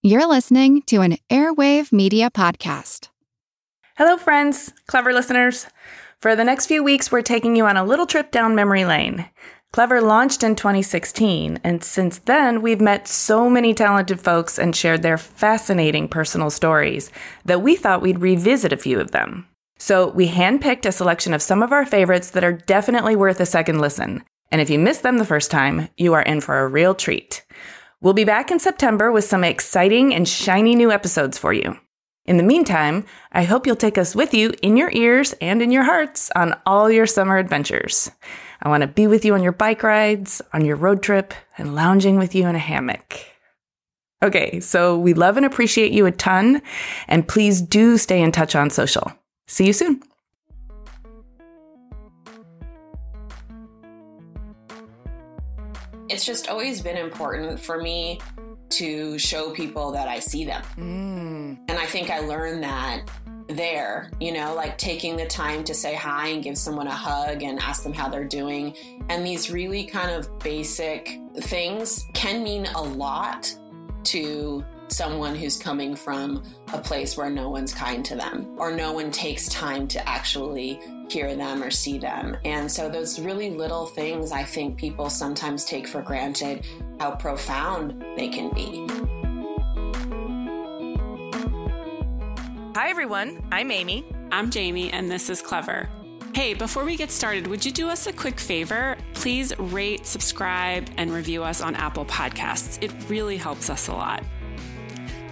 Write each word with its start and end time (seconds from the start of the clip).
You're 0.00 0.28
listening 0.28 0.82
to 0.82 1.00
an 1.00 1.16
Airwave 1.28 1.90
Media 1.90 2.30
Podcast. 2.30 3.08
Hello, 3.96 4.16
friends, 4.16 4.72
clever 4.86 5.12
listeners. 5.12 5.66
For 6.20 6.36
the 6.36 6.44
next 6.44 6.66
few 6.66 6.84
weeks, 6.84 7.10
we're 7.10 7.20
taking 7.20 7.56
you 7.56 7.66
on 7.66 7.76
a 7.76 7.82
little 7.82 8.06
trip 8.06 8.30
down 8.30 8.54
memory 8.54 8.84
lane. 8.84 9.28
Clever 9.72 10.00
launched 10.00 10.44
in 10.44 10.54
2016, 10.54 11.58
and 11.64 11.82
since 11.82 12.18
then, 12.18 12.62
we've 12.62 12.80
met 12.80 13.08
so 13.08 13.50
many 13.50 13.74
talented 13.74 14.20
folks 14.20 14.56
and 14.56 14.76
shared 14.76 15.02
their 15.02 15.18
fascinating 15.18 16.06
personal 16.06 16.50
stories 16.50 17.10
that 17.44 17.62
we 17.62 17.74
thought 17.74 18.00
we'd 18.00 18.20
revisit 18.20 18.72
a 18.72 18.76
few 18.76 19.00
of 19.00 19.10
them. 19.10 19.48
So, 19.80 20.10
we 20.10 20.28
handpicked 20.28 20.86
a 20.86 20.92
selection 20.92 21.34
of 21.34 21.42
some 21.42 21.60
of 21.60 21.72
our 21.72 21.84
favorites 21.84 22.30
that 22.30 22.44
are 22.44 22.52
definitely 22.52 23.16
worth 23.16 23.40
a 23.40 23.46
second 23.46 23.80
listen. 23.80 24.22
And 24.52 24.60
if 24.60 24.70
you 24.70 24.78
missed 24.78 25.02
them 25.02 25.18
the 25.18 25.24
first 25.24 25.50
time, 25.50 25.88
you 25.96 26.14
are 26.14 26.22
in 26.22 26.40
for 26.40 26.60
a 26.60 26.68
real 26.68 26.94
treat. 26.94 27.44
We'll 28.00 28.14
be 28.14 28.24
back 28.24 28.52
in 28.52 28.60
September 28.60 29.10
with 29.10 29.24
some 29.24 29.42
exciting 29.42 30.14
and 30.14 30.28
shiny 30.28 30.76
new 30.76 30.92
episodes 30.92 31.36
for 31.36 31.52
you. 31.52 31.76
In 32.26 32.36
the 32.36 32.44
meantime, 32.44 33.04
I 33.32 33.42
hope 33.42 33.66
you'll 33.66 33.74
take 33.74 33.98
us 33.98 34.14
with 34.14 34.32
you 34.34 34.54
in 34.62 34.76
your 34.76 34.90
ears 34.92 35.34
and 35.40 35.60
in 35.60 35.72
your 35.72 35.82
hearts 35.82 36.30
on 36.36 36.54
all 36.64 36.90
your 36.90 37.06
summer 37.06 37.38
adventures. 37.38 38.10
I 38.62 38.68
want 38.68 38.82
to 38.82 38.86
be 38.86 39.08
with 39.08 39.24
you 39.24 39.34
on 39.34 39.42
your 39.42 39.52
bike 39.52 39.82
rides, 39.82 40.40
on 40.52 40.64
your 40.64 40.76
road 40.76 41.02
trip, 41.02 41.34
and 41.56 41.74
lounging 41.74 42.18
with 42.18 42.36
you 42.36 42.46
in 42.46 42.54
a 42.54 42.60
hammock. 42.60 43.18
Okay, 44.22 44.60
so 44.60 44.96
we 44.96 45.14
love 45.14 45.36
and 45.36 45.46
appreciate 45.46 45.90
you 45.90 46.06
a 46.06 46.12
ton, 46.12 46.62
and 47.08 47.26
please 47.26 47.60
do 47.60 47.96
stay 47.98 48.20
in 48.20 48.30
touch 48.30 48.54
on 48.54 48.70
social. 48.70 49.12
See 49.48 49.66
you 49.66 49.72
soon. 49.72 50.02
It's 56.08 56.24
just 56.24 56.48
always 56.48 56.80
been 56.80 56.96
important 56.96 57.60
for 57.60 57.80
me 57.80 58.20
to 58.70 59.18
show 59.18 59.50
people 59.50 59.92
that 59.92 60.08
I 60.08 60.18
see 60.18 60.44
them. 60.44 60.62
Mm. 60.76 61.58
And 61.68 61.78
I 61.78 61.86
think 61.86 62.10
I 62.10 62.20
learned 62.20 62.62
that 62.62 63.02
there, 63.48 64.10
you 64.20 64.32
know, 64.32 64.54
like 64.54 64.76
taking 64.76 65.16
the 65.16 65.26
time 65.26 65.64
to 65.64 65.74
say 65.74 65.94
hi 65.94 66.28
and 66.28 66.42
give 66.42 66.58
someone 66.58 66.86
a 66.86 66.94
hug 66.94 67.42
and 67.42 67.58
ask 67.58 67.82
them 67.82 67.94
how 67.94 68.08
they're 68.08 68.24
doing. 68.24 68.76
And 69.08 69.26
these 69.26 69.50
really 69.50 69.84
kind 69.84 70.10
of 70.10 70.38
basic 70.40 71.18
things 71.36 72.04
can 72.14 72.42
mean 72.42 72.66
a 72.74 72.82
lot 72.82 73.54
to 74.04 74.64
someone 74.88 75.34
who's 75.34 75.58
coming 75.58 75.94
from 75.94 76.42
a 76.72 76.78
place 76.78 77.16
where 77.16 77.30
no 77.30 77.50
one's 77.50 77.72
kind 77.72 78.04
to 78.06 78.16
them 78.16 78.46
or 78.56 78.70
no 78.70 78.92
one 78.92 79.10
takes 79.10 79.48
time 79.48 79.86
to 79.88 80.08
actually 80.08 80.80
hear 81.08 81.36
them 81.36 81.62
or 81.62 81.70
see 81.70 81.98
them. 81.98 82.36
And 82.44 82.70
so 82.70 82.88
those 82.88 83.20
really 83.20 83.50
little 83.50 83.86
things 83.86 84.32
I 84.32 84.42
think 84.42 84.78
people 84.78 85.10
sometimes 85.10 85.64
take 85.64 85.86
for 85.86 86.02
granted 86.02 86.66
how 87.00 87.12
profound 87.12 88.02
they 88.16 88.28
can 88.28 88.50
be. 88.54 88.86
Hi, 92.74 92.90
everyone. 92.90 93.42
I'm 93.50 93.70
Amy. 93.70 94.04
I'm 94.30 94.50
Jaime, 94.52 94.90
and 94.90 95.10
this 95.10 95.30
is 95.30 95.42
Clever. 95.42 95.88
Hey, 96.34 96.54
before 96.54 96.84
we 96.84 96.96
get 96.96 97.10
started, 97.10 97.46
would 97.46 97.64
you 97.64 97.72
do 97.72 97.88
us 97.88 98.06
a 98.06 98.12
quick 98.12 98.38
favor? 98.38 98.96
Please 99.14 99.52
rate, 99.58 100.06
subscribe, 100.06 100.88
and 100.96 101.12
review 101.12 101.42
us 101.42 101.60
on 101.60 101.74
Apple 101.74 102.04
Podcasts. 102.04 102.80
It 102.82 102.92
really 103.08 103.36
helps 103.36 103.70
us 103.70 103.88
a 103.88 103.92
lot. 103.92 104.22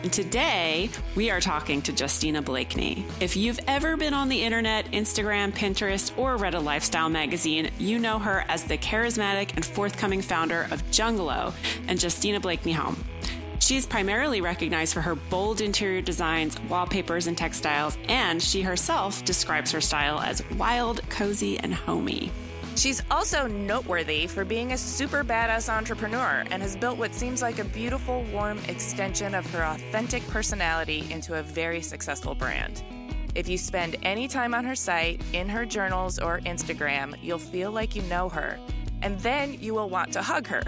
And 0.02 0.12
today, 0.12 0.90
we 1.16 1.30
are 1.30 1.40
talking 1.40 1.82
to 1.82 1.92
Justina 1.92 2.42
Blakeney. 2.42 3.04
If 3.20 3.36
you've 3.36 3.58
ever 3.66 3.96
been 3.96 4.14
on 4.14 4.28
the 4.28 4.42
internet, 4.42 4.86
Instagram, 4.92 5.52
Pinterest, 5.52 6.16
or 6.16 6.36
read 6.36 6.54
a 6.54 6.60
lifestyle 6.60 7.08
magazine, 7.08 7.70
you 7.78 7.98
know 7.98 8.18
her 8.18 8.44
as 8.48 8.64
the 8.64 8.78
charismatic 8.78 9.54
and 9.56 9.64
forthcoming 9.64 10.22
founder 10.22 10.68
of 10.70 10.88
Jungalow 10.90 11.52
and 11.88 12.00
Justina 12.00 12.38
Blakeney 12.38 12.72
Home. 12.72 12.96
She 13.58 13.76
is 13.76 13.86
primarily 13.86 14.40
recognized 14.40 14.94
for 14.94 15.00
her 15.00 15.16
bold 15.16 15.60
interior 15.60 16.02
designs, 16.02 16.60
wallpapers, 16.68 17.26
and 17.26 17.36
textiles, 17.36 17.98
and 18.08 18.40
she 18.40 18.62
herself 18.62 19.24
describes 19.24 19.72
her 19.72 19.80
style 19.80 20.20
as 20.20 20.48
wild, 20.50 21.00
cozy, 21.08 21.58
and 21.58 21.74
homey. 21.74 22.30
She's 22.76 23.02
also 23.10 23.46
noteworthy 23.46 24.26
for 24.26 24.44
being 24.44 24.72
a 24.72 24.76
super 24.76 25.24
badass 25.24 25.72
entrepreneur 25.72 26.44
and 26.50 26.60
has 26.60 26.76
built 26.76 26.98
what 26.98 27.14
seems 27.14 27.40
like 27.40 27.58
a 27.58 27.64
beautiful, 27.64 28.22
warm 28.24 28.58
extension 28.68 29.34
of 29.34 29.50
her 29.52 29.64
authentic 29.64 30.26
personality 30.28 31.06
into 31.10 31.38
a 31.38 31.42
very 31.42 31.80
successful 31.80 32.34
brand. 32.34 32.84
If 33.34 33.48
you 33.48 33.56
spend 33.56 33.96
any 34.02 34.28
time 34.28 34.52
on 34.52 34.66
her 34.66 34.74
site, 34.74 35.22
in 35.32 35.48
her 35.48 35.64
journals, 35.64 36.18
or 36.18 36.40
Instagram, 36.40 37.16
you'll 37.22 37.38
feel 37.38 37.72
like 37.72 37.96
you 37.96 38.02
know 38.02 38.28
her. 38.28 38.58
And 39.00 39.18
then 39.20 39.54
you 39.54 39.72
will 39.72 39.88
want 39.88 40.12
to 40.12 40.20
hug 40.20 40.46
her. 40.46 40.62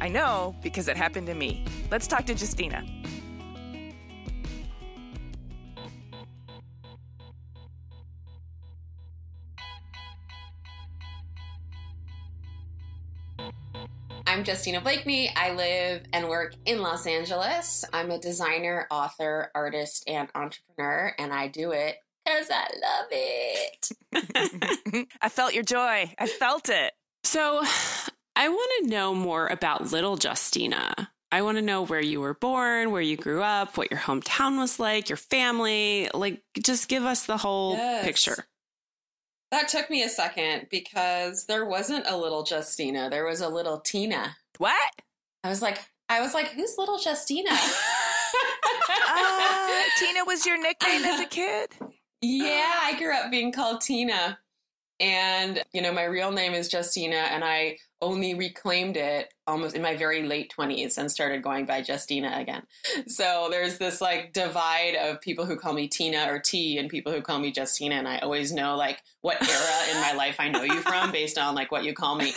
I 0.00 0.08
know 0.08 0.56
because 0.60 0.88
it 0.88 0.96
happened 0.96 1.28
to 1.28 1.34
me. 1.34 1.64
Let's 1.88 2.08
talk 2.08 2.26
to 2.26 2.34
Justina. 2.34 2.84
I'm 14.34 14.42
Justina 14.44 14.80
Blakeney. 14.80 15.30
I 15.36 15.52
live 15.52 16.02
and 16.12 16.28
work 16.28 16.54
in 16.64 16.82
Los 16.82 17.06
Angeles. 17.06 17.84
I'm 17.92 18.10
a 18.10 18.18
designer, 18.18 18.88
author, 18.90 19.52
artist, 19.54 20.02
and 20.08 20.28
entrepreneur, 20.34 21.14
and 21.20 21.32
I 21.32 21.46
do 21.46 21.70
it 21.70 21.98
because 22.24 22.50
I 22.50 22.66
love 22.82 23.06
it. 23.12 25.06
I 25.22 25.28
felt 25.28 25.54
your 25.54 25.62
joy. 25.62 26.12
I 26.18 26.26
felt 26.26 26.68
it. 26.68 26.94
So, 27.22 27.62
I 28.34 28.48
want 28.48 28.72
to 28.82 28.90
know 28.90 29.14
more 29.14 29.46
about 29.46 29.92
little 29.92 30.18
Justina. 30.20 31.12
I 31.30 31.42
want 31.42 31.58
to 31.58 31.62
know 31.62 31.82
where 31.86 32.02
you 32.02 32.20
were 32.20 32.34
born, 32.34 32.90
where 32.90 33.02
you 33.02 33.16
grew 33.16 33.40
up, 33.40 33.76
what 33.76 33.92
your 33.92 34.00
hometown 34.00 34.58
was 34.58 34.80
like, 34.80 35.08
your 35.08 35.16
family. 35.16 36.10
Like, 36.12 36.42
just 36.60 36.88
give 36.88 37.04
us 37.04 37.26
the 37.26 37.36
whole 37.36 37.76
Yes. 37.76 38.04
picture. 38.04 38.46
That 39.50 39.68
took 39.68 39.88
me 39.90 40.02
a 40.02 40.08
second 40.08 40.66
because 40.70 41.46
there 41.46 41.64
wasn't 41.64 42.06
a 42.08 42.16
little 42.16 42.44
Justina. 42.48 43.08
There 43.08 43.24
was 43.24 43.40
a 43.40 43.48
little 43.48 43.78
Tina. 43.80 44.36
What? 44.58 44.90
I 45.44 45.48
was 45.48 45.62
like, 45.62 45.78
I 46.08 46.20
was 46.20 46.34
like, 46.34 46.48
who's 46.48 46.76
little 46.78 46.98
Justina? 46.98 47.50
Uh, 49.16 49.82
Tina 49.98 50.24
was 50.24 50.44
your 50.44 50.60
nickname 50.60 51.04
as 51.04 51.20
a 51.20 51.26
kid? 51.30 51.70
Yeah, 52.20 52.80
I 52.82 52.96
grew 52.98 53.14
up 53.14 53.30
being 53.30 53.52
called 53.52 53.80
Tina. 53.80 54.38
And, 55.00 55.62
you 55.72 55.82
know, 55.82 55.92
my 55.92 56.04
real 56.04 56.30
name 56.30 56.54
is 56.54 56.72
Justina, 56.72 57.16
and 57.16 57.42
I 57.42 57.78
only 58.04 58.34
reclaimed 58.34 58.96
it 58.96 59.32
almost 59.46 59.74
in 59.74 59.82
my 59.82 59.96
very 59.96 60.22
late 60.22 60.52
20s 60.56 60.98
and 60.98 61.10
started 61.10 61.42
going 61.42 61.64
by 61.64 61.82
Justina 61.86 62.34
again. 62.36 62.62
So 63.06 63.48
there's 63.50 63.78
this 63.78 64.00
like 64.00 64.32
divide 64.32 64.94
of 64.94 65.20
people 65.20 65.46
who 65.46 65.56
call 65.56 65.72
me 65.72 65.88
Tina 65.88 66.26
or 66.28 66.38
T 66.38 66.76
and 66.78 66.88
people 66.88 67.12
who 67.12 67.22
call 67.22 67.38
me 67.38 67.52
Justina. 67.54 67.94
And 67.94 68.06
I 68.06 68.18
always 68.18 68.52
know 68.52 68.76
like 68.76 69.02
what 69.22 69.42
era 69.42 69.94
in 69.94 70.00
my 70.02 70.12
life 70.12 70.36
I 70.38 70.50
know 70.50 70.62
you 70.62 70.80
from 70.82 71.12
based 71.12 71.38
on 71.38 71.54
like 71.54 71.72
what 71.72 71.84
you 71.84 71.94
call 71.94 72.14
me. 72.14 72.34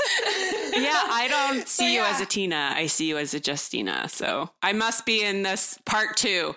Yeah, 0.73 0.93
I 0.93 1.27
don't 1.29 1.67
So, 1.67 1.83
see 1.83 1.93
you 1.95 2.01
yeah. 2.01 2.11
as 2.13 2.21
a 2.21 2.25
Tina. 2.25 2.73
I 2.75 2.87
see 2.87 3.09
you 3.09 3.17
as 3.17 3.33
a 3.33 3.41
Justina. 3.45 4.07
So 4.07 4.49
I 4.61 4.71
must 4.73 5.05
be 5.05 5.21
in 5.21 5.43
this 5.43 5.77
part 5.85 6.15
two. 6.15 6.55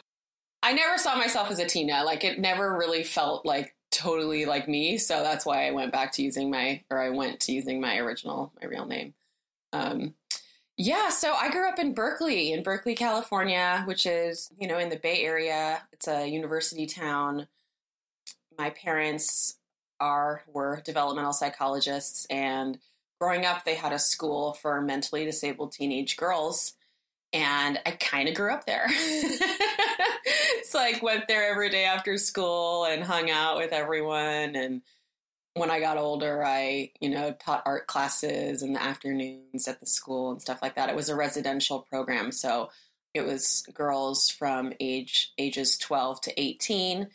I 0.62 0.72
never 0.72 0.98
saw 0.98 1.16
myself 1.16 1.50
as 1.50 1.58
a 1.58 1.66
Tina. 1.66 2.04
Like 2.04 2.22
it 2.22 2.38
never 2.38 2.76
really 2.76 3.02
felt 3.02 3.44
like 3.44 3.74
totally 3.90 4.44
like 4.46 4.68
me. 4.68 4.98
So 4.98 5.22
that's 5.22 5.44
why 5.46 5.66
I 5.66 5.70
went 5.72 5.92
back 5.92 6.12
to 6.12 6.22
using 6.22 6.50
my, 6.50 6.82
or 6.90 7.00
I 7.00 7.10
went 7.10 7.40
to 7.40 7.52
using 7.52 7.80
my 7.80 7.98
original, 7.98 8.52
my 8.60 8.68
real 8.68 8.86
name. 8.86 9.14
Um, 9.72 10.14
Yeah, 10.76 11.10
so 11.10 11.34
I 11.34 11.50
grew 11.50 11.68
up 11.68 11.78
in 11.78 11.92
Berkeley, 11.92 12.52
in 12.52 12.62
Berkeley, 12.62 12.94
California, 12.94 13.82
which 13.86 14.06
is, 14.06 14.50
you 14.58 14.66
know, 14.66 14.78
in 14.78 14.88
the 14.88 14.96
Bay 14.96 15.22
Area. 15.22 15.82
It's 15.92 16.08
a 16.08 16.26
university 16.26 16.86
town. 16.86 17.48
My 18.58 18.70
parents 18.70 19.58
are 20.00 20.42
were 20.46 20.80
developmental 20.84 21.32
psychologists 21.34 22.26
and 22.30 22.78
growing 23.20 23.44
up 23.44 23.64
they 23.64 23.74
had 23.74 23.92
a 23.92 23.98
school 23.98 24.54
for 24.54 24.80
mentally 24.80 25.26
disabled 25.26 25.72
teenage 25.72 26.16
girls 26.16 26.72
and 27.32 27.78
I 27.86 27.92
kind 27.92 28.28
of 28.28 28.34
grew 28.34 28.52
up 28.52 28.66
there. 28.66 28.86
it's 28.88 30.74
like 30.74 31.02
went 31.02 31.28
there 31.28 31.50
every 31.50 31.70
day 31.70 31.84
after 31.84 32.16
school 32.18 32.84
and 32.84 33.02
hung 33.02 33.30
out 33.30 33.58
with 33.58 33.72
everyone 33.72 34.56
and 34.56 34.82
when 35.54 35.70
I 35.70 35.80
got 35.80 35.98
older, 35.98 36.44
I, 36.44 36.92
you 37.00 37.08
know, 37.08 37.32
taught 37.32 37.64
art 37.66 37.86
classes 37.86 38.62
in 38.62 38.72
the 38.72 38.82
afternoons 38.82 39.66
at 39.66 39.80
the 39.80 39.86
school 39.86 40.30
and 40.30 40.40
stuff 40.40 40.62
like 40.62 40.76
that. 40.76 40.88
It 40.88 40.96
was 40.96 41.08
a 41.08 41.16
residential 41.16 41.80
program, 41.80 42.30
so 42.30 42.70
it 43.14 43.22
was 43.22 43.66
girls 43.74 44.28
from 44.28 44.72
age 44.78 45.32
ages 45.38 45.76
12 45.78 46.20
to 46.22 46.40
18, 46.40 47.08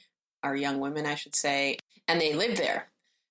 or 0.43 0.55
young 0.55 0.79
women, 0.79 1.05
I 1.05 1.15
should 1.15 1.35
say, 1.35 1.77
and 2.07 2.19
they 2.19 2.33
lived 2.33 2.57
there. 2.57 2.87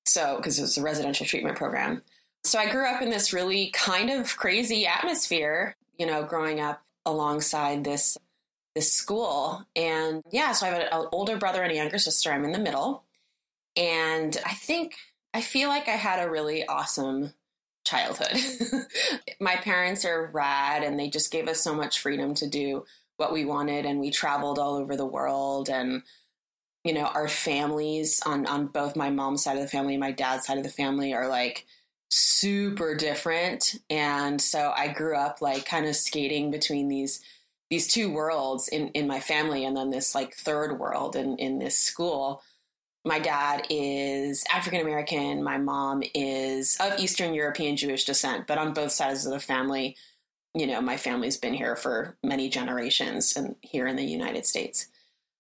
So, 0.06 0.36
because 0.36 0.58
it 0.58 0.62
was 0.62 0.76
a 0.76 0.82
residential 0.82 1.26
treatment 1.26 1.56
program. 1.56 2.02
So 2.44 2.58
I 2.58 2.70
grew 2.70 2.86
up 2.86 3.00
in 3.00 3.10
this 3.10 3.32
really 3.32 3.70
kind 3.70 4.10
of 4.10 4.36
crazy 4.36 4.86
atmosphere, 4.86 5.76
you 5.98 6.06
know, 6.06 6.22
growing 6.24 6.60
up 6.60 6.82
alongside 7.06 7.84
this 7.84 8.16
this 8.74 8.92
school. 8.92 9.64
And 9.76 10.22
yeah, 10.30 10.52
so 10.52 10.66
I 10.66 10.70
have 10.70 10.80
an 10.80 11.08
older 11.12 11.36
brother 11.36 11.62
and 11.62 11.72
a 11.72 11.76
younger 11.76 11.98
sister. 11.98 12.32
I'm 12.32 12.44
in 12.44 12.52
the 12.52 12.58
middle. 12.58 13.04
And 13.76 14.36
I 14.44 14.54
think, 14.54 14.96
I 15.32 15.40
feel 15.40 15.68
like 15.68 15.88
I 15.88 15.92
had 15.92 16.24
a 16.24 16.30
really 16.30 16.66
awesome 16.66 17.32
childhood. 17.84 18.36
My 19.40 19.56
parents 19.56 20.04
are 20.04 20.30
rad 20.32 20.82
and 20.82 20.98
they 20.98 21.08
just 21.08 21.30
gave 21.30 21.48
us 21.48 21.60
so 21.60 21.74
much 21.74 22.00
freedom 22.00 22.34
to 22.34 22.48
do 22.48 22.84
what 23.16 23.32
we 23.32 23.44
wanted. 23.44 23.86
And 23.86 24.00
we 24.00 24.10
traveled 24.10 24.58
all 24.58 24.74
over 24.74 24.96
the 24.96 25.06
world. 25.06 25.68
And, 25.68 26.02
you 26.82 26.92
know, 26.92 27.04
our 27.04 27.28
families 27.28 28.20
on, 28.26 28.46
on 28.46 28.66
both 28.66 28.96
my 28.96 29.10
mom's 29.10 29.44
side 29.44 29.56
of 29.56 29.62
the 29.62 29.68
family 29.68 29.94
and 29.94 30.00
my 30.00 30.12
dad's 30.12 30.46
side 30.46 30.58
of 30.58 30.64
the 30.64 30.70
family 30.70 31.14
are 31.14 31.28
like, 31.28 31.66
super 32.14 32.94
different 32.94 33.80
and 33.90 34.40
so 34.40 34.72
i 34.76 34.88
grew 34.88 35.16
up 35.16 35.40
like 35.40 35.66
kind 35.66 35.86
of 35.86 35.96
skating 35.96 36.50
between 36.50 36.88
these 36.88 37.20
these 37.70 37.88
two 37.88 38.12
worlds 38.12 38.68
in 38.68 38.88
in 38.88 39.06
my 39.06 39.18
family 39.18 39.64
and 39.64 39.76
then 39.76 39.90
this 39.90 40.14
like 40.14 40.34
third 40.34 40.78
world 40.78 41.16
in 41.16 41.36
in 41.38 41.58
this 41.58 41.76
school 41.76 42.42
my 43.04 43.18
dad 43.18 43.66
is 43.68 44.44
African 44.50 44.80
American. 44.80 45.42
My 45.42 45.58
mom 45.58 46.02
is 46.14 46.78
of 46.80 46.98
Eastern 46.98 47.34
European 47.34 47.76
Jewish 47.76 48.04
descent, 48.04 48.46
but 48.46 48.58
on 48.58 48.72
both 48.72 48.92
sides 48.92 49.26
of 49.26 49.32
the 49.32 49.40
family, 49.40 49.96
you 50.54 50.66
know, 50.66 50.80
my 50.80 50.96
family's 50.96 51.36
been 51.36 51.52
here 51.52 51.76
for 51.76 52.16
many 52.22 52.48
generations 52.48 53.36
and 53.36 53.56
here 53.60 53.86
in 53.86 53.96
the 53.96 54.04
United 54.04 54.46
States. 54.46 54.86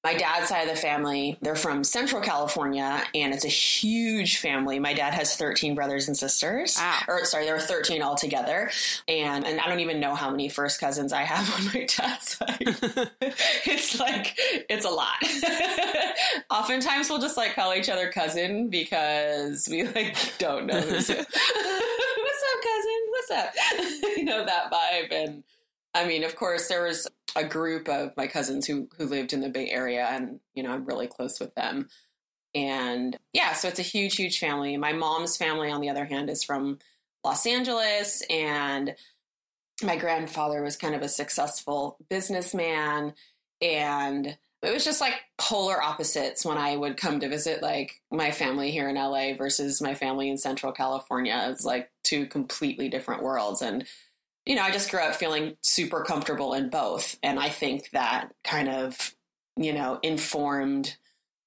My 0.04 0.12
dad's 0.12 0.50
side 0.50 0.68
of 0.68 0.74
the 0.74 0.80
family, 0.80 1.38
they're 1.40 1.56
from 1.56 1.82
Central 1.82 2.20
California, 2.20 3.02
and 3.14 3.32
it's 3.32 3.46
a 3.46 3.48
huge 3.48 4.36
family. 4.36 4.78
My 4.78 4.92
dad 4.92 5.14
has 5.14 5.34
13 5.34 5.74
brothers 5.74 6.08
and 6.08 6.16
sisters. 6.16 6.76
Wow. 6.78 7.00
Or 7.08 7.24
sorry, 7.24 7.46
there 7.46 7.56
are 7.56 7.60
13 7.60 8.02
altogether. 8.02 8.70
And 9.08 9.46
and 9.46 9.58
I 9.58 9.66
don't 9.66 9.80
even 9.80 10.00
know 10.00 10.14
how 10.14 10.30
many 10.30 10.50
first 10.50 10.78
cousins 10.78 11.14
I 11.14 11.22
have 11.22 11.50
on 11.58 11.64
my 11.66 11.86
dad's 11.86 12.36
side. 12.36 12.58
it's 13.64 13.98
like 13.98 14.34
it's 14.68 14.84
a 14.84 14.90
lot. 14.90 15.16
Oftentimes 16.50 17.08
we'll 17.08 17.20
just 17.20 17.38
like 17.38 17.54
call 17.54 17.72
each 17.72 17.88
other 17.88 18.12
cousin 18.12 18.68
because 18.68 19.66
we 19.70 19.84
like 19.84 20.16
don't 20.36 20.66
know 20.66 20.80
who's 20.82 21.08
who. 21.08 21.14
What's 21.14 22.44
up, 22.52 22.62
cousin? 22.62 23.00
What's 23.08 23.30
up? 23.30 23.54
you 24.18 24.24
know, 24.24 24.44
that 24.44 24.70
vibe. 24.70 25.12
And 25.12 25.44
I 25.94 26.06
mean, 26.06 26.24
of 26.24 26.34
course, 26.36 26.68
there 26.68 26.84
was 26.84 27.06
a 27.36 27.44
group 27.44 27.88
of 27.88 28.16
my 28.16 28.26
cousins 28.26 28.66
who 28.66 28.88
who 28.98 29.06
lived 29.06 29.32
in 29.32 29.40
the 29.40 29.48
Bay 29.48 29.70
Area, 29.70 30.06
and 30.10 30.40
you 30.54 30.62
know 30.62 30.72
I'm 30.72 30.84
really 30.84 31.06
close 31.06 31.40
with 31.40 31.54
them. 31.54 31.88
And 32.54 33.18
yeah, 33.32 33.52
so 33.54 33.68
it's 33.68 33.80
a 33.80 33.82
huge, 33.82 34.16
huge 34.16 34.38
family. 34.38 34.76
My 34.76 34.92
mom's 34.92 35.36
family, 35.36 35.70
on 35.70 35.80
the 35.80 35.90
other 35.90 36.04
hand, 36.04 36.30
is 36.30 36.44
from 36.44 36.78
Los 37.24 37.46
Angeles, 37.46 38.22
and 38.28 38.94
my 39.82 39.96
grandfather 39.96 40.62
was 40.62 40.76
kind 40.76 40.94
of 40.94 41.02
a 41.02 41.08
successful 41.08 41.96
businessman, 42.08 43.14
and 43.60 44.36
it 44.64 44.72
was 44.72 44.84
just 44.84 45.00
like 45.00 45.14
polar 45.36 45.82
opposites 45.82 46.44
when 46.44 46.56
I 46.56 46.76
would 46.76 46.96
come 46.96 47.20
to 47.20 47.28
visit 47.28 47.62
like 47.62 48.00
my 48.10 48.30
family 48.30 48.70
here 48.70 48.88
in 48.88 48.96
LA 48.96 49.34
versus 49.36 49.82
my 49.82 49.94
family 49.94 50.28
in 50.28 50.38
Central 50.38 50.72
California. 50.72 51.48
It's 51.50 51.64
like 51.64 51.90
two 52.02 52.26
completely 52.26 52.88
different 52.88 53.22
worlds. 53.22 53.62
And 53.62 53.84
you 54.46 54.54
know, 54.54 54.62
I 54.62 54.70
just 54.70 54.90
grew 54.90 55.00
up 55.00 55.14
feeling 55.14 55.56
super 55.62 56.02
comfortable 56.02 56.54
in 56.54 56.68
both. 56.68 57.18
And 57.22 57.38
I 57.38 57.48
think 57.48 57.90
that 57.90 58.32
kind 58.42 58.68
of, 58.68 59.14
you 59.56 59.72
know, 59.72 59.98
informed 60.02 60.96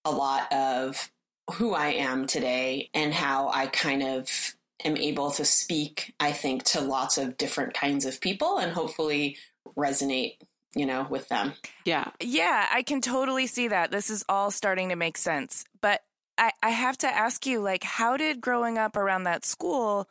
a 0.03 0.11
lot 0.11 0.51
of 0.51 1.11
who 1.53 1.73
I 1.73 1.89
am 1.89 2.27
today 2.27 2.89
and 2.93 3.13
how 3.13 3.49
I 3.49 3.67
kind 3.67 4.03
of 4.03 4.55
am 4.83 4.97
able 4.97 5.31
to 5.31 5.45
speak, 5.45 6.13
I 6.19 6.31
think, 6.31 6.63
to 6.63 6.81
lots 6.81 7.17
of 7.17 7.37
different 7.37 7.73
kinds 7.73 8.05
of 8.05 8.19
people 8.19 8.57
and 8.57 8.71
hopefully 8.71 9.37
resonate, 9.77 10.37
you 10.75 10.85
know, 10.85 11.07
with 11.09 11.27
them. 11.29 11.53
Yeah. 11.85 12.11
Yeah, 12.21 12.67
I 12.71 12.83
can 12.83 13.01
totally 13.01 13.47
see 13.47 13.67
that. 13.67 13.91
This 13.91 14.09
is 14.09 14.25
all 14.27 14.51
starting 14.51 14.89
to 14.89 14.95
make 14.95 15.17
sense. 15.17 15.65
But 15.81 16.01
I, 16.37 16.51
I 16.61 16.69
have 16.69 16.97
to 16.99 17.07
ask 17.07 17.45
you, 17.45 17.59
like, 17.59 17.83
how 17.83 18.17
did 18.17 18.41
growing 18.41 18.77
up 18.77 18.95
around 18.95 19.23
that 19.23 19.45
school 19.45 20.09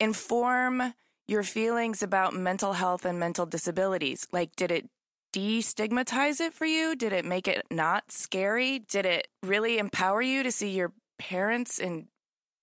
inform 0.00 0.94
your 1.28 1.42
feelings 1.42 2.02
about 2.02 2.34
mental 2.34 2.72
health 2.72 3.04
and 3.04 3.20
mental 3.20 3.46
disabilities. 3.46 4.26
Like, 4.32 4.56
did 4.56 4.72
it 4.72 4.88
destigmatize 5.32 6.40
it 6.40 6.54
for 6.54 6.64
you? 6.64 6.96
Did 6.96 7.12
it 7.12 7.24
make 7.24 7.46
it 7.46 7.66
not 7.70 8.10
scary? 8.10 8.80
Did 8.80 9.04
it 9.04 9.28
really 9.42 9.78
empower 9.78 10.22
you 10.22 10.42
to 10.42 10.50
see 10.50 10.70
your 10.70 10.92
parents 11.18 11.78
in 11.78 12.08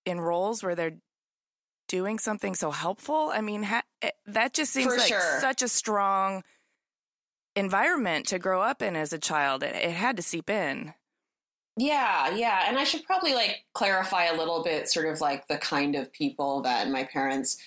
in 0.04 0.20
roles 0.20 0.62
where 0.62 0.74
they're 0.74 0.98
doing 1.88 2.18
something 2.18 2.54
so 2.54 2.72
helpful? 2.72 3.30
I 3.32 3.40
mean, 3.40 3.62
ha- 3.62 3.82
it, 4.02 4.06
eh, 4.06 4.30
that 4.32 4.52
just 4.52 4.72
seems 4.72 4.92
For 4.92 4.98
like 4.98 5.08
sure. 5.08 5.40
such 5.40 5.62
a 5.62 5.68
strong 5.68 6.42
environment 7.54 8.26
to 8.26 8.38
grow 8.38 8.62
up 8.62 8.82
in 8.82 8.96
as 8.96 9.12
a 9.12 9.18
child. 9.18 9.62
It, 9.62 9.76
it 9.76 9.92
had 9.92 10.16
to 10.16 10.22
seep 10.22 10.50
in. 10.50 10.92
Yeah, 11.78 12.34
yeah. 12.34 12.64
And 12.66 12.78
I 12.78 12.84
should 12.84 13.04
probably 13.04 13.34
like 13.34 13.64
clarify 13.74 14.24
a 14.24 14.36
little 14.36 14.64
bit 14.64 14.88
sort 14.88 15.06
of 15.06 15.20
like 15.20 15.46
the 15.46 15.58
kind 15.58 15.94
of 15.94 16.12
people 16.12 16.62
that 16.62 16.88
my 16.88 17.04
parents 17.04 17.58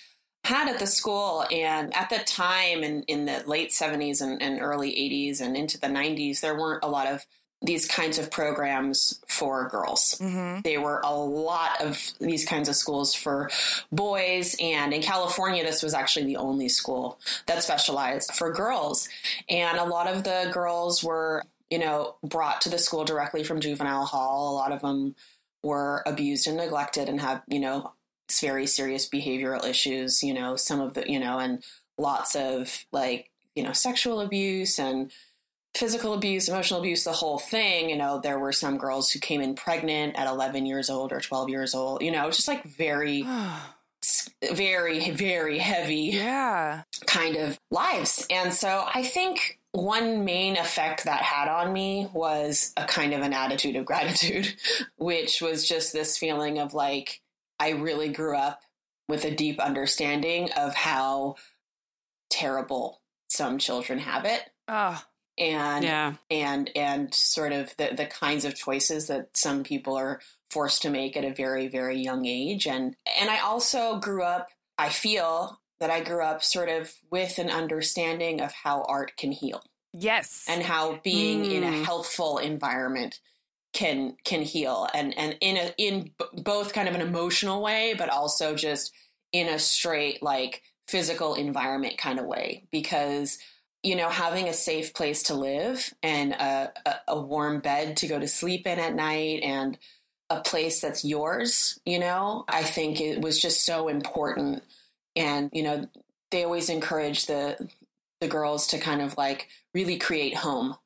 had 0.44 0.68
at 0.68 0.78
the 0.78 0.86
school. 0.86 1.44
And 1.50 1.94
at 1.94 2.10
the 2.10 2.18
time, 2.18 2.82
in, 2.82 3.02
in 3.04 3.26
the 3.26 3.42
late 3.46 3.70
70s 3.70 4.20
and, 4.20 4.40
and 4.42 4.60
early 4.60 4.90
80s 4.90 5.40
and 5.40 5.56
into 5.56 5.78
the 5.78 5.86
90s, 5.86 6.40
there 6.40 6.58
weren't 6.58 6.84
a 6.84 6.88
lot 6.88 7.06
of 7.06 7.24
these 7.62 7.86
kinds 7.86 8.18
of 8.18 8.30
programs 8.30 9.22
for 9.28 9.68
girls. 9.68 10.18
Mm-hmm. 10.18 10.62
There 10.62 10.80
were 10.80 11.00
a 11.04 11.14
lot 11.14 11.82
of 11.82 12.12
these 12.18 12.46
kinds 12.46 12.70
of 12.70 12.76
schools 12.76 13.14
for 13.14 13.50
boys. 13.92 14.56
And 14.60 14.94
in 14.94 15.02
California, 15.02 15.62
this 15.62 15.82
was 15.82 15.92
actually 15.92 16.24
the 16.24 16.38
only 16.38 16.70
school 16.70 17.20
that 17.46 17.62
specialized 17.62 18.32
for 18.34 18.50
girls. 18.50 19.08
And 19.48 19.78
a 19.78 19.84
lot 19.84 20.06
of 20.06 20.24
the 20.24 20.50
girls 20.52 21.04
were, 21.04 21.44
you 21.68 21.78
know, 21.78 22.16
brought 22.24 22.62
to 22.62 22.70
the 22.70 22.78
school 22.78 23.04
directly 23.04 23.44
from 23.44 23.60
juvenile 23.60 24.06
hall. 24.06 24.52
A 24.52 24.56
lot 24.56 24.72
of 24.72 24.80
them 24.80 25.14
were 25.62 26.02
abused 26.06 26.46
and 26.46 26.56
neglected 26.56 27.10
and 27.10 27.20
have, 27.20 27.42
you 27.46 27.60
know, 27.60 27.92
very 28.38 28.66
serious 28.66 29.08
behavioral 29.08 29.66
issues, 29.66 30.22
you 30.22 30.32
know, 30.32 30.54
some 30.54 30.80
of 30.80 30.94
the, 30.94 31.10
you 31.10 31.18
know, 31.18 31.38
and 31.38 31.64
lots 31.98 32.36
of 32.36 32.84
like, 32.92 33.30
you 33.56 33.64
know, 33.64 33.72
sexual 33.72 34.20
abuse 34.20 34.78
and 34.78 35.10
physical 35.74 36.14
abuse, 36.14 36.48
emotional 36.48 36.80
abuse, 36.80 37.04
the 37.04 37.12
whole 37.12 37.38
thing. 37.38 37.90
You 37.90 37.96
know, 37.96 38.20
there 38.20 38.38
were 38.38 38.52
some 38.52 38.78
girls 38.78 39.10
who 39.10 39.18
came 39.18 39.40
in 39.40 39.54
pregnant 39.54 40.16
at 40.16 40.26
11 40.26 40.66
years 40.66 40.90
old 40.90 41.12
or 41.12 41.20
12 41.20 41.48
years 41.48 41.74
old, 41.74 42.02
you 42.02 42.10
know, 42.10 42.30
just 42.30 42.48
like 42.48 42.64
very, 42.64 43.26
very, 44.52 45.10
very 45.10 45.58
heavy 45.58 46.10
yeah. 46.12 46.82
kind 47.06 47.36
of 47.36 47.58
lives. 47.70 48.26
And 48.30 48.52
so 48.52 48.86
I 48.92 49.04
think 49.04 49.58
one 49.72 50.24
main 50.24 50.56
effect 50.56 51.04
that 51.04 51.22
had 51.22 51.48
on 51.48 51.72
me 51.72 52.08
was 52.12 52.72
a 52.76 52.84
kind 52.84 53.12
of 53.12 53.22
an 53.22 53.32
attitude 53.32 53.76
of 53.76 53.84
gratitude, 53.84 54.54
which 54.96 55.40
was 55.40 55.68
just 55.68 55.92
this 55.92 56.18
feeling 56.18 56.58
of 56.58 56.74
like, 56.74 57.20
I 57.60 57.70
really 57.70 58.08
grew 58.08 58.36
up 58.36 58.62
with 59.08 59.24
a 59.24 59.30
deep 59.30 59.60
understanding 59.60 60.50
of 60.56 60.74
how 60.74 61.36
terrible 62.30 63.00
some 63.28 63.58
children 63.58 63.98
have 63.98 64.24
it. 64.24 64.42
Oh, 64.68 65.02
And 65.38 65.84
Yeah. 65.84 66.14
and 66.30 66.70
and 66.76 67.14
sort 67.14 67.52
of 67.52 67.76
the, 67.76 67.90
the 67.94 68.06
kinds 68.06 68.44
of 68.44 68.54
choices 68.54 69.06
that 69.08 69.36
some 69.36 69.62
people 69.62 69.96
are 69.96 70.20
forced 70.50 70.82
to 70.82 70.90
make 70.90 71.16
at 71.16 71.24
a 71.24 71.32
very, 71.32 71.68
very 71.68 71.98
young 72.00 72.26
age. 72.26 72.66
And 72.66 72.96
and 73.18 73.30
I 73.30 73.38
also 73.40 73.98
grew 73.98 74.22
up, 74.22 74.48
I 74.78 74.88
feel 74.88 75.60
that 75.78 75.90
I 75.90 76.00
grew 76.02 76.22
up 76.22 76.42
sort 76.42 76.68
of 76.68 76.92
with 77.10 77.38
an 77.38 77.48
understanding 77.50 78.40
of 78.40 78.52
how 78.52 78.82
art 78.82 79.16
can 79.16 79.32
heal 79.32 79.62
yes. 79.94 80.44
and 80.48 80.62
how 80.62 81.00
being 81.02 81.44
in 81.46 81.62
a 81.64 81.68
Mm. 81.68 81.84
healthful 81.84 82.36
environment 82.38 83.20
can 83.72 84.16
can 84.24 84.42
heal 84.42 84.88
and 84.94 85.16
and 85.16 85.36
in 85.40 85.56
a 85.56 85.72
in 85.78 86.10
both 86.42 86.72
kind 86.72 86.88
of 86.88 86.94
an 86.94 87.00
emotional 87.00 87.62
way 87.62 87.94
but 87.96 88.08
also 88.08 88.54
just 88.54 88.92
in 89.32 89.48
a 89.48 89.58
straight 89.58 90.22
like 90.22 90.62
physical 90.90 91.34
environment 91.34 91.96
kind 91.98 92.18
of 92.18 92.26
way. 92.26 92.64
Because 92.70 93.38
you 93.82 93.96
know 93.96 94.08
having 94.10 94.48
a 94.48 94.52
safe 94.52 94.92
place 94.92 95.22
to 95.24 95.34
live 95.34 95.94
and 96.02 96.32
a, 96.32 96.72
a, 96.84 96.94
a 97.08 97.20
warm 97.20 97.60
bed 97.60 97.96
to 97.98 98.08
go 98.08 98.18
to 98.18 98.28
sleep 98.28 98.66
in 98.66 98.78
at 98.78 98.94
night 98.94 99.40
and 99.42 99.78
a 100.28 100.40
place 100.42 100.82
that's 100.82 101.02
yours 101.02 101.80
you 101.86 101.98
know 101.98 102.44
i 102.46 102.62
think 102.62 103.00
it 103.00 103.20
was 103.20 103.40
just 103.40 103.64
so 103.64 103.88
important. 103.88 104.62
And 105.16 105.50
you 105.52 105.62
know 105.62 105.88
they 106.30 106.44
always 106.44 106.68
encourage 106.68 107.26
the 107.26 107.68
the 108.20 108.28
girls 108.28 108.68
to 108.68 108.78
kind 108.78 109.00
of 109.00 109.16
like 109.16 109.48
really 109.74 109.96
create 109.96 110.36
home 110.36 110.76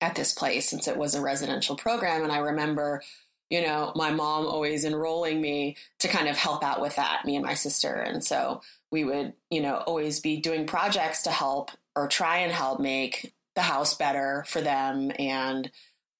at 0.00 0.14
this 0.14 0.32
place 0.32 0.68
since 0.68 0.86
it 0.86 0.96
was 0.96 1.14
a 1.14 1.20
residential 1.20 1.76
program. 1.76 2.22
And 2.22 2.32
i 2.32 2.38
remember 2.38 3.02
you 3.50 3.62
know 3.62 3.92
my 3.96 4.10
mom 4.10 4.46
always 4.46 4.84
enrolling 4.84 5.40
me 5.40 5.76
to 6.00 6.08
kind 6.08 6.28
of 6.28 6.36
help 6.36 6.62
out 6.62 6.80
with 6.80 6.96
that 6.96 7.24
me 7.24 7.36
and 7.36 7.44
my 7.44 7.54
sister. 7.54 7.94
And 7.94 8.22
so 8.22 8.60
we 8.90 9.04
would 9.04 9.34
you 9.50 9.60
know 9.60 9.76
always 9.76 10.20
be 10.20 10.38
doing 10.38 10.66
projects 10.66 11.22
to 11.22 11.30
help 11.30 11.70
or 11.96 12.08
try 12.08 12.38
and 12.38 12.52
help 12.52 12.80
make 12.80 13.32
the 13.54 13.62
house 13.62 13.94
better 13.94 14.44
for 14.46 14.60
them 14.60 15.10
and 15.18 15.70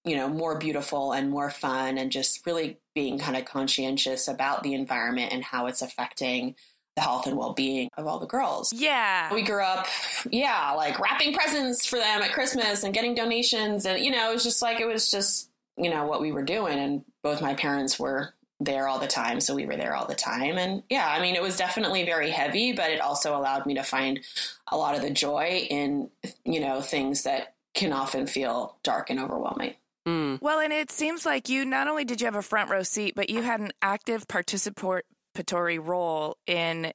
you 0.05 0.17
know 0.17 0.29
more 0.29 0.59
beautiful 0.59 1.13
and 1.13 1.31
more 1.31 1.51
fun 1.51 1.99
and 1.99 2.11
just 2.11 2.45
really 2.47 2.79
being 2.95 3.19
kind 3.19 3.37
of 3.37 3.45
conscientious 3.45 4.27
about 4.27 4.63
the 4.63 4.75
environment 4.75 5.33
and 5.33 5.45
how 5.45 5.67
it's 5.67 5.83
affecting 5.83 6.57
the 6.99 7.05
health 7.05 7.29
and 7.29 7.37
well-being 7.37 7.89
of 7.97 8.09
all 8.09 8.19
the 8.19 8.27
girls. 8.27 8.73
Yeah. 8.73 9.33
We 9.33 9.43
grew 9.43 9.63
up 9.63 9.87
yeah, 10.31 10.73
like 10.73 10.99
wrapping 10.99 11.33
presents 11.33 11.87
for 11.87 11.97
them 11.97 12.23
at 12.23 12.33
Christmas 12.33 12.83
and 12.83 12.93
getting 12.93 13.15
donations 13.15 13.87
and 13.87 14.05
you 14.05 14.11
know, 14.11 14.31
it 14.31 14.35
was 14.35 14.43
just 14.43 14.61
like 14.61 14.81
it 14.81 14.87
was 14.87 15.09
just, 15.09 15.49
you 15.77 15.91
know, 15.91 16.07
what 16.07 16.21
we 16.21 16.33
were 16.33 16.43
doing 16.43 16.77
and 16.77 17.05
both 17.23 17.41
my 17.41 17.55
parents 17.55 18.01
were 18.01 18.35
there 18.59 18.89
all 18.89 18.99
the 18.99 19.07
time, 19.07 19.41
so 19.41 19.55
we 19.55 19.65
were 19.65 19.77
there 19.77 19.95
all 19.95 20.09
the 20.09 20.17
time 20.17 20.59
and 20.59 20.83
yeah, 20.91 21.09
I 21.09 21.23
mean, 21.23 21.37
it 21.37 21.43
was 21.43 21.57
definitely 21.57 22.05
very 22.05 22.31
heavy, 22.31 22.73
but 22.73 22.91
it 22.91 23.01
also 23.01 23.37
allowed 23.37 23.65
me 23.65 23.75
to 23.75 23.85
find 23.85 24.19
a 24.67 24.77
lot 24.77 24.97
of 24.97 25.03
the 25.03 25.11
joy 25.11 25.69
in, 25.71 26.11
you 26.45 26.59
know, 26.59 26.81
things 26.81 27.23
that 27.23 27.55
can 27.75 27.93
often 27.93 28.27
feel 28.27 28.77
dark 28.83 29.09
and 29.09 29.21
overwhelming. 29.21 29.75
Mm. 30.05 30.43
Well, 30.43 30.59
and 30.59 30.73
it 30.73 30.91
seems 30.91 31.25
like 31.25 31.49
you 31.49 31.65
not 31.65 31.87
only 31.87 32.05
did 32.05 32.21
you 32.21 32.25
have 32.25 32.35
a 32.35 32.43
front 32.43 32.71
row 32.71 32.83
seat, 32.83 33.15
but 33.15 33.31
you 33.31 33.43
had 33.43 33.61
an 33.61 33.71
active 33.83 34.27
participant 34.27 35.05
participatory 35.39 35.85
role 35.85 36.37
in 36.47 36.93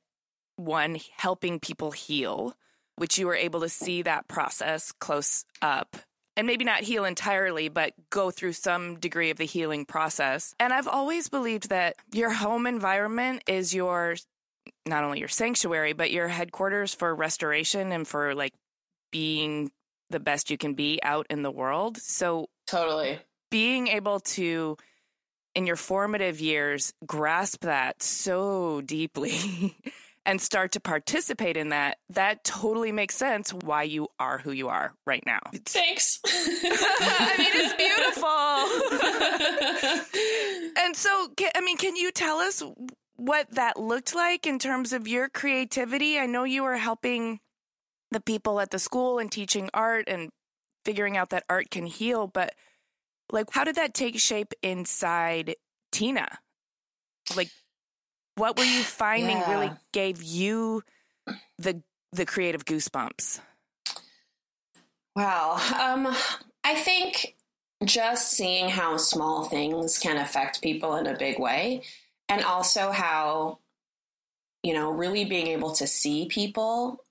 one 0.55 0.97
helping 1.17 1.59
people 1.59 1.91
heal, 1.91 2.53
which 2.95 3.17
you 3.17 3.27
were 3.27 3.35
able 3.35 3.61
to 3.61 3.69
see 3.69 4.01
that 4.01 4.27
process 4.27 4.91
close 4.91 5.45
up 5.61 5.97
and 6.35 6.47
maybe 6.47 6.65
not 6.65 6.81
heal 6.81 7.05
entirely, 7.05 7.69
but 7.69 7.93
go 8.09 8.31
through 8.31 8.53
some 8.53 8.99
degree 8.99 9.29
of 9.29 9.37
the 9.37 9.45
healing 9.45 9.85
process. 9.85 10.55
And 10.59 10.73
I've 10.73 10.87
always 10.87 11.29
believed 11.29 11.69
that 11.69 11.95
your 12.11 12.31
home 12.31 12.65
environment 12.65 13.43
is 13.47 13.73
your 13.73 14.15
not 14.85 15.03
only 15.03 15.19
your 15.19 15.27
sanctuary, 15.27 15.93
but 15.93 16.11
your 16.11 16.27
headquarters 16.27 16.93
for 16.93 17.13
restoration 17.13 17.91
and 17.91 18.07
for 18.07 18.33
like 18.33 18.53
being 19.11 19.71
the 20.09 20.19
best 20.19 20.49
you 20.49 20.57
can 20.57 20.73
be 20.73 20.99
out 21.03 21.27
in 21.29 21.43
the 21.43 21.51
world. 21.51 21.97
So, 21.97 22.47
totally 22.65 23.19
being 23.51 23.87
able 23.87 24.19
to 24.19 24.77
in 25.55 25.67
your 25.67 25.75
formative 25.75 26.41
years 26.41 26.93
grasp 27.05 27.63
that 27.63 28.01
so 28.01 28.81
deeply 28.81 29.75
and 30.25 30.39
start 30.41 30.71
to 30.71 30.79
participate 30.79 31.57
in 31.57 31.69
that, 31.69 31.97
that 32.09 32.43
totally 32.43 32.91
makes 32.91 33.15
sense 33.15 33.53
why 33.53 33.83
you 33.83 34.07
are 34.19 34.37
who 34.37 34.51
you 34.51 34.69
are 34.69 34.93
right 35.05 35.23
now. 35.25 35.39
Thanks. 35.65 36.19
I 36.25 37.35
mean, 37.37 37.51
it's 37.53 37.73
beautiful. 37.75 38.29
and 40.83 40.95
so, 40.95 41.29
I 41.55 41.61
mean, 41.61 41.77
can 41.77 41.95
you 41.95 42.11
tell 42.11 42.37
us 42.37 42.63
what 43.15 43.51
that 43.51 43.79
looked 43.79 44.15
like 44.15 44.47
in 44.47 44.59
terms 44.59 44.93
of 44.93 45.07
your 45.07 45.29
creativity? 45.29 46.17
I 46.17 46.25
know 46.25 46.45
you 46.45 46.63
were 46.63 46.77
helping 46.77 47.39
the 48.11 48.21
people 48.21 48.59
at 48.59 48.71
the 48.71 48.79
school 48.79 49.19
and 49.19 49.31
teaching 49.31 49.69
art 49.73 50.05
and 50.07 50.29
figuring 50.85 51.17
out 51.17 51.29
that 51.29 51.43
art 51.49 51.69
can 51.69 51.85
heal, 51.85 52.27
but 52.27 52.53
like, 53.33 53.47
how 53.51 53.63
did 53.63 53.75
that 53.75 53.93
take 53.93 54.19
shape 54.19 54.53
inside 54.61 55.55
Tina? 55.91 56.39
Like, 57.35 57.49
what 58.35 58.57
were 58.57 58.63
you 58.63 58.83
finding 58.83 59.37
yeah. 59.37 59.51
really 59.51 59.71
gave 59.91 60.23
you 60.23 60.83
the 61.57 61.81
the 62.11 62.25
creative 62.25 62.63
goosebumps? 62.63 63.41
Wow. 65.15 65.57
Um, 65.79 66.15
I 66.63 66.75
think 66.75 67.35
just 67.83 68.31
seeing 68.31 68.69
how 68.69 68.97
small 68.97 69.45
things 69.45 69.99
can 69.99 70.17
affect 70.17 70.61
people 70.61 70.95
in 70.95 71.07
a 71.07 71.17
big 71.17 71.39
way, 71.39 71.81
and 72.29 72.43
also 72.43 72.91
how, 72.91 73.59
you 74.61 74.73
know, 74.73 74.91
really 74.91 75.25
being 75.25 75.47
able 75.47 75.71
to 75.73 75.87
see 75.87 76.27
people 76.27 77.03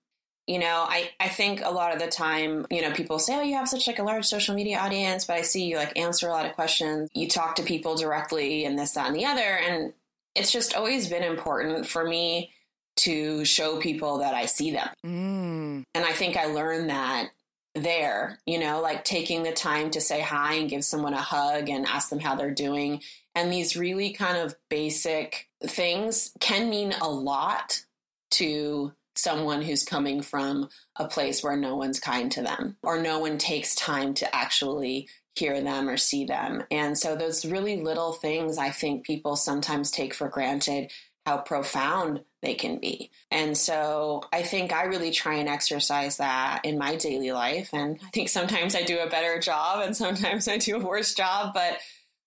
you 0.47 0.59
know 0.59 0.85
i 0.89 1.11
i 1.21 1.29
think 1.29 1.61
a 1.65 1.71
lot 1.71 1.93
of 1.93 2.01
the 2.01 2.09
time 2.09 2.67
you 2.71 2.83
know 2.83 2.93
people 2.93 3.19
say 3.19 3.37
oh 3.37 3.43
you 3.43 3.55
have 3.55 3.69
such 3.69 3.87
like 3.87 3.99
a 3.99 4.03
large 4.03 4.25
social 4.25 4.55
media 4.55 4.79
audience 4.79 5.25
but 5.25 5.37
i 5.37 5.43
see 5.43 5.65
you 5.65 5.77
like 5.77 5.97
answer 5.97 6.29
a 6.29 6.33
lot 6.33 6.47
of 6.47 6.53
questions 6.53 7.09
you 7.15 7.29
talk 7.29 7.55
to 7.55 7.63
people 7.63 7.95
directly 7.95 8.65
and 8.65 8.79
this 8.79 8.93
that 8.93 9.07
and 9.07 9.17
the 9.17 9.25
other 9.25 9.41
and 9.41 9.93
it's 10.35 10.51
just 10.51 10.75
always 10.75 11.09
been 11.09 11.23
important 11.23 11.87
for 11.87 12.05
me 12.05 12.51
to 12.97 13.45
show 13.45 13.79
people 13.79 14.19
that 14.19 14.35
i 14.35 14.47
see 14.47 14.71
them 14.71 14.89
mm. 15.05 15.85
and 15.95 16.05
i 16.05 16.13
think 16.13 16.37
i 16.37 16.47
learned 16.47 16.91
that 16.91 17.31
there 17.75 18.39
you 18.45 18.59
know 18.59 18.83
like 18.83 19.03
taking 19.03 19.45
the 19.45 19.53
time 19.53 19.91
to 19.91 20.01
say 20.01 20.21
hi 20.21 20.55
and 20.55 20.69
give 20.69 20.85
someone 20.85 21.15
a 21.15 21.21
hug 21.21 21.71
and 21.71 21.87
ask 21.87 22.11
them 22.11 22.21
how 22.21 22.35
they're 22.35 22.51
doing 22.51 23.01
and 23.35 23.51
these 23.51 23.77
really 23.77 24.13
kind 24.13 24.37
of 24.37 24.55
basic 24.69 25.49
things 25.63 26.33
can 26.39 26.69
mean 26.69 26.93
a 27.01 27.09
lot 27.09 27.83
to 28.31 28.93
someone 29.15 29.63
who's 29.63 29.85
coming 29.85 30.23
from 30.23 30.69
a 30.97 31.07
place 31.07 31.43
where 31.43 31.57
no 31.57 31.77
one's 31.77 32.01
kind 32.01 32.33
to 32.33 32.43
them 32.43 32.77
or 32.83 33.01
no 33.01 33.19
one 33.19 33.39
takes 33.39 33.75
time 33.75 34.15
to 34.15 34.35
actually 34.35 35.09
hear 35.35 35.61
them 35.63 35.89
or 35.89 35.97
see 35.97 36.25
them. 36.25 36.65
And 36.71 36.97
so 36.97 37.17
those 37.17 37.45
really 37.45 37.83
little 37.83 38.13
things 38.13 38.59
I 38.59 38.71
think 38.71 39.05
people 39.05 39.37
sometimes 39.37 39.91
take 39.91 40.15
for 40.15 40.29
granted 40.29 40.91
how 41.25 41.39
profound 41.39 42.23
they 42.43 42.55
can 42.55 42.79
be. 42.79 43.11
And 43.31 43.57
so 43.57 44.23
I 44.33 44.43
think 44.43 44.73
I 44.73 44.85
really 44.85 45.13
try 45.13 45.35
and 45.35 45.49
exercise 45.49 46.17
that 46.17 46.65
in 46.65 46.79
my 46.79 46.97
daily 46.97 47.31
life 47.31 47.71
and 47.73 47.99
I 48.05 48.11
think 48.11 48.29
sometimes 48.29 48.75
I 48.75 48.83
do 48.83 48.99
a 48.99 49.09
better 49.09 49.39
job 49.39 49.85
and 49.85 49.97
sometimes 49.97 50.49
I 50.49 50.59
do 50.59 50.77
a 50.77 50.85
worse 50.85 51.15
job, 51.15 51.55
but 51.55 51.79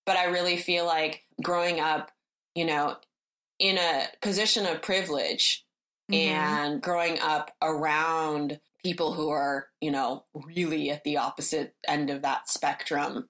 but 0.05 0.17
I 0.17 0.25
really 0.25 0.57
feel 0.57 0.85
like 0.85 1.23
growing 1.41 1.79
up, 1.79 2.11
you 2.53 2.63
know, 2.63 2.95
in 3.59 3.77
a 3.77 4.07
position 4.21 4.65
of 4.65 4.81
privilege 4.81 5.64
mm-hmm. 6.11 6.13
and 6.13 6.81
growing 6.81 7.19
up 7.19 7.51
around 7.61 8.59
people 8.83 9.13
who 9.13 9.29
are, 9.29 9.67
you 9.81 9.91
know, 9.91 10.25
really 10.33 10.91
at 10.91 11.03
the 11.03 11.17
opposite 11.17 11.75
end 11.87 12.09
of 12.09 12.21
that 12.21 12.49
spectrum, 12.49 13.27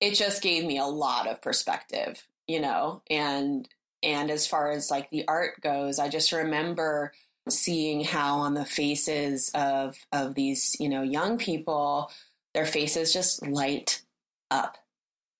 it 0.00 0.14
just 0.14 0.42
gave 0.42 0.64
me 0.64 0.78
a 0.78 0.84
lot 0.84 1.26
of 1.26 1.40
perspective, 1.40 2.26
you 2.46 2.60
know, 2.60 3.02
and 3.08 3.68
and 4.02 4.30
as 4.30 4.46
far 4.46 4.70
as 4.70 4.90
like 4.90 5.10
the 5.10 5.26
art 5.28 5.60
goes, 5.60 5.98
I 5.98 6.08
just 6.08 6.32
remember 6.32 7.12
seeing 7.48 8.04
how 8.04 8.38
on 8.38 8.54
the 8.54 8.64
faces 8.64 9.50
of 9.54 9.96
of 10.12 10.34
these, 10.34 10.76
you 10.78 10.88
know, 10.88 11.02
young 11.02 11.38
people, 11.38 12.10
their 12.52 12.66
faces 12.66 13.12
just 13.12 13.46
light 13.46 14.02
up, 14.50 14.76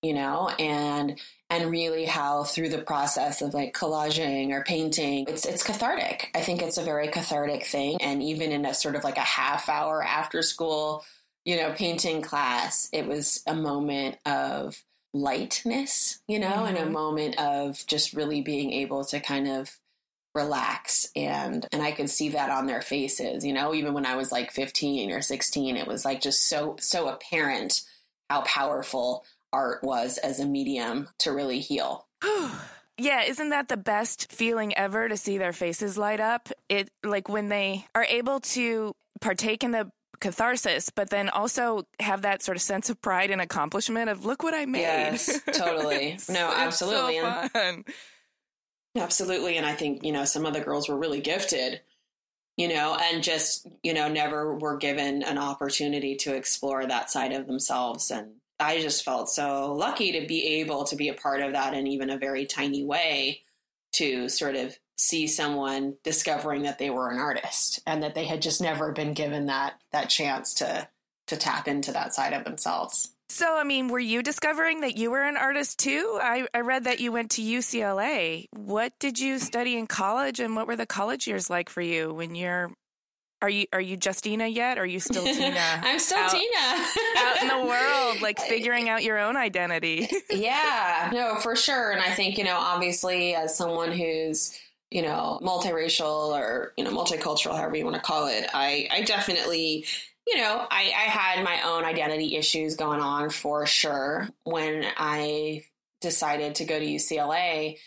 you 0.01 0.13
know, 0.13 0.49
and 0.59 1.19
and 1.53 1.69
really 1.69 2.05
how 2.05 2.43
through 2.43 2.69
the 2.69 2.81
process 2.81 3.41
of 3.41 3.53
like 3.53 3.73
collaging 3.73 4.51
or 4.51 4.63
painting 4.63 5.25
it's 5.27 5.45
it's 5.45 5.63
cathartic 5.63 6.31
i 6.33 6.41
think 6.41 6.61
it's 6.61 6.77
a 6.77 6.83
very 6.83 7.07
cathartic 7.07 7.65
thing 7.65 7.97
and 8.01 8.23
even 8.23 8.51
in 8.51 8.65
a 8.65 8.73
sort 8.73 8.95
of 8.95 9.03
like 9.03 9.17
a 9.17 9.21
half 9.21 9.69
hour 9.69 10.03
after 10.03 10.41
school 10.41 11.05
you 11.45 11.55
know 11.55 11.71
painting 11.73 12.21
class 12.21 12.89
it 12.91 13.07
was 13.07 13.43
a 13.45 13.53
moment 13.53 14.17
of 14.25 14.83
lightness 15.13 16.19
you 16.27 16.39
know 16.39 16.47
mm-hmm. 16.47 16.65
and 16.65 16.77
a 16.77 16.81
mm-hmm. 16.81 16.93
moment 16.93 17.39
of 17.39 17.85
just 17.85 18.13
really 18.13 18.41
being 18.41 18.71
able 18.71 19.05
to 19.05 19.19
kind 19.19 19.47
of 19.47 19.77
relax 20.33 21.07
and 21.15 21.67
and 21.71 21.83
I 21.83 21.91
could 21.91 22.09
see 22.09 22.29
that 22.29 22.49
on 22.49 22.65
their 22.65 22.81
faces 22.81 23.45
you 23.45 23.53
know 23.53 23.75
even 23.75 23.93
when 23.93 24.07
I 24.07 24.15
was 24.15 24.31
like 24.31 24.51
15 24.51 25.11
or 25.11 25.21
16 25.21 25.77
it 25.77 25.85
was 25.87 26.03
like 26.03 26.21
just 26.21 26.47
so 26.47 26.75
so 26.79 27.07
apparent 27.07 27.83
how 28.31 28.41
powerful 28.41 29.23
art 29.53 29.83
was 29.83 30.17
as 30.17 30.39
a 30.39 30.45
medium 30.45 31.07
to 31.19 31.31
really 31.31 31.59
heal. 31.59 32.07
yeah, 32.97 33.23
isn't 33.23 33.49
that 33.49 33.69
the 33.69 33.77
best 33.77 34.31
feeling 34.31 34.75
ever 34.75 35.07
to 35.07 35.15
see 35.15 35.37
their 35.37 35.53
faces 35.53 35.97
light 35.97 36.19
up? 36.19 36.49
It 36.67 36.89
like 37.03 37.29
when 37.29 37.49
they 37.49 37.85
are 37.95 38.03
able 38.03 38.39
to 38.41 38.95
partake 39.21 39.63
in 39.63 39.71
the 39.71 39.91
catharsis, 40.19 40.89
but 40.89 41.09
then 41.09 41.29
also 41.29 41.83
have 41.99 42.21
that 42.21 42.41
sort 42.41 42.55
of 42.55 42.61
sense 42.61 42.89
of 42.89 43.01
pride 43.01 43.29
and 43.29 43.41
accomplishment 43.41 44.09
of 44.09 44.25
look 44.25 44.41
what 44.41 44.53
I 44.53 44.65
made. 44.65 44.81
Yes, 44.81 45.39
totally. 45.53 46.17
no, 46.29 46.51
absolutely. 46.55 47.19
So 47.19 47.49
and, 47.55 47.85
absolutely. 48.97 49.57
And 49.57 49.65
I 49.65 49.73
think, 49.73 50.03
you 50.03 50.11
know, 50.11 50.25
some 50.25 50.45
of 50.45 50.53
the 50.53 50.61
girls 50.61 50.87
were 50.87 50.97
really 50.97 51.19
gifted, 51.19 51.81
you 52.57 52.69
know, 52.69 52.97
and 52.99 53.21
just, 53.21 53.67
you 53.83 53.93
know, 53.93 54.07
never 54.07 54.57
were 54.57 54.77
given 54.77 55.23
an 55.23 55.37
opportunity 55.37 56.15
to 56.17 56.35
explore 56.35 56.85
that 56.85 57.11
side 57.11 57.33
of 57.33 57.47
themselves. 57.47 58.09
And 58.09 58.35
I 58.63 58.81
just 58.81 59.03
felt 59.03 59.29
so 59.29 59.73
lucky 59.73 60.13
to 60.13 60.25
be 60.25 60.61
able 60.61 60.85
to 60.85 60.95
be 60.95 61.09
a 61.09 61.13
part 61.13 61.41
of 61.41 61.51
that 61.53 61.73
in 61.73 61.85
even 61.87 62.09
a 62.09 62.17
very 62.17 62.45
tiny 62.45 62.83
way 62.83 63.41
to 63.93 64.29
sort 64.29 64.55
of 64.55 64.77
see 64.95 65.27
someone 65.27 65.95
discovering 66.03 66.63
that 66.63 66.79
they 66.79 66.89
were 66.89 67.09
an 67.09 67.19
artist 67.19 67.81
and 67.85 68.01
that 68.03 68.15
they 68.15 68.25
had 68.25 68.41
just 68.41 68.61
never 68.61 68.91
been 68.91 69.13
given 69.13 69.47
that 69.47 69.73
that 69.91 70.09
chance 70.09 70.53
to 70.55 70.87
to 71.27 71.37
tap 71.37 71.67
into 71.67 71.91
that 71.91 72.13
side 72.13 72.33
of 72.33 72.43
themselves. 72.43 73.13
So, 73.29 73.57
I 73.57 73.63
mean, 73.63 73.87
were 73.87 73.99
you 73.99 74.21
discovering 74.21 74.81
that 74.81 74.97
you 74.97 75.09
were 75.09 75.23
an 75.23 75.37
artist 75.37 75.79
too? 75.79 76.19
I, 76.21 76.45
I 76.53 76.59
read 76.59 76.83
that 76.83 76.99
you 76.99 77.11
went 77.11 77.31
to 77.31 77.41
UCLA. 77.41 78.45
What 78.51 78.93
did 78.99 79.17
you 79.17 79.39
study 79.39 79.77
in 79.77 79.87
college, 79.87 80.39
and 80.39 80.55
what 80.55 80.67
were 80.67 80.75
the 80.75 80.85
college 80.85 81.27
years 81.27 81.49
like 81.49 81.69
for 81.69 81.81
you 81.81 82.13
when 82.13 82.35
you're 82.35 82.71
are 83.43 83.49
you 83.49 83.65
are 83.73 83.81
you 83.81 83.97
Justina 84.01 84.47
yet? 84.47 84.77
Are 84.77 84.85
you 84.85 85.01
still 85.01 85.23
Tina? 85.33 85.59
I'm 85.59 85.99
still 85.99 86.17
out, 86.17 86.31
Tina. 86.31 86.87
out 87.17 87.41
in 87.41 87.47
the 87.49 87.65
world, 87.67 88.21
like 88.21 88.39
figuring 88.39 88.87
out 88.87 89.03
your 89.03 89.19
own 89.19 89.35
identity. 89.35 90.07
yeah, 90.29 91.09
no, 91.13 91.35
for 91.35 91.53
sure. 91.57 91.91
And 91.91 92.01
I 92.01 92.11
think, 92.11 92.37
you 92.37 92.45
know, 92.45 92.55
obviously 92.57 93.35
as 93.35 93.57
someone 93.57 93.91
who's, 93.91 94.57
you 94.91 95.01
know, 95.01 95.39
multiracial 95.43 96.29
or, 96.29 96.71
you 96.77 96.85
know, 96.85 96.91
multicultural, 96.91 97.57
however 97.57 97.75
you 97.75 97.83
want 97.83 97.97
to 97.97 98.01
call 98.01 98.27
it, 98.27 98.49
I, 98.53 98.87
I 98.89 99.01
definitely 99.01 99.85
you 100.25 100.37
know, 100.37 100.65
I, 100.71 100.83
I 100.83 101.09
had 101.09 101.43
my 101.43 101.63
own 101.65 101.83
identity 101.83 102.37
issues 102.37 102.77
going 102.77 103.01
on 103.01 103.29
for 103.29 103.65
sure. 103.65 104.29
When 104.45 104.85
I 104.95 105.65
decided 105.99 106.55
to 106.55 106.63
go 106.63 106.79
to 106.79 106.85
UCLA, 106.85 107.77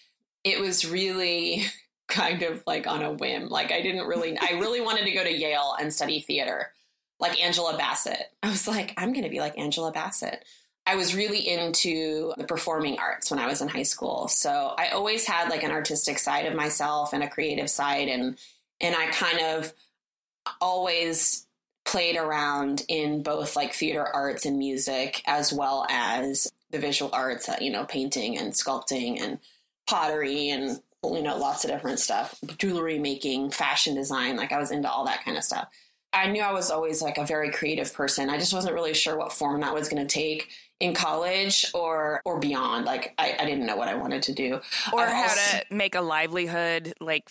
it 0.45 0.61
was 0.61 0.85
really 0.85 1.65
kind 2.09 2.43
of 2.43 2.63
like 2.67 2.87
on 2.87 3.03
a 3.03 3.13
whim. 3.13 3.49
Like 3.49 3.73
I 3.73 3.83
didn't 3.83 4.07
really, 4.07 4.39
I 4.39 4.53
really 4.53 4.81
wanted 4.81 5.05
to 5.05 5.13
go 5.13 5.25
to 5.25 5.33
Yale 5.33 5.75
and 5.79 5.93
study 5.93 6.21
theater, 6.21 6.73
like 7.19 7.43
Angela 7.43 7.77
Bassett. 7.77 8.31
I 8.43 8.49
was 8.49 8.69
like, 8.69 8.95
I'm 8.97 9.13
going 9.13 9.25
to 9.25 9.31
be 9.31 9.41
like 9.41 9.59
Angela 9.59 9.93
Bassett. 9.93 10.45
I 10.89 10.95
was 10.95 11.17
really 11.17 11.49
into 11.49 12.33
the 12.37 12.45
performing 12.45 12.99
arts 13.01 13.31
when 13.31 13.41
I 13.41 13.49
was 13.49 13.61
in 13.61 13.67
high 13.67 13.83
school. 13.83 14.29
So 14.29 14.73
I 14.79 14.91
always 14.91 15.27
had 15.27 15.49
like 15.49 15.65
an 15.65 15.73
artistic 15.73 16.19
side 16.19 16.47
of 16.47 16.55
myself 16.55 17.13
and 17.13 17.25
a 17.25 17.29
creative 17.29 17.69
side. 17.69 18.07
And, 18.07 18.39
and 18.81 18.95
I 18.95 19.07
kind 19.07 19.41
of 19.41 19.73
always 20.61 21.45
played 21.85 22.17
around 22.17 22.85
in 22.89 23.25
both 23.25 23.57
like 23.57 23.73
theater 23.73 24.07
arts 24.07 24.47
and 24.47 24.59
music 24.59 25.23
as 25.27 25.53
well 25.53 25.87
as 25.91 26.53
the 26.71 26.79
visual 26.79 27.11
arts, 27.13 27.49
uh, 27.49 27.57
you 27.61 27.71
know, 27.71 27.85
painting 27.85 28.39
and 28.39 28.53
sculpting 28.53 29.21
and 29.21 29.39
pottery 29.89 30.51
and 30.51 30.81
you 31.05 31.23
know 31.23 31.37
lots 31.37 31.65
of 31.65 31.71
different 31.71 32.01
stuff, 32.01 32.39
jewelry 32.59 32.99
making, 32.99 33.51
fashion 33.51 33.95
design. 33.95 34.37
Like 34.37 34.53
I 34.53 34.59
was 34.59 34.71
into 34.71 34.91
all 34.91 35.05
that 35.07 35.25
kind 35.25 35.37
of 35.37 35.45
stuff. 35.45 35.69
I 36.13 36.29
knew 36.29 36.43
I 36.43 36.53
was 36.53 36.71
always 36.71 37.03
like 37.03 37.19
a 37.19 37.27
very 37.27 37.51
creative 37.51 37.93
person. 37.93 38.31
I 38.31 38.39
just 38.39 38.55
wasn't 38.55 38.75
really 38.75 38.95
sure 38.95 39.17
what 39.17 39.33
form 39.33 39.61
that 39.61 39.75
was 39.75 39.89
going 39.89 40.05
to 40.05 40.13
take 40.13 40.49
in 40.81 40.95
college 40.95 41.67
or 41.75 42.21
or 42.25 42.39
beyond. 42.39 42.85
Like 42.85 43.15
I, 43.19 43.37
I 43.39 43.45
didn't 43.45 43.67
know 43.67 43.77
what 43.77 43.89
I 43.89 43.95
wanted 43.95 44.23
to 44.25 44.33
do 44.33 44.61
or 44.93 45.01
I've 45.01 45.13
how 45.13 45.23
also, 45.23 45.59
to 45.59 45.75
make 45.75 45.95
a 45.95 46.01
livelihood. 46.01 46.95
Like 47.01 47.29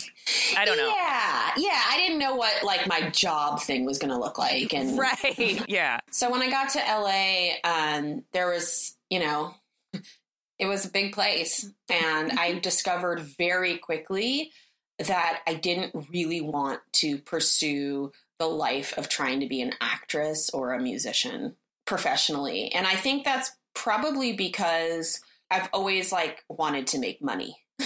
I 0.58 0.66
don't 0.66 0.78
know. 0.78 0.88
Yeah, 0.88 1.52
yeah. 1.58 1.82
I 1.90 1.98
didn't 1.98 2.20
know 2.20 2.36
what 2.36 2.64
like 2.64 2.88
my 2.88 3.10
job 3.10 3.62
thing 3.62 3.86
was 3.86 3.98
going 3.98 4.12
to 4.12 4.20
look 4.20 4.38
like. 4.38 4.74
And 4.74 4.98
right, 5.00 5.68
yeah. 5.68 6.00
So 6.12 6.32
when 6.32 6.42
I 6.42 6.50
got 6.50 6.70
to 6.70 6.80
LA, 6.80 7.56
um, 7.64 8.24
there 8.34 8.50
was 8.50 8.96
you 9.10 9.20
know 9.20 9.54
it 10.58 10.68
was 10.68 10.86
a 10.86 10.92
big 10.92 11.14
place, 11.14 11.70
and 11.90 12.32
I 12.32 12.52
mm-hmm. 12.52 12.60
discovered 12.60 13.20
very 13.20 13.78
quickly 13.78 14.52
that 15.00 15.42
I 15.46 15.56
didn't 15.56 16.08
really 16.10 16.42
want 16.42 16.80
to 16.94 17.18
pursue 17.18 18.12
the 18.40 18.48
life 18.48 18.98
of 18.98 19.10
trying 19.10 19.42
to 19.42 19.48
be 19.48 19.62
an 19.62 19.74
actress 19.82 20.50
or 20.50 20.74
a 20.74 20.82
musician 20.82 21.56
professionally. 21.86 22.72
And 22.74 22.88
I 22.88 22.96
think 22.96 23.24
that's 23.24 23.52
probably 23.74 24.34
because 24.34 25.22
I've 25.52 25.70
always 25.74 26.12
like 26.12 26.44
wanted 26.50 26.88
to 26.88 27.00
make 27.00 27.22
money. 27.22 27.58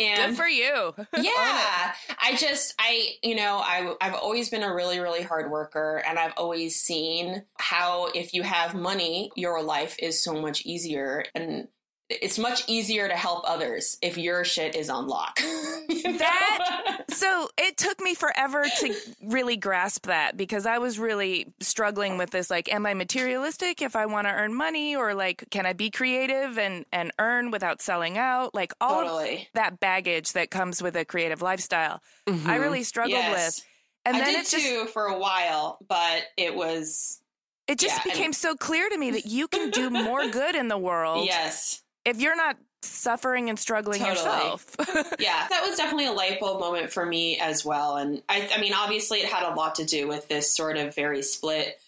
and 0.00 0.30
Good 0.30 0.36
for 0.36 0.48
you. 0.48 0.94
yeah. 1.16 1.92
I 2.18 2.36
just 2.36 2.74
I 2.78 3.14
you 3.22 3.34
know, 3.34 3.58
I 3.58 3.94
I've 4.00 4.14
always 4.14 4.48
been 4.50 4.62
a 4.62 4.74
really 4.74 5.00
really 5.00 5.22
hard 5.22 5.50
worker 5.50 6.02
and 6.06 6.18
I've 6.18 6.34
always 6.36 6.80
seen 6.80 7.44
how 7.58 8.06
if 8.14 8.34
you 8.34 8.42
have 8.42 8.74
money, 8.74 9.30
your 9.36 9.62
life 9.62 9.96
is 9.98 10.22
so 10.22 10.34
much 10.34 10.64
easier 10.66 11.24
and 11.34 11.68
it's 12.10 12.38
much 12.38 12.64
easier 12.66 13.06
to 13.06 13.14
help 13.14 13.48
others 13.48 13.96
if 14.02 14.18
your 14.18 14.44
shit 14.44 14.74
is 14.74 14.90
on 14.90 15.06
lock. 15.06 15.36
that 15.38 17.04
so 17.10 17.48
it 17.56 17.76
took 17.76 18.00
me 18.00 18.14
forever 18.14 18.64
to 18.80 18.94
really 19.22 19.56
grasp 19.56 20.06
that 20.06 20.36
because 20.36 20.66
I 20.66 20.78
was 20.78 20.98
really 20.98 21.46
struggling 21.60 22.18
with 22.18 22.30
this 22.30 22.50
like 22.50 22.72
am 22.72 22.84
I 22.84 22.94
materialistic 22.94 23.80
if 23.80 23.94
I 23.94 24.06
want 24.06 24.26
to 24.26 24.32
earn 24.32 24.54
money 24.54 24.96
or 24.96 25.14
like 25.14 25.44
can 25.50 25.66
I 25.66 25.72
be 25.72 25.90
creative 25.90 26.58
and 26.58 26.84
and 26.92 27.12
earn 27.20 27.52
without 27.52 27.80
selling 27.80 28.18
out 28.18 28.54
like 28.54 28.72
all 28.80 29.02
totally. 29.02 29.48
that 29.54 29.78
baggage 29.78 30.32
that 30.32 30.50
comes 30.50 30.82
with 30.82 30.96
a 30.96 31.04
creative 31.04 31.42
lifestyle. 31.42 32.02
Mm-hmm. 32.26 32.50
I 32.50 32.56
really 32.56 32.82
struggled 32.82 33.12
yes. 33.12 33.58
with. 33.58 33.66
And 34.06 34.16
I 34.16 34.20
then 34.20 34.34
did 34.34 34.40
it 34.40 34.48
just, 34.48 34.66
too 34.66 34.86
for 34.86 35.06
a 35.06 35.18
while, 35.18 35.78
but 35.86 36.24
it 36.36 36.56
was 36.56 37.20
it 37.68 37.78
just 37.78 37.98
yeah, 37.98 38.12
became 38.12 38.26
and, 38.26 38.34
so 38.34 38.56
clear 38.56 38.88
to 38.88 38.98
me 38.98 39.12
that 39.12 39.26
you 39.26 39.46
can 39.46 39.70
do 39.70 39.90
more 39.90 40.26
good 40.28 40.56
in 40.56 40.66
the 40.66 40.78
world. 40.78 41.26
Yes 41.26 41.82
if 42.04 42.20
you're 42.20 42.36
not 42.36 42.56
suffering 42.82 43.48
and 43.48 43.58
struggling 43.58 44.00
totally. 44.00 44.16
yourself. 44.16 44.76
yeah, 45.18 45.46
that 45.48 45.64
was 45.66 45.76
definitely 45.76 46.06
a 46.06 46.12
light 46.12 46.40
bulb 46.40 46.60
moment 46.60 46.90
for 46.90 47.04
me 47.04 47.38
as 47.38 47.64
well. 47.64 47.96
And 47.96 48.22
I, 48.28 48.48
I 48.54 48.60
mean, 48.60 48.72
obviously, 48.72 49.18
it 49.18 49.26
had 49.26 49.42
a 49.42 49.54
lot 49.54 49.76
to 49.76 49.84
do 49.84 50.08
with 50.08 50.28
this 50.28 50.54
sort 50.54 50.76
of 50.76 50.94
very 50.94 51.22
split 51.22 51.80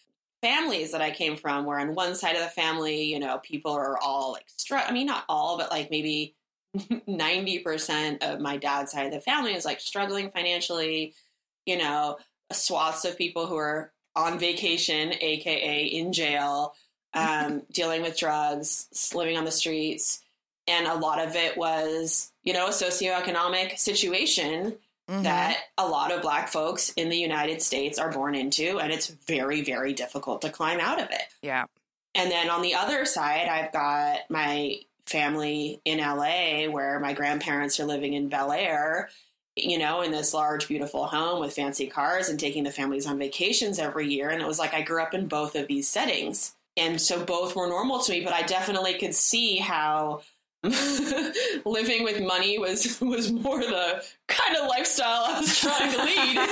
families 0.43 0.93
that 0.93 1.01
I 1.01 1.11
came 1.11 1.37
from, 1.37 1.65
where 1.65 1.79
on 1.79 1.95
one 1.95 2.15
side 2.15 2.37
of 2.37 2.43
the 2.43 2.49
family, 2.49 3.05
you 3.05 3.19
know, 3.19 3.39
people 3.39 3.73
are 3.73 3.99
all 3.99 4.33
like, 4.33 4.45
str- 4.57 4.77
I 4.77 4.93
mean, 4.93 5.07
not 5.07 5.25
all, 5.29 5.57
but 5.57 5.71
like 5.71 5.91
maybe 5.91 6.35
90% 6.77 8.23
of 8.23 8.41
my 8.41 8.57
dad's 8.57 8.93
side 8.93 9.07
of 9.07 9.13
the 9.13 9.21
family 9.21 9.55
is 9.55 9.65
like 9.65 9.81
struggling 9.81 10.31
financially, 10.31 11.15
you 11.65 11.79
know, 11.79 12.19
swaths 12.51 13.05
of 13.05 13.17
people 13.17 13.47
who 13.47 13.57
are 13.57 13.93
on 14.15 14.39
vacation, 14.39 15.15
AKA 15.21 15.85
in 15.85 16.13
jail, 16.13 16.75
um, 17.15 17.63
dealing 17.73 18.03
with 18.03 18.19
drugs, 18.19 18.89
living 19.15 19.37
on 19.37 19.45
the 19.45 19.51
streets. 19.51 20.23
And 20.67 20.87
a 20.87 20.95
lot 20.95 21.21
of 21.21 21.35
it 21.35 21.57
was, 21.57 22.33
you 22.43 22.53
know, 22.53 22.67
a 22.67 22.71
socioeconomic 22.71 23.79
situation 23.79 24.77
mm-hmm. 25.09 25.23
that 25.25 25.59
a 25.77 25.87
lot 25.87 26.13
of 26.13 26.23
Black 26.23 26.49
folks 26.49 26.91
in 26.91 27.09
the 27.09 27.19
United 27.19 27.63
States 27.63 27.99
are 27.99 28.13
born 28.13 28.35
into. 28.35 28.79
And 28.79 28.93
it's 28.93 29.09
very, 29.09 29.63
very 29.63 29.93
difficult 29.93 30.43
to 30.43 30.51
climb 30.51 30.81
out 30.81 31.01
of 31.01 31.11
it. 31.11 31.23
Yeah. 31.43 31.65
And 32.15 32.31
then 32.31 32.51
on 32.51 32.63
the 32.63 32.75
other 32.75 33.05
side, 33.05 33.49
I've 33.49 33.73
got 33.73 34.21
my 34.29 34.81
family 35.07 35.81
in 35.85 35.99
LA 35.99 36.67
where 36.71 37.01
my 37.01 37.13
grandparents 37.13 37.81
are 37.81 37.85
living 37.85 38.13
in 38.13 38.29
Bel 38.29 38.53
Air, 38.53 39.11
you 39.57 39.79
know, 39.79 40.03
in 40.03 40.13
this 40.13 40.33
large, 40.33 40.69
beautiful 40.69 41.07
home 41.07 41.41
with 41.41 41.55
fancy 41.55 41.87
cars 41.87 42.29
and 42.29 42.39
taking 42.39 42.65
the 42.65 42.71
families 42.71 43.07
on 43.07 43.19
vacations 43.19 43.79
every 43.79 44.09
year. 44.09 44.29
And 44.29 44.41
it 44.41 44.47
was 44.47 44.59
like 44.59 44.75
I 44.75 44.83
grew 44.83 45.03
up 45.03 45.15
in 45.15 45.27
both 45.27 45.57
of 45.57 45.67
these 45.67 45.89
settings 45.89 46.55
and 46.77 47.01
so 47.01 47.25
both 47.25 47.55
were 47.57 47.69
normal 47.69 47.99
to 48.01 48.13
me 48.13 48.23
but 48.23 48.33
i 48.33 48.43
definitely 48.43 48.95
could 48.95 49.15
see 49.15 49.59
how 49.59 50.21
living 51.65 52.05
with 52.05 52.21
money 52.23 52.59
was 52.59 53.01
was 53.01 53.33
more 53.33 53.61
the 53.61 54.05
kind 54.29 54.57
of 54.57 54.69
lifestyle 54.69 55.25
i 55.27 55.41
was 55.41 55.59
trying 55.59 55.93
to 55.93 56.05
lead. 56.05 56.39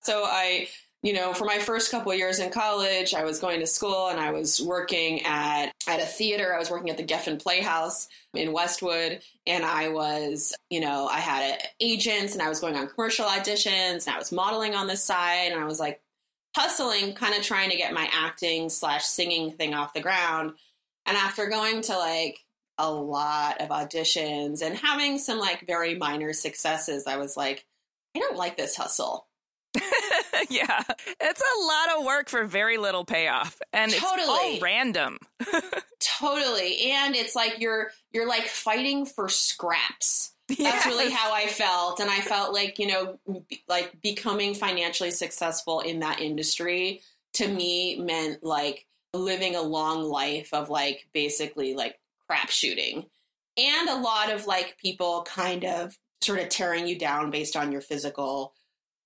So 0.00 0.22
i 0.24 0.68
you 1.02 1.12
know 1.12 1.34
for 1.34 1.44
my 1.44 1.58
first 1.58 1.90
couple 1.90 2.14
years 2.14 2.38
in 2.38 2.50
college 2.50 3.12
i 3.12 3.24
was 3.24 3.38
going 3.38 3.60
to 3.60 3.66
school 3.66 4.08
and 4.08 4.18
i 4.18 4.30
was 4.30 4.60
working 4.60 5.20
at 5.26 5.72
at 5.88 6.00
a 6.00 6.06
theater. 6.06 6.54
I 6.54 6.58
was 6.58 6.70
working 6.70 6.90
at 6.90 6.96
the 6.96 7.04
geffen 7.04 7.42
playhouse 7.42 8.08
in 8.34 8.52
westwood. 8.52 9.20
And 9.46 9.64
i 9.64 9.88
was 9.88 10.54
you 10.70 10.80
know 10.80 11.08
i 11.08 11.18
had 11.18 11.58
agents 11.80 12.34
and 12.34 12.42
i 12.42 12.48
was 12.48 12.60
going 12.60 12.76
on 12.76 12.88
commercial 12.88 13.26
auditions 13.26 14.06
and 14.06 14.14
i 14.14 14.18
was 14.18 14.30
modeling 14.30 14.74
on 14.74 14.86
the 14.86 14.96
side. 14.96 15.50
And 15.52 15.60
i 15.60 15.64
was 15.64 15.80
like 15.80 16.00
hustling, 16.58 17.14
kind 17.14 17.34
of 17.34 17.42
trying 17.42 17.70
to 17.70 17.76
get 17.76 17.94
my 17.94 18.08
acting 18.12 18.68
slash 18.68 19.04
singing 19.04 19.52
thing 19.52 19.74
off 19.74 19.94
the 19.94 20.00
ground. 20.00 20.54
And 21.06 21.16
after 21.16 21.46
going 21.46 21.82
to 21.82 21.96
like 21.96 22.44
a 22.78 22.90
lot 22.90 23.60
of 23.60 23.68
auditions 23.68 24.60
and 24.60 24.76
having 24.76 25.18
some 25.18 25.38
like 25.38 25.66
very 25.66 25.94
minor 25.94 26.32
successes, 26.32 27.06
I 27.06 27.16
was 27.16 27.36
like, 27.36 27.64
I 28.16 28.18
don't 28.18 28.36
like 28.36 28.56
this 28.56 28.76
hustle. 28.76 29.26
yeah, 30.50 30.82
it's 31.20 31.42
a 31.42 31.66
lot 31.66 31.98
of 31.98 32.04
work 32.04 32.28
for 32.28 32.44
very 32.44 32.78
little 32.78 33.04
payoff, 33.04 33.60
and 33.72 33.92
totally. 33.92 34.22
it's 34.22 34.28
all 34.28 34.60
random. 34.60 35.18
totally, 36.00 36.90
and 36.90 37.14
it's 37.14 37.36
like 37.36 37.60
you're 37.60 37.90
you're 38.10 38.26
like 38.26 38.46
fighting 38.46 39.06
for 39.06 39.28
scraps. 39.28 40.32
That's 40.48 40.60
yes. 40.60 40.86
really 40.86 41.10
how 41.10 41.32
I 41.32 41.46
felt. 41.46 42.00
And 42.00 42.10
I 42.10 42.20
felt 42.20 42.54
like, 42.54 42.78
you 42.78 42.86
know, 42.86 43.18
like 43.68 44.00
becoming 44.02 44.54
financially 44.54 45.10
successful 45.10 45.80
in 45.80 46.00
that 46.00 46.20
industry 46.20 47.02
to 47.34 47.46
me 47.46 48.00
meant 48.00 48.42
like 48.42 48.86
living 49.12 49.56
a 49.56 49.62
long 49.62 50.02
life 50.02 50.52
of 50.52 50.70
like 50.70 51.06
basically 51.12 51.74
like 51.74 51.98
crap 52.26 52.50
shooting 52.50 53.04
and 53.56 53.88
a 53.88 54.00
lot 54.00 54.30
of 54.30 54.46
like 54.46 54.78
people 54.78 55.22
kind 55.22 55.64
of 55.64 55.98
sort 56.22 56.40
of 56.40 56.48
tearing 56.48 56.86
you 56.86 56.98
down 56.98 57.30
based 57.30 57.56
on 57.56 57.70
your 57.70 57.80
physical, 57.80 58.54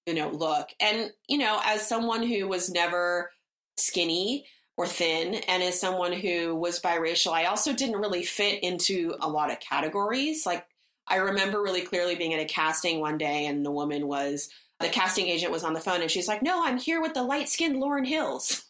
you 0.06 0.14
know, 0.14 0.30
look. 0.30 0.70
And, 0.80 1.10
you 1.28 1.38
know, 1.38 1.60
as 1.64 1.86
someone 1.86 2.22
who 2.22 2.46
was 2.46 2.70
never 2.70 3.30
skinny, 3.76 4.44
or 4.76 4.86
thin. 4.86 5.34
And 5.34 5.62
as 5.62 5.80
someone 5.80 6.12
who 6.12 6.54
was 6.54 6.80
biracial, 6.80 7.32
I 7.32 7.44
also 7.44 7.72
didn't 7.72 8.00
really 8.00 8.24
fit 8.24 8.62
into 8.62 9.14
a 9.20 9.28
lot 9.28 9.50
of 9.50 9.60
categories. 9.60 10.46
Like 10.46 10.66
I 11.12 11.16
remember 11.16 11.62
really 11.62 11.82
clearly 11.82 12.14
being 12.14 12.32
at 12.32 12.40
a 12.40 12.46
casting 12.46 12.98
one 12.98 13.18
day 13.18 13.44
and 13.44 13.66
the 13.66 13.70
woman 13.70 14.06
was 14.06 14.48
the 14.80 14.88
casting 14.88 15.28
agent 15.28 15.52
was 15.52 15.62
on 15.62 15.74
the 15.74 15.80
phone 15.80 16.00
and 16.00 16.10
she's 16.10 16.26
like, 16.26 16.42
No, 16.42 16.64
I'm 16.64 16.78
here 16.78 17.02
with 17.02 17.12
the 17.12 17.22
light 17.22 17.50
skinned 17.50 17.76
Lauryn 17.76 18.06
Hills. 18.06 18.64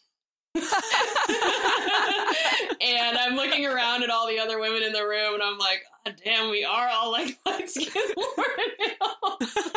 and 0.55 0.65
I'm 3.17 3.35
looking 3.35 3.65
around 3.65 4.03
at 4.03 4.09
all 4.09 4.27
the 4.27 4.39
other 4.39 4.59
women 4.59 4.83
in 4.83 4.91
the 4.91 5.07
room 5.07 5.35
and 5.35 5.41
I'm 5.41 5.57
like, 5.57 5.83
oh, 6.05 6.11
damn, 6.23 6.51
we 6.51 6.65
are 6.65 6.89
all 6.89 7.11
like 7.11 7.39
light 7.45 7.69
skinned 7.69 8.13
Lauryn 8.17 8.71
Hills. 8.77 9.53
So 9.53 9.61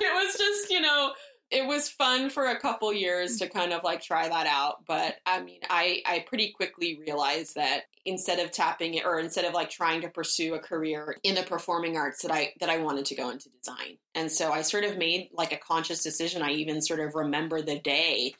it 0.00 0.14
was 0.14 0.34
just, 0.36 0.70
you 0.70 0.80
know, 0.80 1.12
it 1.50 1.66
was 1.66 1.88
fun 1.88 2.28
for 2.28 2.46
a 2.46 2.60
couple 2.60 2.92
years 2.92 3.38
to 3.38 3.48
kind 3.48 3.72
of 3.72 3.82
like 3.82 4.02
try 4.02 4.28
that 4.28 4.46
out 4.46 4.84
but 4.86 5.16
i 5.24 5.40
mean 5.40 5.60
i 5.70 6.02
i 6.06 6.24
pretty 6.28 6.52
quickly 6.52 6.98
realized 7.00 7.54
that 7.54 7.84
instead 8.04 8.38
of 8.38 8.50
tapping 8.50 8.94
it 8.94 9.04
or 9.04 9.18
instead 9.18 9.44
of 9.44 9.54
like 9.54 9.70
trying 9.70 10.00
to 10.00 10.08
pursue 10.08 10.54
a 10.54 10.58
career 10.58 11.16
in 11.22 11.34
the 11.34 11.42
performing 11.42 11.96
arts 11.96 12.22
that 12.22 12.30
i 12.30 12.52
that 12.60 12.70
i 12.70 12.78
wanted 12.78 13.04
to 13.04 13.14
go 13.14 13.30
into 13.30 13.50
design. 13.50 13.98
And 14.14 14.32
so 14.32 14.50
i 14.50 14.62
sort 14.62 14.84
of 14.84 14.98
made 14.98 15.28
like 15.32 15.52
a 15.52 15.58
conscious 15.58 16.02
decision. 16.02 16.42
I 16.42 16.52
even 16.52 16.80
sort 16.82 17.00
of 17.00 17.14
remember 17.14 17.62
the 17.62 17.78
day 17.78 18.34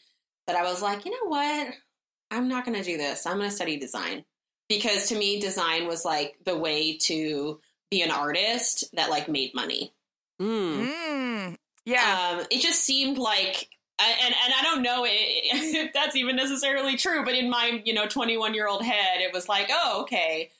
that 0.46 0.56
i 0.56 0.62
was 0.62 0.82
like 0.82 1.04
you 1.04 1.10
know 1.10 1.28
what? 1.28 1.74
I'm 2.30 2.48
not 2.48 2.66
going 2.66 2.76
to 2.76 2.84
do 2.84 2.98
this. 2.98 3.26
I'm 3.26 3.38
going 3.38 3.48
to 3.48 3.54
study 3.54 3.78
design. 3.78 4.24
Because 4.68 5.08
to 5.08 5.18
me 5.18 5.40
design 5.40 5.86
was 5.86 6.04
like 6.04 6.36
the 6.44 6.58
way 6.58 6.98
to 6.98 7.58
be 7.90 8.02
an 8.02 8.10
artist 8.10 8.84
that 8.94 9.08
like 9.08 9.28
made 9.28 9.54
money. 9.54 9.94
Mm. 10.40 11.56
Yeah. 11.88 12.36
um, 12.40 12.46
it 12.50 12.60
just 12.60 12.84
seemed 12.84 13.16
like 13.16 13.68
and 13.98 14.34
and 14.44 14.54
I 14.54 14.62
don't 14.62 14.82
know 14.82 15.04
if 15.08 15.92
that's 15.92 16.16
even 16.16 16.36
necessarily 16.36 16.96
true, 16.96 17.24
but 17.24 17.34
in 17.34 17.50
my 17.50 17.82
you 17.84 17.94
know 17.94 18.06
21 18.06 18.54
year 18.54 18.68
old 18.68 18.84
head, 18.84 19.20
it 19.20 19.32
was 19.32 19.48
like, 19.48 19.70
oh, 19.70 20.02
okay, 20.02 20.50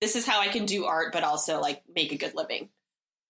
this 0.00 0.16
is 0.16 0.26
how 0.26 0.40
I 0.40 0.48
can 0.48 0.66
do 0.66 0.84
art, 0.84 1.12
but 1.12 1.22
also 1.22 1.60
like 1.60 1.82
make 1.94 2.12
a 2.12 2.16
good 2.16 2.34
living. 2.34 2.68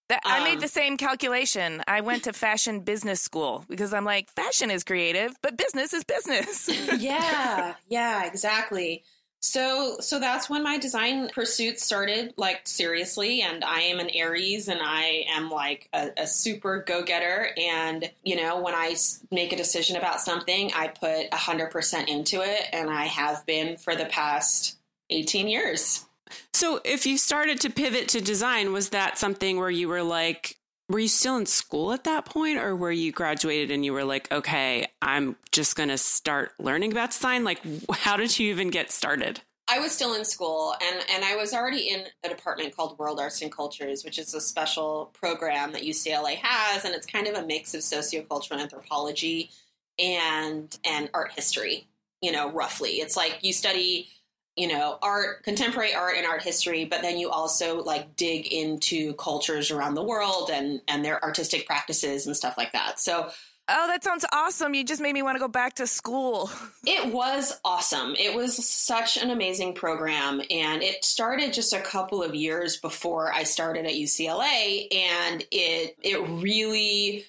That, 0.09 0.21
I 0.25 0.45
made 0.45 0.55
um, 0.55 0.61
the 0.61 0.69
same 0.69 0.97
calculation. 0.97 1.83
I 1.87 2.01
went 2.01 2.25
to 2.25 2.33
fashion 2.33 2.81
business 2.81 3.21
school 3.21 3.65
because 3.69 3.95
I'm 3.95 4.05
like, 4.05 4.31
fashion 4.31 4.71
is 4.71 4.85
creative, 4.85 5.35
but 5.43 5.57
business 5.57 5.95
is 5.95 6.05
business. 6.05 6.69
yeah, 6.99 7.75
yeah, 7.89 8.27
exactly. 8.27 9.05
So 9.43 9.97
so 10.01 10.21
that's 10.21 10.49
when 10.49 10.63
my 10.63 10.79
design 10.79 11.29
pursuits 11.29 11.85
started 11.85 12.33
like 12.37 12.61
seriously 12.65 13.43
and 13.43 13.65
I 13.65 13.81
am 13.81 13.99
an 13.99 14.09
Aries 14.11 14.69
and 14.69 14.81
I 14.81 15.25
am 15.29 15.51
like 15.51 15.89
a, 15.93 16.11
a 16.17 16.27
super 16.27 16.85
go-getter 16.87 17.51
and 17.57 18.09
you 18.23 18.37
know 18.37 18.61
when 18.61 18.75
I 18.75 18.95
make 19.33 19.53
a 19.53 19.57
decision 19.57 19.97
about 19.97 20.21
something 20.21 20.71
I 20.75 20.89
put 20.89 21.31
100% 21.31 22.09
into 22.09 22.41
it 22.41 22.69
and 22.73 22.89
I 22.89 23.07
have 23.07 23.45
been 23.45 23.77
for 23.77 23.97
the 23.97 24.07
past 24.07 24.79
18 25.11 25.49
years. 25.49 26.07
So, 26.55 26.81
if 26.85 27.07
you 27.07 27.19
started 27.19 27.61
to 27.61 27.71
pivot 27.71 28.09
to 28.09 28.21
design, 28.21 28.73
was 28.73 28.91
that 28.91 29.19
something 29.19 29.59
where 29.59 29.71
you 29.71 29.89
were 29.89 30.03
like, 30.03 30.57
were 30.89 30.99
you 30.99 31.09
still 31.09 31.37
in 31.37 31.47
school 31.47 31.93
at 31.93 32.05
that 32.05 32.25
point, 32.25 32.59
or 32.59 32.77
were 32.77 32.93
you 32.93 33.13
graduated 33.13 33.71
and 33.71 33.85
you 33.85 33.93
were 33.93 34.05
like, 34.05 34.31
okay, 34.33 34.87
I'm 35.01 35.37
just 35.51 35.77
going 35.77 35.89
to 35.89 35.99
start 35.99 36.53
learning 36.59 36.93
about 36.93 37.11
design? 37.11 37.45
Like, 37.45 37.61
how 37.91 38.17
did 38.17 38.39
you 38.39 38.51
even 38.51 38.71
get 38.71 38.91
started? 38.91 39.41
I 39.69 39.79
was 39.79 39.93
still 39.93 40.15
in 40.15 40.25
school 40.25 40.75
and, 40.83 41.05
and 41.11 41.25
I 41.25 41.37
was 41.37 41.55
already 41.55 41.89
in 41.89 42.05
a 42.25 42.29
department 42.29 42.77
called 42.77 42.99
World 42.99 43.21
Arts 43.21 43.41
and 43.41 43.51
Cultures, 43.51 44.05
which 44.05 44.19
is 44.19 44.35
a 44.35 44.41
special 44.41 45.11
program 45.15 45.73
that 45.73 45.83
UCLA 45.83 46.35
has, 46.35 46.85
and 46.85 46.95
it's 46.95 47.07
kind 47.07 47.27
of 47.27 47.37
a 47.37 47.47
mix 47.47 47.73
of 47.73 47.81
sociocultural 47.81 48.61
anthropology 48.61 49.51
and 49.99 50.77
and 50.85 51.09
art 51.15 51.33
history, 51.33 51.87
you 52.21 52.33
know, 52.33 52.51
roughly. 52.51 52.93
It's 52.93 53.17
like 53.17 53.39
you 53.43 53.53
study, 53.53 54.09
you 54.57 54.69
know, 54.69 54.99
art, 55.03 55.43
contemporary 55.45 55.95
art 55.95 56.17
and 56.17 56.27
art 56.27 56.43
history, 56.43 56.85
but 56.85 57.03
then 57.03 57.19
you 57.19 57.31
also 57.31 57.83
like 57.83 58.17
dig 58.17 58.47
into 58.53 59.15
cultures 59.15 59.71
around 59.71 59.95
the 59.95 60.05
world 60.05 60.51
and 60.53 60.81
and 60.89 61.05
their 61.05 61.23
artistic 61.25 61.67
practices 61.67 62.27
and 62.27 62.37
stuff 62.37 62.59
like 62.59 62.73
that. 62.73 63.01
So 63.01 63.31
oh, 63.69 63.87
that 63.87 64.05
sounds 64.05 64.25
awesome. 64.33 64.75
You 64.75 64.85
just 64.85 65.01
made 65.01 65.13
me 65.15 65.23
want 65.23 65.37
to 65.37 65.41
go 65.41 65.49
back 65.49 65.75
to 65.75 65.87
school. 65.87 66.51
It 66.85 67.13
was 67.13 67.61
awesome. 67.65 68.17
It 68.19 68.35
was 68.35 68.57
such 68.69 69.17
an 69.17 69.31
amazing 69.31 69.75
program. 69.75 70.43
And 70.51 70.83
it 70.83 71.05
started 71.05 71.53
just 71.53 71.73
a 71.73 71.81
couple 71.81 72.25
of 72.25 72.35
years 72.35 72.77
before 72.77 73.33
I 73.33 73.45
started 73.45 73.87
at 73.87 73.93
UCLA. 73.93 74.93
And 74.93 75.45
it 75.53 75.97
it 76.03 76.21
really 76.43 77.25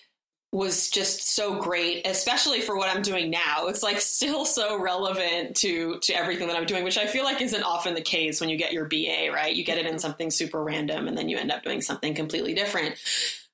was 0.54 0.92
just 0.92 1.32
so 1.34 1.60
great, 1.60 2.06
especially 2.06 2.62
for 2.62 2.78
what 2.78 2.88
I'm 2.88 3.02
doing 3.02 3.32
now. 3.32 3.66
It's 3.68 3.82
like 3.82 4.00
still 4.00 4.46
so 4.46 4.80
relevant 4.80 5.56
to 5.58 6.00
to 6.00 6.14
everything 6.14 6.48
that 6.48 6.56
I'm 6.56 6.66
doing, 6.66 6.84
which 6.84 6.98
I 6.98 7.08
feel 7.08 7.24
like 7.24 7.42
isn't 7.42 7.64
often 7.64 7.96
the 7.96 8.02
case 8.02 8.40
when 8.40 8.50
you 8.50 8.56
get 8.56 8.72
your 8.72 8.86
BA, 8.86 9.32
right? 9.34 9.54
You 9.54 9.66
get 9.66 9.80
it 9.80 9.88
in 9.88 9.98
something 9.98 10.30
super 10.30 10.64
random 10.64 11.08
and 11.08 11.18
then 11.18 11.28
you 11.28 11.38
end 11.38 11.52
up 11.52 11.64
doing 11.64 11.82
something 11.82 12.14
completely 12.14 12.54
different. 12.54 12.96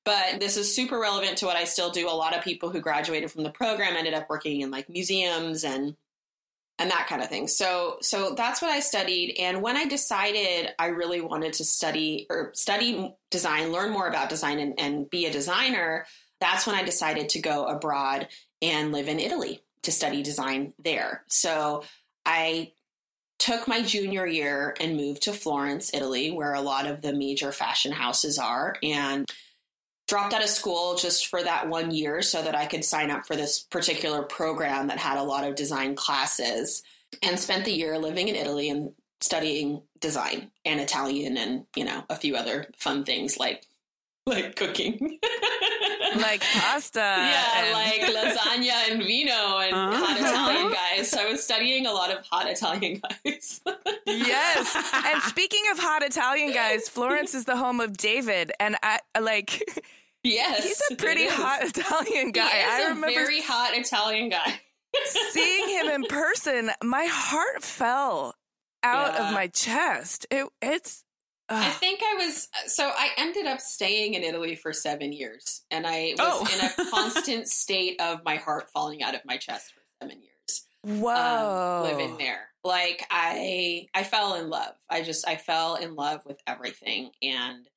But 0.03 0.39
this 0.39 0.57
is 0.57 0.73
super 0.73 0.99
relevant 0.99 1.37
to 1.37 1.45
what 1.45 1.55
I 1.55 1.63
still 1.63 1.89
do. 1.89 2.09
A 2.09 2.11
lot 2.11 2.35
of 2.35 2.43
people 2.43 2.69
who 2.69 2.81
graduated 2.81 3.31
from 3.31 3.43
the 3.43 3.49
program 3.49 3.95
ended 3.95 4.13
up 4.13 4.29
working 4.29 4.61
in 4.61 4.69
like 4.69 4.89
museums 4.89 5.63
and 5.63 5.95
and 6.79 6.91
that 6.91 7.07
kind 7.07 7.21
of 7.21 7.29
thing. 7.29 7.47
So 7.47 7.97
so 8.01 8.35
that's 8.35 8.61
what 8.61 8.71
I 8.71 8.81
studied 8.81 9.37
and 9.39 9.61
when 9.61 9.77
I 9.77 9.85
decided 9.85 10.73
I 10.77 10.87
really 10.87 11.21
wanted 11.21 11.53
to 11.53 11.63
study 11.63 12.27
or 12.29 12.51
study 12.55 13.15
design, 13.31 13.71
learn 13.71 13.91
more 13.91 14.09
about 14.09 14.29
design 14.29 14.59
and, 14.59 14.77
and 14.77 15.09
be 15.09 15.27
a 15.27 15.31
designer, 15.31 16.05
that's 16.39 16.65
when 16.65 16.75
I 16.75 16.83
decided 16.83 17.29
to 17.29 17.41
go 17.41 17.65
abroad 17.65 18.27
and 18.61 18.91
live 18.91 19.07
in 19.07 19.19
Italy 19.19 19.61
to 19.83 19.91
study 19.91 20.21
design 20.23 20.73
there. 20.83 21.23
So 21.27 21.83
I 22.25 22.73
took 23.39 23.67
my 23.67 23.81
junior 23.81 24.27
year 24.27 24.75
and 24.79 24.97
moved 24.97 25.23
to 25.23 25.33
Florence, 25.33 25.93
Italy, 25.93 26.29
where 26.31 26.53
a 26.53 26.61
lot 26.61 26.85
of 26.85 27.01
the 27.01 27.13
major 27.13 27.51
fashion 27.51 27.91
houses 27.91 28.37
are 28.37 28.75
and 28.83 29.25
dropped 30.07 30.33
out 30.33 30.43
of 30.43 30.49
school 30.49 30.95
just 30.95 31.27
for 31.27 31.41
that 31.41 31.69
one 31.69 31.91
year 31.91 32.21
so 32.21 32.41
that 32.41 32.55
I 32.55 32.65
could 32.65 32.83
sign 32.83 33.11
up 33.11 33.25
for 33.25 33.35
this 33.35 33.59
particular 33.59 34.23
program 34.23 34.87
that 34.87 34.97
had 34.97 35.17
a 35.17 35.23
lot 35.23 35.47
of 35.47 35.55
design 35.55 35.95
classes 35.95 36.83
and 37.23 37.39
spent 37.39 37.63
the 37.63 37.71
year 37.71 37.97
living 37.97 38.27
in 38.27 38.35
Italy 38.35 38.69
and 38.69 38.91
studying 39.21 39.83
design 39.99 40.51
and 40.65 40.79
Italian 40.79 41.37
and, 41.37 41.65
you 41.75 41.85
know, 41.85 42.03
a 42.09 42.15
few 42.15 42.35
other 42.35 42.67
fun 42.77 43.05
things 43.05 43.37
like 43.37 43.65
like 44.25 44.55
cooking. 44.55 45.19
like 46.17 46.41
pasta. 46.41 46.99
yeah, 46.99 47.63
and- 47.63 47.73
like 47.73 48.01
lasagna 48.15 48.91
and 48.91 49.03
vino 49.03 49.57
and 49.59 49.73
Uh-huh. 49.75 50.05
hot 50.05 50.19
Italian 50.19 50.71
guys. 50.73 51.09
So 51.09 51.21
I 51.21 51.29
was 51.31 51.43
studying 51.43 51.85
a 51.85 51.91
lot 51.91 52.11
of 52.11 52.25
hot 52.25 52.47
Italian 52.49 53.01
guys. 53.25 53.61
yes. 54.05 54.75
And 55.05 55.21
speaking 55.23 55.63
of 55.71 55.79
hot 55.79 56.03
Italian 56.03 56.51
guys, 56.53 56.89
Florence 56.89 57.33
is 57.33 57.45
the 57.45 57.55
home 57.57 57.79
of 57.79 57.97
David, 57.97 58.51
and 58.59 58.75
I 58.83 58.99
like 59.19 59.63
yes. 60.23 60.63
he's 60.63 60.81
a 60.91 60.95
pretty 60.95 61.27
hot 61.27 61.63
Italian 61.63 62.31
guy. 62.31 62.49
He 62.49 62.57
is 62.57 62.65
I 62.69 62.81
a 62.81 62.89
remember 62.89 63.07
very 63.19 63.41
hot 63.41 63.71
Italian 63.75 64.29
guy. 64.29 64.59
seeing 65.31 65.69
him 65.69 65.87
in 65.87 66.03
person. 66.09 66.71
My 66.83 67.05
heart 67.09 67.63
fell 67.63 68.35
out 68.83 69.13
Yeah. 69.13 69.27
of 69.27 69.33
my 69.33 69.47
chest. 69.47 70.25
It 70.31 70.47
it's 70.61 71.03
I 71.49 71.69
think 71.71 72.01
I 72.03 72.15
was 72.25 72.47
so 72.67 72.89
I 72.95 73.09
ended 73.17 73.45
up 73.47 73.59
staying 73.59 74.13
in 74.13 74.23
Italy 74.23 74.55
for 74.55 74.71
seven 74.73 75.11
years, 75.13 75.63
and 75.71 75.85
I 75.87 76.13
was 76.17 76.19
Oh. 76.19 76.47
in 76.53 76.85
a 76.87 76.89
constant 76.91 77.47
state 77.47 77.99
of 78.01 78.23
my 78.23 78.35
heart 78.35 78.69
falling 78.71 79.01
out 79.03 79.15
of 79.15 79.21
my 79.25 79.37
chest 79.37 79.73
for 79.73 79.81
seven 80.01 80.21
years. 80.21 80.65
whoa. 80.83 81.83
um, 81.85 81.97
living 81.97 82.17
there. 82.17 82.47
Like 82.63 83.05
I, 83.09 83.87
I 83.93 84.03
fell 84.03 84.35
in 84.35 84.49
love. 84.49 84.73
I 84.89 85.01
just, 85.01 85.27
I 85.27 85.37
fell 85.37 85.75
in 85.75 85.95
love 85.95 86.21
with 86.25 86.39
everything, 86.45 87.11
and 87.21 87.67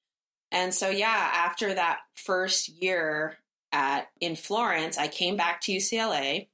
and 0.51 0.75
so 0.75 0.91
yeah. 0.91 1.31
After 1.35 1.73
that 1.75 2.01
first 2.15 2.69
year 2.69 3.37
at 3.73 4.09
in 4.21 4.37
Florence, 4.37 4.99
I 4.99 5.09
came 5.09 5.37
back 5.37 5.61
to 5.63 5.73
UCLA. 5.73 6.49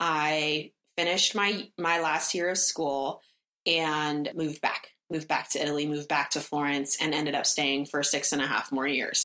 I 0.00 0.72
finished 0.96 1.34
my 1.34 1.68
my 1.76 2.00
last 2.00 2.34
year 2.34 2.50
of 2.50 2.58
school 2.58 3.20
and 3.66 4.30
moved 4.34 4.60
back. 4.60 4.92
Moved 5.10 5.28
back 5.28 5.50
to 5.50 5.62
Italy. 5.62 5.86
Moved 5.86 6.08
back 6.08 6.30
to 6.30 6.40
Florence, 6.40 6.96
and 7.00 7.14
ended 7.14 7.34
up 7.34 7.46
staying 7.46 7.86
for 7.86 8.02
six 8.02 8.32
and 8.32 8.42
a 8.42 8.46
half 8.46 8.72
more 8.72 8.86
years. 8.86 9.24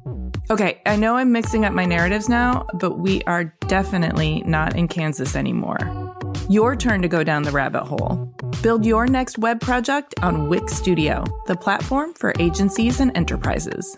Okay, 0.51 0.81
I 0.85 0.97
know 0.97 1.15
I'm 1.15 1.31
mixing 1.31 1.63
up 1.63 1.71
my 1.71 1.85
narratives 1.85 2.27
now, 2.27 2.67
but 2.73 2.99
we 2.99 3.23
are 3.23 3.45
definitely 3.67 4.43
not 4.45 4.75
in 4.75 4.89
Kansas 4.89 5.37
anymore. 5.37 5.77
Your 6.49 6.75
turn 6.75 7.01
to 7.03 7.07
go 7.07 7.23
down 7.23 7.43
the 7.43 7.51
rabbit 7.51 7.85
hole. 7.85 8.35
Build 8.61 8.85
your 8.85 9.07
next 9.07 9.37
web 9.37 9.61
project 9.61 10.13
on 10.21 10.49
Wix 10.49 10.73
Studio, 10.73 11.23
the 11.47 11.55
platform 11.55 12.13
for 12.15 12.33
agencies 12.37 12.99
and 12.99 13.15
enterprises. 13.15 13.95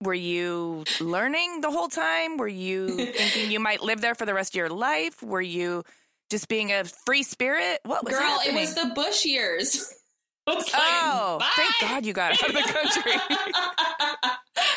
Were 0.00 0.14
you 0.14 0.84
learning 1.00 1.62
the 1.62 1.70
whole 1.72 1.88
time? 1.88 2.36
Were 2.36 2.46
you 2.46 2.96
thinking 3.12 3.50
you 3.50 3.58
might 3.58 3.82
live 3.82 4.00
there 4.00 4.14
for 4.14 4.24
the 4.24 4.34
rest 4.34 4.52
of 4.52 4.58
your 4.58 4.70
life? 4.70 5.20
Were 5.20 5.42
you 5.42 5.82
just 6.30 6.48
being 6.48 6.72
a 6.72 6.84
free 6.84 7.22
spirit? 7.22 7.80
What 7.84 8.04
was 8.04 8.14
Girl, 8.14 8.22
happening? 8.22 8.56
it 8.56 8.60
was 8.60 8.74
the 8.74 8.92
Bush 8.94 9.24
years. 9.24 9.92
I 10.46 10.54
like, 10.54 10.64
oh, 10.74 11.36
bye. 11.38 11.46
thank 11.54 11.74
God 11.80 12.06
you 12.06 12.12
got 12.12 12.32
out 12.32 12.48
of 12.48 12.54
the 12.54 12.62
country. 12.62 13.12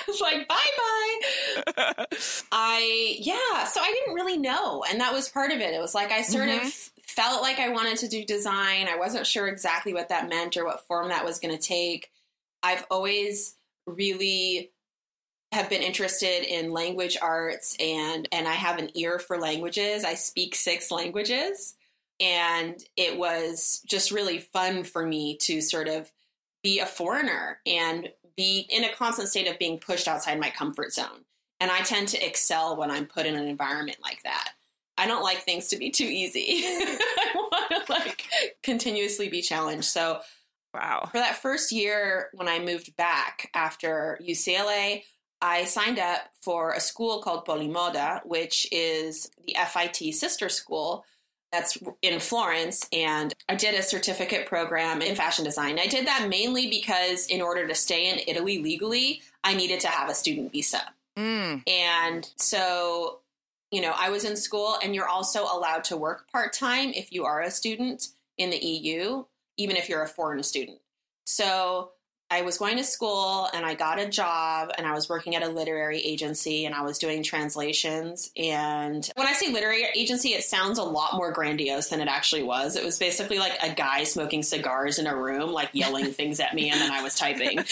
it's 0.08 0.22
like 0.22 0.48
bye 0.48 0.56
bye. 1.78 2.06
I 2.52 3.16
yeah, 3.20 3.63
so 3.66 3.82
I 3.82 3.92
didn't 3.92 4.13
really 4.13 4.38
know, 4.38 4.84
and 4.89 5.00
that 5.02 5.13
was 5.13 5.30
part 5.30 5.52
of 5.52 5.60
it. 5.62 5.74
It 5.74 5.80
was 5.80 5.96
like 5.96 6.12
I 6.12 6.22
sort 6.22 6.50
Mhm. 6.50 6.66
of 6.68 6.74
felt 7.08 7.42
like 7.42 7.60
I 7.60 7.70
wanted 7.70 7.98
to 8.00 8.08
do 8.08 8.24
design. 8.26 8.88
I 8.88 8.98
wasn't 8.98 9.26
sure 9.26 9.48
exactly 9.48 9.94
what 9.94 10.10
that 10.10 10.30
meant 10.30 10.58
or 10.58 10.66
what 10.66 10.86
form 10.88 11.10
that 11.10 11.26
was 11.26 11.39
going 11.39 11.56
to 11.58 11.62
take. 11.62 12.12
I've 12.62 12.86
always 12.92 13.56
really 13.88 14.72
have 15.54 15.70
been 15.70 15.82
interested 15.82 16.44
in 16.44 16.72
language 16.72 17.18
arts 17.22 17.76
and 17.80 18.28
and 18.32 18.48
I 18.48 18.54
have 18.54 18.80
an 18.80 18.89
ear 18.96 19.20
for 19.20 19.39
languages. 19.39 20.04
I 20.04 20.16
speak 20.16 20.56
six 20.56 20.92
languages 20.92 21.76
and 22.20 22.84
it 22.96 23.18
was 23.18 23.82
just 23.88 24.12
really 24.12 24.39
fun 24.39 24.84
for 24.84 25.06
me 25.06 25.38
to 25.38 25.62
sort 25.62 25.88
of 25.88 26.12
be 26.63 26.80
a 26.80 26.86
foreigner 26.86 27.60
and 27.66 28.10
be 28.36 28.66
in 28.70 28.84
a 28.84 28.94
constant 28.94 29.30
state 29.30 29.48
of 29.48 29.60
being 29.60 29.78
pushed 29.78 30.08
outside 30.08 30.39
my 30.39 30.50
comfort 30.50 30.94
zone. 30.94 31.26
And 31.60 31.70
I 31.72 31.82
tend 31.82 32.08
to 32.10 32.26
excel 32.26 32.76
when 32.76 32.89
I'm 32.89 33.06
put 33.06 33.26
in 33.26 33.36
an 33.36 33.48
environment 33.48 33.98
like 34.02 34.24
that. 34.24 34.52
I 34.98 35.08
don't 35.08 35.24
like 35.24 35.39
things 35.39 35.68
to 35.70 35.78
be 35.78 35.89
too 35.89 36.06
easy. 36.06 36.46
I 36.66 37.32
want 37.36 37.86
to 37.86 37.92
like 37.92 38.26
continuously 38.63 39.30
be 39.30 39.42
challenged. 39.42 39.86
So, 39.86 40.20
wow. 40.74 41.10
For 41.12 41.18
that 41.18 41.38
first 41.38 41.72
year 41.72 42.30
when 42.34 42.48
I 42.48 42.60
moved 42.60 42.96
back 42.96 43.50
after 43.54 44.20
UCLA, 44.22 45.04
I 45.43 45.65
signed 45.65 45.99
up 45.99 46.21
for 46.41 46.71
a 46.71 46.79
school 46.79 47.19
called 47.21 47.45
Polimoda, 47.45 48.25
which 48.25 48.65
is 48.71 49.29
the 49.45 49.58
FIT 49.67 50.15
sister 50.15 50.47
school 50.47 51.03
that's 51.51 51.77
in 52.01 52.21
Florence. 52.21 52.88
And 52.93 53.34
I 53.49 53.56
did 53.56 53.75
a 53.75 53.84
certificate 53.84 54.47
program 54.47 55.01
in 55.01 55.15
fashion 55.15 55.43
design. 55.43 55.79
I 55.79 55.88
did 55.88 56.08
that 56.08 56.29
mainly 56.29 56.69
because 56.69 57.27
in 57.27 57.41
order 57.41 57.67
to 57.67 57.75
stay 57.75 58.10
in 58.10 58.21
Italy 58.25 58.60
legally, 58.60 59.21
I 59.43 59.53
needed 59.53 59.82
to 59.82 59.89
have 59.89 60.10
a 60.10 60.15
student 60.15 60.53
visa. 60.53 60.82
Mm. 61.19 61.69
And 61.69 62.29
so, 62.38 63.19
you 63.69 63.82
know, 63.82 63.93
I 63.97 64.10
was 64.10 64.23
in 64.23 64.38
school, 64.38 64.77
and 64.82 64.95
you're 64.95 65.10
also 65.10 65.43
allowed 65.43 65.84
to 65.86 65.97
work 65.97 66.32
part 66.32 66.53
time 66.53 66.91
if 66.93 67.12
you 67.12 67.25
are 67.25 67.41
a 67.41 67.51
student 67.51 68.08
in 68.38 68.49
the 68.49 68.58
EU, 68.58 69.25
even 69.58 69.75
if 69.75 69.89
you're 69.89 70.03
a 70.03 70.08
foreign 70.08 70.41
student. 70.41 70.79
So 71.25 71.91
I 72.34 72.41
was 72.41 72.58
going 72.58 72.78
to 72.78 72.84
school 72.84 73.48
and 73.54 73.63
I 73.63 73.76
got 73.76 74.00
a 74.00 74.10
job 74.10 74.72
and 74.76 74.88
I 74.88 74.93
was 74.93 75.08
working 75.08 75.36
at 75.36 75.43
a 75.43 75.50
literary 75.50 76.00
agency 76.00 76.65
and 76.65 76.74
I 76.74 76.82
was 76.82 76.98
doing 76.98 77.22
translations. 77.22 78.32
And 78.36 79.08
when 79.15 79.28
I 79.28 79.34
say 79.34 79.52
literary 79.52 79.86
agency, 79.96 80.30
it 80.30 80.43
sounds 80.43 80.80
a 80.80 80.84
lot 80.84 81.13
more 81.13 81.32
grandiose 81.32 81.89
than 81.89 82.02
it 82.02 82.08
actually 82.08 82.41
was. 82.41 82.76
It 82.76 82.84
was 82.84 82.98
basically 82.98 83.38
like 83.38 83.56
a 83.62 83.72
guy 83.72 84.04
smoking 84.04 84.41
cigars 84.41 84.98
in 84.98 85.06
a 85.06 85.15
room, 85.15 85.52
like 85.52 85.69
yelling 85.74 86.06
things 86.12 86.39
at 86.39 86.56
me, 86.56 86.72
and 86.72 86.82
then 86.82 86.91
I 86.91 87.04
was 87.04 87.13
typing. 87.13 87.60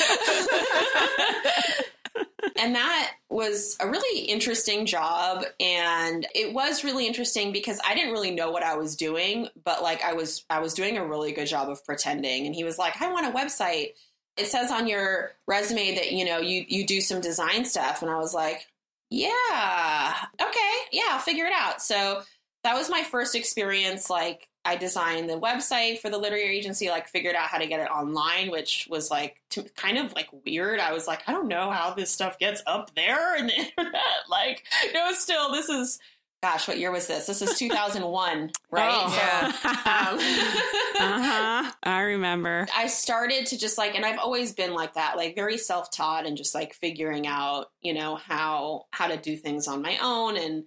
and 2.56 2.76
that 2.76 3.14
was 3.30 3.78
a 3.80 3.90
really 3.90 4.26
interesting 4.26 4.86
job 4.86 5.44
and 5.60 6.28
it 6.36 6.54
was 6.54 6.84
really 6.84 7.08
interesting 7.08 7.52
because 7.52 7.80
i 7.88 7.96
didn't 7.96 8.12
really 8.12 8.32
know 8.32 8.52
what 8.52 8.64
i 8.64 8.76
was 8.76 8.96
doing 8.96 9.48
but 9.64 9.82
like 9.82 10.04
i 10.04 10.14
was 10.14 10.44
i 10.50 10.60
was 10.60 10.74
doing 10.74 10.98
a 10.98 11.06
really 11.06 11.32
good 11.32 11.48
job 11.48 11.70
of 11.70 11.84
pretending 11.86 12.46
and 12.46 12.56
he 12.56 12.64
was 12.64 12.78
like 12.78 13.02
i 13.02 13.12
want 13.12 13.26
a 13.26 13.32
website 13.32 13.92
it 14.38 14.48
says 14.48 14.72
on 14.72 14.88
your 14.88 15.32
resume 15.48 15.96
that 15.96 16.12
you 16.12 16.26
know 16.26 16.40
you 16.40 16.66
you 16.68 16.86
do 16.86 17.02
some 17.02 17.22
design 17.22 17.66
stuff. 17.66 18.02
And 18.02 18.12
i 18.12 18.18
was 18.18 18.34
like 18.34 18.68
yeah 19.10 20.16
okay 20.42 20.74
yeah 20.92 21.10
i'll 21.10 21.20
figure 21.20 21.46
it 21.46 21.54
out. 21.54 21.82
So 21.82 22.22
that 22.64 22.76
was 22.76 22.90
my 22.90 23.04
first 23.04 23.36
experience. 23.36 24.10
Like 24.10 24.48
i 24.64 24.76
designed 24.76 25.30
the 25.30 25.40
website 25.40 25.98
for 25.98 26.10
the 26.12 26.18
literary 26.20 26.56
agency 26.56 26.88
like 26.90 27.08
figured 27.08 27.36
out 27.36 27.48
how 27.48 27.58
to 27.58 27.66
get 27.66 27.80
it 27.80 27.90
online 27.90 28.52
which 28.52 28.88
was 28.92 29.10
like 29.10 29.42
t- 29.50 29.66
kind 29.76 29.98
of 29.98 30.14
like 30.14 30.30
weird. 30.46 30.80
I 30.80 30.94
was 30.94 31.08
like 31.08 31.24
i 31.28 31.32
don't 31.32 31.48
know 31.48 31.72
how 31.72 31.94
this 31.94 32.12
stuff 32.12 32.38
gets 32.40 32.62
up 32.68 32.94
there 32.96 33.36
in 33.38 33.48
the 33.48 33.54
internet. 33.78 34.02
Like 34.30 34.64
no 34.94 35.12
still 35.14 35.52
this 35.52 35.68
is 35.70 36.00
gosh, 36.42 36.68
what 36.68 36.80
year 36.80 36.92
was 36.92 37.08
this? 37.08 37.28
This 37.28 37.42
is 37.42 37.54
2001, 37.60 38.52
right? 38.72 38.90
Oh, 38.92 39.16
yeah. 39.16 39.48
um, 39.76 40.18
uh-huh. 41.00 41.72
I 41.84 42.02
remember. 42.02 42.68
I 42.76 42.88
started 42.88 43.46
to 43.48 43.58
just 43.58 43.78
like, 43.78 43.96
and 43.96 44.06
I've 44.06 44.20
always 44.20 44.54
been 44.54 44.74
like 44.74 44.96
that, 44.96 45.18
like 45.18 45.36
very 45.36 45.58
self-taught 45.58 46.26
and 46.26 46.36
just 46.36 46.56
like 46.56 46.74
figuring 46.74 47.28
out, 47.28 47.68
you 47.82 47.94
know, 47.94 48.16
how, 48.16 48.86
how 48.92 49.08
to 49.08 49.18
do 49.18 49.38
things 49.38 49.68
on 49.68 49.82
my 49.82 49.98
own. 50.02 50.38
And, 50.38 50.64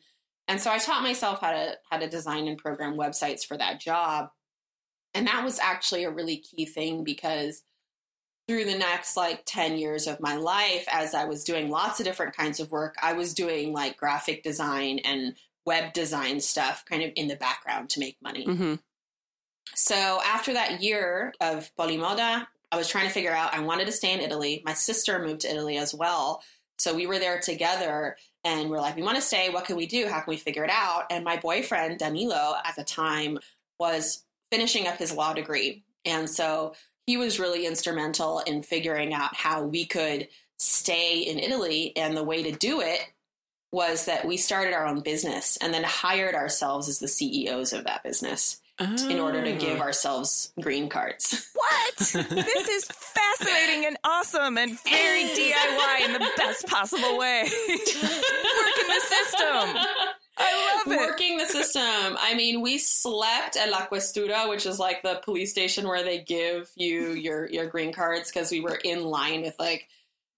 and 0.47 0.61
so 0.61 0.71
I 0.71 0.79
taught 0.79 1.03
myself 1.03 1.41
how 1.41 1.51
to, 1.51 1.75
how 1.91 1.99
to 1.99 2.09
design 2.09 2.47
and 2.47 2.59
program 2.59 2.97
websites 2.97 3.45
for 3.45 3.57
that 3.57 3.81
job. 3.81 4.29
And 5.13 5.27
that 5.27 5.45
was 5.45 5.59
actually 5.59 6.05
a 6.05 6.11
really 6.11 6.37
key 6.37 6.67
thing 6.67 7.05
because 7.05 7.63
through 8.47 8.65
the 8.65 8.77
next 8.77 9.17
like 9.17 9.43
10 9.47 9.79
years 9.79 10.07
of 10.07 10.21
my 10.21 10.37
life 10.37 10.85
as 10.93 11.15
i 11.15 11.25
was 11.25 11.45
doing 11.45 11.71
lots 11.71 11.99
of 11.99 12.05
different 12.05 12.37
kinds 12.37 12.61
of 12.61 12.71
work 12.71 12.95
i 13.03 13.15
was 13.15 13.33
doing 13.33 13.73
like 13.73 13.97
graphic 13.97 14.43
design 14.43 14.99
and 14.99 15.35
web 15.67 15.93
design 15.93 16.41
stuff 16.41 16.85
kind 16.89 17.03
of 17.03 17.11
in 17.17 17.29
the 17.29 17.37
background 17.37 17.91
to 17.91 18.01
make 18.01 18.17
money. 18.23 18.47
Mm-hmm. 18.47 18.75
So 19.75 20.21
after 20.25 20.53
that 20.53 20.83
year 20.83 21.33
of 21.41 21.71
Polimoda, 21.79 22.47
I 22.71 22.77
was 22.77 22.89
trying 22.89 23.07
to 23.07 23.13
figure 23.13 23.33
out, 23.33 23.55
I 23.55 23.61
wanted 23.61 23.87
to 23.87 23.93
stay 23.93 24.13
in 24.13 24.21
Italy. 24.21 24.63
My 24.65 24.75
sister 24.75 25.19
moved 25.19 25.43
to 25.43 25.51
Italy 25.51 25.79
as 25.79 25.95
well. 25.95 26.43
So 26.79 26.95
we 26.95 27.07
were 27.07 27.19
there 27.19 27.41
together 27.41 28.17
and 28.43 28.69
we're 28.69 28.81
like, 28.81 28.97
we 28.97 29.03
want 29.03 29.17
to 29.17 29.23
stay. 29.23 29.49
What 29.49 29.65
can 29.65 29.77
we 29.77 29.87
do? 29.87 30.09
How 30.09 30.21
can 30.21 30.31
we 30.31 30.37
figure 30.37 30.65
it 30.65 30.71
out? 30.71 31.05
And 31.11 31.25
my 31.25 31.37
boyfriend, 31.37 31.99
Danilo, 31.99 32.57
at 32.65 32.77
the 32.77 32.85
time 32.85 33.39
was 33.79 34.25
finishing 34.51 34.87
up 34.87 34.97
his 34.97 35.13
law 35.13 35.33
degree. 35.33 35.85
And 36.05 36.29
so 36.29 36.75
he 37.07 37.17
was 37.17 37.41
really 37.41 37.67
instrumental 37.67 38.41
in 38.41 38.63
figuring 38.63 39.15
out 39.15 39.35
how 39.35 39.63
we 39.63 39.87
could 39.87 40.29
stay 40.59 41.21
in 41.21 41.39
Italy. 41.39 41.93
And 41.97 42.17
the 42.17 42.25
way 42.25 42.43
to 42.43 42.53
do 42.53 42.81
it 42.81 43.01
was 43.75 44.05
that 44.07 44.25
we 44.25 44.37
started 44.37 44.73
our 44.73 44.87
own 44.87 45.01
business 45.01 45.59
and 45.59 45.75
then 45.75 45.83
hired 45.83 46.37
ourselves 46.37 46.89
as 46.89 47.01
the 47.01 47.09
CEOs 47.09 47.73
of 47.73 47.85
that 47.85 48.05
business. 48.05 48.61
Oh. 48.81 49.09
In 49.09 49.21
order 49.21 49.43
to 49.45 49.53
give 49.53 49.81
ah. 49.81 49.85
ourselves 49.85 50.53
green 50.61 50.89
cards. 50.89 51.51
What? 51.65 51.97
this 51.97 52.69
is 52.69 52.85
fascinating 52.85 53.87
and 53.87 53.97
awesome 54.05 54.59
and 54.59 54.79
very 54.81 55.25
DIY 55.25 56.05
in 56.05 56.13
the 56.13 56.31
best 56.37 56.67
possible 56.67 57.19
way. 57.19 57.43
Working 57.69 58.89
the 58.89 59.01
system. 59.01 59.83
I 60.37 60.83
love 60.85 60.93
it. 60.93 60.99
Working 60.99 61.39
the 61.39 61.47
system. 61.47 62.17
I 62.21 62.35
mean, 62.37 62.61
we 62.61 62.79
slept 62.79 63.57
at 63.57 63.71
La 63.71 63.87
Questura, 63.87 64.49
which 64.49 64.67
is 64.67 64.79
like 64.79 65.03
the 65.03 65.21
police 65.25 65.51
station 65.51 65.89
where 65.89 66.05
they 66.05 66.21
give 66.21 66.71
you 66.77 67.13
your, 67.13 67.49
your 67.49 67.67
green 67.67 67.93
cards 67.93 68.31
because 68.31 68.51
we 68.51 68.61
were 68.61 68.79
in 68.85 69.05
line 69.05 69.43
with 69.43 69.57
like 69.59 69.89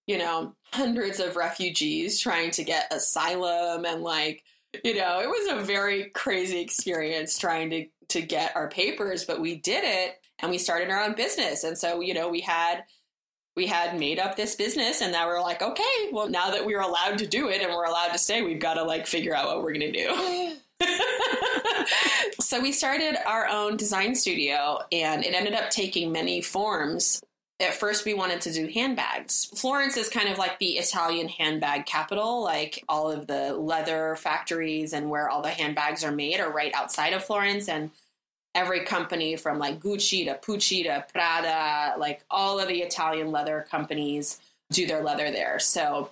you 0.07 0.17
know, 0.17 0.55
hundreds 0.73 1.19
of 1.19 1.35
refugees 1.35 2.19
trying 2.19 2.51
to 2.51 2.63
get 2.63 2.91
asylum 2.91 3.85
and 3.85 4.01
like, 4.01 4.43
you 4.83 4.95
know, 4.95 5.19
it 5.19 5.27
was 5.27 5.51
a 5.51 5.63
very 5.63 6.09
crazy 6.11 6.59
experience 6.59 7.37
trying 7.37 7.69
to 7.69 7.85
to 8.09 8.21
get 8.21 8.55
our 8.55 8.69
papers, 8.69 9.25
but 9.25 9.41
we 9.41 9.55
did 9.55 9.83
it 9.83 10.15
and 10.39 10.49
we 10.49 10.57
started 10.57 10.89
our 10.89 11.03
own 11.03 11.13
business. 11.13 11.65
And 11.65 11.77
so, 11.77 11.99
you 11.99 12.13
know, 12.13 12.29
we 12.29 12.39
had 12.39 12.83
we 13.55 13.67
had 13.67 13.99
made 13.99 14.19
up 14.19 14.35
this 14.35 14.55
business 14.55 15.01
and 15.01 15.11
now 15.11 15.27
we're 15.27 15.41
like, 15.41 15.61
okay, 15.61 16.09
well 16.11 16.29
now 16.29 16.51
that 16.51 16.65
we're 16.65 16.79
allowed 16.79 17.17
to 17.17 17.27
do 17.27 17.49
it 17.49 17.61
and 17.61 17.73
we're 17.73 17.85
allowed 17.85 18.09
to 18.09 18.17
stay, 18.17 18.41
we've 18.41 18.61
got 18.61 18.75
to 18.75 18.83
like 18.83 19.07
figure 19.07 19.35
out 19.35 19.47
what 19.47 19.61
we're 19.61 19.73
going 19.73 19.91
to 19.91 19.91
do. 19.91 20.55
so 22.39 22.61
we 22.61 22.71
started 22.71 23.17
our 23.27 23.47
own 23.47 23.75
design 23.75 24.13
studio 24.13 24.79
and 24.91 25.25
it 25.25 25.33
ended 25.33 25.53
up 25.53 25.69
taking 25.69 26.11
many 26.11 26.39
forms 26.39 27.21
at 27.59 27.73
first 27.73 28.05
we 28.05 28.13
wanted 28.13 28.41
to 28.41 28.53
do 28.53 28.67
handbags. 28.67 29.45
Florence 29.55 29.97
is 29.97 30.09
kind 30.09 30.29
of 30.29 30.37
like 30.37 30.59
the 30.59 30.77
Italian 30.77 31.27
handbag 31.27 31.85
capital. 31.85 32.43
Like 32.43 32.83
all 32.87 33.11
of 33.11 33.27
the 33.27 33.53
leather 33.53 34.15
factories 34.15 34.93
and 34.93 35.09
where 35.09 35.29
all 35.29 35.41
the 35.41 35.49
handbags 35.49 36.03
are 36.03 36.11
made 36.11 36.39
are 36.39 36.51
right 36.51 36.73
outside 36.75 37.13
of 37.13 37.23
Florence. 37.23 37.67
And 37.67 37.89
every 38.53 38.85
company 38.85 39.35
from 39.35 39.57
like 39.57 39.79
Gucci 39.79 40.25
to 40.25 40.35
Pucci 40.35 40.83
to 40.83 41.05
Prada, 41.11 41.97
like 41.97 42.23
all 42.29 42.59
of 42.59 42.67
the 42.67 42.81
Italian 42.81 43.31
leather 43.31 43.65
companies 43.69 44.39
do 44.71 44.85
their 44.85 45.03
leather 45.03 45.31
there. 45.31 45.59
So 45.59 46.11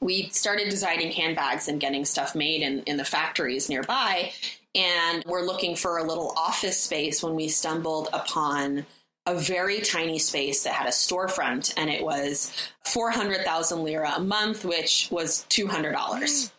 we 0.00 0.28
started 0.28 0.68
designing 0.68 1.10
handbags 1.10 1.66
and 1.68 1.80
getting 1.80 2.04
stuff 2.04 2.34
made 2.34 2.62
in, 2.62 2.82
in 2.84 2.96
the 2.96 3.04
factories 3.04 3.68
nearby. 3.68 4.32
And 4.74 5.24
we're 5.26 5.44
looking 5.44 5.76
for 5.76 5.98
a 5.98 6.04
little 6.04 6.32
office 6.36 6.78
space 6.78 7.22
when 7.22 7.34
we 7.34 7.48
stumbled 7.48 8.08
upon 8.12 8.86
a 9.26 9.34
very 9.34 9.80
tiny 9.80 10.18
space 10.18 10.64
that 10.64 10.72
had 10.72 10.88
a 10.88 10.90
storefront 10.90 11.74
and 11.76 11.88
it 11.88 12.02
was 12.02 12.52
400,000 12.84 13.84
lira 13.84 14.14
a 14.16 14.20
month, 14.20 14.64
which 14.64 15.08
was 15.10 15.46
$200. 15.48 16.50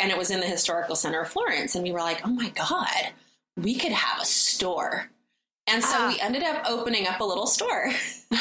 and 0.00 0.10
it 0.10 0.16
was 0.16 0.30
in 0.30 0.40
the 0.40 0.46
historical 0.46 0.96
center 0.96 1.20
of 1.20 1.28
Florence. 1.28 1.74
And 1.74 1.84
we 1.84 1.92
were 1.92 2.00
like, 2.00 2.26
oh 2.26 2.30
my 2.30 2.48
God, 2.50 3.12
we 3.56 3.74
could 3.74 3.92
have 3.92 4.22
a 4.22 4.24
store. 4.24 5.10
And 5.66 5.84
so 5.84 5.96
ah. 5.98 6.08
we 6.08 6.20
ended 6.20 6.42
up 6.42 6.64
opening 6.68 7.06
up 7.06 7.20
a 7.20 7.24
little 7.24 7.46
store. 7.46 7.90
oh 8.32 8.38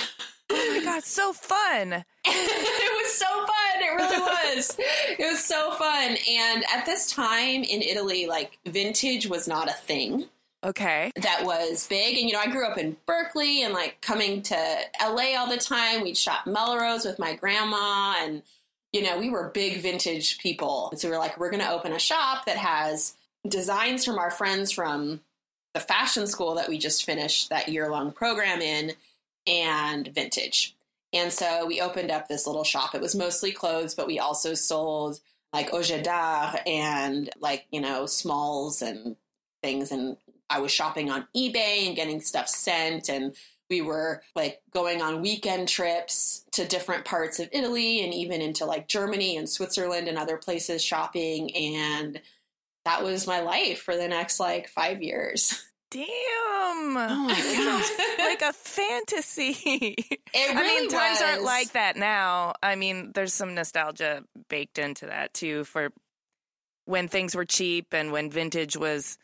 my 0.49 0.81
God, 0.83 1.03
so 1.03 1.33
fun. 1.33 1.93
it 2.25 3.03
was 3.03 3.13
so 3.13 3.27
fun. 3.27 3.81
It 3.81 3.95
really 3.95 4.19
was. 4.19 4.77
it 4.79 5.31
was 5.31 5.43
so 5.43 5.71
fun. 5.71 6.17
And 6.29 6.63
at 6.73 6.85
this 6.85 7.11
time 7.11 7.63
in 7.63 7.81
Italy, 7.81 8.25
like 8.25 8.57
vintage 8.65 9.27
was 9.27 9.47
not 9.47 9.69
a 9.69 9.73
thing. 9.73 10.25
Okay. 10.63 11.11
That 11.15 11.45
was 11.45 11.87
big. 11.87 12.17
And, 12.17 12.27
you 12.27 12.33
know, 12.33 12.41
I 12.41 12.51
grew 12.51 12.67
up 12.67 12.77
in 12.77 12.97
Berkeley 13.05 13.63
and 13.63 13.73
like 13.73 14.01
coming 14.01 14.41
to 14.43 14.77
LA 15.01 15.37
all 15.37 15.49
the 15.49 15.57
time. 15.57 16.03
We'd 16.03 16.17
shop 16.17 16.45
Melrose 16.45 17.05
with 17.05 17.17
my 17.17 17.35
grandma 17.35 18.15
and, 18.19 18.43
you 18.91 19.03
know, 19.03 19.17
we 19.17 19.29
were 19.29 19.49
big 19.49 19.81
vintage 19.81 20.37
people. 20.39 20.91
so 20.97 21.07
we 21.07 21.15
are 21.15 21.19
like, 21.19 21.37
we're 21.37 21.51
going 21.51 21.63
to 21.63 21.71
open 21.71 21.93
a 21.93 21.99
shop 21.99 22.45
that 22.45 22.57
has 22.57 23.15
designs 23.47 24.03
from 24.03 24.17
our 24.17 24.31
friends 24.31 24.71
from 24.71 25.21
the 25.73 25.79
fashion 25.79 26.27
school 26.27 26.55
that 26.55 26.67
we 26.67 26.77
just 26.77 27.05
finished 27.05 27.49
that 27.49 27.69
year 27.69 27.89
long 27.89 28.11
program 28.11 28.61
in 28.61 28.93
and 29.47 30.07
vintage. 30.07 30.75
And 31.13 31.31
so 31.31 31.65
we 31.65 31.81
opened 31.81 32.11
up 32.11 32.27
this 32.27 32.45
little 32.45 32.63
shop. 32.63 32.93
It 32.93 33.01
was 33.01 33.15
mostly 33.15 33.51
clothes, 33.51 33.95
but 33.95 34.07
we 34.07 34.19
also 34.19 34.53
sold 34.53 35.19
like 35.53 35.73
objet 35.73 36.03
d'art 36.03 36.67
and 36.67 37.29
like, 37.39 37.65
you 37.71 37.81
know, 37.81 38.05
smalls 38.05 38.81
and 38.81 39.15
things. 39.63 39.91
And 39.91 40.17
I 40.49 40.59
was 40.59 40.71
shopping 40.71 41.09
on 41.09 41.27
eBay 41.35 41.87
and 41.87 41.95
getting 41.95 42.21
stuff 42.21 42.47
sent. 42.47 43.09
And 43.09 43.35
we 43.69 43.81
were 43.81 44.23
like 44.35 44.61
going 44.73 45.01
on 45.01 45.21
weekend 45.21 45.67
trips 45.67 46.43
to 46.53 46.65
different 46.65 47.05
parts 47.05 47.39
of 47.39 47.49
Italy 47.51 48.03
and 48.03 48.13
even 48.13 48.41
into 48.41 48.65
like 48.65 48.87
Germany 48.87 49.37
and 49.37 49.49
Switzerland 49.49 50.07
and 50.07 50.17
other 50.17 50.37
places 50.37 50.83
shopping. 50.83 51.55
And 51.55 52.21
that 52.85 53.03
was 53.03 53.27
my 53.27 53.41
life 53.41 53.81
for 53.81 53.95
the 53.95 54.07
next 54.07 54.39
like 54.39 54.67
five 54.67 55.01
years. 55.01 55.63
Damn. 55.91 56.05
Oh 56.05 56.95
my 56.95 58.17
god. 58.17 58.25
like 58.25 58.41
a 58.43 58.53
fantasy. 58.53 59.95
It 60.31 60.53
really 60.53 60.55
I 60.55 60.63
mean, 60.63 60.89
does. 60.89 60.93
times 60.93 61.21
aren't 61.21 61.43
like 61.43 61.71
that 61.71 61.97
now. 61.97 62.53
I 62.61 62.75
mean, 62.75 63.11
there's 63.15 63.33
some 63.33 63.55
nostalgia 63.55 64.23
baked 64.47 64.77
into 64.77 65.07
that 65.07 65.33
too 65.33 65.63
for 65.63 65.89
when 66.85 67.07
things 67.07 67.35
were 67.35 67.45
cheap 67.45 67.93
and 67.93 68.11
when 68.11 68.29
vintage 68.29 68.77
was 68.77 69.17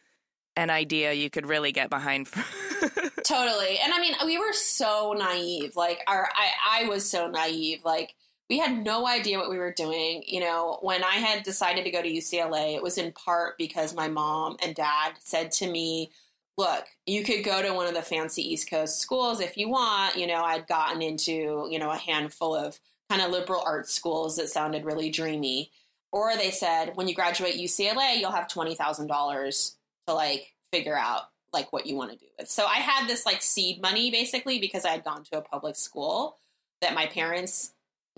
an 0.55 0.69
idea 0.69 1.13
you 1.13 1.29
could 1.29 1.45
really 1.45 1.71
get 1.71 1.89
behind. 1.89 2.27
totally. 3.23 3.79
And 3.83 3.93
I 3.93 3.99
mean, 3.99 4.13
we 4.25 4.37
were 4.37 4.53
so 4.53 5.13
naive. 5.17 5.75
Like 5.75 6.01
our 6.07 6.29
I 6.33 6.83
I 6.83 6.89
was 6.89 7.09
so 7.09 7.27
naive. 7.29 7.81
Like 7.83 8.15
we 8.49 8.59
had 8.59 8.83
no 8.83 9.07
idea 9.07 9.37
what 9.37 9.49
we 9.49 9.57
were 9.57 9.73
doing. 9.73 10.23
You 10.25 10.39
know, 10.41 10.79
when 10.81 11.03
I 11.03 11.15
had 11.15 11.43
decided 11.43 11.83
to 11.85 11.91
go 11.91 12.01
to 12.01 12.11
UCLA, 12.11 12.75
it 12.75 12.83
was 12.83 12.97
in 12.97 13.11
part 13.11 13.57
because 13.57 13.95
my 13.95 14.07
mom 14.07 14.57
and 14.61 14.75
dad 14.75 15.13
said 15.19 15.51
to 15.53 15.69
me, 15.69 16.11
look, 16.57 16.85
you 17.05 17.23
could 17.23 17.43
go 17.43 17.61
to 17.61 17.73
one 17.73 17.87
of 17.87 17.95
the 17.95 18.01
fancy 18.01 18.41
East 18.41 18.69
Coast 18.69 18.99
schools 18.99 19.39
if 19.39 19.57
you 19.57 19.69
want. 19.69 20.15
You 20.15 20.27
know, 20.27 20.43
I'd 20.43 20.67
gotten 20.67 21.01
into, 21.01 21.67
you 21.69 21.79
know, 21.79 21.91
a 21.91 21.97
handful 21.97 22.55
of 22.55 22.79
kind 23.09 23.21
of 23.21 23.31
liberal 23.31 23.63
arts 23.65 23.93
schools 23.93 24.37
that 24.37 24.49
sounded 24.49 24.85
really 24.85 25.09
dreamy. 25.09 25.71
Or 26.11 26.35
they 26.37 26.51
said, 26.51 26.95
when 26.95 27.09
you 27.09 27.15
graduate 27.15 27.55
UCLA, 27.55 28.19
you'll 28.19 28.31
have 28.31 28.47
$20,000 28.47 29.71
to 30.07 30.13
like 30.13 30.53
figure 30.71 30.97
out 30.97 31.23
like 31.53 31.71
what 31.71 31.85
you 31.85 31.95
want 31.95 32.11
to 32.11 32.17
do 32.17 32.25
with. 32.37 32.49
So 32.49 32.65
I 32.65 32.75
had 32.75 33.07
this 33.07 33.25
like 33.25 33.41
seed 33.41 33.81
money 33.81 34.11
basically 34.11 34.59
because 34.59 34.85
I 34.85 34.89
had 34.89 35.03
gone 35.03 35.23
to 35.25 35.37
a 35.37 35.41
public 35.41 35.75
school 35.75 36.37
that 36.81 36.93
my 36.93 37.07
parents 37.07 37.71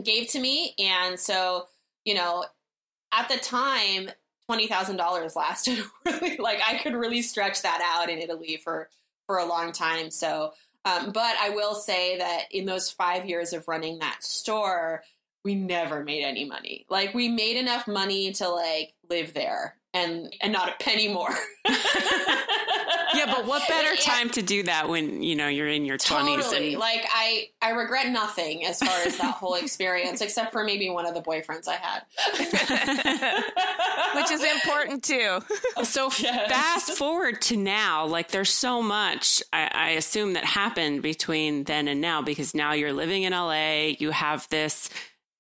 gave 0.04 0.28
to 0.30 0.40
me. 0.40 0.74
And 0.80 1.20
so, 1.20 1.68
you 2.04 2.16
know, 2.16 2.46
at 3.14 3.30
the 3.30 3.38
time, 3.38 4.10
twenty 4.48 4.68
thousand 4.68 4.98
dollars 4.98 5.36
lasted 5.36 5.84
really 6.06 6.38
like 6.38 6.62
I 6.68 6.78
could 6.78 6.94
really 6.94 7.22
stretch 7.22 7.62
that 7.62 7.82
out 7.84 8.10
in 8.10 8.20
Italy 8.20 8.60
for 8.62 8.90
for 9.28 9.38
a 9.38 9.46
long 9.46 9.72
time. 9.72 10.10
So, 10.10 10.54
um, 10.86 11.12
but 11.12 11.36
I 11.40 11.50
will 11.50 11.76
say 11.76 12.18
that 12.18 12.46
in 12.52 12.66
those 12.66 12.90
five 12.90 13.26
years 13.26 13.54
of 13.54 13.68
running 13.68 14.00
that 14.00 14.24
store, 14.24 15.04
we 15.44 15.56
never 15.56 16.04
made 16.04 16.24
any 16.24 16.46
money. 16.46 16.86
Like 16.90 17.14
we 17.14 17.30
made 17.30 17.58
enough 17.58 17.88
money 17.88 18.32
to 18.34 18.50
like 18.50 18.94
live 19.10 19.34
there 19.34 19.77
and 19.94 20.34
and 20.42 20.54
not 20.54 20.70
a 20.70 20.84
penny 20.84 21.08
more. 21.08 21.34
yeah, 21.66 23.26
but 23.26 23.46
what 23.46 23.68
better 23.68 23.96
time 24.02 24.30
to 24.32 24.42
do 24.42 24.64
that 24.64 24.90
when 24.90 25.22
you 25.24 25.36
know 25.36 25.48
you're 25.48 25.68
in 25.68 25.86
your 25.86 25.98
twenties? 25.98 26.46
Totally. 26.46 26.74
And 26.74 26.80
like 26.80 27.06
I, 27.12 27.50
I 27.62 27.72
regret 27.72 28.10
nothing 28.10 28.66
as 28.66 28.80
far 28.80 28.96
as 29.06 29.18
that 29.18 29.36
whole 29.36 29.56
experience, 29.56 30.22
except 30.22 30.52
for 30.52 30.64
maybe 30.64 30.90
one 30.90 31.06
of 31.06 31.14
the 31.14 31.22
boyfriends 31.22 31.68
I 31.68 31.76
had, 31.76 32.04
which 34.16 34.32
is 34.32 34.44
important 34.44 35.04
too. 35.04 35.40
So 35.84 36.10
yes. 36.20 36.50
fast 36.50 36.92
forward 36.98 37.42
to 37.44 37.58
now, 37.58 38.06
like 38.06 38.32
there's 38.32 38.52
so 38.52 38.82
much 38.82 39.42
I, 39.54 39.70
I 39.74 39.90
assume 39.92 40.34
that 40.34 40.44
happened 40.44 41.02
between 41.02 41.64
then 41.64 41.88
and 41.88 42.02
now 42.02 42.22
because 42.22 42.54
now 42.54 42.74
you're 42.74 42.94
living 42.94 43.24
in 43.24 43.32
LA. 43.34 43.94
You 44.00 44.12
have 44.12 44.48
this 44.50 44.90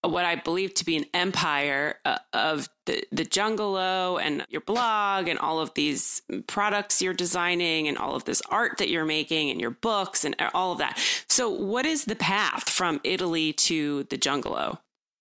what 0.04 0.26
I 0.26 0.36
believe 0.36 0.74
to 0.76 0.86
be 0.86 0.96
an 0.96 1.06
empire 1.14 1.96
uh, 2.06 2.18
of 2.34 2.70
the, 2.86 3.04
the 3.12 3.26
Jungalow 3.26 4.18
and 4.18 4.46
your 4.50 4.62
blog 4.62 5.28
and 5.28 5.40
all 5.40 5.60
of 5.60 5.74
these 5.74 6.22
products 6.46 7.02
you're 7.02 7.14
designing 7.14 7.88
and 7.88 7.98
all 7.98 8.16
of 8.16 8.26
this 8.26 8.42
art 8.50 8.78
that 8.78 8.90
you're 8.90 9.06
making 9.06 9.50
and 9.50 9.60
your 9.60 9.72
books 9.72 10.24
and 10.24 10.36
all 10.54 10.72
of 10.72 10.78
that. 10.78 11.00
So, 11.28 11.50
what 11.50 11.86
is 11.86 12.06
the 12.06 12.16
path 12.16 12.70
from 12.70 13.02
Italy 13.04 13.54
to 13.54 14.04
the 14.04 14.18
Jungalow? 14.18 14.80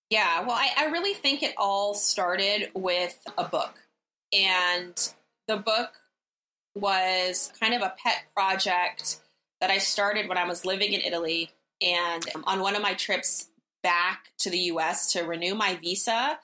Yeah, 0.09 0.41
well, 0.41 0.55
I, 0.55 0.69
I 0.77 0.85
really 0.85 1.13
think 1.13 1.43
it 1.43 1.53
all 1.57 1.93
started 1.93 2.69
with 2.73 3.19
a 3.37 3.43
book. 3.43 3.73
And 4.31 4.95
the 5.47 5.57
book 5.57 5.93
was 6.75 7.51
kind 7.59 7.73
of 7.73 7.81
a 7.81 7.93
pet 8.01 8.23
project 8.33 9.19
that 9.59 9.69
I 9.69 9.79
started 9.79 10.29
when 10.29 10.37
I 10.37 10.45
was 10.45 10.65
living 10.65 10.93
in 10.93 11.01
Italy. 11.01 11.51
And 11.81 12.23
on 12.45 12.59
one 12.61 12.75
of 12.75 12.81
my 12.81 12.93
trips 12.93 13.46
back 13.83 14.31
to 14.39 14.49
the 14.49 14.57
US 14.59 15.11
to 15.13 15.21
renew 15.23 15.55
my 15.55 15.75
visa, 15.75 16.39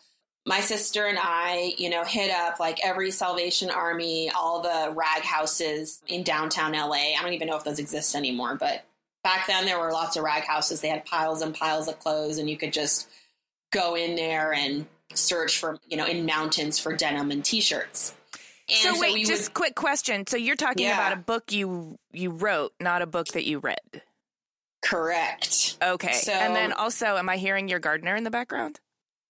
my 0.46 0.60
sister 0.60 1.06
and 1.06 1.18
I, 1.22 1.74
you 1.78 1.90
know, 1.90 2.04
hit 2.04 2.32
up 2.32 2.60
like 2.60 2.80
every 2.84 3.12
Salvation 3.12 3.70
Army, 3.70 4.30
all 4.30 4.62
the 4.62 4.92
rag 4.94 5.24
houses 5.24 6.02
in 6.08 6.24
downtown 6.24 6.74
LA. 6.74 7.16
I 7.18 7.20
don't 7.22 7.34
even 7.34 7.48
know 7.48 7.56
if 7.56 7.64
those 7.64 7.80
exist 7.80 8.16
anymore, 8.16 8.56
but 8.56 8.86
back 9.24 9.48
then 9.48 9.66
there 9.66 9.80
were 9.80 9.92
lots 9.92 10.18
of 10.18 10.24
rag 10.24 10.44
houses. 10.44 10.82
They 10.82 10.90
had 10.90 11.06
piles 11.06 11.42
and 11.42 11.56
piles 11.56 11.88
of 11.88 12.00
clothes, 12.00 12.38
and 12.38 12.50
you 12.50 12.58
could 12.58 12.74
just 12.74 13.08
go 13.72 13.96
in 13.96 14.16
there 14.16 14.54
and 14.54 14.86
search 15.14 15.58
for, 15.58 15.80
you 15.88 15.96
know, 15.96 16.06
in 16.06 16.26
mountains 16.26 16.78
for 16.78 16.94
denim 16.94 17.32
and 17.32 17.44
t-shirts. 17.44 18.14
And 18.70 18.78
so, 18.78 18.94
so 18.94 19.02
wait, 19.02 19.26
just 19.26 19.50
would, 19.50 19.54
quick 19.54 19.76
question. 19.76 20.28
So 20.28 20.38
you're 20.38 20.56
talking 20.56 20.86
yeah. 20.86 20.96
about 20.96 21.14
a 21.14 21.22
book 21.22 21.52
you 21.52 21.98
you 22.12 22.32
wrote, 22.32 22.74
not 22.80 23.02
a 23.02 23.06
book 23.06 23.28
that 23.30 23.46
you 23.46 23.60
read. 23.60 24.02
Correct. 24.84 25.78
Okay. 25.82 26.14
So, 26.14 26.34
and 26.34 26.56
then 26.56 26.74
also, 26.74 27.18
am 27.18 27.30
I 27.30 27.38
hearing 27.38 27.68
your 27.68 27.80
gardener 27.80 28.16
in 28.16 28.24
the 28.24 28.32
background? 28.32 28.80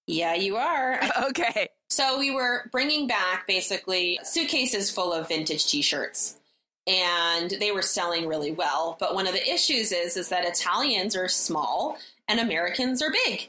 Yeah, 0.07 0.33
you 0.33 0.57
are. 0.57 0.99
Okay. 1.29 1.69
So 1.89 2.17
we 2.17 2.31
were 2.31 2.69
bringing 2.71 3.07
back 3.07 3.45
basically 3.45 4.19
suitcases 4.23 4.89
full 4.89 5.13
of 5.13 5.27
vintage 5.27 5.67
t-shirts 5.67 6.39
and 6.87 7.51
they 7.51 7.71
were 7.71 7.83
selling 7.83 8.27
really 8.27 8.51
well. 8.51 8.97
But 8.99 9.13
one 9.13 9.27
of 9.27 9.33
the 9.33 9.47
issues 9.47 9.91
is 9.91 10.17
is 10.17 10.29
that 10.29 10.43
Italians 10.43 11.15
are 11.15 11.27
small 11.27 11.97
and 12.27 12.39
Americans 12.39 13.01
are 13.03 13.11
big. 13.11 13.47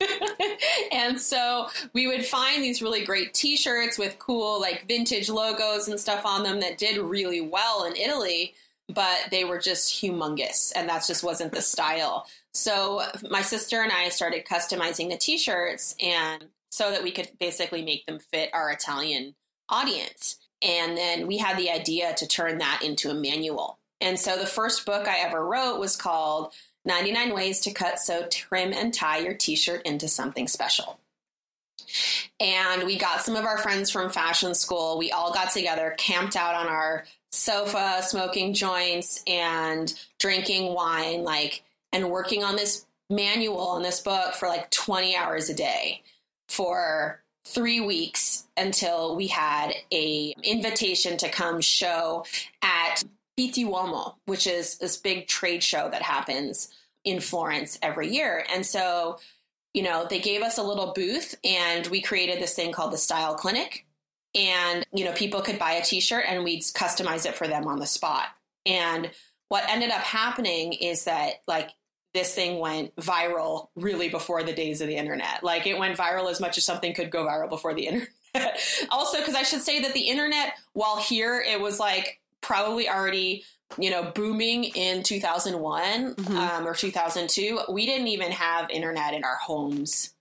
and 0.92 1.18
so 1.18 1.68
we 1.94 2.06
would 2.06 2.24
find 2.24 2.62
these 2.62 2.82
really 2.82 3.02
great 3.02 3.32
t-shirts 3.32 3.98
with 3.98 4.18
cool 4.18 4.60
like 4.60 4.86
vintage 4.86 5.30
logos 5.30 5.88
and 5.88 5.98
stuff 5.98 6.26
on 6.26 6.42
them 6.42 6.60
that 6.60 6.76
did 6.76 6.98
really 6.98 7.40
well 7.40 7.84
in 7.84 7.96
Italy 7.96 8.54
but 8.94 9.18
they 9.30 9.44
were 9.44 9.58
just 9.58 10.02
humongous 10.02 10.72
and 10.74 10.88
that 10.88 11.06
just 11.06 11.22
wasn't 11.22 11.52
the 11.52 11.62
style. 11.62 12.26
So 12.52 13.02
my 13.30 13.42
sister 13.42 13.82
and 13.82 13.92
I 13.92 14.08
started 14.08 14.44
customizing 14.44 15.10
the 15.10 15.16
t-shirts 15.16 15.94
and 16.02 16.46
so 16.70 16.90
that 16.90 17.02
we 17.02 17.10
could 17.10 17.30
basically 17.38 17.82
make 17.82 18.06
them 18.06 18.18
fit 18.18 18.50
our 18.52 18.70
Italian 18.70 19.34
audience. 19.68 20.36
And 20.62 20.96
then 20.96 21.26
we 21.26 21.38
had 21.38 21.56
the 21.56 21.70
idea 21.70 22.14
to 22.14 22.26
turn 22.26 22.58
that 22.58 22.82
into 22.84 23.10
a 23.10 23.14
manual. 23.14 23.78
And 24.00 24.18
so 24.18 24.36
the 24.36 24.46
first 24.46 24.86
book 24.86 25.08
I 25.08 25.18
ever 25.18 25.44
wrote 25.44 25.78
was 25.78 25.96
called 25.96 26.52
99 26.84 27.34
Ways 27.34 27.60
to 27.60 27.72
Cut, 27.72 27.98
Sew, 27.98 28.26
Trim, 28.28 28.72
and 28.72 28.92
Tie 28.92 29.18
Your 29.18 29.34
T 29.34 29.56
shirt 29.56 29.82
into 29.82 30.08
Something 30.08 30.48
Special. 30.48 30.98
And 32.38 32.84
we 32.84 32.96
got 32.96 33.22
some 33.22 33.36
of 33.36 33.44
our 33.44 33.58
friends 33.58 33.90
from 33.90 34.10
fashion 34.10 34.54
school. 34.54 34.98
We 34.98 35.10
all 35.10 35.32
got 35.32 35.52
together, 35.52 35.94
camped 35.98 36.36
out 36.36 36.54
on 36.54 36.66
our 36.66 37.04
sofa, 37.32 38.02
smoking 38.02 38.54
joints 38.54 39.22
and 39.26 39.92
drinking 40.18 40.74
wine, 40.74 41.22
like, 41.22 41.62
and 41.92 42.10
working 42.10 42.44
on 42.44 42.56
this 42.56 42.86
manual 43.08 43.60
on 43.60 43.82
this 43.82 44.00
book 44.00 44.34
for 44.34 44.48
like 44.48 44.70
20 44.70 45.16
hours 45.16 45.50
a 45.50 45.54
day 45.54 46.02
for 46.48 47.22
three 47.44 47.80
weeks 47.80 48.44
until 48.56 49.16
we 49.16 49.26
had 49.26 49.72
a 49.92 50.34
invitation 50.44 51.16
to 51.16 51.28
come 51.28 51.60
show 51.60 52.24
at 52.62 53.02
Pitti 53.36 53.64
Uomo, 53.64 54.14
which 54.26 54.46
is 54.46 54.78
this 54.78 54.96
big 54.96 55.26
trade 55.26 55.62
show 55.62 55.88
that 55.90 56.02
happens 56.02 56.68
in 57.04 57.20
Florence 57.20 57.78
every 57.82 58.14
year. 58.14 58.44
And 58.52 58.64
so, 58.64 59.18
you 59.74 59.82
know, 59.82 60.06
they 60.08 60.20
gave 60.20 60.42
us 60.42 60.58
a 60.58 60.62
little 60.62 60.92
booth 60.92 61.34
and 61.44 61.86
we 61.86 62.00
created 62.00 62.40
this 62.40 62.54
thing 62.54 62.72
called 62.72 62.92
the 62.92 62.98
Style 62.98 63.34
Clinic. 63.34 63.86
And 64.32 64.86
you 64.92 65.04
know 65.04 65.12
people 65.12 65.40
could 65.40 65.58
buy 65.58 65.72
a 65.72 65.82
t-shirt 65.82 66.24
and 66.28 66.44
we'd 66.44 66.62
customize 66.62 67.26
it 67.26 67.34
for 67.34 67.48
them 67.48 67.66
on 67.66 67.80
the 67.80 67.86
spot. 67.86 68.26
And 68.64 69.10
what 69.48 69.68
ended 69.68 69.90
up 69.90 70.02
happening 70.02 70.72
is 70.72 71.04
that 71.04 71.42
like 71.48 71.70
this 72.14 72.32
thing 72.34 72.60
went 72.60 72.94
viral 72.94 73.68
really 73.74 74.08
before 74.08 74.44
the 74.44 74.52
days 74.52 74.80
of 74.80 74.86
the 74.86 74.96
internet. 74.96 75.42
Like 75.42 75.66
it 75.66 75.78
went 75.78 75.96
viral 75.98 76.30
as 76.30 76.40
much 76.40 76.58
as 76.58 76.64
something 76.64 76.94
could 76.94 77.10
go 77.10 77.24
viral 77.24 77.48
before 77.48 77.74
the 77.74 77.86
internet. 77.86 78.08
Also 78.90 79.18
because 79.18 79.34
i 79.34 79.42
should 79.42 79.60
say 79.60 79.80
that 79.80 79.92
the 79.92 80.08
internet 80.08 80.56
while 80.72 80.98
here 80.98 81.40
it 81.40 81.60
was 81.60 81.80
like 81.80 82.20
probably 82.40 82.88
already 82.88 83.44
you 83.78 83.90
know 83.90 84.10
booming 84.14 84.64
in 84.64 85.02
2001 85.02 86.14
mm-hmm. 86.14 86.36
um, 86.36 86.66
or 86.66 86.74
2002 86.74 87.60
we 87.68 87.86
didn't 87.86 88.08
even 88.08 88.32
have 88.32 88.68
internet 88.70 89.14
in 89.14 89.22
our 89.22 89.36
homes 89.36 90.12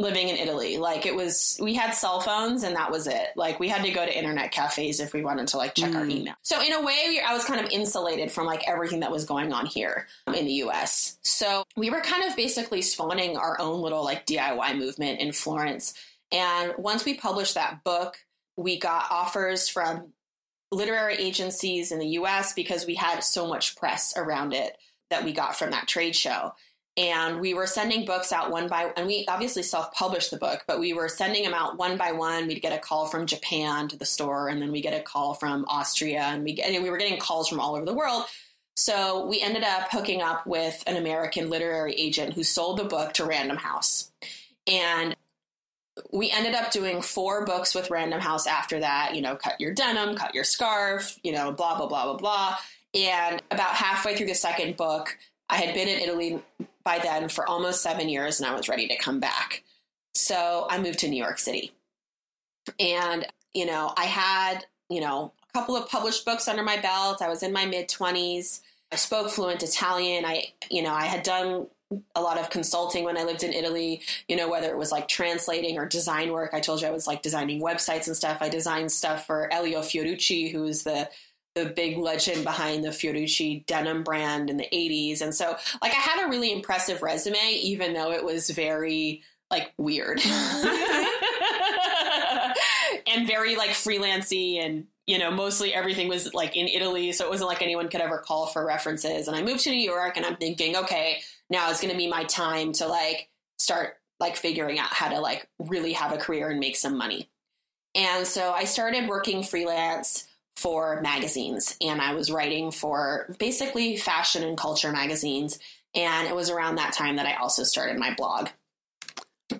living 0.00 0.28
in 0.28 0.36
Italy. 0.36 0.78
Like 0.78 1.06
it 1.06 1.14
was, 1.14 1.58
we 1.62 1.74
had 1.74 1.92
cell 1.92 2.20
phones 2.20 2.62
and 2.62 2.76
that 2.76 2.90
was 2.90 3.06
it. 3.06 3.28
Like 3.36 3.60
we 3.60 3.68
had 3.68 3.82
to 3.84 3.90
go 3.90 4.04
to 4.04 4.16
internet 4.16 4.50
cafes 4.50 5.00
if 5.00 5.12
we 5.12 5.22
wanted 5.22 5.48
to 5.48 5.58
like 5.58 5.74
check 5.74 5.90
mm. 5.90 5.96
our 5.96 6.06
email. 6.06 6.34
So 6.42 6.60
in 6.60 6.72
a 6.72 6.82
way, 6.82 7.20
I 7.24 7.34
was 7.34 7.44
kind 7.44 7.64
of 7.64 7.70
insulated 7.70 8.32
from 8.32 8.46
like 8.46 8.66
everything 8.68 9.00
that 9.00 9.10
was 9.10 9.24
going 9.24 9.52
on 9.52 9.66
here 9.66 10.06
in 10.28 10.46
the 10.46 10.52
US. 10.64 11.18
So 11.22 11.64
we 11.76 11.90
were 11.90 12.00
kind 12.00 12.24
of 12.24 12.36
basically 12.36 12.82
spawning 12.82 13.36
our 13.36 13.60
own 13.60 13.82
little 13.82 14.02
like 14.02 14.26
DIY 14.26 14.78
movement 14.78 15.20
in 15.20 15.32
Florence. 15.32 15.94
And 16.32 16.72
once 16.78 17.04
we 17.04 17.14
published 17.14 17.54
that 17.54 17.84
book, 17.84 18.18
we 18.56 18.78
got 18.78 19.06
offers 19.10 19.68
from 19.68 20.12
literary 20.72 21.16
agencies 21.16 21.92
in 21.92 21.98
the 21.98 22.08
US 22.08 22.52
because 22.52 22.86
we 22.86 22.94
had 22.94 23.20
so 23.20 23.46
much 23.46 23.76
press 23.76 24.14
around 24.16 24.52
it 24.52 24.76
that 25.10 25.24
we 25.24 25.32
got 25.32 25.56
from 25.56 25.70
that 25.70 25.88
trade 25.88 26.14
show. 26.14 26.52
And 26.96 27.40
we 27.40 27.54
were 27.54 27.66
sending 27.66 28.04
books 28.04 28.32
out 28.32 28.50
one 28.50 28.68
by 28.68 28.86
one 28.86 28.94
and 28.96 29.06
we 29.06 29.24
obviously 29.28 29.62
self-published 29.62 30.30
the 30.30 30.36
book 30.36 30.64
but 30.66 30.80
we 30.80 30.92
were 30.92 31.08
sending 31.08 31.44
them 31.44 31.54
out 31.54 31.78
one 31.78 31.96
by 31.96 32.12
one. 32.12 32.46
We'd 32.46 32.62
get 32.62 32.72
a 32.72 32.78
call 32.78 33.06
from 33.06 33.26
japan 33.26 33.88
to 33.88 33.96
the 33.96 34.04
store 34.04 34.48
and 34.48 34.60
then 34.60 34.72
we 34.72 34.80
get 34.80 34.98
a 34.98 35.02
call 35.02 35.34
from 35.34 35.64
austria 35.68 36.22
and 36.22 36.44
we 36.44 36.60
and 36.60 36.82
we 36.82 36.90
were 36.90 36.98
getting 36.98 37.18
calls 37.18 37.48
from 37.48 37.60
all 37.60 37.74
over 37.74 37.86
the 37.86 37.94
world. 37.94 38.24
So 38.76 39.26
we 39.26 39.40
ended 39.40 39.62
up 39.62 39.88
hooking 39.90 40.20
up 40.20 40.46
with 40.46 40.82
an 40.86 40.96
american 40.96 41.48
literary 41.48 41.94
agent 41.94 42.34
who 42.34 42.42
sold 42.42 42.78
the 42.78 42.84
book 42.84 43.12
to 43.14 43.24
random 43.24 43.56
house. 43.56 44.10
And 44.66 45.16
we 46.12 46.30
ended 46.30 46.54
up 46.54 46.70
doing 46.70 47.02
four 47.02 47.44
books 47.44 47.74
with 47.74 47.90
random 47.90 48.20
house 48.20 48.46
after 48.46 48.80
that 48.80 49.14
you 49.14 49.22
know 49.22 49.36
cut 49.36 49.60
your 49.60 49.72
denim 49.72 50.14
cut 50.16 50.34
your 50.34 50.44
scarf 50.44 51.18
you 51.22 51.32
know 51.32 51.52
blah 51.52 51.76
blah 51.76 51.86
blah 51.86 52.04
blah 52.04 52.16
blah 52.16 52.56
and 52.94 53.42
about 53.50 53.74
halfway 53.74 54.16
through 54.16 54.26
the 54.26 54.34
second 54.34 54.76
book 54.76 55.16
I 55.50 55.56
had 55.56 55.74
been 55.74 55.88
in 55.88 55.98
Italy 55.98 56.40
by 56.84 57.00
then 57.00 57.28
for 57.28 57.46
almost 57.46 57.82
seven 57.82 58.08
years 58.08 58.40
and 58.40 58.48
I 58.48 58.54
was 58.54 58.68
ready 58.68 58.86
to 58.88 58.96
come 58.96 59.18
back. 59.18 59.64
So 60.14 60.66
I 60.70 60.80
moved 60.80 61.00
to 61.00 61.08
New 61.08 61.22
York 61.22 61.38
City. 61.38 61.72
And, 62.78 63.26
you 63.52 63.66
know, 63.66 63.92
I 63.96 64.04
had, 64.04 64.64
you 64.88 65.00
know, 65.00 65.32
a 65.48 65.58
couple 65.58 65.76
of 65.76 65.88
published 65.88 66.24
books 66.24 66.46
under 66.46 66.62
my 66.62 66.76
belt. 66.76 67.20
I 67.20 67.28
was 67.28 67.42
in 67.42 67.52
my 67.52 67.66
mid 67.66 67.88
20s. 67.88 68.60
I 68.92 68.96
spoke 68.96 69.30
fluent 69.30 69.62
Italian. 69.62 70.24
I, 70.24 70.52
you 70.70 70.82
know, 70.82 70.92
I 70.92 71.06
had 71.06 71.24
done 71.24 71.66
a 72.14 72.20
lot 72.20 72.38
of 72.38 72.50
consulting 72.50 73.04
when 73.04 73.16
I 73.16 73.24
lived 73.24 73.42
in 73.42 73.52
Italy, 73.52 74.02
you 74.28 74.36
know, 74.36 74.48
whether 74.48 74.70
it 74.70 74.78
was 74.78 74.92
like 74.92 75.08
translating 75.08 75.78
or 75.78 75.86
design 75.86 76.32
work. 76.32 76.54
I 76.54 76.60
told 76.60 76.80
you 76.80 76.88
I 76.88 76.92
was 76.92 77.06
like 77.06 77.22
designing 77.22 77.60
websites 77.60 78.06
and 78.06 78.16
stuff. 78.16 78.38
I 78.40 78.48
designed 78.48 78.92
stuff 78.92 79.26
for 79.26 79.52
Elio 79.52 79.80
Fiorucci, 79.80 80.52
who's 80.52 80.84
the 80.84 81.08
the 81.56 81.66
big 81.66 81.98
legend 81.98 82.44
behind 82.44 82.84
the 82.84 82.90
Fiorucci 82.90 83.66
denim 83.66 84.04
brand 84.04 84.50
in 84.50 84.56
the 84.56 84.68
80s. 84.72 85.20
And 85.20 85.34
so 85.34 85.56
like 85.82 85.92
I 85.92 85.96
had 85.96 86.24
a 86.24 86.28
really 86.28 86.52
impressive 86.52 87.02
resume, 87.02 87.58
even 87.62 87.92
though 87.92 88.12
it 88.12 88.24
was 88.24 88.50
very 88.50 89.24
like 89.50 89.72
weird 89.76 90.20
and 90.26 90.68
very 93.26 93.56
like 93.56 93.70
freelancy 93.70 94.64
and 94.64 94.86
you 95.06 95.18
know 95.18 95.30
mostly 95.30 95.74
everything 95.74 96.08
was 96.08 96.32
like 96.34 96.56
in 96.56 96.68
italy 96.68 97.12
so 97.12 97.24
it 97.24 97.30
wasn't 97.30 97.48
like 97.48 97.62
anyone 97.62 97.88
could 97.88 98.00
ever 98.00 98.18
call 98.18 98.46
for 98.46 98.64
references 98.64 99.26
and 99.26 99.36
i 99.36 99.42
moved 99.42 99.60
to 99.60 99.70
new 99.70 99.76
york 99.76 100.16
and 100.16 100.24
i'm 100.24 100.36
thinking 100.36 100.76
okay 100.76 101.20
now 101.50 101.70
it's 101.70 101.80
going 101.80 101.92
to 101.92 101.98
be 101.98 102.08
my 102.08 102.24
time 102.24 102.72
to 102.72 102.86
like 102.86 103.28
start 103.58 103.96
like 104.18 104.36
figuring 104.36 104.78
out 104.78 104.88
how 104.88 105.08
to 105.08 105.20
like 105.20 105.48
really 105.58 105.92
have 105.92 106.12
a 106.12 106.18
career 106.18 106.48
and 106.50 106.60
make 106.60 106.76
some 106.76 106.96
money 106.96 107.28
and 107.94 108.26
so 108.26 108.52
i 108.52 108.64
started 108.64 109.08
working 109.08 109.42
freelance 109.42 110.26
for 110.60 111.00
magazines 111.00 111.74
and 111.80 112.02
I 112.02 112.12
was 112.12 112.30
writing 112.30 112.70
for 112.70 113.34
basically 113.38 113.96
fashion 113.96 114.42
and 114.42 114.58
culture 114.58 114.92
magazines. 114.92 115.58
And 115.94 116.28
it 116.28 116.36
was 116.36 116.50
around 116.50 116.74
that 116.74 116.92
time 116.92 117.16
that 117.16 117.24
I 117.24 117.36
also 117.36 117.64
started 117.64 117.98
my 117.98 118.14
blog. 118.14 118.48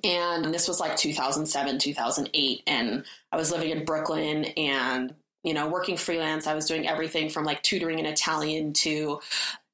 And 0.05 0.45
this 0.53 0.69
was 0.69 0.79
like 0.79 0.97
2007, 0.99 1.79
2008. 1.79 2.63
And 2.67 3.05
I 3.33 3.37
was 3.37 3.51
living 3.51 3.71
in 3.71 3.87
Brooklyn 3.87 4.45
and, 4.45 5.15
you 5.43 5.55
know, 5.55 5.69
working 5.69 5.97
freelance. 5.97 6.47
I 6.47 6.55
was 6.55 6.67
doing 6.67 6.87
everything 6.87 7.31
from 7.31 7.45
like 7.45 7.63
tutoring 7.63 7.99
in 7.99 8.05
Italian 8.05 8.75
to 8.75 9.21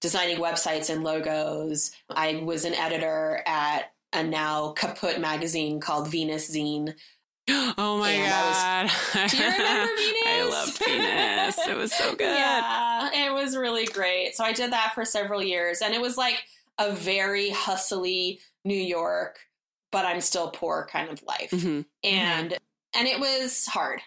designing 0.01 0.38
websites 0.38 0.90
and 0.90 1.03
logos. 1.03 1.92
I 2.11 2.36
was 2.44 2.64
an 2.64 2.74
editor 2.74 3.42
at 3.47 3.92
a 4.12 4.22
now 4.22 4.72
kaput 4.72 5.20
magazine 5.20 5.80
called 5.80 6.09
Venus 6.09 6.55
Zine 6.55 6.94
Oh 7.49 7.99
my 7.99 8.11
and 8.11 8.30
god! 8.30 8.84
Was, 9.14 9.30
do 9.30 9.36
you 9.36 9.44
remember 9.44 9.92
Venus? 9.97 10.22
I 10.26 10.49
loved 10.51 10.78
Venus. 10.78 11.68
It 11.68 11.76
was 11.76 11.92
so 11.92 12.11
good. 12.16 12.24
Yeah, 12.24 13.26
it 13.26 13.32
was 13.32 13.57
really 13.57 13.86
great. 13.86 14.34
So 14.34 14.44
I 14.44 14.53
did 14.53 14.72
that 14.72 14.92
for 14.94 15.05
several 15.05 15.42
years, 15.42 15.80
and 15.80 15.94
it 15.94 16.01
was 16.01 16.16
like 16.16 16.44
a 16.78 16.92
very 16.92 17.51
hustly 17.51 18.40
New 18.64 18.74
York, 18.74 19.38
but 19.92 20.05
I'm 20.05 20.20
still 20.20 20.51
poor 20.51 20.88
kind 20.90 21.09
of 21.09 21.22
life. 21.22 21.51
Mm-hmm. 21.53 21.82
And 22.03 22.51
mm-hmm. 22.51 22.99
and 22.99 23.09
it 23.09 23.20
was 23.20 23.66
hard. 23.66 24.01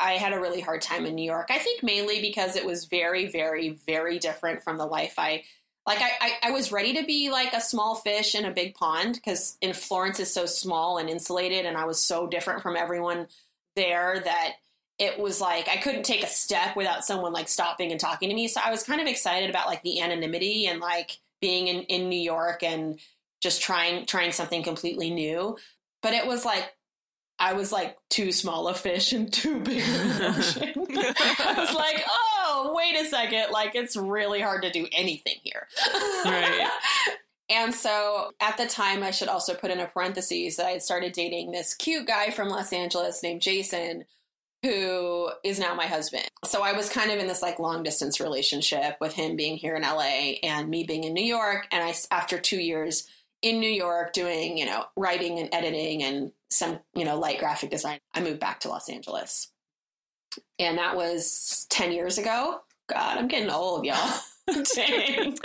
I 0.00 0.12
had 0.12 0.32
a 0.32 0.40
really 0.40 0.60
hard 0.60 0.82
time 0.82 1.06
in 1.06 1.14
New 1.14 1.24
York. 1.24 1.48
I 1.50 1.58
think 1.58 1.82
mainly 1.82 2.20
because 2.20 2.56
it 2.56 2.64
was 2.64 2.86
very, 2.86 3.26
very, 3.26 3.70
very 3.86 4.18
different 4.18 4.62
from 4.62 4.78
the 4.78 4.86
life 4.86 5.14
I 5.18 5.44
like 5.86 6.00
I, 6.00 6.10
I, 6.20 6.48
I, 6.48 6.50
was 6.50 6.72
ready 6.72 6.94
to 6.94 7.04
be 7.04 7.30
like 7.30 7.54
a 7.54 7.60
small 7.60 7.94
fish 7.96 8.34
in 8.34 8.44
a 8.44 8.50
big 8.50 8.74
pond 8.74 9.14
because 9.14 9.56
in 9.62 9.72
Florence 9.72 10.20
is 10.20 10.32
so 10.32 10.44
small 10.44 10.98
and 10.98 11.08
insulated 11.08 11.64
and 11.64 11.76
I 11.76 11.86
was 11.86 11.98
so 11.98 12.26
different 12.26 12.62
from 12.62 12.76
everyone 12.76 13.28
there 13.76 14.20
that 14.20 14.52
it 14.98 15.18
was 15.18 15.40
like 15.40 15.68
I 15.68 15.78
couldn't 15.78 16.04
take 16.04 16.22
a 16.22 16.28
step 16.28 16.76
without 16.76 17.04
someone 17.04 17.32
like 17.32 17.48
stopping 17.48 17.90
and 17.90 17.98
talking 17.98 18.28
to 18.28 18.34
me. 18.34 18.46
So 18.46 18.60
I 18.62 18.70
was 18.70 18.82
kind 18.82 19.00
of 19.00 19.06
excited 19.06 19.48
about 19.48 19.66
like 19.66 19.82
the 19.82 20.00
anonymity 20.00 20.66
and 20.66 20.80
like 20.80 21.18
being 21.40 21.68
in, 21.68 21.82
in 21.84 22.08
New 22.08 22.20
York 22.20 22.62
and 22.62 23.00
just 23.40 23.62
trying 23.62 24.04
trying 24.04 24.32
something 24.32 24.62
completely 24.62 25.10
new. 25.10 25.56
But 26.02 26.12
it 26.12 26.26
was 26.26 26.44
like 26.44 26.70
I 27.40 27.54
was 27.54 27.72
like 27.72 27.96
too 28.10 28.32
small 28.32 28.68
a 28.68 28.74
fish 28.74 29.14
and 29.14 29.32
too 29.32 29.60
big 29.60 29.82
of 29.82 30.20
an 30.20 30.34
ocean. 30.34 30.74
I 30.76 31.54
was 31.56 31.74
like, 31.74 32.04
oh, 32.06 32.72
wait 32.76 32.94
a 33.00 33.06
second. 33.06 33.46
Like, 33.50 33.74
it's 33.74 33.96
really 33.96 34.42
hard 34.42 34.62
to 34.62 34.70
do 34.70 34.86
anything 34.92 35.36
here. 35.42 35.66
Right. 36.26 36.68
and 37.48 37.74
so 37.74 38.32
at 38.40 38.58
the 38.58 38.66
time, 38.66 39.02
I 39.02 39.10
should 39.10 39.28
also 39.28 39.54
put 39.54 39.70
in 39.70 39.80
a 39.80 39.86
parenthesis 39.86 40.56
that 40.56 40.66
I 40.66 40.72
had 40.72 40.82
started 40.82 41.12
dating 41.12 41.50
this 41.50 41.72
cute 41.72 42.06
guy 42.06 42.28
from 42.28 42.50
Los 42.50 42.74
Angeles 42.74 43.22
named 43.22 43.40
Jason, 43.40 44.04
who 44.62 45.30
is 45.42 45.58
now 45.58 45.74
my 45.74 45.86
husband. 45.86 46.28
So 46.44 46.62
I 46.62 46.74
was 46.74 46.90
kind 46.90 47.10
of 47.10 47.18
in 47.18 47.26
this 47.26 47.40
like 47.40 47.58
long 47.58 47.82
distance 47.82 48.20
relationship 48.20 48.98
with 49.00 49.14
him 49.14 49.36
being 49.36 49.56
here 49.56 49.76
in 49.76 49.82
LA 49.82 50.34
and 50.42 50.68
me 50.68 50.84
being 50.84 51.04
in 51.04 51.14
New 51.14 51.24
York. 51.24 51.68
And 51.72 51.82
I, 51.82 51.94
after 52.10 52.38
two 52.38 52.60
years, 52.60 53.08
in 53.40 53.60
New 53.60 53.70
York 53.70 54.12
doing, 54.12 54.58
you 54.58 54.66
know, 54.66 54.84
writing 54.96 55.38
and 55.38 55.48
editing 55.52 56.02
and 56.02 56.32
some, 56.50 56.80
you 56.94 57.04
know, 57.04 57.18
light 57.18 57.38
graphic 57.38 57.70
design. 57.70 57.98
I 58.14 58.20
moved 58.20 58.40
back 58.40 58.60
to 58.60 58.68
Los 58.68 58.88
Angeles. 58.88 59.50
And 60.58 60.78
that 60.78 60.96
was 60.96 61.66
10 61.70 61.92
years 61.92 62.18
ago. 62.18 62.60
God, 62.88 63.18
I'm 63.18 63.28
getting 63.28 63.50
old, 63.50 63.84
y'all. 63.84 64.20
Dang. 64.46 65.36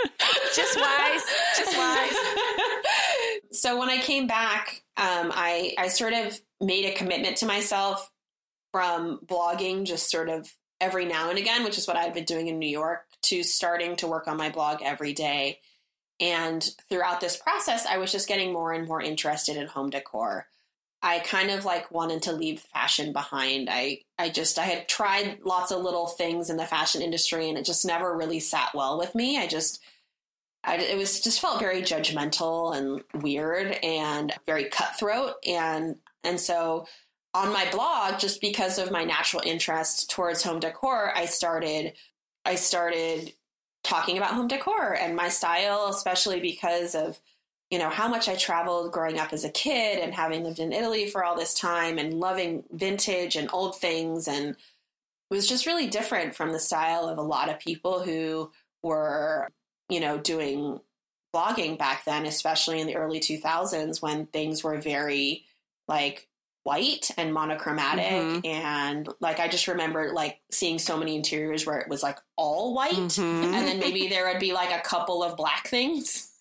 just 0.54 0.78
wise. 0.78 1.22
Just 1.56 1.76
wise. 1.76 2.16
so 3.52 3.78
when 3.78 3.88
I 3.88 3.98
came 3.98 4.26
back, 4.26 4.82
um, 4.96 5.32
I, 5.34 5.74
I 5.78 5.88
sort 5.88 6.12
of 6.12 6.38
made 6.60 6.84
a 6.86 6.94
commitment 6.94 7.38
to 7.38 7.46
myself 7.46 8.10
from 8.72 9.20
blogging 9.24 9.84
just 9.84 10.10
sort 10.10 10.28
of 10.28 10.52
every 10.80 11.04
now 11.04 11.30
and 11.30 11.38
again, 11.38 11.64
which 11.64 11.78
is 11.78 11.86
what 11.86 11.96
I've 11.96 12.14
been 12.14 12.24
doing 12.24 12.48
in 12.48 12.58
New 12.58 12.68
York, 12.68 13.06
to 13.22 13.42
starting 13.42 13.96
to 13.96 14.06
work 14.06 14.28
on 14.28 14.36
my 14.36 14.50
blog 14.50 14.82
every 14.82 15.12
day 15.12 15.60
and 16.20 16.66
throughout 16.88 17.20
this 17.20 17.36
process, 17.36 17.86
I 17.86 17.98
was 17.98 18.10
just 18.10 18.28
getting 18.28 18.52
more 18.52 18.72
and 18.72 18.88
more 18.88 19.02
interested 19.02 19.56
in 19.56 19.66
home 19.66 19.90
decor. 19.90 20.46
I 21.06 21.20
kind 21.20 21.52
of 21.52 21.64
like 21.64 21.92
wanted 21.92 22.22
to 22.22 22.32
leave 22.32 22.58
fashion 22.74 23.12
behind. 23.12 23.68
I 23.70 24.00
I 24.18 24.28
just 24.28 24.58
I 24.58 24.64
had 24.64 24.88
tried 24.88 25.38
lots 25.44 25.70
of 25.70 25.80
little 25.80 26.08
things 26.08 26.50
in 26.50 26.56
the 26.56 26.66
fashion 26.66 27.00
industry 27.00 27.48
and 27.48 27.56
it 27.56 27.64
just 27.64 27.84
never 27.84 28.16
really 28.16 28.40
sat 28.40 28.74
well 28.74 28.98
with 28.98 29.14
me. 29.14 29.38
I 29.38 29.46
just 29.46 29.80
I, 30.64 30.78
it 30.78 30.98
was 30.98 31.20
just 31.20 31.40
felt 31.40 31.60
very 31.60 31.80
judgmental 31.80 32.76
and 32.76 33.22
weird 33.22 33.78
and 33.84 34.32
very 34.46 34.64
cutthroat 34.64 35.34
and 35.46 35.94
and 36.24 36.40
so 36.40 36.88
on 37.34 37.52
my 37.52 37.70
blog 37.70 38.18
just 38.18 38.40
because 38.40 38.76
of 38.76 38.90
my 38.90 39.04
natural 39.04 39.42
interest 39.46 40.10
towards 40.10 40.42
home 40.42 40.58
decor, 40.58 41.12
I 41.14 41.26
started 41.26 41.92
I 42.44 42.56
started 42.56 43.32
talking 43.84 44.16
about 44.16 44.32
home 44.32 44.48
decor 44.48 44.94
and 44.94 45.14
my 45.14 45.28
style, 45.28 45.86
especially 45.88 46.40
because 46.40 46.96
of 46.96 47.20
you 47.70 47.78
know 47.78 47.90
how 47.90 48.08
much 48.08 48.28
I 48.28 48.36
traveled 48.36 48.92
growing 48.92 49.18
up 49.18 49.32
as 49.32 49.44
a 49.44 49.50
kid 49.50 49.98
and 49.98 50.14
having 50.14 50.44
lived 50.44 50.58
in 50.58 50.72
Italy 50.72 51.08
for 51.08 51.24
all 51.24 51.36
this 51.36 51.54
time 51.54 51.98
and 51.98 52.14
loving 52.14 52.64
vintage 52.70 53.36
and 53.36 53.50
old 53.52 53.78
things 53.78 54.28
and 54.28 54.50
it 54.50 55.34
was 55.34 55.48
just 55.48 55.66
really 55.66 55.88
different 55.88 56.36
from 56.36 56.52
the 56.52 56.60
style 56.60 57.08
of 57.08 57.18
a 57.18 57.22
lot 57.22 57.48
of 57.48 57.58
people 57.58 58.02
who 58.02 58.50
were 58.82 59.50
you 59.88 60.00
know 60.00 60.18
doing 60.18 60.80
blogging 61.34 61.76
back 61.76 62.04
then 62.04 62.24
especially 62.24 62.80
in 62.80 62.86
the 62.86 62.96
early 62.96 63.20
2000s 63.20 64.00
when 64.00 64.26
things 64.26 64.62
were 64.62 64.80
very 64.80 65.44
like 65.88 66.28
white 66.62 67.10
and 67.16 67.32
monochromatic 67.32 68.04
mm-hmm. 68.04 68.46
and 68.46 69.08
like 69.20 69.38
i 69.38 69.46
just 69.46 69.68
remember 69.68 70.12
like 70.12 70.40
seeing 70.50 70.78
so 70.78 70.96
many 70.96 71.14
interiors 71.14 71.64
where 71.64 71.78
it 71.78 71.88
was 71.88 72.02
like 72.02 72.18
all 72.36 72.74
white 72.74 72.92
mm-hmm. 72.92 73.54
and 73.54 73.66
then 73.66 73.78
maybe 73.78 74.08
there 74.08 74.26
would 74.26 74.40
be 74.40 74.52
like 74.52 74.72
a 74.72 74.82
couple 74.82 75.22
of 75.22 75.36
black 75.36 75.68
things 75.68 76.32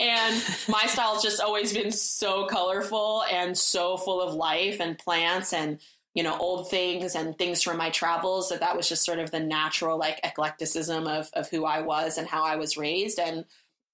and 0.00 0.42
my 0.68 0.86
style's 0.86 1.22
just 1.22 1.40
always 1.40 1.72
been 1.72 1.92
so 1.92 2.46
colorful 2.46 3.24
and 3.30 3.56
so 3.56 3.96
full 3.96 4.20
of 4.20 4.34
life 4.34 4.80
and 4.80 4.98
plants 4.98 5.52
and 5.52 5.78
you 6.14 6.22
know 6.22 6.36
old 6.38 6.70
things 6.70 7.14
and 7.14 7.36
things 7.36 7.62
from 7.62 7.76
my 7.76 7.90
travels 7.90 8.48
that 8.48 8.60
that 8.60 8.76
was 8.76 8.88
just 8.88 9.04
sort 9.04 9.18
of 9.18 9.30
the 9.30 9.40
natural 9.40 9.98
like 9.98 10.20
eclecticism 10.24 11.06
of 11.06 11.28
of 11.34 11.48
who 11.48 11.64
I 11.64 11.82
was 11.82 12.18
and 12.18 12.26
how 12.26 12.44
I 12.44 12.56
was 12.56 12.76
raised 12.76 13.18
and 13.18 13.44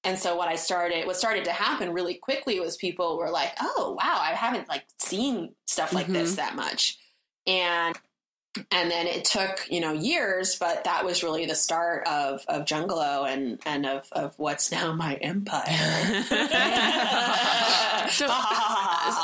and 0.05 0.19
so 0.19 0.37
what 0.37 0.49
I 0.49 0.57
started 0.57 1.07
what 1.07 1.17
started 1.17 1.45
to 1.45 1.53
happen 1.53 1.93
really 1.93 2.15
quickly 2.15 2.61
was 2.61 2.77
people 2.77 3.19
were 3.19 3.31
like 3.31 3.53
oh 3.61 3.97
wow 3.99 4.19
I 4.21 4.35
haven't 4.35 4.69
like 4.69 4.85
seen 4.99 5.55
stuff 5.67 5.93
like 5.93 6.05
mm-hmm. 6.05 6.15
this 6.15 6.37
that 6.37 6.57
much 6.57 6.99
and 7.47 7.99
and 8.71 8.91
then 8.91 9.07
it 9.07 9.25
took 9.25 9.67
you 9.71 9.81
know 9.81 9.93
years 9.93 10.57
but 10.57 10.83
that 10.85 11.05
was 11.05 11.23
really 11.23 11.47
the 11.47 11.55
start 11.55 12.07
of 12.07 12.45
of 12.49 12.65
jungalow 12.65 13.25
and 13.25 13.61
and 13.65 13.87
of 13.87 14.09
of 14.13 14.35
what's 14.39 14.73
now 14.73 14.93
my 14.93 15.15
empire. 15.15 16.25
So, 18.11 18.27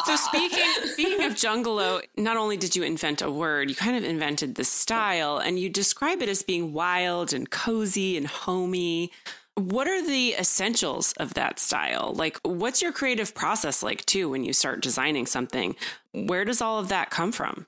so 0.05 0.16
speaking 0.16 0.64
speaking 0.85 1.24
of 1.24 1.35
jungalow 1.35 2.03
not 2.16 2.37
only 2.37 2.57
did 2.57 2.77
you 2.77 2.85
invent 2.85 3.20
a 3.20 3.29
word 3.29 3.68
you 3.68 3.74
kind 3.74 3.97
of 3.97 4.05
invented 4.05 4.55
the 4.55 4.62
style 4.62 5.39
and 5.39 5.59
you 5.59 5.68
describe 5.68 6.22
it 6.22 6.29
as 6.29 6.45
being 6.45 6.72
wild 6.72 7.33
and 7.33 7.51
cozy 7.51 8.16
and 8.16 8.29
homey. 8.29 9.11
What 9.55 9.89
are 9.89 10.07
the 10.07 10.35
essentials 10.39 11.14
of 11.14 11.35
that 11.35 11.59
style? 11.59 12.12
Like 12.14 12.39
what's 12.45 12.81
your 12.81 12.93
creative 12.93 13.35
process 13.35 13.83
like 13.83 14.07
too 14.07 14.31
when 14.31 14.45
you 14.45 14.53
start 14.53 14.83
designing 14.83 15.27
something? 15.27 15.74
Where 16.12 16.45
does 16.45 16.61
all 16.61 16.79
of 16.79 16.89
that 16.89 17.11
come 17.11 17.33
from 17.33 17.66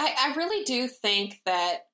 I, 0.00 0.14
I 0.18 0.34
really 0.34 0.64
do 0.64 0.88
think 0.88 1.42
that 1.44 1.88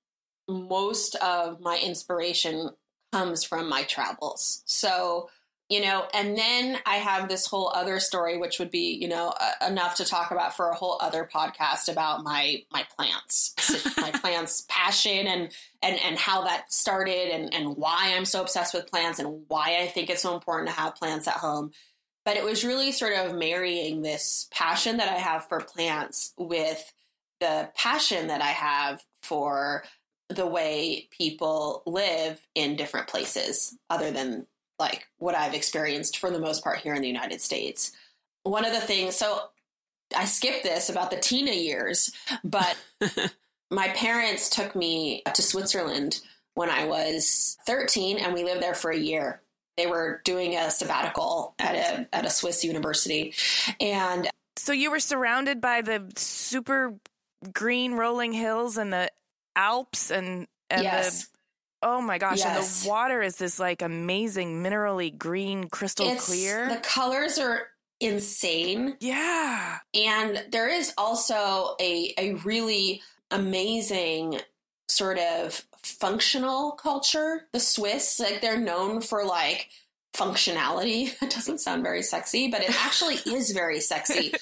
most 0.49 1.17
of 1.17 1.61
my 1.61 1.77
inspiration 1.79 2.71
comes 3.13 3.43
from 3.43 3.69
my 3.69 3.83
travels. 3.83 4.63
So, 4.65 5.29
you 5.69 5.81
know, 5.81 6.07
and 6.15 6.39
then 6.39 6.79
I 6.87 6.97
have 6.97 7.29
this 7.29 7.47
whole 7.47 7.73
other 7.75 7.99
story, 7.99 8.39
which 8.39 8.61
would 8.61 8.71
be, 8.71 8.97
you 9.01 9.09
know, 9.09 9.35
uh, 9.41 9.67
enough 9.67 9.97
to 9.97 10.05
talk 10.05 10.31
about 10.31 10.55
for 10.55 10.71
a 10.71 10.77
whole 10.77 10.99
other 11.01 11.29
podcast 11.33 11.91
about 11.91 12.23
my 12.23 12.63
my 12.71 12.87
plants, 12.97 13.57
my 13.99 14.13
plants 14.13 14.65
passion, 14.69 15.27
and 15.27 15.53
and 15.83 15.99
and 15.99 16.17
how 16.17 16.45
that 16.45 16.73
started, 16.73 17.31
and 17.35 17.53
and 17.53 17.77
why 17.77 18.13
I'm 18.15 18.25
so 18.25 18.41
obsessed 18.41 18.73
with 18.73 18.87
plants, 18.87 19.19
and 19.19 19.43
why 19.49 19.79
I 19.81 19.89
think 19.89 20.11
it's 20.11 20.23
so 20.23 20.37
important 20.37 20.69
to 20.69 20.81
have 20.81 20.95
plants 20.95 21.27
at 21.27 21.35
home. 21.35 21.73
But 22.25 22.37
it 22.37 22.45
was 22.45 22.65
really 22.65 22.93
sort 22.93 23.15
of 23.15 23.35
marrying 23.35 24.03
this 24.03 24.47
passion 24.53 24.99
that 24.99 25.09
I 25.09 25.19
have 25.19 25.49
for 25.49 25.61
plants 25.61 26.33
with 26.39 26.93
the 27.41 27.71
passion 27.75 28.29
that 28.29 28.43
I 28.43 28.49
have 28.49 29.05
for 29.23 29.85
the 30.29 30.47
way 30.47 31.09
people 31.11 31.83
live 31.87 32.41
in 32.55 32.77
different 32.77 33.07
places 33.07 33.77
other 33.91 34.11
than 34.11 34.47
like 34.79 35.09
what 35.19 35.35
I've 35.35 35.55
experienced 35.55 36.19
for 36.19 36.31
the 36.31 36.41
most 36.41 36.63
part 36.63 36.79
here 36.79 36.95
in 36.95 37.03
the 37.03 37.09
United 37.09 37.41
States. 37.41 37.93
One 38.43 38.65
of 38.65 38.73
the 38.73 38.81
things, 38.81 39.17
so 39.17 39.41
I 40.15 40.25
skipped 40.25 40.63
this 40.63 40.89
about 40.89 41.11
the 41.11 41.17
Tina 41.17 41.53
years, 41.53 42.13
but 42.45 42.77
my 43.71 43.89
parents 43.89 44.51
took 44.51 44.77
me 44.77 45.23
to 45.33 45.43
Switzerland 45.43 46.21
when 46.55 46.71
I 46.71 46.87
was 46.87 47.57
13 47.67 48.19
and 48.19 48.35
we 48.35 48.45
lived 48.45 48.63
there 48.63 48.75
for 48.75 48.91
a 48.91 48.99
year. 48.99 49.41
They 49.77 49.87
were 49.87 50.23
doing 50.25 50.57
a 50.57 50.71
sabbatical 50.71 51.55
at 51.59 51.75
a 51.75 52.09
at 52.15 52.25
a 52.25 52.31
Swiss 52.31 52.65
university 52.65 53.35
and 53.79 54.29
so 54.57 54.73
you 54.73 54.91
were 54.91 55.01
surrounded 55.01 55.61
by 55.61 55.83
the 55.83 56.11
super 56.17 56.95
green 57.53 57.95
rolling 57.95 58.33
hills 58.33 58.77
and 58.77 58.93
the 58.93 59.11
Alps 59.55 60.11
and 60.11 60.47
and 60.69 60.83
yes. 60.83 61.25
the 61.25 61.29
oh 61.83 62.01
my 62.03 62.19
gosh 62.19 62.39
yes. 62.39 62.47
and 62.47 62.87
the 62.87 62.91
water 62.91 63.23
is 63.23 63.37
this 63.37 63.59
like 63.59 63.81
amazing 63.81 64.63
minerally 64.63 65.17
green 65.17 65.69
crystal 65.69 66.09
it's, 66.11 66.27
clear. 66.27 66.69
The 66.69 66.77
colors 66.77 67.39
are 67.39 67.69
insane. 68.01 68.97
Yeah. 69.01 69.79
And 69.95 70.45
there 70.51 70.69
is 70.69 70.93
also 70.99 71.75
a 71.81 72.13
a 72.19 72.35
really 72.45 73.03
amazing 73.31 74.41
sort 74.89 75.19
of 75.19 75.65
functional 75.83 76.73
culture. 76.73 77.49
The 77.53 77.61
Swiss, 77.61 78.21
like 78.21 78.41
they're 78.43 78.61
known 78.61 79.01
for 79.01 79.25
like 79.25 79.71
functionality. 80.17 81.13
It 81.23 81.31
doesn't 81.31 81.61
sound 81.61 81.83
very 81.83 82.03
sexy, 82.03 82.49
but 82.49 82.63
it 82.63 82.71
actually 82.85 83.17
is 83.27 83.51
very 83.51 83.81
sexy. 83.81 84.35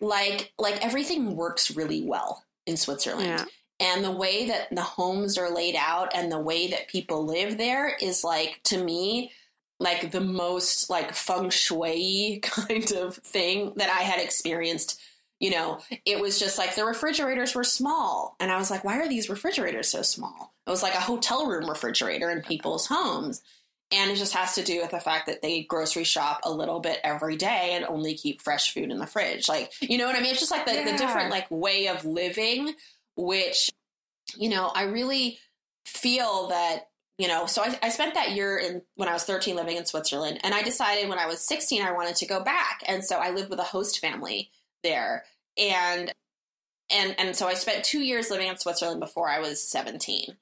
Like 0.00 0.52
like 0.58 0.84
everything 0.84 1.36
works 1.36 1.76
really 1.76 2.02
well 2.02 2.44
in 2.66 2.76
Switzerland. 2.76 3.26
Yeah. 3.26 3.44
And 3.80 4.04
the 4.04 4.10
way 4.10 4.48
that 4.48 4.68
the 4.70 4.82
homes 4.82 5.38
are 5.38 5.50
laid 5.50 5.74
out 5.74 6.14
and 6.14 6.30
the 6.30 6.38
way 6.38 6.68
that 6.68 6.88
people 6.88 7.24
live 7.24 7.56
there 7.56 7.96
is 8.00 8.22
like 8.22 8.60
to 8.64 8.82
me 8.82 9.32
like 9.80 10.10
the 10.12 10.20
most 10.20 10.90
like 10.90 11.14
feng 11.14 11.50
shui 11.50 12.40
kind 12.42 12.92
of 12.92 13.16
thing 13.16 13.72
that 13.76 13.88
I 13.88 14.02
had 14.02 14.20
experienced. 14.20 15.00
You 15.40 15.52
know, 15.52 15.78
it 16.04 16.20
was 16.20 16.38
just 16.38 16.58
like 16.58 16.74
the 16.74 16.84
refrigerators 16.84 17.54
were 17.54 17.64
small. 17.64 18.36
And 18.38 18.52
I 18.52 18.58
was 18.58 18.70
like, 18.70 18.84
why 18.84 18.98
are 18.98 19.08
these 19.08 19.30
refrigerators 19.30 19.88
so 19.88 20.02
small? 20.02 20.52
It 20.66 20.70
was 20.70 20.82
like 20.82 20.94
a 20.94 21.00
hotel 21.00 21.46
room 21.46 21.66
refrigerator 21.66 22.30
in 22.30 22.42
people's 22.42 22.86
homes. 22.86 23.40
And 23.92 24.10
it 24.10 24.16
just 24.16 24.34
has 24.34 24.54
to 24.54 24.62
do 24.62 24.80
with 24.80 24.90
the 24.90 25.00
fact 25.00 25.26
that 25.26 25.42
they 25.42 25.62
grocery 25.62 26.04
shop 26.04 26.40
a 26.44 26.50
little 26.50 26.78
bit 26.78 27.00
every 27.02 27.36
day 27.36 27.72
and 27.72 27.84
only 27.84 28.14
keep 28.14 28.40
fresh 28.40 28.72
food 28.72 28.90
in 28.90 28.98
the 28.98 29.06
fridge. 29.06 29.48
Like, 29.48 29.72
you 29.80 29.98
know 29.98 30.06
what 30.06 30.14
I 30.14 30.20
mean? 30.20 30.30
It's 30.30 30.40
just 30.40 30.52
like 30.52 30.64
the, 30.64 30.74
yeah. 30.74 30.92
the 30.92 30.98
different 30.98 31.30
like 31.30 31.50
way 31.50 31.88
of 31.88 32.04
living, 32.04 32.74
which, 33.16 33.70
you 34.36 34.48
know, 34.48 34.70
I 34.72 34.84
really 34.84 35.38
feel 35.84 36.48
that 36.48 36.90
you 37.18 37.28
know 37.28 37.46
so 37.46 37.62
I, 37.62 37.78
I, 37.82 37.88
spent 37.90 38.14
that 38.14 38.32
year 38.32 38.56
in 38.56 38.82
when 38.94 39.08
i 39.08 39.12
was 39.12 39.24
13 39.24 39.56
living 39.56 39.76
in 39.76 39.84
switzerland 39.84 40.40
and 40.42 40.54
i 40.54 40.62
decided 40.62 41.08
when 41.08 41.18
i 41.18 41.26
was 41.26 41.40
16 41.40 41.82
i 41.82 41.92
wanted 41.92 42.16
to 42.16 42.26
go 42.26 42.42
back 42.42 42.82
and 42.86 43.04
so 43.04 43.18
i 43.18 43.30
lived 43.30 43.50
with 43.50 43.58
a 43.58 43.64
host 43.64 43.98
family 43.98 44.50
there 44.82 45.24
and 45.58 46.12
and 46.90 47.14
and 47.18 47.36
so 47.36 47.46
i 47.46 47.54
spent 47.54 47.84
two 47.84 48.00
years 48.00 48.30
living 48.30 48.48
in 48.48 48.56
switzerland 48.56 49.00
before 49.00 49.28
i 49.28 49.40
was 49.40 49.62
17 49.62 50.36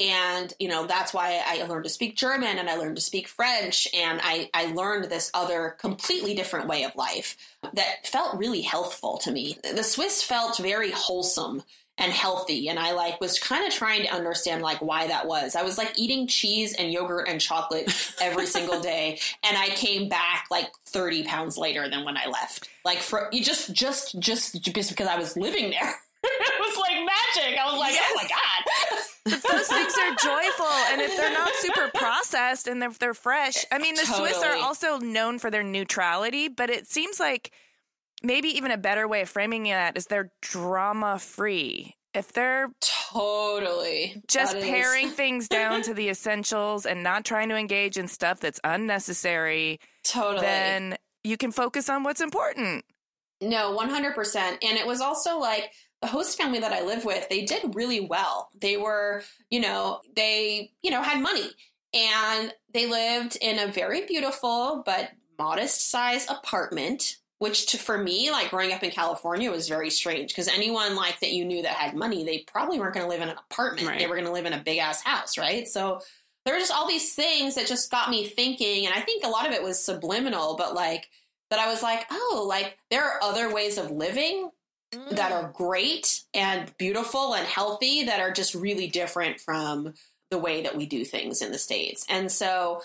and 0.00 0.52
you 0.58 0.68
know 0.68 0.86
that's 0.86 1.14
why 1.14 1.40
i 1.46 1.62
learned 1.64 1.84
to 1.84 1.90
speak 1.90 2.16
german 2.16 2.58
and 2.58 2.68
i 2.68 2.76
learned 2.76 2.96
to 2.96 3.02
speak 3.02 3.28
french. 3.28 3.88
And 3.94 4.20
i, 4.22 4.50
I 4.54 4.72
learned 4.72 5.04
this 5.04 5.30
other 5.34 5.76
completely 5.78 6.34
different 6.34 6.68
way 6.68 6.84
of 6.84 6.96
life 6.96 7.36
that 7.74 8.06
felt 8.06 8.36
really 8.38 8.62
healthful 8.62 9.18
to 9.18 9.30
me. 9.30 9.56
The 9.62 9.84
swiss 9.84 10.22
felt 10.22 10.58
very 10.58 10.90
wholesome 10.90 11.62
and 11.98 12.12
healthy. 12.12 12.68
And 12.68 12.78
i 12.78 12.92
like 12.92 13.20
was 13.20 13.38
kind 13.38 13.66
of 13.66 13.72
trying 13.72 14.02
to 14.02 14.12
understand 14.12 14.62
like 14.62 14.80
why 14.80 15.06
that 15.06 15.26
was. 15.26 15.54
I 15.54 15.62
was 15.62 15.78
like 15.78 15.92
eating 15.96 16.26
cheese 16.26 16.74
and 16.74 16.92
yogurt 16.92 17.28
and 17.28 17.40
chocolate 17.40 17.92
every 18.20 18.46
single 18.46 18.80
day. 18.92 19.20
And 19.44 19.56
i 19.56 19.68
came 19.68 20.08
back 20.08 20.46
like 20.50 20.70
30 20.86 21.24
pounds 21.24 21.56
later 21.58 21.88
than 21.88 22.04
when 22.04 22.16
i 22.16 22.26
left. 22.26 22.68
Like 22.84 22.98
for 22.98 23.28
you 23.32 23.44
just 23.44 23.72
just 23.72 24.18
just 24.18 24.60
just 24.62 24.90
because 24.90 25.06
i 25.06 25.16
was 25.16 25.36
living 25.36 25.70
there. 25.70 25.94
It 26.24 26.60
was 26.60 26.76
like 26.78 26.98
magic. 26.98 27.58
I 27.58 27.70
was 27.70 27.80
like, 27.80 27.94
yes. 27.94 28.12
oh 28.12 28.20
my 28.22 28.28
God. 28.28 28.71
Those 29.24 29.68
things 29.68 29.94
are 29.98 30.14
joyful. 30.16 30.66
And 30.90 31.00
if 31.00 31.16
they're 31.16 31.32
not 31.32 31.52
super 31.54 31.90
processed 31.94 32.66
and 32.66 32.82
if 32.82 32.98
they're 32.98 33.14
fresh, 33.14 33.64
I 33.70 33.78
mean, 33.78 33.94
the 33.94 34.02
totally. 34.02 34.30
Swiss 34.30 34.42
are 34.42 34.56
also 34.56 34.98
known 34.98 35.38
for 35.38 35.50
their 35.50 35.62
neutrality, 35.62 36.48
but 36.48 36.70
it 36.70 36.86
seems 36.86 37.20
like 37.20 37.52
maybe 38.22 38.48
even 38.48 38.70
a 38.70 38.78
better 38.78 39.06
way 39.06 39.22
of 39.22 39.28
framing 39.28 39.64
that 39.64 39.96
is 39.96 40.06
they're 40.06 40.32
drama 40.40 41.18
free. 41.18 41.94
If 42.14 42.32
they're 42.32 42.68
totally 42.80 44.22
just 44.28 44.54
paring 44.58 45.08
things 45.10 45.48
down 45.48 45.80
to 45.82 45.94
the 45.94 46.10
essentials 46.10 46.84
and 46.84 47.02
not 47.02 47.24
trying 47.24 47.48
to 47.48 47.56
engage 47.56 47.96
in 47.96 48.06
stuff 48.06 48.38
that's 48.40 48.60
unnecessary, 48.64 49.80
totally, 50.04 50.44
then 50.44 50.96
you 51.24 51.36
can 51.38 51.52
focus 51.52 51.88
on 51.88 52.02
what's 52.02 52.20
important. 52.20 52.84
No, 53.40 53.76
100%. 53.76 54.36
And 54.36 54.78
it 54.78 54.86
was 54.86 55.00
also 55.00 55.38
like 55.38 55.72
the 56.02 56.08
host 56.08 56.36
family 56.36 56.58
that 56.60 56.72
I 56.72 56.82
live 56.82 57.04
with, 57.04 57.28
they 57.28 57.44
did 57.44 57.74
really 57.74 58.00
well. 58.00 58.50
They 58.60 58.76
were, 58.76 59.22
you 59.50 59.60
know, 59.60 60.00
they, 60.14 60.72
you 60.82 60.90
know, 60.90 61.00
had 61.02 61.22
money 61.22 61.48
and 61.94 62.52
they 62.72 62.86
lived 62.86 63.36
in 63.40 63.58
a 63.58 63.70
very 63.70 64.06
beautiful 64.06 64.82
but 64.84 65.10
modest 65.38 65.90
size 65.90 66.28
apartment 66.28 67.16
which 67.38 67.66
to, 67.66 67.78
for 67.78 67.98
me 67.98 68.30
like 68.30 68.50
growing 68.50 68.72
up 68.72 68.82
in 68.82 68.90
california 68.90 69.50
was 69.50 69.68
very 69.68 69.90
strange 69.90 70.30
because 70.30 70.46
anyone 70.48 70.94
like 70.94 71.18
that 71.20 71.32
you 71.32 71.44
knew 71.44 71.62
that 71.62 71.72
had 71.72 71.96
money 71.96 72.24
they 72.24 72.44
probably 72.46 72.78
weren't 72.78 72.94
going 72.94 73.04
to 73.04 73.10
live 73.10 73.20
in 73.20 73.28
an 73.28 73.36
apartment 73.50 73.88
right. 73.88 73.98
they 73.98 74.06
were 74.06 74.14
going 74.14 74.26
to 74.26 74.32
live 74.32 74.46
in 74.46 74.52
a 74.52 74.62
big 74.62 74.78
ass 74.78 75.02
house 75.02 75.36
right 75.36 75.66
so 75.66 76.00
there 76.44 76.54
were 76.54 76.60
just 76.60 76.72
all 76.72 76.86
these 76.86 77.14
things 77.14 77.54
that 77.54 77.66
just 77.66 77.90
got 77.90 78.10
me 78.10 78.26
thinking 78.26 78.86
and 78.86 78.94
i 78.94 79.00
think 79.00 79.24
a 79.24 79.28
lot 79.28 79.46
of 79.46 79.52
it 79.52 79.62
was 79.62 79.82
subliminal 79.82 80.56
but 80.56 80.74
like 80.74 81.08
that 81.50 81.58
i 81.58 81.66
was 81.66 81.82
like 81.82 82.06
oh 82.10 82.44
like 82.48 82.78
there 82.90 83.04
are 83.04 83.22
other 83.22 83.52
ways 83.52 83.78
of 83.78 83.90
living 83.90 84.50
that 85.10 85.32
are 85.32 85.50
great 85.54 86.22
and 86.34 86.72
beautiful 86.78 87.34
and 87.34 87.46
healthy 87.46 88.04
that 88.04 88.20
are 88.20 88.32
just 88.32 88.54
really 88.54 88.88
different 88.88 89.40
from 89.40 89.94
the 90.30 90.38
way 90.38 90.62
that 90.62 90.76
we 90.76 90.86
do 90.86 91.04
things 91.04 91.42
in 91.42 91.52
the 91.52 91.58
states. 91.58 92.06
And 92.08 92.30
so, 92.30 92.82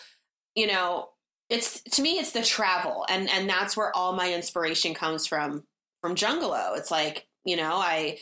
you 0.56 0.68
know, 0.68 1.10
it's 1.50 1.82
to 1.82 2.02
me 2.02 2.20
it's 2.20 2.32
the 2.32 2.44
travel 2.44 3.06
and 3.08 3.30
and 3.30 3.50
that's 3.50 3.78
where 3.78 3.96
all 3.96 4.14
my 4.14 4.34
inspiration 4.34 4.94
comes 4.94 5.26
from 5.26 5.64
from 6.02 6.16
Jungalow. 6.16 6.76
It's 6.76 6.92
like, 6.92 7.28
you 7.46 7.56
know, 7.56 7.76
I 7.76 8.20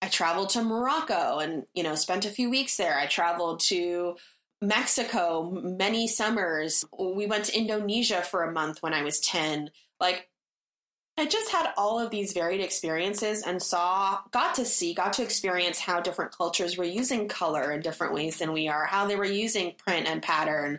I 0.00 0.08
traveled 0.08 0.50
to 0.50 0.62
Morocco 0.62 1.38
and, 1.38 1.64
you 1.74 1.82
know, 1.82 1.94
spent 1.94 2.24
a 2.24 2.30
few 2.30 2.50
weeks 2.50 2.76
there. 2.76 2.96
I 2.96 3.06
traveled 3.06 3.60
to 3.60 4.16
Mexico 4.60 5.50
many 5.50 6.06
summers. 6.06 6.84
We 6.98 7.26
went 7.26 7.46
to 7.46 7.56
Indonesia 7.56 8.22
for 8.22 8.44
a 8.44 8.52
month 8.52 8.82
when 8.82 8.94
I 8.94 9.02
was 9.02 9.20
10. 9.20 9.70
Like, 10.00 10.27
I 11.18 11.26
just 11.26 11.50
had 11.50 11.72
all 11.76 11.98
of 11.98 12.10
these 12.10 12.32
varied 12.32 12.60
experiences 12.60 13.42
and 13.42 13.62
saw, 13.62 14.20
got 14.30 14.54
to 14.54 14.64
see, 14.64 14.94
got 14.94 15.14
to 15.14 15.22
experience 15.22 15.78
how 15.78 16.00
different 16.00 16.36
cultures 16.36 16.76
were 16.76 16.84
using 16.84 17.28
color 17.28 17.72
in 17.72 17.80
different 17.80 18.14
ways 18.14 18.38
than 18.38 18.52
we 18.52 18.68
are, 18.68 18.86
how 18.86 19.06
they 19.06 19.16
were 19.16 19.24
using 19.24 19.74
print 19.76 20.06
and 20.06 20.22
pattern. 20.22 20.78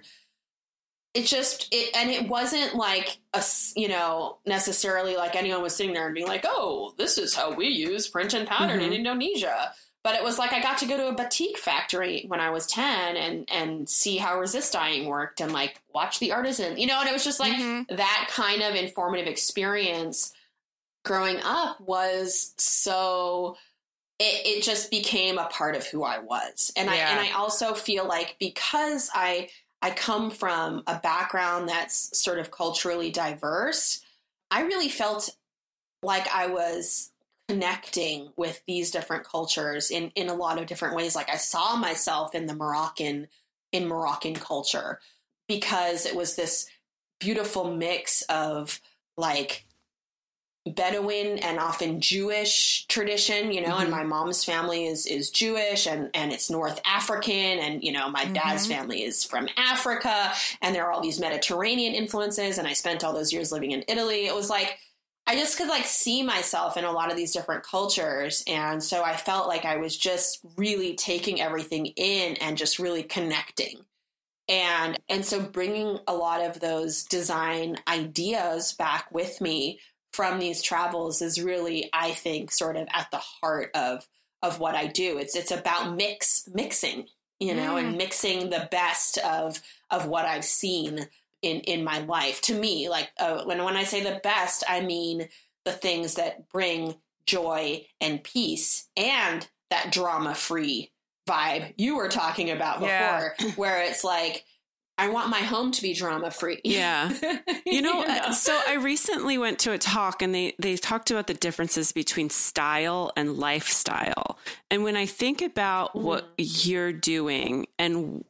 It 1.13 1.25
just, 1.25 1.67
it, 1.71 1.95
and 1.95 2.09
it 2.09 2.27
wasn't 2.27 2.75
like 2.75 3.17
a, 3.33 3.43
you 3.75 3.87
know, 3.87 4.37
necessarily 4.45 5.17
like 5.17 5.35
anyone 5.35 5.61
was 5.61 5.75
sitting 5.75 5.93
there 5.93 6.05
and 6.05 6.15
being 6.15 6.27
like, 6.27 6.45
oh, 6.45 6.93
this 6.97 7.17
is 7.17 7.33
how 7.33 7.53
we 7.53 7.67
use 7.67 8.07
print 8.07 8.33
and 8.33 8.47
pattern 8.47 8.79
mm-hmm. 8.79 8.91
in 8.91 8.93
Indonesia 8.93 9.73
but 10.03 10.15
it 10.15 10.23
was 10.23 10.39
like 10.39 10.53
I 10.53 10.61
got 10.61 10.77
to 10.79 10.85
go 10.85 10.97
to 10.97 11.07
a 11.09 11.13
batik 11.13 11.57
factory 11.57 12.25
when 12.27 12.39
I 12.39 12.49
was 12.49 12.65
10 12.67 13.17
and 13.17 13.49
and 13.49 13.89
see 13.89 14.17
how 14.17 14.39
resist 14.39 14.73
dyeing 14.73 15.07
worked 15.07 15.41
and 15.41 15.51
like 15.51 15.81
watch 15.93 16.19
the 16.19 16.31
artisan 16.31 16.77
you 16.77 16.87
know 16.87 16.99
and 16.99 17.09
it 17.09 17.13
was 17.13 17.23
just 17.23 17.39
like 17.39 17.53
mm-hmm. 17.53 17.95
that 17.95 18.29
kind 18.31 18.61
of 18.61 18.75
informative 18.75 19.27
experience 19.27 20.33
growing 21.03 21.37
up 21.43 21.79
was 21.81 22.53
so 22.57 23.57
it, 24.19 24.57
it 24.57 24.63
just 24.63 24.91
became 24.91 25.37
a 25.37 25.45
part 25.45 25.75
of 25.75 25.85
who 25.87 26.03
I 26.03 26.19
was 26.19 26.71
and 26.75 26.87
yeah. 26.87 26.93
I 26.93 26.97
and 26.97 27.19
I 27.19 27.31
also 27.31 27.73
feel 27.73 28.05
like 28.07 28.35
because 28.39 29.09
I 29.13 29.49
I 29.81 29.91
come 29.91 30.29
from 30.29 30.83
a 30.87 30.99
background 30.99 31.69
that's 31.69 32.17
sort 32.17 32.39
of 32.39 32.51
culturally 32.51 33.11
diverse 33.11 34.01
I 34.51 34.61
really 34.61 34.89
felt 34.89 35.29
like 36.01 36.27
I 36.33 36.47
was 36.47 37.11
connecting 37.49 38.31
with 38.37 38.61
these 38.67 38.91
different 38.91 39.23
cultures 39.23 39.89
in 39.89 40.11
in 40.13 40.29
a 40.29 40.33
lot 40.35 40.59
of 40.59 40.67
different 40.67 40.95
ways 40.95 41.15
like 41.15 41.29
i 41.29 41.35
saw 41.35 41.75
myself 41.75 42.35
in 42.35 42.45
the 42.45 42.53
moroccan 42.53 43.27
in 43.71 43.87
moroccan 43.87 44.35
culture 44.35 44.99
because 45.47 46.05
it 46.05 46.15
was 46.15 46.35
this 46.35 46.69
beautiful 47.19 47.73
mix 47.73 48.21
of 48.23 48.79
like 49.17 49.65
Bedouin 50.67 51.39
and 51.39 51.57
often 51.57 52.01
Jewish 52.01 52.85
tradition, 52.87 53.51
you 53.51 53.61
know, 53.61 53.69
mm-hmm. 53.69 53.83
and 53.83 53.91
my 53.91 54.03
mom's 54.03 54.43
family 54.43 54.85
is 54.85 55.05
is 55.05 55.31
Jewish 55.31 55.87
and 55.87 56.09
and 56.13 56.31
it's 56.31 56.49
North 56.49 56.79
African 56.85 57.33
and 57.33 57.83
you 57.83 57.91
know, 57.91 58.09
my 58.09 58.25
mm-hmm. 58.25 58.33
dad's 58.33 58.67
family 58.67 59.03
is 59.03 59.23
from 59.23 59.47
Africa 59.57 60.31
and 60.61 60.75
there 60.75 60.85
are 60.85 60.91
all 60.91 61.01
these 61.01 61.19
Mediterranean 61.19 61.93
influences 61.93 62.57
and 62.57 62.67
I 62.67 62.73
spent 62.73 63.03
all 63.03 63.13
those 63.13 63.33
years 63.33 63.51
living 63.51 63.71
in 63.71 63.83
Italy. 63.87 64.27
It 64.27 64.35
was 64.35 64.49
like 64.49 64.77
I 65.29 65.35
just 65.35 65.59
could 65.59 65.67
like 65.67 65.85
see 65.85 66.23
myself 66.23 66.75
in 66.75 66.85
a 66.85 66.91
lot 66.91 67.11
of 67.11 67.15
these 67.15 67.33
different 67.33 67.61
cultures. 67.61 68.43
And 68.47 68.83
so 68.83 69.03
I 69.03 69.15
felt 69.15 69.47
like 69.47 69.63
I 69.63 69.77
was 69.77 69.95
just 69.95 70.39
really 70.57 70.95
taking 70.95 71.39
everything 71.39 71.85
in 71.85 72.35
and 72.37 72.57
just 72.57 72.79
really 72.79 73.03
connecting. 73.03 73.85
And 74.47 74.97
and 75.07 75.23
so 75.23 75.39
bringing 75.39 75.99
a 76.07 76.15
lot 76.15 76.41
of 76.41 76.59
those 76.59 77.03
design 77.03 77.77
ideas 77.87 78.73
back 78.73 79.11
with 79.11 79.39
me 79.39 79.79
from 80.13 80.39
these 80.39 80.63
travels 80.63 81.21
is 81.21 81.39
really 81.39 81.91
I 81.93 82.13
think 82.13 82.51
sort 82.51 82.75
of 82.75 82.87
at 82.91 83.11
the 83.11 83.17
heart 83.17 83.69
of 83.75 84.07
of 84.41 84.59
what 84.59 84.73
I 84.73 84.87
do. 84.87 85.19
It's 85.19 85.35
it's 85.35 85.51
about 85.51 85.95
mix 85.95 86.49
mixing, 86.51 87.05
you 87.39 87.53
know, 87.53 87.75
mm. 87.75 87.83
and 87.83 87.97
mixing 87.99 88.49
the 88.49 88.67
best 88.71 89.19
of 89.19 89.61
of 89.91 90.07
what 90.07 90.25
I've 90.25 90.43
seen 90.43 91.07
in 91.41 91.59
in 91.61 91.83
my 91.83 91.99
life 91.99 92.41
to 92.41 92.53
me 92.53 92.89
like 92.89 93.09
uh, 93.19 93.43
when 93.43 93.63
when 93.63 93.75
i 93.75 93.83
say 93.83 94.03
the 94.03 94.19
best 94.23 94.63
i 94.67 94.81
mean 94.81 95.27
the 95.65 95.71
things 95.71 96.15
that 96.15 96.49
bring 96.49 96.95
joy 97.25 97.85
and 98.01 98.23
peace 98.23 98.87
and 98.97 99.47
that 99.69 99.91
drama 99.91 100.33
free 100.33 100.91
vibe 101.27 101.73
you 101.77 101.95
were 101.95 102.09
talking 102.09 102.49
about 102.49 102.79
before 102.79 103.35
yeah. 103.39 103.51
where 103.55 103.83
it's 103.83 104.03
like 104.03 104.45
I 104.99 105.07
want 105.07 105.29
my 105.29 105.39
home 105.39 105.71
to 105.71 105.81
be 105.81 105.93
drama 105.93 106.29
free. 106.29 106.59
Yeah. 106.65 107.09
You 107.65 107.81
know, 107.81 108.01
you 108.01 108.07
know, 108.07 108.31
so 108.31 108.59
I 108.67 108.75
recently 108.75 109.37
went 109.37 109.59
to 109.59 109.71
a 109.71 109.77
talk 109.77 110.21
and 110.21 110.35
they 110.35 110.55
they 110.59 110.75
talked 110.75 111.09
about 111.09 111.27
the 111.27 111.33
differences 111.33 111.91
between 111.91 112.29
style 112.29 113.11
and 113.15 113.37
lifestyle. 113.37 114.37
And 114.69 114.83
when 114.83 114.97
I 114.97 115.05
think 115.05 115.41
about 115.41 115.93
mm. 115.93 116.01
what 116.01 116.29
you're 116.37 116.91
doing 116.91 117.67
and 117.77 118.25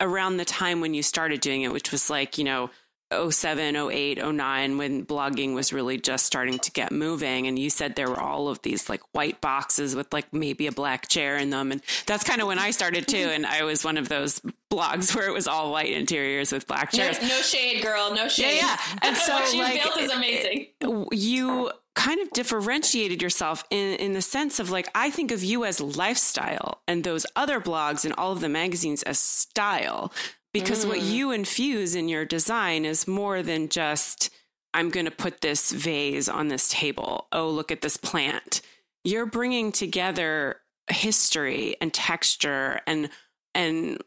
around 0.00 0.36
the 0.36 0.44
time 0.44 0.80
when 0.80 0.94
you 0.94 1.02
started 1.02 1.40
doing 1.40 1.62
it, 1.62 1.72
which 1.72 1.92
was 1.92 2.10
like, 2.10 2.38
you 2.38 2.44
know, 2.44 2.70
07, 3.12 3.74
08, 3.74 4.24
09, 4.24 4.78
when 4.78 5.04
blogging 5.04 5.54
was 5.54 5.72
really 5.72 5.98
just 5.98 6.26
starting 6.26 6.60
to 6.60 6.70
get 6.70 6.92
moving. 6.92 7.48
And 7.48 7.58
you 7.58 7.68
said 7.68 7.96
there 7.96 8.08
were 8.08 8.20
all 8.20 8.48
of 8.48 8.62
these 8.62 8.88
like 8.88 9.00
white 9.12 9.40
boxes 9.40 9.96
with 9.96 10.12
like 10.12 10.32
maybe 10.32 10.68
a 10.68 10.72
black 10.72 11.08
chair 11.08 11.36
in 11.36 11.50
them. 11.50 11.72
And 11.72 11.82
that's 12.06 12.22
kind 12.22 12.40
of 12.40 12.46
when 12.46 12.60
I 12.60 12.70
started 12.70 13.08
too. 13.08 13.16
And 13.16 13.44
I 13.44 13.64
was 13.64 13.84
one 13.84 13.98
of 13.98 14.08
those 14.08 14.40
blogs 14.70 15.14
where 15.14 15.26
it 15.26 15.32
was 15.32 15.48
all 15.48 15.72
white 15.72 15.90
interiors 15.90 16.52
with 16.52 16.68
black 16.68 16.92
chairs. 16.92 17.20
No, 17.20 17.28
no 17.28 17.42
shade, 17.42 17.82
girl. 17.82 18.14
No 18.14 18.28
shade. 18.28 18.58
Yeah. 18.58 18.76
yeah. 18.78 18.98
And 19.02 19.16
so 19.16 19.32
what 19.34 19.52
you 19.54 19.60
like, 19.60 19.82
built 19.82 19.98
is 19.98 20.12
amazing. 20.12 20.66
You 21.10 21.72
kind 21.94 22.20
of 22.20 22.30
differentiated 22.30 23.20
yourself 23.20 23.64
in, 23.70 23.96
in 23.96 24.12
the 24.12 24.22
sense 24.22 24.58
of 24.58 24.70
like, 24.70 24.88
I 24.94 25.10
think 25.10 25.32
of 25.32 25.42
you 25.42 25.64
as 25.64 25.80
lifestyle 25.80 26.82
and 26.86 27.02
those 27.02 27.26
other 27.34 27.60
blogs 27.60 28.04
and 28.04 28.14
all 28.14 28.32
of 28.32 28.40
the 28.40 28.48
magazines 28.48 29.02
as 29.02 29.18
style, 29.18 30.12
because 30.52 30.84
mm. 30.84 30.88
what 30.88 31.02
you 31.02 31.32
infuse 31.32 31.94
in 31.94 32.08
your 32.08 32.24
design 32.24 32.84
is 32.84 33.08
more 33.08 33.42
than 33.42 33.68
just, 33.68 34.30
I'm 34.72 34.90
going 34.90 35.06
to 35.06 35.10
put 35.10 35.40
this 35.40 35.72
vase 35.72 36.28
on 36.28 36.48
this 36.48 36.68
table. 36.68 37.26
Oh, 37.32 37.50
look 37.50 37.72
at 37.72 37.82
this 37.82 37.96
plant. 37.96 38.60
You're 39.02 39.26
bringing 39.26 39.72
together 39.72 40.60
history 40.88 41.76
and 41.80 41.92
texture 41.92 42.80
and, 42.86 43.10
and 43.54 43.98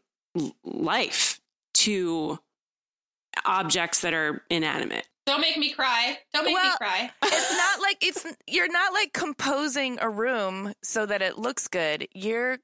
life 0.64 1.42
to 1.74 2.40
objects 3.46 4.02
that 4.02 4.14
are 4.14 4.44
inanimate. 4.50 5.08
Don't 5.26 5.42
make 5.42 5.58
me 5.58 5.72
cry. 5.72 6.18
Don't 6.34 6.46
make 6.46 6.54
well, 6.54 6.72
me 6.72 6.78
cry. 6.78 7.12
it's 7.24 7.58
not 7.58 7.82
like 7.82 7.98
it's 8.02 8.26
you're 8.48 8.72
not 8.72 8.94
like 8.94 9.14
composing 9.14 9.98
a 10.02 10.10
room 10.10 10.74
so 10.84 11.06
that 11.06 11.22
it 11.22 11.38
looks 11.38 11.68
good. 11.68 12.08
You're 12.14 12.58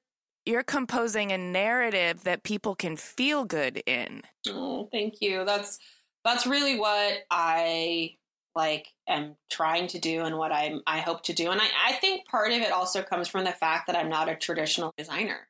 you're 0.45 0.63
composing 0.63 1.31
a 1.31 1.37
narrative 1.37 2.23
that 2.23 2.43
people 2.43 2.75
can 2.75 2.97
feel 2.97 3.45
good 3.45 3.83
in. 3.85 4.23
Oh, 4.49 4.89
thank 4.91 5.21
you. 5.21 5.45
That's 5.45 5.79
that's 6.25 6.45
really 6.45 6.77
what 6.77 7.19
I 7.31 8.15
like 8.55 8.87
am 9.07 9.35
trying 9.49 9.87
to 9.87 9.99
do 9.99 10.21
and 10.21 10.37
what 10.37 10.51
I'm 10.51 10.81
I 10.85 10.99
hope 10.99 11.23
to 11.23 11.33
do. 11.33 11.49
And 11.51 11.61
I, 11.61 11.67
I 11.87 11.93
think 11.93 12.27
part 12.27 12.51
of 12.51 12.59
it 12.59 12.71
also 12.71 13.01
comes 13.01 13.27
from 13.27 13.45
the 13.45 13.51
fact 13.51 13.87
that 13.87 13.95
I'm 13.95 14.09
not 14.09 14.27
a 14.27 14.35
traditional 14.35 14.93
designer. 14.97 15.47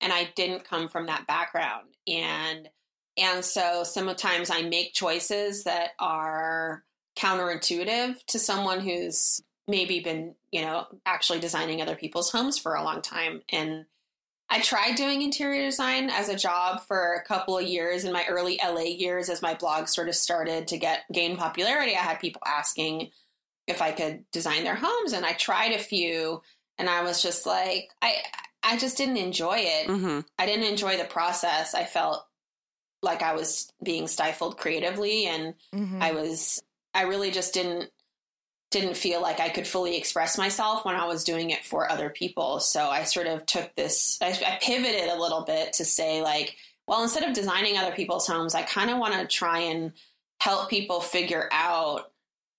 And 0.00 0.12
I 0.12 0.30
didn't 0.34 0.64
come 0.64 0.88
from 0.88 1.06
that 1.06 1.26
background. 1.26 1.88
And 2.08 2.68
and 3.20 3.44
so 3.44 3.84
sometimes 3.84 4.50
I 4.50 4.62
make 4.62 4.94
choices 4.94 5.64
that 5.64 5.90
are 5.98 6.82
counterintuitive 7.16 8.24
to 8.28 8.38
someone 8.38 8.80
who's 8.80 9.42
maybe 9.68 10.00
been, 10.00 10.34
you 10.50 10.62
know, 10.62 10.86
actually 11.04 11.38
designing 11.38 11.82
other 11.82 11.96
people's 11.96 12.30
homes 12.30 12.58
for 12.58 12.74
a 12.74 12.82
long 12.82 13.02
time. 13.02 13.42
And 13.50 13.84
I 14.48 14.60
tried 14.60 14.96
doing 14.96 15.22
interior 15.22 15.66
design 15.66 16.10
as 16.10 16.28
a 16.28 16.36
job 16.36 16.80
for 16.88 17.14
a 17.14 17.22
couple 17.22 17.56
of 17.56 17.64
years 17.66 18.04
in 18.04 18.12
my 18.12 18.24
early 18.28 18.58
LA 18.64 18.82
years 18.82 19.28
as 19.28 19.42
my 19.42 19.54
blog 19.54 19.86
sort 19.86 20.08
of 20.08 20.16
started 20.16 20.66
to 20.68 20.78
get 20.78 21.04
gain 21.12 21.36
popularity. 21.36 21.94
I 21.94 22.00
had 22.00 22.20
people 22.20 22.42
asking 22.44 23.10
if 23.66 23.80
I 23.80 23.92
could 23.92 24.24
design 24.32 24.64
their 24.64 24.74
homes 24.74 25.12
and 25.12 25.24
I 25.24 25.34
tried 25.34 25.72
a 25.72 25.78
few 25.78 26.42
and 26.78 26.88
I 26.88 27.02
was 27.02 27.22
just 27.22 27.46
like 27.46 27.90
I 28.02 28.16
I 28.62 28.76
just 28.76 28.96
didn't 28.96 29.18
enjoy 29.18 29.58
it. 29.58 29.88
Mm-hmm. 29.88 30.20
I 30.38 30.46
didn't 30.46 30.66
enjoy 30.66 30.96
the 30.96 31.04
process. 31.04 31.74
I 31.74 31.84
felt 31.84 32.24
like 33.02 33.22
I 33.22 33.34
was 33.34 33.72
being 33.82 34.06
stifled 34.06 34.58
creatively 34.58 35.26
and 35.26 35.54
mm-hmm. 35.74 36.02
I 36.02 36.12
was 36.12 36.62
I 36.94 37.02
really 37.02 37.30
just 37.30 37.54
didn't 37.54 37.90
didn't 38.70 38.96
feel 38.96 39.20
like 39.20 39.40
I 39.40 39.48
could 39.48 39.66
fully 39.66 39.96
express 39.96 40.38
myself 40.38 40.84
when 40.84 40.94
I 40.94 41.06
was 41.06 41.24
doing 41.24 41.50
it 41.50 41.64
for 41.64 41.90
other 41.90 42.08
people. 42.08 42.60
So 42.60 42.88
I 42.88 43.02
sort 43.02 43.26
of 43.26 43.44
took 43.46 43.74
this 43.74 44.18
I, 44.22 44.28
I 44.28 44.58
pivoted 44.60 45.08
a 45.08 45.20
little 45.20 45.42
bit 45.42 45.74
to 45.74 45.84
say 45.84 46.22
like, 46.22 46.56
well, 46.86 47.02
instead 47.02 47.24
of 47.24 47.34
designing 47.34 47.76
other 47.76 47.94
people's 47.94 48.26
homes, 48.26 48.54
I 48.54 48.62
kind 48.62 48.90
of 48.90 48.98
want 48.98 49.14
to 49.14 49.26
try 49.26 49.60
and 49.60 49.92
help 50.40 50.70
people 50.70 51.00
figure 51.00 51.48
out 51.52 52.12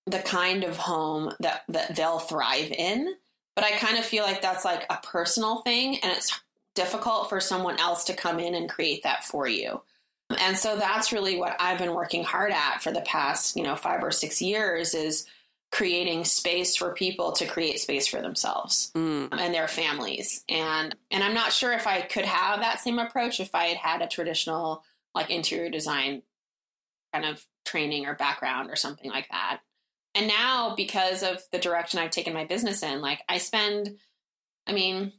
the 0.06 0.18
kind 0.18 0.64
of 0.64 0.76
home 0.76 1.32
that 1.40 1.62
that 1.68 1.94
they'll 1.94 2.18
thrive 2.18 2.72
in. 2.72 3.14
But 3.54 3.64
I 3.64 3.72
kind 3.72 3.98
of 3.98 4.04
feel 4.04 4.24
like 4.24 4.42
that's 4.42 4.64
like 4.64 4.86
a 4.90 4.98
personal 5.02 5.60
thing 5.62 5.98
and 5.98 6.12
it's 6.12 6.40
difficult 6.74 7.28
for 7.28 7.40
someone 7.40 7.78
else 7.78 8.04
to 8.04 8.14
come 8.14 8.40
in 8.40 8.54
and 8.54 8.68
create 8.68 9.02
that 9.02 9.24
for 9.24 9.46
you. 9.46 9.82
And 10.38 10.56
so 10.56 10.76
that's 10.76 11.12
really 11.12 11.36
what 11.36 11.56
I've 11.58 11.78
been 11.78 11.94
working 11.94 12.24
hard 12.24 12.52
at 12.52 12.82
for 12.82 12.90
the 12.90 13.00
past, 13.00 13.56
you 13.56 13.62
know, 13.62 13.76
five 13.76 14.02
or 14.02 14.10
six 14.10 14.42
years 14.42 14.94
is 14.94 15.26
creating 15.70 16.24
space 16.24 16.76
for 16.76 16.92
people 16.92 17.32
to 17.32 17.46
create 17.46 17.80
space 17.80 18.06
for 18.06 18.20
themselves 18.20 18.92
mm. 18.94 19.28
and 19.32 19.54
their 19.54 19.66
families. 19.66 20.44
And 20.48 20.94
and 21.10 21.24
I'm 21.24 21.34
not 21.34 21.52
sure 21.52 21.72
if 21.72 21.86
I 21.86 22.02
could 22.02 22.26
have 22.26 22.60
that 22.60 22.80
same 22.80 22.98
approach 22.98 23.40
if 23.40 23.54
I 23.54 23.66
had 23.66 23.78
had 23.78 24.02
a 24.02 24.06
traditional 24.06 24.84
like 25.14 25.30
interior 25.30 25.70
design 25.70 26.22
kind 27.12 27.24
of 27.24 27.44
training 27.64 28.06
or 28.06 28.14
background 28.14 28.70
or 28.70 28.76
something 28.76 29.10
like 29.10 29.28
that. 29.30 29.60
And 30.14 30.28
now 30.28 30.74
because 30.76 31.22
of 31.22 31.42
the 31.52 31.58
direction 31.58 31.98
I've 31.98 32.10
taken 32.10 32.34
my 32.34 32.44
business 32.44 32.82
in, 32.82 33.00
like 33.00 33.22
I 33.28 33.38
spend 33.38 33.96
I 34.66 34.72
mean, 34.72 35.12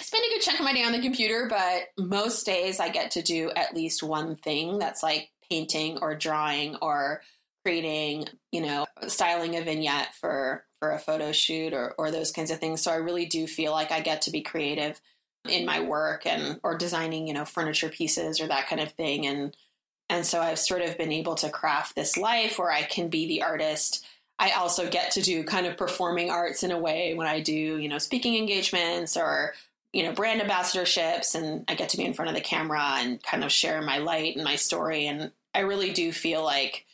spend 0.00 0.24
a 0.24 0.34
good 0.34 0.42
chunk 0.42 0.58
of 0.58 0.64
my 0.64 0.72
day 0.72 0.84
on 0.84 0.92
the 0.92 1.00
computer, 1.00 1.46
but 1.48 1.84
most 1.98 2.44
days 2.44 2.80
I 2.80 2.88
get 2.88 3.12
to 3.12 3.22
do 3.22 3.50
at 3.54 3.74
least 3.74 4.02
one 4.02 4.36
thing 4.36 4.78
that's 4.78 5.02
like 5.02 5.30
painting 5.48 5.98
or 6.02 6.14
drawing 6.14 6.76
or 6.76 7.22
creating, 7.64 8.26
you 8.52 8.60
know, 8.60 8.86
styling 9.06 9.56
a 9.56 9.62
vignette 9.62 10.14
for 10.14 10.64
for 10.80 10.92
a 10.92 10.98
photo 10.98 11.32
shoot 11.32 11.72
or 11.72 11.94
or 11.96 12.10
those 12.10 12.32
kinds 12.32 12.50
of 12.50 12.58
things. 12.58 12.82
So 12.82 12.90
I 12.90 12.96
really 12.96 13.26
do 13.26 13.46
feel 13.46 13.72
like 13.72 13.92
I 13.92 14.00
get 14.00 14.22
to 14.22 14.30
be 14.30 14.42
creative 14.42 15.00
in 15.48 15.64
my 15.64 15.80
work 15.80 16.26
and 16.26 16.58
or 16.62 16.76
designing, 16.76 17.28
you 17.28 17.34
know, 17.34 17.44
furniture 17.44 17.88
pieces 17.88 18.40
or 18.40 18.48
that 18.48 18.68
kind 18.68 18.80
of 18.80 18.92
thing 18.92 19.26
and 19.26 19.56
and 20.10 20.26
so 20.26 20.40
I've 20.40 20.58
sort 20.58 20.82
of 20.82 20.98
been 20.98 21.12
able 21.12 21.34
to 21.36 21.48
craft 21.48 21.94
this 21.94 22.16
life 22.18 22.58
where 22.58 22.70
I 22.70 22.82
can 22.82 23.08
be 23.08 23.26
the 23.26 23.42
artist. 23.42 24.04
I 24.38 24.50
also 24.50 24.90
get 24.90 25.12
to 25.12 25.22
do 25.22 25.44
kind 25.44 25.66
of 25.66 25.76
performing 25.76 26.30
arts 26.30 26.62
in 26.62 26.72
a 26.72 26.78
way 26.78 27.14
when 27.14 27.26
I 27.26 27.40
do, 27.40 27.78
you 27.78 27.88
know, 27.88 27.98
speaking 27.98 28.36
engagements 28.36 29.16
or 29.16 29.54
you 29.94 30.02
know, 30.02 30.12
brand 30.12 30.40
ambassadorships 30.40 31.36
and 31.36 31.64
I 31.68 31.76
get 31.76 31.90
to 31.90 31.96
be 31.96 32.04
in 32.04 32.14
front 32.14 32.28
of 32.28 32.34
the 32.34 32.40
camera 32.40 32.96
and 32.98 33.22
kind 33.22 33.44
of 33.44 33.52
share 33.52 33.80
my 33.80 33.98
light 33.98 34.34
and 34.34 34.44
my 34.44 34.56
story. 34.56 35.06
And 35.06 35.30
I 35.54 35.60
really 35.60 35.92
do 35.92 36.10
feel 36.10 36.42
like 36.42 36.84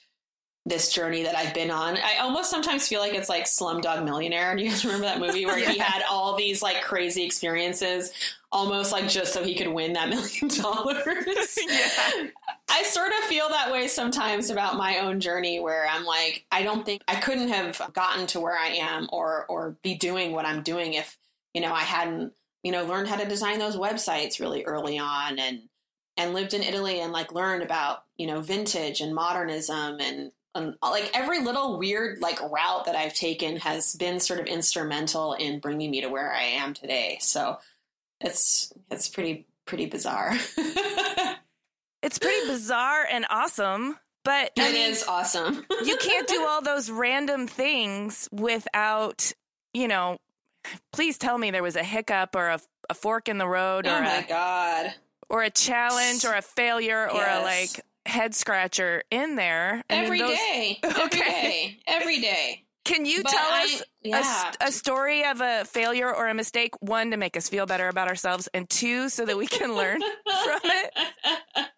this 0.67 0.93
journey 0.93 1.23
that 1.23 1.35
I've 1.35 1.55
been 1.55 1.71
on. 1.71 1.97
I 1.97 2.19
almost 2.21 2.51
sometimes 2.51 2.87
feel 2.87 3.01
like 3.01 3.15
it's 3.15 3.31
like 3.31 3.45
Slumdog 3.45 4.05
Millionaire. 4.05 4.55
Do 4.55 4.63
you 4.65 4.69
guys 4.69 4.85
remember 4.85 5.07
that 5.07 5.19
movie 5.19 5.47
where 5.47 5.59
yeah. 5.59 5.71
he 5.71 5.79
had 5.79 6.03
all 6.11 6.37
these 6.37 6.61
like 6.61 6.83
crazy 6.83 7.25
experiences, 7.25 8.13
almost 8.53 8.93
like 8.93 9.09
just 9.09 9.33
so 9.33 9.43
he 9.43 9.55
could 9.55 9.69
win 9.69 9.95
that 9.95 10.09
million 10.11 10.49
dollars? 10.49 11.59
yeah. 11.67 12.27
I 12.69 12.83
sort 12.83 13.13
of 13.13 13.25
feel 13.25 13.49
that 13.49 13.73
way 13.73 13.89
sometimes 13.89 14.51
about 14.51 14.77
my 14.77 14.99
own 14.99 15.21
journey 15.21 15.59
where 15.59 15.89
I'm 15.89 16.05
like, 16.05 16.45
I 16.53 16.63
don't 16.63 16.85
think 16.85 17.03
I 17.09 17.17
couldn't 17.17 17.49
have 17.49 17.81
gotten 17.95 18.27
to 18.29 18.41
where 18.41 18.59
I 18.59 18.69
am 18.75 19.09
or 19.11 19.47
or 19.47 19.77
be 19.83 19.95
doing 19.95 20.33
what 20.33 20.45
I'm 20.45 20.63
doing 20.63 20.93
if, 20.93 21.17
you 21.55 21.63
know, 21.63 21.73
I 21.73 21.81
hadn't 21.81 22.35
you 22.63 22.73
know, 22.73 22.85
learned 22.85 23.09
how 23.09 23.17
to 23.17 23.29
design 23.29 23.59
those 23.59 23.77
websites 23.77 24.41
really 24.41 24.65
early 24.65 24.99
on 24.99 25.39
and 25.39 25.63
and 26.17 26.35
lived 26.35 26.55
in 26.55 26.63
Italy 26.63 27.01
and 27.01 27.13
like 27.13 27.33
learned 27.33 27.63
about, 27.63 28.05
you 28.19 28.27
know, 28.27 28.41
vintage 28.41 29.01
and 29.01 29.15
modernism 29.15 30.01
and, 30.01 30.33
and 30.55 30.75
like 30.83 31.11
every 31.15 31.41
little 31.41 31.79
weird 31.79 32.21
like 32.21 32.41
route 32.43 32.85
that 32.87 32.97
I've 32.97 33.15
taken 33.15 33.57
has 33.57 33.95
been 33.95 34.21
sort 34.21 34.41
of 34.41 34.47
instrumental 34.47 35.33
in 35.33 35.61
bringing 35.61 35.91
me 35.91 36.03
to 36.03 36.09
where 36.09 36.33
I 36.33 36.43
am 36.43 36.75
today. 36.75 37.19
So 37.21 37.59
it's 38.21 38.73
it's 38.91 39.09
pretty 39.09 39.47
pretty 39.65 39.87
bizarre. 39.87 40.35
it's 42.03 42.19
pretty 42.19 42.47
bizarre 42.47 43.07
and 43.11 43.25
awesome. 43.31 43.97
But 44.23 44.53
it 44.57 44.63
I 44.63 44.73
mean, 44.73 44.91
is 44.91 45.05
awesome. 45.09 45.65
you 45.85 45.97
can't 45.97 46.29
do 46.29 46.45
all 46.45 46.61
those 46.61 46.91
random 46.91 47.47
things 47.47 48.29
without, 48.31 49.33
you 49.73 49.89
know, 49.89 50.19
please 50.93 51.19
tell 51.19 51.39
me 51.39 51.51
there 51.51 51.63
was 51.63 51.77
a 51.77 51.83
hiccup 51.83 52.35
or 52.35 52.49
a, 52.49 52.61
a 52.89 52.95
fork 52.95 53.29
in 53.29 53.39
the 53.39 53.47
road 53.47 53.87
oh 53.87 53.95
or 53.95 53.99
oh 53.99 54.03
my 54.03 54.17
a, 54.17 54.29
god 54.29 54.95
or 55.29 55.43
a 55.43 55.51
challenge 55.51 56.25
or 56.25 56.35
a 56.35 56.43
failure 56.43 57.09
yes. 57.13 57.15
or 57.15 57.41
a 57.41 57.43
like 57.43 57.85
head 58.07 58.35
scratcher 58.35 59.03
in 59.11 59.37
there 59.37 59.83
every 59.89 60.19
those, 60.19 60.37
day, 60.37 60.79
okay. 60.85 60.99
every 60.99 61.11
day, 61.11 61.79
every 61.87 62.21
day. 62.21 62.65
Can 62.85 63.05
you 63.05 63.23
but 63.23 63.31
tell 63.31 63.53
I, 63.53 63.65
us 63.65 63.83
yeah. 64.03 64.53
a, 64.61 64.69
a, 64.69 64.73
story 64.73 65.25
of 65.25 65.41
a 65.41 65.65
failure 65.65 66.15
or 66.15 66.29
a 66.29 66.35
mistake? 66.35 66.75
One 66.81 67.11
to 67.11 67.17
make 67.17 67.37
us 67.37 67.49
feel 67.49 67.67
better 67.67 67.89
about 67.89 68.09
ourselves, 68.09 68.49
and 68.55 68.69
two 68.69 69.09
so 69.09 69.27
that 69.27 69.37
we 69.37 69.47
can 69.47 69.75
learn 69.75 70.01
from 70.45 70.61
it. 70.65 71.69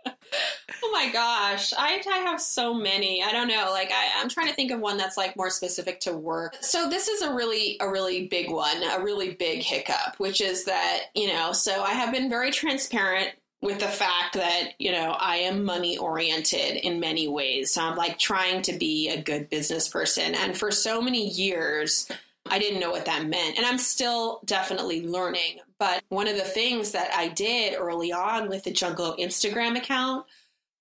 Oh 0.84 0.90
my 0.92 1.12
gosh, 1.12 1.72
I, 1.76 2.02
I 2.10 2.18
have 2.18 2.40
so 2.40 2.74
many. 2.74 3.22
I 3.22 3.32
don't 3.32 3.48
know. 3.48 3.68
Like 3.70 3.90
I, 3.92 4.20
I'm 4.20 4.28
trying 4.28 4.48
to 4.48 4.54
think 4.54 4.70
of 4.70 4.80
one 4.80 4.96
that's 4.96 5.16
like 5.16 5.36
more 5.36 5.50
specific 5.50 6.00
to 6.00 6.16
work. 6.16 6.56
So 6.60 6.88
this 6.88 7.08
is 7.08 7.22
a 7.22 7.32
really 7.34 7.76
a 7.80 7.88
really 7.88 8.26
big 8.28 8.50
one, 8.50 8.82
a 8.82 9.02
really 9.02 9.34
big 9.34 9.62
hiccup, 9.62 10.18
which 10.18 10.40
is 10.40 10.64
that 10.64 11.04
you 11.14 11.28
know. 11.28 11.52
So 11.52 11.82
I 11.82 11.92
have 11.92 12.12
been 12.12 12.28
very 12.28 12.50
transparent 12.50 13.30
with 13.62 13.78
the 13.78 13.88
fact 13.88 14.34
that 14.34 14.72
you 14.78 14.92
know 14.92 15.16
I 15.18 15.36
am 15.36 15.64
money 15.64 15.96
oriented 15.96 16.76
in 16.76 17.00
many 17.00 17.28
ways. 17.28 17.72
So 17.72 17.82
I'm 17.82 17.96
like 17.96 18.18
trying 18.18 18.62
to 18.62 18.72
be 18.72 19.08
a 19.08 19.22
good 19.22 19.48
business 19.48 19.88
person, 19.88 20.34
and 20.34 20.56
for 20.56 20.70
so 20.70 21.00
many 21.00 21.28
years. 21.28 22.08
I 22.50 22.58
didn't 22.58 22.80
know 22.80 22.90
what 22.90 23.04
that 23.04 23.24
meant. 23.24 23.56
And 23.56 23.64
I'm 23.64 23.78
still 23.78 24.40
definitely 24.44 25.06
learning. 25.06 25.60
But 25.78 26.02
one 26.08 26.26
of 26.26 26.34
the 26.34 26.42
things 26.42 26.90
that 26.90 27.14
I 27.14 27.28
did 27.28 27.78
early 27.78 28.12
on 28.12 28.48
with 28.48 28.64
the 28.64 28.72
Jungalow 28.72 29.16
Instagram 29.16 29.76
account 29.76 30.26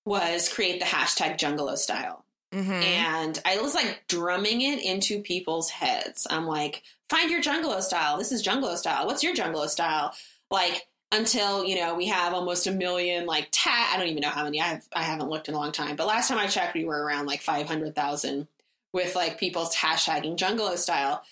was 0.04 0.52
create 0.52 0.80
the 0.80 0.86
hashtag 0.86 1.38
Jungalow 1.38 1.76
style. 1.76 2.24
Mm-hmm. 2.52 2.72
And 2.72 3.42
I 3.44 3.58
was 3.58 3.74
like 3.74 4.04
drumming 4.08 4.60
it 4.60 4.84
into 4.84 5.22
people's 5.22 5.70
heads. 5.70 6.26
I'm 6.28 6.46
like, 6.46 6.82
find 7.08 7.30
your 7.30 7.40
Jungalow 7.40 7.80
style. 7.80 8.18
This 8.18 8.32
is 8.32 8.42
Jungalow 8.42 8.76
style. 8.76 9.06
What's 9.06 9.22
your 9.22 9.34
Jungalow 9.34 9.68
style? 9.68 10.12
Like, 10.50 10.86
until 11.12 11.64
you 11.64 11.76
know 11.76 11.94
we 11.94 12.06
have 12.06 12.32
almost 12.32 12.66
a 12.66 12.72
million 12.72 13.26
like 13.26 13.46
tag 13.52 13.88
i 13.92 13.98
don't 13.98 14.08
even 14.08 14.22
know 14.22 14.28
how 14.28 14.44
many 14.44 14.60
i 14.60 14.64
have 14.64 14.84
i 14.94 15.02
haven't 15.02 15.28
looked 15.28 15.48
in 15.48 15.54
a 15.54 15.58
long 15.58 15.70
time 15.70 15.94
but 15.94 16.06
last 16.06 16.28
time 16.28 16.38
i 16.38 16.46
checked 16.46 16.74
we 16.74 16.84
were 16.84 17.04
around 17.04 17.26
like 17.26 17.42
500000 17.42 18.48
with 18.92 19.14
like 19.14 19.38
people's 19.38 19.74
hashtagging 19.76 20.36
jungalow 20.36 20.76
style 20.76 21.22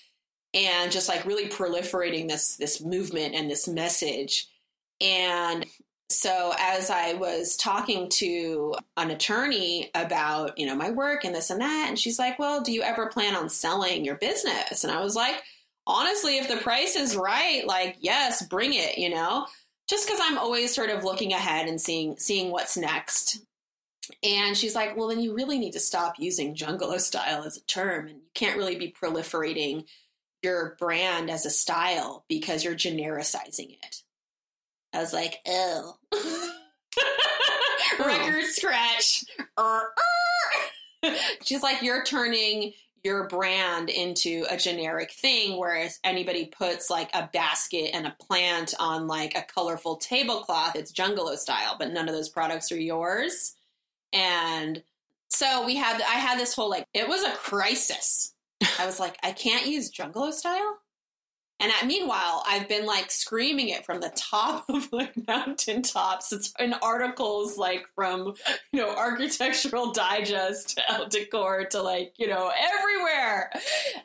and 0.55 0.93
just 0.93 1.09
like 1.09 1.25
really 1.25 1.49
proliferating 1.49 2.29
this 2.29 2.57
this 2.57 2.81
movement 2.81 3.35
and 3.35 3.51
this 3.51 3.67
message 3.67 4.49
and 5.01 5.65
so 6.11 6.53
as 6.59 6.91
I 6.91 7.15
was 7.15 7.57
talking 7.57 8.09
to 8.11 8.75
an 8.97 9.11
attorney 9.11 9.91
about, 9.95 10.59
you 10.59 10.67
know, 10.67 10.75
my 10.75 10.91
work 10.91 11.25
and 11.25 11.35
this 11.35 11.51
and 11.51 11.61
that, 11.61 11.87
and 11.89 11.99
she's 11.99 12.19
like, 12.19 12.39
"Well, 12.39 12.63
do 12.63 12.73
you 12.73 12.83
ever 12.83 13.07
plan 13.07 13.37
on 13.37 13.49
selling 13.49 14.05
your 14.05 14.17
business?" 14.17 14.83
And 14.83 14.93
I 14.93 15.01
was 15.01 15.15
like, 15.15 15.41
"Honestly, 15.87 16.39
if 16.39 16.49
the 16.49 16.57
price 16.57 16.97
is 16.97 17.17
right, 17.17 17.65
like, 17.65 17.97
yes, 18.01 18.43
bring 18.43 18.75
it, 18.75 18.99
you 18.99 19.09
know." 19.09 19.47
Just 19.91 20.09
cuz 20.09 20.21
I'm 20.23 20.39
always 20.39 20.75
sort 20.75 20.91
of 20.91 21.05
looking 21.05 21.33
ahead 21.33 21.69
and 21.69 21.81
seeing 21.81 22.17
seeing 22.19 22.51
what's 22.51 22.77
next. 22.77 23.41
And 24.23 24.57
she's 24.57 24.75
like, 24.75 24.97
"Well, 24.97 25.09
then 25.09 25.21
you 25.21 25.35
really 25.35 25.59
need 25.59 25.73
to 25.73 25.81
stop 25.81 26.19
using 26.19 26.55
jungalow 26.55 26.99
style 26.99 27.43
as 27.45 27.57
a 27.57 27.63
term 27.63 28.07
and 28.07 28.19
you 28.19 28.31
can't 28.35 28.57
really 28.57 28.77
be 28.77 28.93
proliferating 28.93 29.87
your 30.43 30.77
brand 30.79 31.31
as 31.31 31.45
a 31.45 31.51
style 31.51 32.25
because 32.29 32.65
you're 32.65 32.75
genericizing 32.75 33.77
it." 33.83 34.03
I 34.93 35.01
was 35.01 35.13
like, 35.13 35.41
oh. 35.47 35.97
Record 37.99 38.45
scratch. 38.45 39.25
She's 41.45 41.63
like, 41.63 41.83
you're 41.83 42.05
turning 42.05 42.73
your 43.03 43.29
brand 43.29 43.89
into 43.89 44.45
a 44.51 44.57
generic 44.57 45.13
thing, 45.13 45.59
whereas 45.59 45.99
anybody 46.05 46.47
puts 46.47 46.91
like 46.91 47.11
a 47.15 47.31
basket 47.33 47.91
and 47.95 48.07
a 48.07 48.17
plant 48.21 48.75
on 48.79 49.07
like 49.07 49.37
a 49.37 49.43
colorful 49.43 49.97
tablecloth, 49.97 50.77
it's 50.77 50.93
Jungalow 50.93 51.37
style, 51.37 51.77
but 51.79 51.93
none 51.93 52.09
of 52.09 52.15
those 52.15 52.29
products 52.29 52.71
are 52.73 52.81
yours. 52.81 53.55
And 54.13 54.83
so 55.29 55.65
we 55.65 55.77
had, 55.77 56.03
I 56.03 56.19
had 56.19 56.39
this 56.39 56.55
whole 56.55 56.69
like, 56.69 56.87
it 56.93 57.09
was 57.09 57.23
a 57.23 57.33
crisis. 57.33 58.35
I 58.79 58.85
was 58.85 59.01
like, 59.01 59.17
I 59.23 59.33
can't 59.33 59.67
use 59.67 59.91
Jungalow 59.91 60.33
style. 60.33 60.80
And 61.61 61.71
at, 61.71 61.87
meanwhile, 61.87 62.43
I've 62.47 62.69
been 62.69 62.87
like 62.87 63.11
screaming 63.11 63.69
it 63.69 63.85
from 63.85 64.01
the 64.01 64.13
top 64.17 64.65
of 64.69 64.91
like 64.93 65.13
mountain 65.27 65.83
tops. 65.83 66.33
It's 66.33 66.53
in 66.59 66.75
articles 66.83 67.59
like 67.59 67.87
from, 67.95 68.35
you 68.73 68.81
know, 68.81 68.95
Architectural 68.95 69.93
Digest 69.93 70.77
to 70.77 70.91
Elle 70.91 71.09
Decor 71.09 71.67
to 71.67 71.83
like, 71.83 72.15
you 72.17 72.27
know, 72.27 72.51
everywhere. 72.59 73.53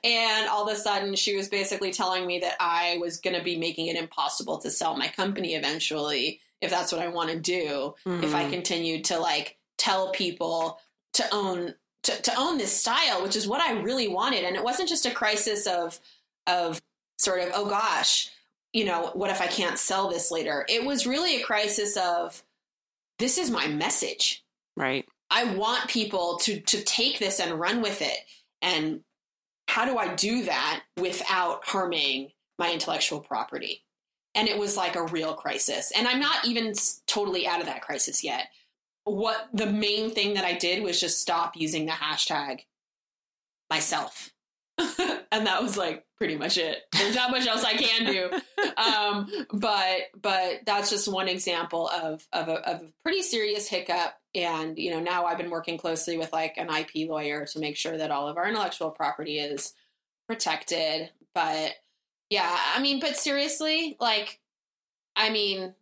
And 0.04 0.48
all 0.50 0.68
of 0.68 0.74
a 0.74 0.78
sudden, 0.78 1.16
she 1.16 1.36
was 1.36 1.48
basically 1.48 1.92
telling 1.92 2.28
me 2.28 2.40
that 2.40 2.56
I 2.60 2.98
was 3.00 3.18
going 3.18 3.36
to 3.36 3.44
be 3.44 3.58
making 3.58 3.88
it 3.88 3.96
impossible 3.96 4.58
to 4.60 4.70
sell 4.70 4.96
my 4.98 5.08
company 5.08 5.56
eventually 5.56 6.42
if 6.62 6.70
that's 6.70 6.92
what 6.92 7.02
I 7.02 7.08
want 7.08 7.30
to 7.30 7.40
do. 7.40 7.96
Mm-hmm. 8.06 8.24
If 8.24 8.36
I 8.36 8.44
mm-hmm. 8.44 8.52
continued 8.52 9.06
to 9.06 9.20
like 9.20 9.58
tell 9.78 10.12
people 10.12 10.80
to 11.14 11.26
own 11.34 11.74
to, 12.04 12.22
to 12.22 12.34
own 12.38 12.58
this 12.58 12.72
style, 12.72 13.24
which 13.24 13.36
is 13.36 13.48
what 13.48 13.62
I 13.62 13.80
really 13.82 14.08
wanted. 14.08 14.44
And 14.44 14.56
it 14.56 14.64
wasn't 14.64 14.90
just 14.90 15.06
a 15.06 15.12
crisis 15.12 15.66
of 15.66 16.00
of 16.48 16.82
sort 17.18 17.42
of, 17.42 17.52
oh 17.54 17.68
gosh, 17.68 18.30
you 18.74 18.86
know, 18.86 19.12
what 19.14 19.30
if 19.30 19.42
I 19.42 19.48
can't 19.48 19.80
sell 19.80 20.10
this 20.10 20.32
later? 20.32 20.66
It 20.68 20.86
was 20.86 21.08
really 21.08 21.38
a 21.38 21.46
crisis 21.46 21.96
of 21.98 22.44
this 23.20 23.38
is 23.38 23.50
my 23.50 23.68
message. 23.68 24.44
Right. 24.76 25.06
I 25.32 25.56
want 25.56 25.90
people 25.90 26.38
to 26.40 26.60
to 26.60 26.84
take 26.84 27.20
this 27.20 27.40
and 27.40 27.60
run 27.60 27.82
with 27.82 28.02
it. 28.02 28.18
And 28.62 29.02
how 29.68 29.86
do 29.86 29.98
I 29.98 30.14
do 30.14 30.44
that 30.44 30.84
without 30.98 31.66
harming 31.66 32.32
my 32.60 32.72
intellectual 32.72 33.20
property? 33.20 33.84
And 34.36 34.50
it 34.50 34.58
was 34.58 34.76
like 34.76 34.96
a 34.96 35.04
real 35.04 35.34
crisis. 35.34 35.92
And 35.96 36.08
I'm 36.08 36.20
not 36.20 36.46
even 36.46 36.74
totally 37.08 37.48
out 37.48 37.62
of 37.62 37.68
that 37.68 37.82
crisis 37.82 38.24
yet. 38.24 38.50
What 39.06 39.48
the 39.54 39.68
main 39.68 40.12
thing 40.12 40.34
that 40.34 40.46
I 40.46 40.54
did 40.54 40.84
was 40.84 41.00
just 41.00 41.22
stop 41.22 41.56
using 41.56 41.86
the 41.86 41.94
hashtag 41.94 42.62
myself. 43.70 44.32
and 45.32 45.48
that 45.48 45.62
was 45.62 45.78
like 45.78 46.06
pretty 46.18 46.38
much 46.38 46.58
it. 46.58 46.82
There's 46.92 47.16
not 47.16 47.32
much 47.32 47.48
else 47.48 47.64
I 47.64 47.74
can 47.74 48.06
do. 48.06 48.30
Um, 48.78 49.30
but 49.54 50.02
but 50.22 50.62
that's 50.66 50.90
just 50.90 51.08
one 51.12 51.28
example 51.28 51.88
of 51.90 52.28
of 52.34 52.50
a, 52.50 52.56
of 52.70 52.82
a 52.82 52.92
pretty 53.04 53.22
serious 53.22 53.68
hiccup. 53.68 54.16
And 54.34 54.78
you 54.78 54.92
know 54.92 55.00
now 55.00 55.26
I've 55.26 55.38
been 55.38 55.50
working 55.50 55.78
closely 55.78 56.18
with 56.18 56.34
like 56.34 56.58
an 56.58 56.70
IP 56.70 57.10
lawyer 57.10 57.46
to 57.46 57.60
make 57.60 57.78
sure 57.78 57.98
that 57.98 58.12
all 58.12 58.28
of 58.28 58.38
our 58.38 58.48
intellectual 58.48 58.92
property 58.92 59.40
is 59.40 59.74
protected. 60.28 61.10
But 61.34 61.74
yeah, 62.30 62.58
I 62.76 62.82
mean, 62.82 63.00
but 63.00 63.16
seriously, 63.16 63.96
like 64.00 64.40
I 65.16 65.30
mean, 65.30 65.74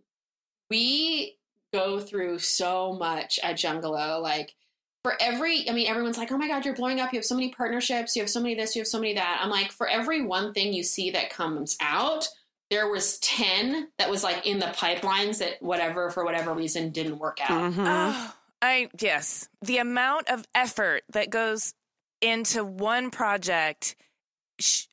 we 0.70 1.38
go 1.74 2.00
through 2.00 2.40
so 2.40 2.94
much 2.94 3.40
at 3.42 3.58
Jungalow. 3.58 4.22
Like 4.22 4.56
for 5.04 5.16
every, 5.20 5.70
I 5.70 5.74
mean, 5.74 5.88
everyone's 5.88 6.18
like, 6.18 6.32
"Oh 6.32 6.38
my 6.38 6.48
god, 6.48 6.66
you're 6.66 6.76
blowing 6.76 7.00
up! 7.00 7.12
You 7.14 7.20
have 7.20 7.26
so 7.26 7.36
many 7.36 7.50
partnerships. 7.50 8.16
You 8.16 8.22
have 8.22 8.30
so 8.30 8.40
many 8.40 8.56
this. 8.56 8.76
You 8.76 8.82
have 8.82 8.88
so 8.88 9.00
many 9.00 9.14
that." 9.16 9.40
I'm 9.42 9.50
like, 9.50 9.72
for 9.72 9.88
every 9.88 10.24
one 10.24 10.54
thing 10.54 10.74
you 10.74 10.84
see 10.84 11.12
that 11.12 11.30
comes 11.30 11.78
out, 11.82 12.28
there 12.70 12.90
was 12.90 13.20
10 13.20 13.90
that 14.00 14.10
was 14.10 14.24
like 14.24 14.48
in 14.48 14.60
the 14.60 14.68
pipelines 14.68 15.40
that 15.40 15.62
whatever 15.62 16.10
for 16.10 16.24
whatever 16.26 16.54
reason 16.54 16.90
didn't 16.90 17.20
work 17.20 17.38
out. 17.42 17.74
Oh, 17.78 18.34
I 18.62 18.90
yes, 19.00 19.50
the 19.62 19.78
amount 19.78 20.30
of 20.30 20.48
effort 20.56 21.04
that 21.10 21.30
goes 21.30 21.74
into 22.22 22.64
one 22.64 23.12
project 23.12 23.96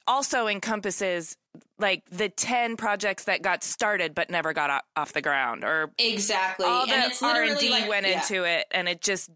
also 0.06 0.48
encompasses 0.48 1.36
like 1.78 2.02
the 2.10 2.28
10 2.28 2.76
projects 2.76 3.24
that 3.24 3.42
got 3.42 3.62
started 3.62 4.14
but 4.14 4.28
never 4.28 4.52
got 4.52 4.84
off 4.96 5.12
the 5.12 5.22
ground 5.22 5.64
or 5.64 5.92
Exactly. 5.98 6.66
all 6.66 6.86
the 6.86 6.92
and 6.92 7.04
it's 7.04 7.22
literally 7.22 7.52
R&D 7.52 7.70
like, 7.70 7.88
went 7.88 8.06
yeah. 8.06 8.20
into 8.20 8.44
it 8.44 8.66
and 8.70 8.88
it 8.88 9.00
just 9.00 9.30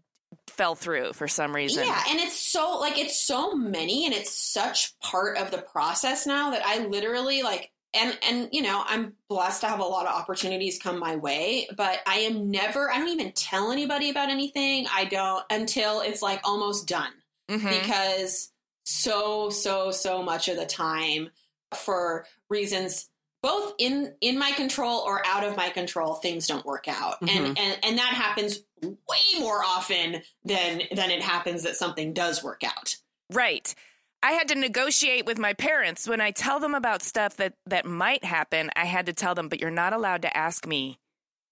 fell 0.55 0.75
through 0.75 1.13
for 1.13 1.27
some 1.27 1.53
reason. 1.53 1.85
Yeah, 1.85 2.01
and 2.09 2.19
it's 2.19 2.39
so 2.39 2.77
like 2.79 2.97
it's 2.97 3.19
so 3.19 3.53
many 3.53 4.05
and 4.05 4.13
it's 4.13 4.31
such 4.31 4.97
part 4.99 5.37
of 5.37 5.51
the 5.51 5.59
process 5.59 6.25
now 6.25 6.51
that 6.51 6.65
I 6.65 6.85
literally 6.85 7.43
like 7.43 7.71
and 7.93 8.17
and 8.27 8.49
you 8.51 8.61
know, 8.61 8.83
I'm 8.85 9.13
blessed 9.29 9.61
to 9.61 9.67
have 9.67 9.79
a 9.79 9.83
lot 9.83 10.05
of 10.05 10.13
opportunities 10.13 10.79
come 10.79 10.99
my 10.99 11.15
way, 11.15 11.67
but 11.75 11.99
I 12.05 12.19
am 12.19 12.51
never 12.51 12.91
I 12.91 12.99
don't 12.99 13.09
even 13.09 13.31
tell 13.33 13.71
anybody 13.71 14.09
about 14.09 14.29
anything. 14.29 14.87
I 14.93 15.05
don't 15.05 15.43
until 15.49 16.01
it's 16.01 16.21
like 16.21 16.41
almost 16.43 16.87
done. 16.87 17.11
Mhm. 17.49 17.81
Because 17.81 18.51
so 18.83 19.49
so 19.49 19.91
so 19.91 20.23
much 20.23 20.47
of 20.47 20.57
the 20.57 20.65
time 20.65 21.29
for 21.73 22.25
reasons 22.49 23.09
both 23.45 23.75
in 23.77 24.11
in 24.21 24.39
my 24.39 24.51
control 24.53 25.01
or 25.05 25.21
out 25.25 25.43
of 25.43 25.55
my 25.55 25.69
control 25.69 26.15
things 26.15 26.47
don't 26.47 26.65
work 26.65 26.87
out 26.87 27.21
and 27.21 27.29
mm-hmm. 27.29 27.53
and 27.57 27.79
and 27.83 27.97
that 27.99 28.13
happens 28.13 28.59
way 28.81 29.39
more 29.39 29.63
often 29.63 30.21
than 30.43 30.81
than 30.91 31.11
it 31.11 31.21
happens 31.21 31.61
that 31.63 31.75
something 31.75 32.11
does 32.11 32.43
work 32.43 32.63
out 32.63 32.97
Right. 33.31 33.73
I 34.21 34.31
had 34.31 34.47
to 34.49 34.55
negotiate 34.55 35.25
with 35.25 35.37
my 35.37 35.53
parents 35.53 36.07
when 36.07 36.19
I 36.19 36.31
tell 36.31 36.59
them 36.59 36.73
about 36.73 37.03
stuff 37.03 37.37
that 37.37 37.53
that 37.67 37.85
might 37.85 38.23
happen. 38.23 38.71
I 38.75 38.85
had 38.85 39.05
to 39.05 39.13
tell 39.13 39.35
them, 39.35 39.49
but 39.49 39.59
you're 39.59 39.71
not 39.71 39.93
allowed 39.93 40.23
to 40.23 40.35
ask 40.35 40.65
me 40.65 40.99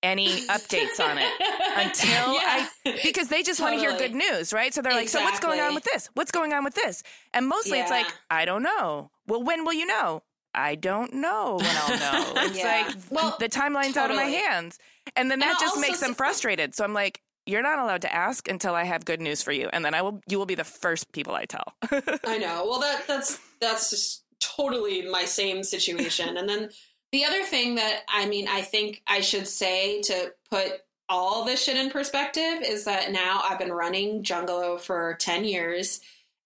any 0.02 0.28
updates 0.48 1.00
on 1.00 1.18
it 1.18 1.32
until 1.78 2.34
Yeah. 2.34 2.68
I 2.86 3.00
because 3.04 3.30
they 3.30 3.44
just 3.44 3.62
want 3.62 3.76
to 3.76 3.80
hear 3.80 3.98
good 3.98 4.16
news, 4.16 4.54
right? 4.54 4.74
So 4.74 4.82
they're 4.82 4.94
like, 4.94 5.10
"So 5.10 5.22
what's 5.22 5.40
going 5.40 5.60
on 5.60 5.76
with 5.76 5.84
this? 5.84 6.10
What's 6.14 6.32
going 6.32 6.54
on 6.54 6.64
with 6.64 6.74
this?" 6.74 7.04
And 7.34 7.48
mostly 7.48 7.80
it's 7.80 7.92
like, 7.92 8.08
"I 8.30 8.46
don't 8.46 8.64
know." 8.64 9.12
Well, 9.28 9.44
when 9.44 9.66
will 9.66 9.74
you 9.74 9.86
know? 9.86 10.24
I 10.56 10.76
don't 10.76 11.14
know 11.14 11.58
when 11.60 11.76
I'll 11.76 12.00
know. 12.00 12.34
It's 12.44 12.58
Yeah. 12.58 12.86
like 12.88 12.96
Well, 13.10 13.36
the 13.40 13.50
timeline's 13.50 13.98
out 13.98 14.10
of 14.10 14.16
my 14.16 14.24
hands. 14.26 14.78
And 15.16 15.30
then 15.30 15.42
And 15.42 15.50
that 15.52 15.58
just 15.60 15.80
makes 15.80 16.00
them 16.00 16.14
frustrated. 16.14 16.76
So 16.76 16.84
I'm 16.84 16.94
like, 16.94 17.22
you're 17.46 17.62
not 17.62 17.80
allowed 17.80 18.02
to 18.04 18.14
ask 18.14 18.48
until 18.48 18.74
I 18.74 18.84
have 18.86 19.04
good 19.04 19.20
news 19.20 19.44
for 19.44 19.52
you, 19.52 19.70
and 19.74 19.84
then 19.84 19.94
I 19.94 20.02
will. 20.02 20.22
You 20.30 20.38
will 20.40 20.46
be 20.46 20.56
the 20.56 20.64
first 20.64 21.12
people 21.12 21.36
I 21.36 21.44
tell. 21.44 21.74
I 22.26 22.38
know. 22.38 22.66
Well, 22.66 22.80
that 22.80 23.06
that's 23.06 23.38
that's 23.60 23.90
just 23.90 24.24
totally 24.40 25.02
my 25.10 25.26
same 25.26 25.62
situation. 25.64 26.38
and 26.38 26.48
then 26.48 26.70
the 27.12 27.26
other 27.26 27.44
thing 27.44 27.76
that 27.76 28.04
I 28.08 28.28
mean, 28.28 28.48
I 28.48 28.62
think 28.62 29.02
I 29.08 29.20
should 29.20 29.46
say 29.48 30.02
to 30.04 30.34
put 30.50 30.72
all 31.10 31.44
this 31.44 31.62
shit 31.64 31.76
in 31.76 31.90
perspective 31.90 32.62
is 32.66 32.86
that 32.86 33.12
now 33.12 33.42
I've 33.44 33.60
been 33.60 33.74
running 33.74 34.24
Jungalow 34.24 34.78
for 34.80 35.16
ten 35.20 35.44
years, 35.44 36.00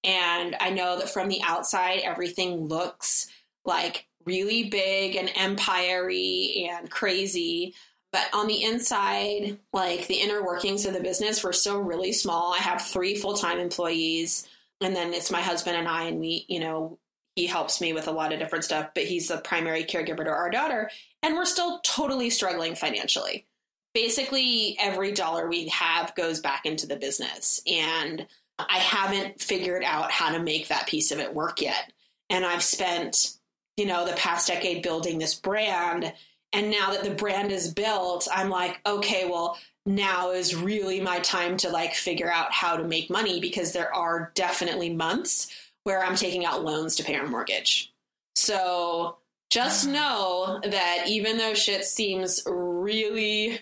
and 0.04 0.56
I 0.60 0.72
know 0.72 0.98
that 0.98 1.10
from 1.12 1.30
the 1.30 1.42
outside 1.44 2.00
everything 2.00 2.68
looks 2.68 3.28
like 3.68 4.08
really 4.26 4.70
big 4.70 5.16
and 5.16 5.32
empire-y 5.36 6.68
and 6.70 6.90
crazy. 6.90 7.76
But 8.12 8.30
on 8.34 8.48
the 8.48 8.64
inside, 8.64 9.60
like 9.74 10.08
the 10.08 10.16
inner 10.16 10.44
workings 10.44 10.86
of 10.86 10.94
the 10.94 11.02
business, 11.02 11.44
we're 11.44 11.54
still 11.54 11.82
really 11.82 12.14
small. 12.14 12.54
I 12.54 12.58
have 12.58 12.82
three 12.82 13.16
full 13.16 13.36
time 13.36 13.60
employees, 13.60 14.48
and 14.82 14.96
then 14.96 15.14
it's 15.14 15.30
my 15.30 15.42
husband 15.42 15.78
and 15.78 15.88
I, 15.88 16.06
and 16.06 16.20
we, 16.20 16.46
you 16.48 16.60
know, 16.60 16.98
he 17.36 17.46
helps 17.46 17.80
me 17.82 17.94
with 17.94 18.08
a 18.08 18.12
lot 18.12 18.34
of 18.34 18.40
different 18.40 18.66
stuff, 18.66 18.90
but 18.96 19.04
he's 19.04 19.28
the 19.28 19.38
primary 19.38 19.84
caregiver 19.84 20.24
to 20.24 20.32
our 20.32 20.50
daughter, 20.50 20.90
and 21.22 21.36
we're 21.36 21.46
still 21.46 21.80
totally 21.82 22.32
struggling 22.32 22.74
financially. 22.76 23.46
Basically, 23.94 24.76
every 24.80 25.12
dollar 25.12 25.48
we 25.48 25.68
have 25.68 26.16
goes 26.16 26.40
back 26.40 26.66
into 26.66 26.88
the 26.88 26.96
business, 26.96 27.62
and 27.68 28.26
I 28.58 28.80
haven't 28.80 29.42
figured 29.42 29.84
out 29.84 30.12
how 30.12 30.32
to 30.32 30.40
make 30.42 30.70
that 30.70 30.88
piece 30.88 31.12
of 31.12 31.20
it 31.20 31.34
work 31.34 31.62
yet. 31.62 31.92
And 32.30 32.46
I've 32.46 32.64
spent, 32.64 33.37
you 33.78 33.86
know, 33.86 34.06
the 34.06 34.14
past 34.14 34.48
decade 34.48 34.82
building 34.84 35.20
this 35.20 35.36
brand. 35.36 36.12
And 36.52 36.72
now 36.72 36.92
that 36.92 37.04
the 37.04 37.12
brand 37.12 37.52
is 37.52 37.74
built, 37.74 38.28
I'm 38.34 38.50
like, 38.50 38.80
okay, 38.86 39.28
well, 39.30 39.58
now 39.86 40.32
is 40.32 40.56
really 40.56 41.00
my 41.00 41.20
time 41.20 41.56
to 41.58 41.70
like 41.70 41.94
figure 41.94 42.30
out 42.30 42.52
how 42.52 42.76
to 42.76 42.84
make 42.84 43.10
money 43.10 43.40
because 43.40 43.72
there 43.72 43.94
are 43.94 44.32
definitely 44.36 44.94
months 44.94 45.50
where 45.84 46.04
I'm 46.04 46.16
taking 46.16 46.46
out 46.46 46.66
loans 46.66 46.98
to 46.98 47.04
pay 47.04 47.16
our 47.16 47.28
mortgage. 47.28 47.94
So 48.36 49.18
just 49.50 49.88
mm. 49.88 49.94
know 49.94 50.60
that 50.64 51.06
even 51.08 51.38
though 51.38 51.54
shit 51.54 51.86
seems 51.86 52.44
really 52.46 53.60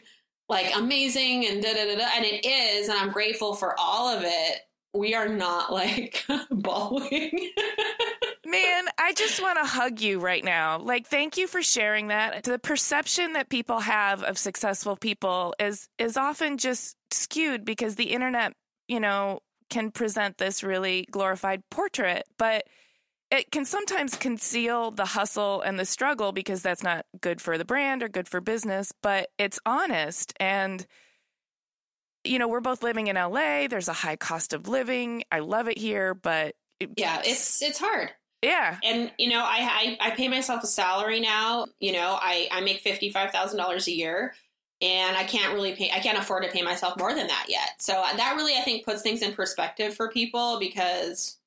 like 0.49 0.75
amazing 0.75 1.47
and 1.47 1.61
da 1.61 1.73
da 1.73 1.85
da 1.85 1.95
da, 1.97 2.07
and 2.15 2.25
it 2.25 2.45
is, 2.45 2.87
and 2.87 2.97
I'm 2.97 3.11
grateful 3.11 3.53
for 3.53 3.75
all 3.79 4.07
of 4.07 4.23
it, 4.25 4.61
we 4.93 5.13
are 5.13 5.27
not 5.27 5.71
like 5.71 6.25
bawling. 6.51 7.51
Man, 8.45 8.85
I 8.99 9.13
just 9.13 9.41
want 9.41 9.57
to 9.57 9.65
hug 9.65 10.01
you 10.01 10.19
right 10.19 10.43
now. 10.43 10.77
Like, 10.77 11.07
thank 11.07 11.37
you 11.37 11.47
for 11.47 11.63
sharing 11.63 12.09
that. 12.09 12.43
The 12.43 12.59
perception 12.59 13.33
that 13.33 13.49
people 13.49 13.79
have 13.79 14.23
of 14.23 14.37
successful 14.37 14.95
people 14.95 15.55
is 15.59 15.87
is 15.97 16.15
often 16.15 16.57
just 16.57 16.95
skewed 17.11 17.65
because 17.65 17.95
the 17.95 18.11
internet, 18.11 18.53
you 18.87 18.99
know, 18.99 19.39
can 19.69 19.89
present 19.89 20.37
this 20.37 20.63
really 20.63 21.07
glorified 21.09 21.63
portrait, 21.71 22.23
but 22.37 22.65
it 23.31 23.51
can 23.51 23.65
sometimes 23.65 24.15
conceal 24.15 24.91
the 24.91 25.05
hustle 25.05 25.61
and 25.61 25.79
the 25.79 25.85
struggle 25.85 26.31
because 26.31 26.61
that's 26.61 26.83
not 26.83 27.05
good 27.21 27.41
for 27.41 27.57
the 27.57 27.65
brand 27.65 28.03
or 28.03 28.09
good 28.09 28.27
for 28.27 28.41
business, 28.41 28.91
but 29.01 29.29
it's 29.39 29.59
honest 29.65 30.33
and 30.39 30.85
you 32.23 32.39
know, 32.39 32.47
we're 32.47 32.59
both 32.59 32.81
living 32.81 33.05
in 33.05 33.15
LA. 33.15 33.67
There's 33.67 33.87
a 33.87 33.93
high 33.93 34.15
cost 34.15 34.53
of 34.53 34.67
living. 34.67 35.23
I 35.31 35.39
love 35.39 35.67
it 35.67 35.77
here, 35.77 36.15
but 36.15 36.55
yeah, 36.97 37.21
it's 37.23 37.61
it's 37.61 37.77
hard. 37.77 38.11
Yeah. 38.45 38.77
And 38.83 39.11
you 39.17 39.29
know, 39.29 39.39
I 39.39 39.97
I, 40.01 40.07
I 40.07 40.09
pay 40.11 40.27
myself 40.27 40.63
a 40.63 40.67
salary 40.67 41.19
now. 41.19 41.65
You 41.79 41.93
know, 41.93 42.17
I 42.21 42.47
I 42.51 42.61
make 42.61 42.79
fifty 42.79 43.09
five 43.09 43.31
thousand 43.31 43.57
dollars 43.57 43.87
a 43.87 43.91
year, 43.91 44.35
and 44.81 45.17
I 45.17 45.23
can't 45.23 45.53
really 45.53 45.73
pay. 45.75 45.89
I 45.91 45.99
can't 45.99 46.17
afford 46.17 46.43
to 46.43 46.51
pay 46.51 46.61
myself 46.61 46.97
more 46.99 47.15
than 47.15 47.27
that 47.27 47.47
yet. 47.49 47.71
So 47.79 47.93
that 47.93 48.35
really, 48.35 48.55
I 48.55 48.61
think, 48.61 48.85
puts 48.85 49.01
things 49.01 49.23
in 49.23 49.33
perspective 49.33 49.95
for 49.95 50.09
people 50.09 50.59
because 50.59 51.37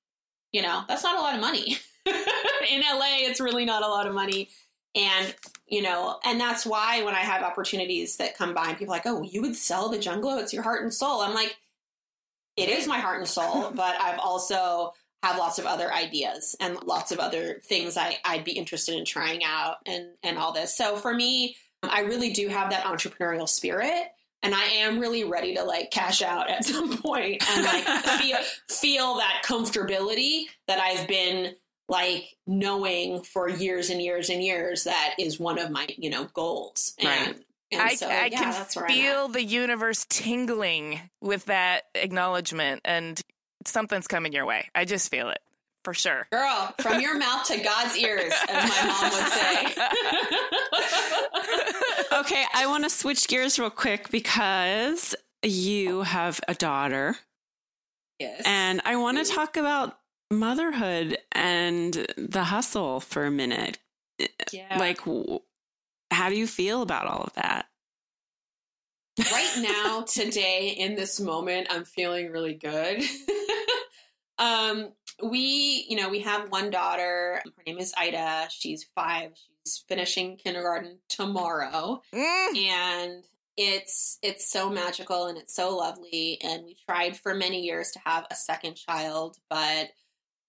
you 0.52 0.60
know 0.60 0.82
that's 0.88 1.04
not 1.04 1.16
a 1.16 1.20
lot 1.20 1.34
of 1.36 1.40
money. 1.40 1.78
in 2.06 2.80
LA, 2.80 3.18
it's 3.20 3.40
really 3.40 3.64
not 3.64 3.84
a 3.84 3.88
lot 3.88 4.08
of 4.08 4.14
money. 4.14 4.48
And 4.96 5.32
you 5.68 5.82
know, 5.82 6.18
and 6.24 6.40
that's 6.40 6.66
why 6.66 7.04
when 7.04 7.14
I 7.14 7.20
have 7.20 7.42
opportunities 7.42 8.16
that 8.16 8.36
come 8.36 8.54
by, 8.54 8.70
and 8.70 8.78
people 8.78 8.92
are 8.92 8.96
like, 8.96 9.06
"Oh, 9.06 9.22
you 9.22 9.40
would 9.42 9.54
sell 9.54 9.88
the 9.88 9.98
Jungalow? 9.98 10.38
It's 10.38 10.52
your 10.52 10.64
heart 10.64 10.82
and 10.82 10.92
soul." 10.92 11.20
I'm 11.20 11.34
like, 11.34 11.56
it 12.56 12.68
is 12.68 12.88
my 12.88 12.98
heart 12.98 13.18
and 13.18 13.28
soul, 13.28 13.70
but 13.74 14.00
I've 14.00 14.18
also 14.18 14.94
have 15.22 15.36
lots 15.38 15.58
of 15.58 15.66
other 15.66 15.92
ideas 15.92 16.54
and 16.60 16.78
lots 16.84 17.10
of 17.12 17.18
other 17.18 17.60
things 17.64 17.96
I, 17.96 18.18
I'd 18.24 18.44
be 18.44 18.52
interested 18.52 18.94
in 18.96 19.04
trying 19.04 19.42
out 19.44 19.76
and, 19.86 20.10
and 20.22 20.38
all 20.38 20.52
this. 20.52 20.76
So 20.76 20.96
for 20.96 21.12
me, 21.12 21.56
I 21.82 22.00
really 22.02 22.32
do 22.32 22.48
have 22.48 22.70
that 22.70 22.84
entrepreneurial 22.84 23.48
spirit 23.48 24.04
and 24.42 24.54
I 24.54 24.64
am 24.64 25.00
really 25.00 25.24
ready 25.24 25.56
to 25.56 25.64
like 25.64 25.90
cash 25.90 26.22
out 26.22 26.48
at 26.48 26.64
some 26.64 26.98
point 26.98 27.42
and 27.50 27.64
like 27.64 27.84
feel, 28.20 28.36
feel 28.68 29.16
that 29.16 29.42
comfortability 29.44 30.44
that 30.68 30.78
I've 30.78 31.08
been 31.08 31.54
like 31.88 32.36
knowing 32.46 33.22
for 33.22 33.48
years 33.48 33.90
and 33.90 34.00
years 34.00 34.28
and 34.30 34.42
years 34.42 34.84
that 34.84 35.14
is 35.18 35.40
one 35.40 35.58
of 35.58 35.70
my, 35.70 35.86
you 35.96 36.10
know, 36.10 36.26
goals. 36.34 36.94
And, 36.98 37.08
Right. 37.08 37.36
and 37.72 37.82
I, 37.82 37.94
so, 37.96 38.08
I 38.08 38.26
yeah, 38.26 38.38
can 38.38 38.66
where 38.74 38.84
I'm 38.84 38.90
at. 38.90 38.96
feel 38.96 39.28
the 39.28 39.42
universe 39.42 40.06
tingling 40.08 41.00
with 41.20 41.46
that 41.46 41.84
acknowledgement, 41.94 42.82
and 42.84 43.20
something's 43.66 44.06
coming 44.06 44.32
your 44.32 44.46
way. 44.46 44.68
I 44.74 44.84
just 44.84 45.10
feel 45.10 45.30
it 45.30 45.40
for 45.84 45.94
sure. 45.94 46.26
Girl, 46.30 46.74
from 46.80 47.00
your 47.00 47.16
mouth 47.24 47.46
to 47.46 47.58
God's 47.58 47.96
ears, 47.96 48.32
as 48.48 48.68
my 48.68 48.86
mom 48.86 49.12
would 49.12 49.32
say. 49.32 49.74
Okay, 52.20 52.44
I 52.52 52.66
want 52.66 52.84
to 52.84 52.90
switch 52.90 53.28
gears 53.28 53.58
real 53.58 53.70
quick 53.70 54.10
because 54.10 55.14
you 55.42 56.02
have 56.02 56.40
a 56.48 56.54
daughter, 56.54 57.16
yes. 58.18 58.42
and 58.44 58.80
I 58.84 58.96
want 58.96 59.18
to 59.18 59.24
mm-hmm. 59.24 59.34
talk 59.34 59.56
about 59.56 59.98
motherhood 60.30 61.18
and 61.30 62.06
the 62.16 62.44
hustle 62.44 63.00
for 63.00 63.24
a 63.24 63.30
minute. 63.30 63.78
yeah. 64.52 64.78
Like, 64.78 65.00
how 66.10 66.28
do 66.28 66.36
you 66.36 66.46
feel 66.46 66.82
about 66.82 67.06
all 67.06 67.22
of 67.22 67.32
that? 67.34 67.66
Right 69.18 69.54
now, 69.58 70.02
today, 70.02 70.74
in 70.78 70.94
this 70.94 71.20
moment, 71.20 71.68
I'm 71.70 71.84
feeling 71.84 72.30
really 72.30 72.54
good. 72.54 73.02
um, 74.38 74.92
we, 75.22 75.86
you 75.88 75.96
know, 75.96 76.08
we 76.08 76.20
have 76.20 76.50
one 76.50 76.70
daughter. 76.70 77.42
Her 77.44 77.62
name 77.66 77.78
is 77.78 77.94
Ida. 77.96 78.48
She's 78.50 78.86
five. 78.94 79.32
She's 79.64 79.84
finishing 79.88 80.36
kindergarten 80.36 80.98
tomorrow. 81.08 82.02
Mm. 82.14 82.56
And 82.56 83.24
it's 83.58 84.18
it's 84.22 84.48
so 84.48 84.70
magical 84.70 85.26
and 85.26 85.36
it's 85.36 85.54
so 85.54 85.76
lovely 85.76 86.38
and 86.42 86.64
we 86.64 86.76
tried 86.86 87.16
for 87.16 87.34
many 87.34 87.60
years 87.60 87.90
to 87.90 87.98
have 88.04 88.24
a 88.30 88.34
second 88.36 88.76
child 88.76 89.36
but 89.50 89.88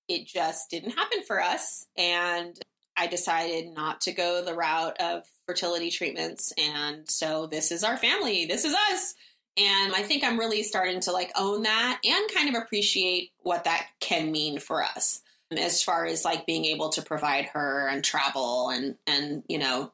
it 0.07 0.27
just 0.27 0.69
didn't 0.69 0.91
happen 0.91 1.23
for 1.23 1.41
us 1.41 1.87
and 1.97 2.59
I 2.99 3.07
decided 3.07 3.73
not 3.73 4.01
to 4.01 4.11
go 4.11 4.43
the 4.43 4.53
route 4.53 4.99
of 4.99 5.23
fertility 5.45 5.89
treatments 5.89 6.53
and 6.57 7.09
so 7.09 7.47
this 7.47 7.71
is 7.71 7.83
our 7.83 7.97
family 7.97 8.45
this 8.45 8.65
is 8.65 8.75
us 8.91 9.15
and 9.57 9.93
I 9.93 10.03
think 10.03 10.23
I'm 10.23 10.39
really 10.39 10.63
starting 10.63 10.99
to 11.01 11.11
like 11.11 11.31
own 11.35 11.63
that 11.63 11.99
and 12.03 12.31
kind 12.33 12.55
of 12.55 12.61
appreciate 12.61 13.31
what 13.39 13.63
that 13.63 13.87
can 13.99 14.31
mean 14.31 14.59
for 14.59 14.83
us 14.83 15.21
as 15.57 15.81
far 15.81 16.05
as 16.05 16.23
like 16.23 16.45
being 16.45 16.65
able 16.65 16.89
to 16.89 17.01
provide 17.01 17.45
her 17.45 17.87
and 17.87 18.03
travel 18.03 18.69
and 18.69 18.95
and 19.07 19.43
you 19.47 19.57
know 19.57 19.91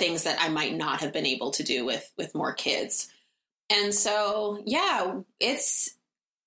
things 0.00 0.24
that 0.24 0.40
I 0.40 0.48
might 0.48 0.74
not 0.74 1.00
have 1.00 1.12
been 1.12 1.26
able 1.26 1.52
to 1.52 1.62
do 1.62 1.84
with 1.84 2.10
with 2.16 2.34
more 2.34 2.52
kids. 2.52 3.08
And 3.68 3.94
so, 3.94 4.60
yeah, 4.66 5.20
it's 5.38 5.90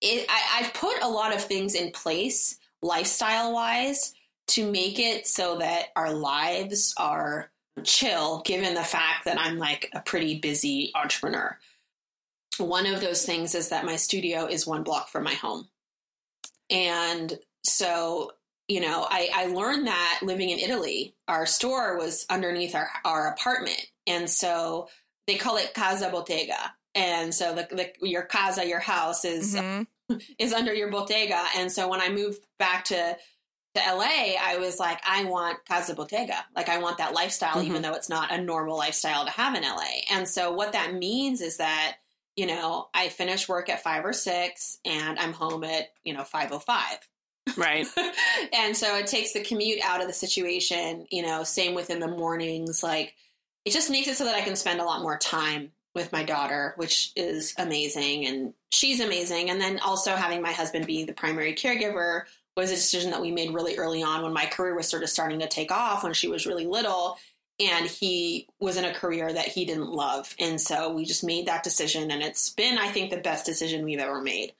it. 0.01 0.25
I, 0.27 0.59
I've 0.59 0.73
put 0.73 1.01
a 1.01 1.07
lot 1.07 1.33
of 1.33 1.41
things 1.41 1.75
in 1.75 1.91
place, 1.91 2.57
lifestyle 2.81 3.53
wise, 3.53 4.13
to 4.47 4.69
make 4.71 4.99
it 4.99 5.27
so 5.27 5.57
that 5.59 5.87
our 5.95 6.13
lives 6.13 6.93
are 6.97 7.51
chill. 7.83 8.41
Given 8.45 8.73
the 8.73 8.83
fact 8.83 9.25
that 9.25 9.39
I'm 9.39 9.57
like 9.57 9.89
a 9.93 10.01
pretty 10.01 10.39
busy 10.39 10.91
entrepreneur, 10.95 11.57
one 12.57 12.85
of 12.85 13.01
those 13.01 13.25
things 13.25 13.55
is 13.55 13.69
that 13.69 13.85
my 13.85 13.95
studio 13.95 14.45
is 14.45 14.67
one 14.67 14.83
block 14.83 15.09
from 15.09 15.23
my 15.23 15.33
home, 15.33 15.67
and 16.69 17.37
so 17.65 18.31
you 18.67 18.79
know, 18.79 19.05
I, 19.09 19.29
I 19.33 19.45
learned 19.47 19.87
that 19.87 20.19
living 20.21 20.49
in 20.49 20.59
Italy, 20.59 21.15
our 21.27 21.45
store 21.45 21.97
was 21.97 22.25
underneath 22.29 22.75
our, 22.75 22.89
our 23.03 23.27
apartment. 23.27 23.85
And 24.07 24.29
so 24.29 24.89
they 25.27 25.35
call 25.35 25.57
it 25.57 25.73
casa 25.73 26.09
bottega. 26.09 26.73
And 26.95 27.33
so 27.33 27.55
the, 27.55 27.67
the 27.75 28.07
your 28.07 28.23
casa, 28.23 28.65
your 28.67 28.79
house 28.79 29.25
is, 29.25 29.55
mm-hmm. 29.55 30.17
is 30.39 30.53
under 30.53 30.73
your 30.73 30.91
bottega. 30.91 31.43
And 31.57 31.71
so 31.71 31.87
when 31.87 32.01
I 32.01 32.09
moved 32.09 32.39
back 32.57 32.85
to, 32.85 33.17
to 33.75 33.81
LA, 33.81 34.35
I 34.39 34.57
was 34.59 34.79
like, 34.79 34.99
I 35.07 35.25
want 35.25 35.65
casa 35.65 35.95
bottega. 35.95 36.45
Like 36.55 36.69
I 36.69 36.77
want 36.77 36.97
that 36.99 37.13
lifestyle, 37.13 37.55
mm-hmm. 37.55 37.67
even 37.67 37.81
though 37.81 37.93
it's 37.93 38.09
not 38.09 38.31
a 38.31 38.41
normal 38.41 38.77
lifestyle 38.77 39.25
to 39.25 39.31
have 39.31 39.55
in 39.55 39.63
LA. 39.63 40.01
And 40.11 40.27
so 40.27 40.51
what 40.51 40.73
that 40.73 40.93
means 40.93 41.41
is 41.41 41.57
that, 41.57 41.97
you 42.35 42.45
know, 42.45 42.89
I 42.93 43.09
finish 43.09 43.49
work 43.49 43.69
at 43.69 43.83
five 43.83 44.05
or 44.05 44.13
six 44.13 44.79
and 44.85 45.17
I'm 45.19 45.33
home 45.33 45.63
at, 45.63 45.91
you 46.03 46.13
know, 46.13 46.23
505 46.23 46.99
Right. 47.57 47.85
and 48.53 48.75
so 48.75 48.97
it 48.97 49.07
takes 49.07 49.33
the 49.33 49.43
commute 49.43 49.81
out 49.83 50.01
of 50.01 50.07
the 50.07 50.13
situation, 50.13 51.07
you 51.11 51.23
know, 51.23 51.43
same 51.43 51.73
within 51.73 51.99
the 51.99 52.07
mornings. 52.07 52.83
Like 52.83 53.15
it 53.65 53.71
just 53.71 53.89
makes 53.89 54.07
it 54.07 54.17
so 54.17 54.25
that 54.25 54.35
I 54.35 54.41
can 54.41 54.55
spend 54.55 54.79
a 54.79 54.85
lot 54.85 55.01
more 55.01 55.17
time 55.17 55.71
with 55.95 56.11
my 56.11 56.23
daughter, 56.23 56.73
which 56.77 57.11
is 57.15 57.53
amazing. 57.57 58.25
And 58.25 58.53
she's 58.71 58.99
amazing. 58.99 59.49
And 59.49 59.61
then 59.61 59.79
also 59.79 60.15
having 60.15 60.41
my 60.41 60.51
husband 60.51 60.87
be 60.87 61.03
the 61.03 61.13
primary 61.13 61.53
caregiver 61.53 62.23
was 62.55 62.71
a 62.71 62.75
decision 62.75 63.11
that 63.11 63.21
we 63.21 63.31
made 63.31 63.53
really 63.53 63.77
early 63.77 64.03
on 64.03 64.23
when 64.23 64.33
my 64.33 64.45
career 64.45 64.75
was 64.75 64.87
sort 64.87 65.03
of 65.03 65.09
starting 65.09 65.39
to 65.39 65.47
take 65.47 65.71
off 65.71 66.03
when 66.03 66.13
she 66.13 66.27
was 66.27 66.45
really 66.45 66.65
little. 66.65 67.17
And 67.59 67.85
he 67.85 68.47
was 68.59 68.77
in 68.77 68.85
a 68.85 68.93
career 68.93 69.31
that 69.31 69.47
he 69.47 69.65
didn't 69.65 69.91
love. 69.91 70.35
And 70.39 70.59
so 70.59 70.91
we 70.91 71.05
just 71.05 71.23
made 71.23 71.47
that 71.47 71.63
decision. 71.63 72.11
And 72.11 72.21
it's 72.23 72.49
been, 72.49 72.77
I 72.77 72.87
think, 72.87 73.09
the 73.09 73.17
best 73.17 73.45
decision 73.45 73.85
we've 73.85 73.99
ever 73.99 74.21
made 74.21 74.53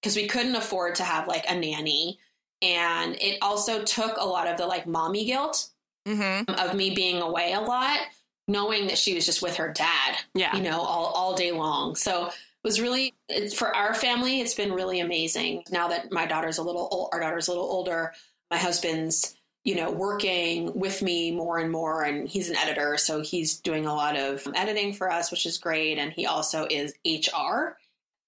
because 0.00 0.16
we 0.16 0.26
couldn't 0.26 0.54
afford 0.54 0.96
to 0.96 1.04
have 1.04 1.28
like 1.28 1.44
a 1.48 1.54
nanny. 1.54 2.18
And 2.62 3.16
it 3.20 3.38
also 3.42 3.82
took 3.82 4.16
a 4.16 4.26
lot 4.26 4.46
of 4.46 4.56
the 4.58 4.66
like 4.66 4.86
mommy 4.86 5.24
guilt 5.24 5.70
mm-hmm. 6.06 6.52
of 6.54 6.74
me 6.74 6.94
being 6.94 7.20
away 7.20 7.52
a 7.52 7.60
lot, 7.60 7.98
knowing 8.46 8.86
that 8.86 8.98
she 8.98 9.14
was 9.14 9.26
just 9.26 9.42
with 9.42 9.56
her 9.56 9.72
dad, 9.72 10.16
yeah. 10.34 10.56
you 10.56 10.62
know, 10.62 10.80
all, 10.80 11.06
all 11.06 11.34
day 11.34 11.52
long. 11.52 11.96
So 11.96 12.30
was 12.62 12.80
really, 12.80 13.14
for 13.54 13.74
our 13.74 13.94
family, 13.94 14.40
it's 14.40 14.54
been 14.54 14.72
really 14.72 15.00
amazing. 15.00 15.64
Now 15.70 15.88
that 15.88 16.12
my 16.12 16.26
daughter's 16.26 16.58
a 16.58 16.62
little, 16.62 16.88
old, 16.90 17.10
our 17.12 17.20
daughter's 17.20 17.48
a 17.48 17.52
little 17.52 17.64
older, 17.64 18.12
my 18.50 18.58
husband's, 18.58 19.34
you 19.64 19.74
know, 19.74 19.90
working 19.90 20.78
with 20.78 21.02
me 21.02 21.30
more 21.32 21.58
and 21.58 21.70
more. 21.70 22.02
And 22.02 22.28
he's 22.28 22.50
an 22.50 22.56
editor. 22.56 22.96
So 22.96 23.20
he's 23.20 23.58
doing 23.58 23.86
a 23.86 23.94
lot 23.94 24.16
of 24.16 24.46
editing 24.54 24.92
for 24.92 25.10
us, 25.10 25.30
which 25.30 25.46
is 25.46 25.58
great. 25.58 25.98
And 25.98 26.12
he 26.12 26.26
also 26.26 26.66
is 26.68 26.94
HR 27.06 27.76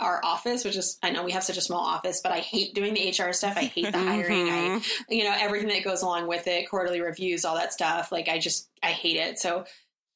our 0.02 0.20
office, 0.24 0.64
which 0.64 0.76
is 0.76 0.98
I 1.02 1.10
know 1.10 1.22
we 1.22 1.32
have 1.32 1.44
such 1.44 1.56
a 1.56 1.62
small 1.62 1.80
office, 1.80 2.20
but 2.22 2.32
I 2.32 2.38
hate 2.38 2.74
doing 2.74 2.94
the 2.94 3.08
HR 3.08 3.32
stuff. 3.32 3.56
I 3.56 3.64
hate 3.64 3.92
the 3.92 3.98
hiring. 3.98 4.48
I 4.48 4.78
mm-hmm. 4.78 5.12
you 5.12 5.24
know 5.24 5.34
everything 5.38 5.68
that 5.68 5.84
goes 5.84 6.02
along 6.02 6.26
with 6.26 6.46
it, 6.46 6.68
quarterly 6.68 7.00
reviews, 7.00 7.44
all 7.44 7.56
that 7.56 7.72
stuff. 7.72 8.12
Like 8.12 8.28
I 8.28 8.38
just 8.38 8.68
I 8.82 8.88
hate 8.88 9.16
it. 9.16 9.38
So 9.38 9.64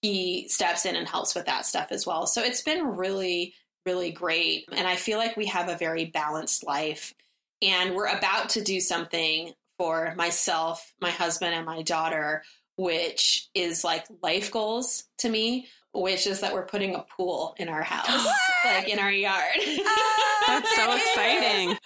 he 0.02 0.48
steps 0.48 0.84
in 0.84 0.96
and 0.96 1.08
helps 1.08 1.34
with 1.34 1.46
that 1.46 1.66
stuff 1.66 1.88
as 1.90 2.06
well. 2.06 2.26
So 2.26 2.42
it's 2.42 2.62
been 2.62 2.96
really 2.96 3.54
really 3.86 4.10
great, 4.10 4.68
and 4.72 4.86
I 4.86 4.96
feel 4.96 5.18
like 5.18 5.36
we 5.36 5.46
have 5.46 5.68
a 5.68 5.76
very 5.76 6.06
balanced 6.06 6.66
life. 6.66 7.14
And 7.62 7.94
we're 7.94 8.08
about 8.08 8.50
to 8.50 8.62
do 8.62 8.80
something 8.80 9.52
for 9.78 10.14
myself, 10.16 10.92
my 11.00 11.10
husband, 11.10 11.54
and 11.54 11.64
my 11.64 11.80
daughter, 11.82 12.42
which 12.76 13.48
is 13.54 13.82
like 13.82 14.04
life 14.22 14.50
goals 14.50 15.04
to 15.18 15.30
me 15.30 15.68
which 16.00 16.26
is 16.26 16.40
that 16.40 16.52
we're 16.52 16.66
putting 16.66 16.94
a 16.94 17.04
pool 17.16 17.54
in 17.58 17.68
our 17.68 17.82
house, 17.82 18.26
like 18.64 18.88
in 18.88 18.98
our 18.98 19.10
yard. 19.10 19.42
Oh, 19.58 20.42
That's 20.46 20.76
so 20.76 20.94
exciting. 20.94 21.76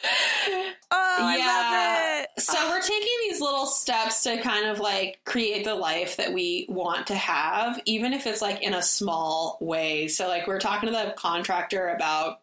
Oh, 0.90 1.34
yeah. 1.36 2.26
So 2.38 2.54
oh. 2.56 2.70
we're 2.70 2.82
taking 2.82 3.16
these 3.22 3.40
little 3.40 3.66
steps 3.66 4.22
to 4.24 4.40
kind 4.42 4.66
of 4.66 4.80
like 4.80 5.20
create 5.24 5.64
the 5.64 5.74
life 5.74 6.16
that 6.16 6.32
we 6.32 6.66
want 6.68 7.06
to 7.08 7.14
have, 7.14 7.80
even 7.86 8.12
if 8.12 8.26
it's 8.26 8.42
like 8.42 8.62
in 8.62 8.74
a 8.74 8.82
small 8.82 9.56
way. 9.60 10.08
So 10.08 10.28
like 10.28 10.46
we're 10.46 10.60
talking 10.60 10.88
to 10.88 10.92
the 10.92 11.14
contractor 11.16 11.88
about 11.88 12.40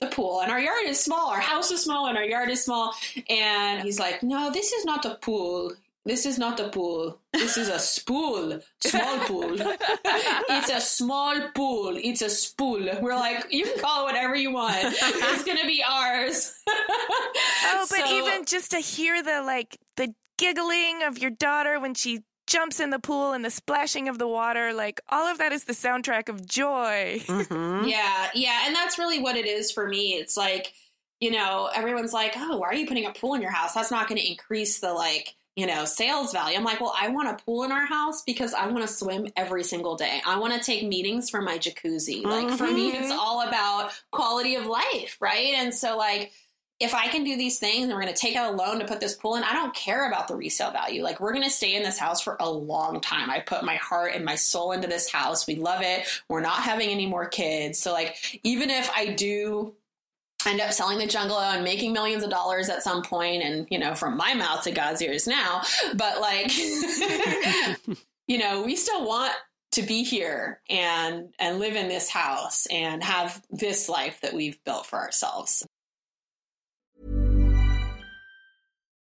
the 0.00 0.06
pool 0.08 0.40
and 0.40 0.50
our 0.50 0.60
yard 0.60 0.84
is 0.86 1.00
small 1.00 1.30
our 1.30 1.40
house 1.40 1.70
is 1.70 1.82
small 1.82 2.08
and 2.08 2.18
our 2.18 2.24
yard 2.24 2.50
is 2.50 2.64
small 2.64 2.92
and 3.30 3.80
he's 3.82 3.98
like 3.98 4.22
no 4.22 4.50
this 4.50 4.72
is 4.72 4.84
not 4.84 5.04
a 5.04 5.14
pool 5.14 5.72
this 6.04 6.26
is 6.26 6.38
not 6.38 6.60
a 6.60 6.68
pool. 6.68 7.20
This 7.32 7.56
is 7.56 7.68
a 7.68 7.78
spool. 7.78 8.60
Small 8.80 9.18
pool. 9.20 9.56
it's 9.58 10.70
a 10.70 10.80
small 10.80 11.48
pool. 11.54 11.96
It's 11.96 12.20
a 12.20 12.28
spool. 12.28 12.86
We're 13.00 13.16
like, 13.16 13.46
you 13.50 13.64
can 13.64 13.78
call 13.80 14.02
it 14.02 14.12
whatever 14.12 14.36
you 14.36 14.52
want. 14.52 14.76
It's 14.84 15.44
gonna 15.44 15.66
be 15.66 15.82
ours. 15.82 16.54
oh, 16.68 17.86
but 17.88 18.06
so, 18.06 18.06
even 18.06 18.44
just 18.44 18.72
to 18.72 18.78
hear 18.78 19.22
the 19.22 19.42
like 19.42 19.78
the 19.96 20.14
giggling 20.36 21.02
of 21.04 21.18
your 21.18 21.30
daughter 21.30 21.80
when 21.80 21.94
she 21.94 22.20
jumps 22.46 22.80
in 22.80 22.90
the 22.90 22.98
pool 22.98 23.32
and 23.32 23.42
the 23.42 23.50
splashing 23.50 24.08
of 24.08 24.18
the 24.18 24.28
water, 24.28 24.74
like 24.74 25.00
all 25.08 25.26
of 25.26 25.38
that 25.38 25.52
is 25.52 25.64
the 25.64 25.72
soundtrack 25.72 26.28
of 26.28 26.46
joy. 26.46 27.20
Mm-hmm. 27.24 27.88
Yeah, 27.88 28.30
yeah, 28.34 28.62
and 28.66 28.74
that's 28.74 28.98
really 28.98 29.20
what 29.20 29.36
it 29.36 29.46
is 29.46 29.70
for 29.70 29.88
me. 29.88 30.14
It's 30.14 30.36
like, 30.36 30.72
you 31.20 31.30
know, 31.30 31.70
everyone's 31.74 32.12
like, 32.12 32.34
"Oh, 32.36 32.58
why 32.58 32.68
are 32.68 32.74
you 32.74 32.86
putting 32.86 33.06
a 33.06 33.12
pool 33.12 33.34
in 33.34 33.42
your 33.42 33.50
house? 33.50 33.74
That's 33.74 33.90
not 33.90 34.08
going 34.08 34.20
to 34.20 34.28
increase 34.28 34.80
the 34.80 34.92
like." 34.92 35.34
You 35.56 35.66
know, 35.66 35.84
sales 35.84 36.32
value. 36.32 36.56
I'm 36.56 36.64
like, 36.64 36.80
well, 36.80 36.94
I 37.00 37.08
want 37.08 37.28
a 37.28 37.44
pool 37.44 37.62
in 37.62 37.70
our 37.70 37.86
house 37.86 38.22
because 38.22 38.54
I 38.54 38.66
want 38.66 38.86
to 38.86 38.92
swim 38.92 39.28
every 39.36 39.62
single 39.62 39.96
day. 39.96 40.20
I 40.26 40.38
want 40.38 40.52
to 40.54 40.60
take 40.60 40.86
meetings 40.86 41.30
from 41.30 41.44
my 41.44 41.58
jacuzzi. 41.58 42.22
Mm-hmm. 42.22 42.28
Like 42.28 42.58
for 42.58 42.66
me, 42.66 42.90
it's 42.90 43.08
mm-hmm. 43.08 43.18
all 43.18 43.46
about 43.46 43.92
quality 44.10 44.56
of 44.56 44.66
life, 44.66 45.16
right? 45.20 45.54
And 45.54 45.72
so 45.72 45.96
like 45.96 46.32
if 46.80 46.92
I 46.92 47.06
can 47.06 47.22
do 47.22 47.36
these 47.36 47.60
things 47.60 47.84
and 47.84 47.92
we're 47.92 48.02
going 48.02 48.12
to 48.12 48.20
take 48.20 48.34
out 48.34 48.52
a 48.52 48.56
loan 48.56 48.80
to 48.80 48.84
put 48.84 49.00
this 49.00 49.14
pool 49.14 49.36
in, 49.36 49.44
I 49.44 49.52
don't 49.52 49.74
care 49.74 50.08
about 50.08 50.26
the 50.26 50.34
resale 50.34 50.72
value. 50.72 51.04
Like 51.04 51.20
we're 51.20 51.32
going 51.32 51.44
to 51.44 51.50
stay 51.50 51.76
in 51.76 51.84
this 51.84 51.98
house 51.98 52.20
for 52.20 52.36
a 52.40 52.50
long 52.50 53.00
time. 53.00 53.30
I 53.30 53.38
put 53.40 53.62
my 53.62 53.76
heart 53.76 54.12
and 54.14 54.24
my 54.24 54.34
soul 54.34 54.72
into 54.72 54.88
this 54.88 55.08
house. 55.08 55.46
We 55.46 55.54
love 55.54 55.82
it. 55.82 56.06
We're 56.28 56.40
not 56.40 56.62
having 56.62 56.90
any 56.90 57.06
more 57.06 57.26
kids. 57.26 57.78
So 57.78 57.92
like 57.92 58.40
even 58.42 58.70
if 58.70 58.90
I 58.94 59.06
do 59.06 59.74
end 60.46 60.60
up 60.60 60.72
selling 60.72 60.98
the 60.98 61.06
Jungalow 61.06 61.54
and 61.54 61.64
making 61.64 61.92
millions 61.92 62.22
of 62.22 62.30
dollars 62.30 62.68
at 62.68 62.82
some 62.82 63.02
point 63.02 63.42
and 63.42 63.66
you 63.70 63.78
know 63.78 63.94
from 63.94 64.16
my 64.16 64.34
mouth 64.34 64.62
to 64.64 64.70
god's 64.70 65.02
ears 65.02 65.26
now. 65.26 65.62
But 65.94 66.20
like 66.20 66.56
you 68.26 68.38
know 68.38 68.62
we 68.62 68.76
still 68.76 69.06
want 69.06 69.32
to 69.72 69.82
be 69.82 70.04
here 70.04 70.60
and 70.70 71.34
and 71.38 71.58
live 71.58 71.74
in 71.74 71.88
this 71.88 72.08
house 72.08 72.66
and 72.66 73.02
have 73.02 73.42
this 73.50 73.88
life 73.88 74.20
that 74.22 74.32
we've 74.32 74.62
built 74.64 74.86
for 74.86 74.98
ourselves 74.98 75.66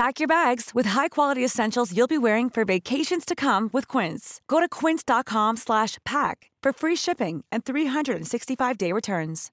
Pack 0.00 0.18
your 0.18 0.28
bags 0.28 0.70
with 0.72 0.86
high-quality 0.86 1.44
essentials 1.44 1.94
you'll 1.94 2.06
be 2.06 2.16
wearing 2.16 2.48
for 2.48 2.64
vacations 2.64 3.22
to 3.26 3.34
come 3.34 3.68
with 3.70 3.86
Quince. 3.86 4.40
Go 4.48 4.58
to 4.58 4.66
quince.com 4.66 5.58
slash 5.58 5.98
pack 6.06 6.50
for 6.62 6.72
free 6.72 6.96
shipping 6.96 7.44
and 7.52 7.66
365-day 7.66 8.92
returns. 8.92 9.50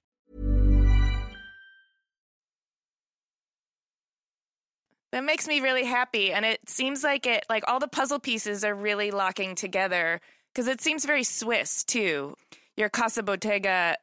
That 5.12 5.26
makes 5.26 5.50
me 5.50 5.60
really 5.60 5.84
happy 5.84 6.32
and 6.32 6.46
it 6.46 6.62
seems 6.70 7.04
like 7.04 7.28
it 7.28 7.44
like 7.50 7.66
all 7.68 7.80
the 7.80 7.90
puzzle 7.90 8.20
pieces 8.20 8.64
are 8.64 8.74
really 8.74 9.12
locking 9.12 9.54
together 9.54 10.22
because 10.54 10.70
it 10.70 10.80
seems 10.80 11.04
very 11.04 11.26
Swiss 11.26 11.84
too. 11.84 12.36
Your 12.78 12.88
Casa 12.88 13.22
Bottega 13.22 13.98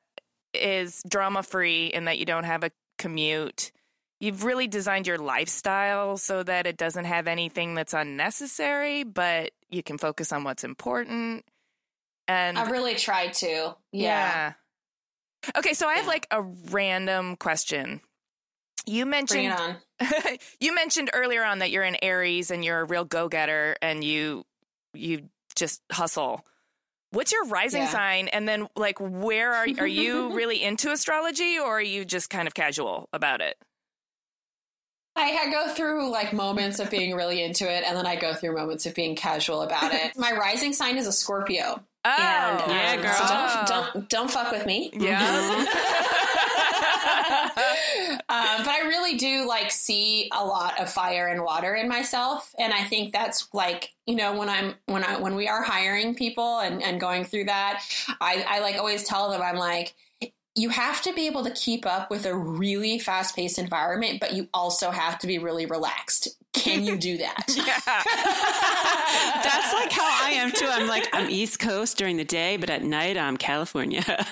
is 0.52 1.02
drama 1.08 1.42
free 1.42 1.86
in 1.86 2.04
that 2.04 2.18
you 2.18 2.26
don't 2.26 2.44
have 2.44 2.62
a 2.62 2.70
commute. 2.98 3.72
You've 4.24 4.42
really 4.42 4.66
designed 4.66 5.06
your 5.06 5.18
lifestyle 5.18 6.16
so 6.16 6.42
that 6.42 6.66
it 6.66 6.78
doesn't 6.78 7.04
have 7.04 7.26
anything 7.26 7.74
that's 7.74 7.92
unnecessary, 7.92 9.04
but 9.04 9.50
you 9.68 9.82
can 9.82 9.98
focus 9.98 10.32
on 10.32 10.44
what's 10.44 10.64
important. 10.64 11.44
And 12.26 12.56
I 12.56 12.70
really 12.70 12.94
tried 12.94 13.34
to. 13.34 13.76
Yeah. 13.92 14.52
yeah. 14.52 14.52
Okay, 15.58 15.74
so 15.74 15.86
I 15.86 15.96
have 15.96 16.06
like 16.06 16.26
a 16.30 16.40
random 16.40 17.36
question. 17.36 18.00
You 18.86 19.04
mentioned 19.04 19.54
you 20.60 20.74
mentioned 20.74 21.10
earlier 21.12 21.44
on 21.44 21.58
that 21.58 21.70
you're 21.70 21.82
an 21.82 21.96
Aries 22.00 22.50
and 22.50 22.64
you're 22.64 22.80
a 22.80 22.84
real 22.84 23.04
go-getter 23.04 23.76
and 23.82 24.02
you 24.02 24.46
you 24.94 25.28
just 25.54 25.82
hustle. 25.92 26.46
What's 27.10 27.30
your 27.30 27.44
rising 27.44 27.82
yeah. 27.82 27.88
sign? 27.88 28.28
And 28.28 28.48
then, 28.48 28.68
like, 28.74 28.98
where 29.00 29.52
are 29.52 29.66
are 29.78 29.86
you 29.86 30.32
really 30.34 30.62
into 30.62 30.90
astrology, 30.92 31.58
or 31.58 31.76
are 31.76 31.82
you 31.82 32.06
just 32.06 32.30
kind 32.30 32.48
of 32.48 32.54
casual 32.54 33.10
about 33.12 33.42
it? 33.42 33.56
I 35.16 35.50
go 35.50 35.68
through 35.68 36.10
like 36.10 36.32
moments 36.32 36.78
of 36.80 36.90
being 36.90 37.14
really 37.14 37.42
into 37.42 37.70
it, 37.70 37.84
and 37.86 37.96
then 37.96 38.06
I 38.06 38.16
go 38.16 38.34
through 38.34 38.54
moments 38.54 38.86
of 38.86 38.94
being 38.94 39.14
casual 39.14 39.62
about 39.62 39.92
it. 39.92 40.12
My 40.16 40.32
rising 40.32 40.72
sign 40.72 40.96
is 40.96 41.06
a 41.06 41.12
Scorpio. 41.12 41.82
Oh, 42.06 42.10
and, 42.18 42.60
um, 42.60 42.70
yeah, 42.70 42.96
girl. 42.96 43.12
So 43.12 43.26
don't, 43.26 43.66
don't, 43.94 44.08
don't 44.10 44.30
fuck 44.30 44.52
with 44.52 44.66
me. 44.66 44.90
Yeah. 44.92 45.16
um, 48.28 48.58
but 48.64 48.68
I 48.68 48.82
really 48.86 49.16
do 49.16 49.46
like 49.46 49.70
see 49.70 50.30
a 50.32 50.44
lot 50.44 50.80
of 50.80 50.90
fire 50.90 51.28
and 51.28 51.42
water 51.42 51.74
in 51.74 51.88
myself, 51.88 52.54
and 52.58 52.72
I 52.72 52.84
think 52.84 53.12
that's 53.12 53.48
like 53.54 53.94
you 54.06 54.16
know 54.16 54.38
when 54.38 54.48
I'm 54.48 54.74
when 54.86 55.04
I 55.04 55.18
when 55.18 55.34
we 55.34 55.48
are 55.48 55.62
hiring 55.62 56.14
people 56.14 56.58
and 56.58 56.82
and 56.82 57.00
going 57.00 57.24
through 57.24 57.44
that, 57.44 57.82
I 58.20 58.44
I 58.48 58.58
like 58.60 58.76
always 58.76 59.04
tell 59.04 59.30
them 59.30 59.40
I'm 59.40 59.56
like 59.56 59.94
you 60.56 60.68
have 60.68 61.02
to 61.02 61.12
be 61.12 61.26
able 61.26 61.42
to 61.44 61.50
keep 61.50 61.84
up 61.84 62.10
with 62.10 62.26
a 62.26 62.34
really 62.34 62.98
fast 62.98 63.34
paced 63.34 63.58
environment, 63.58 64.20
but 64.20 64.34
you 64.34 64.48
also 64.54 64.90
have 64.90 65.18
to 65.18 65.26
be 65.26 65.38
really 65.38 65.66
relaxed. 65.66 66.28
Can 66.52 66.84
you 66.84 66.96
do 66.96 67.18
that? 67.18 67.44
yeah. 67.56 67.80
That's 69.42 69.72
like 69.72 69.90
how 69.90 70.24
I 70.24 70.30
am 70.36 70.52
too. 70.52 70.68
I'm 70.70 70.86
like, 70.86 71.08
I'm 71.12 71.28
East 71.28 71.58
Coast 71.58 71.98
during 71.98 72.16
the 72.16 72.24
day, 72.24 72.56
but 72.56 72.70
at 72.70 72.84
night 72.84 73.16
I'm 73.16 73.36
California. 73.36 74.04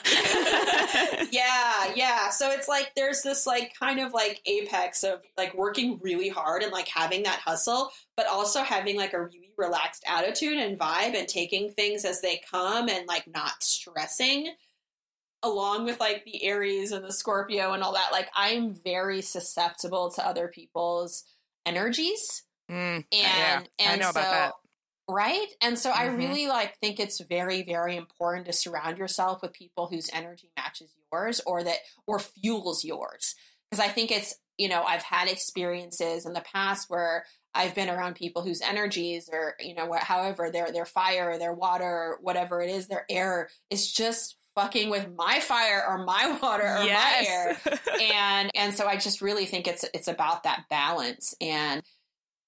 yeah, 1.32 1.92
yeah. 1.96 2.30
So 2.30 2.52
it's 2.52 2.68
like 2.68 2.92
there's 2.94 3.22
this 3.22 3.44
like 3.44 3.74
kind 3.76 3.98
of 3.98 4.12
like 4.12 4.40
apex 4.46 5.02
of 5.02 5.22
like 5.36 5.52
working 5.54 5.98
really 6.00 6.28
hard 6.28 6.62
and 6.62 6.70
like 6.70 6.86
having 6.86 7.24
that 7.24 7.40
hustle, 7.40 7.90
but 8.16 8.28
also 8.28 8.62
having 8.62 8.96
like 8.96 9.12
a 9.12 9.24
really 9.24 9.50
relaxed 9.56 10.04
attitude 10.06 10.58
and 10.58 10.78
vibe 10.78 11.16
and 11.16 11.26
taking 11.26 11.72
things 11.72 12.04
as 12.04 12.20
they 12.20 12.40
come 12.48 12.88
and 12.88 13.08
like 13.08 13.26
not 13.26 13.60
stressing 13.60 14.52
along 15.42 15.84
with 15.84 15.98
like 16.00 16.24
the 16.24 16.44
Aries 16.44 16.92
and 16.92 17.04
the 17.04 17.12
Scorpio 17.12 17.72
and 17.72 17.82
all 17.82 17.94
that, 17.94 18.12
like 18.12 18.28
I'm 18.34 18.72
very 18.72 19.22
susceptible 19.22 20.10
to 20.12 20.26
other 20.26 20.48
people's 20.48 21.24
energies. 21.66 22.44
Mm, 22.70 22.96
and 22.96 23.06
yeah, 23.10 23.62
and 23.78 23.92
I 23.92 23.96
know 23.96 24.12
so, 24.12 24.20
about 24.20 24.30
that. 24.30 24.52
Right? 25.08 25.48
And 25.60 25.78
so 25.78 25.90
mm-hmm. 25.90 26.00
I 26.00 26.06
really 26.06 26.46
like 26.46 26.78
think 26.78 27.00
it's 27.00 27.20
very, 27.20 27.62
very 27.62 27.96
important 27.96 28.46
to 28.46 28.52
surround 28.52 28.98
yourself 28.98 29.42
with 29.42 29.52
people 29.52 29.88
whose 29.88 30.08
energy 30.12 30.50
matches 30.56 30.94
yours 31.12 31.40
or 31.44 31.62
that 31.64 31.78
or 32.06 32.18
fuels 32.18 32.84
yours. 32.84 33.34
Because 33.70 33.84
I 33.84 33.88
think 33.88 34.10
it's, 34.10 34.36
you 34.58 34.68
know, 34.68 34.84
I've 34.84 35.02
had 35.02 35.28
experiences 35.28 36.24
in 36.24 36.34
the 36.34 36.40
past 36.40 36.88
where 36.88 37.24
I've 37.54 37.74
been 37.74 37.90
around 37.90 38.14
people 38.14 38.42
whose 38.42 38.62
energies 38.62 39.28
or, 39.30 39.54
you 39.60 39.74
know, 39.74 39.92
however 39.98 40.50
their 40.50 40.70
their 40.72 40.86
fire 40.86 41.30
or 41.30 41.38
their 41.38 41.52
water 41.52 41.84
or 41.84 42.18
whatever 42.20 42.62
it 42.62 42.70
is, 42.70 42.86
their 42.86 43.04
air 43.10 43.48
is 43.70 43.90
just 43.92 44.36
fucking 44.54 44.90
with 44.90 45.08
my 45.16 45.40
fire 45.40 45.84
or 45.86 46.04
my 46.04 46.38
water 46.42 46.64
or 46.64 46.84
yes. 46.84 47.58
my 47.66 47.72
air. 47.72 47.78
And 48.12 48.50
and 48.54 48.74
so 48.74 48.86
i 48.86 48.96
just 48.96 49.20
really 49.20 49.46
think 49.46 49.68
it's 49.68 49.84
it's 49.94 50.08
about 50.08 50.44
that 50.44 50.64
balance. 50.68 51.34
And 51.40 51.82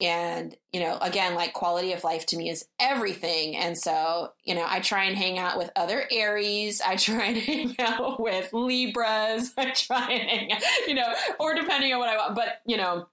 and 0.01 0.56
you 0.72 0.81
know 0.81 0.98
again 1.01 1.36
like 1.36 1.52
quality 1.52 1.93
of 1.93 2.02
life 2.02 2.26
to 2.26 2.36
me 2.36 2.51
is 2.51 2.66
everything. 2.81 3.56
And 3.56 3.78
so 3.78 4.32
you 4.44 4.55
know 4.55 4.64
i 4.66 4.81
try 4.81 5.05
and 5.05 5.16
hang 5.16 5.39
out 5.39 5.59
with 5.59 5.70
other 5.76 6.05
aries. 6.10 6.81
I 6.81 6.97
try 6.97 7.26
and 7.26 7.36
hang 7.39 7.76
out 7.78 8.20
with 8.20 8.52
libras. 8.52 9.52
I 9.56 9.70
try 9.70 10.12
and 10.12 10.31
hang 10.31 10.52
out 10.52 10.62
you 10.86 10.94
know 10.94 11.12
or 11.39 11.55
depending 11.55 11.93
on 11.93 12.01
what 12.01 12.09
i 12.09 12.16
want. 12.16 12.35
But 12.35 12.60
you 12.66 12.76
know 12.76 13.06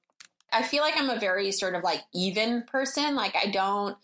i 0.52 0.64
feel 0.64 0.82
like 0.82 0.98
i'm 0.98 1.10
a 1.10 1.20
very 1.20 1.52
sort 1.52 1.76
of 1.76 1.84
like 1.84 2.02
even 2.14 2.64
person. 2.64 3.16
Like 3.16 3.36
i 3.36 3.48
don't 3.48 3.98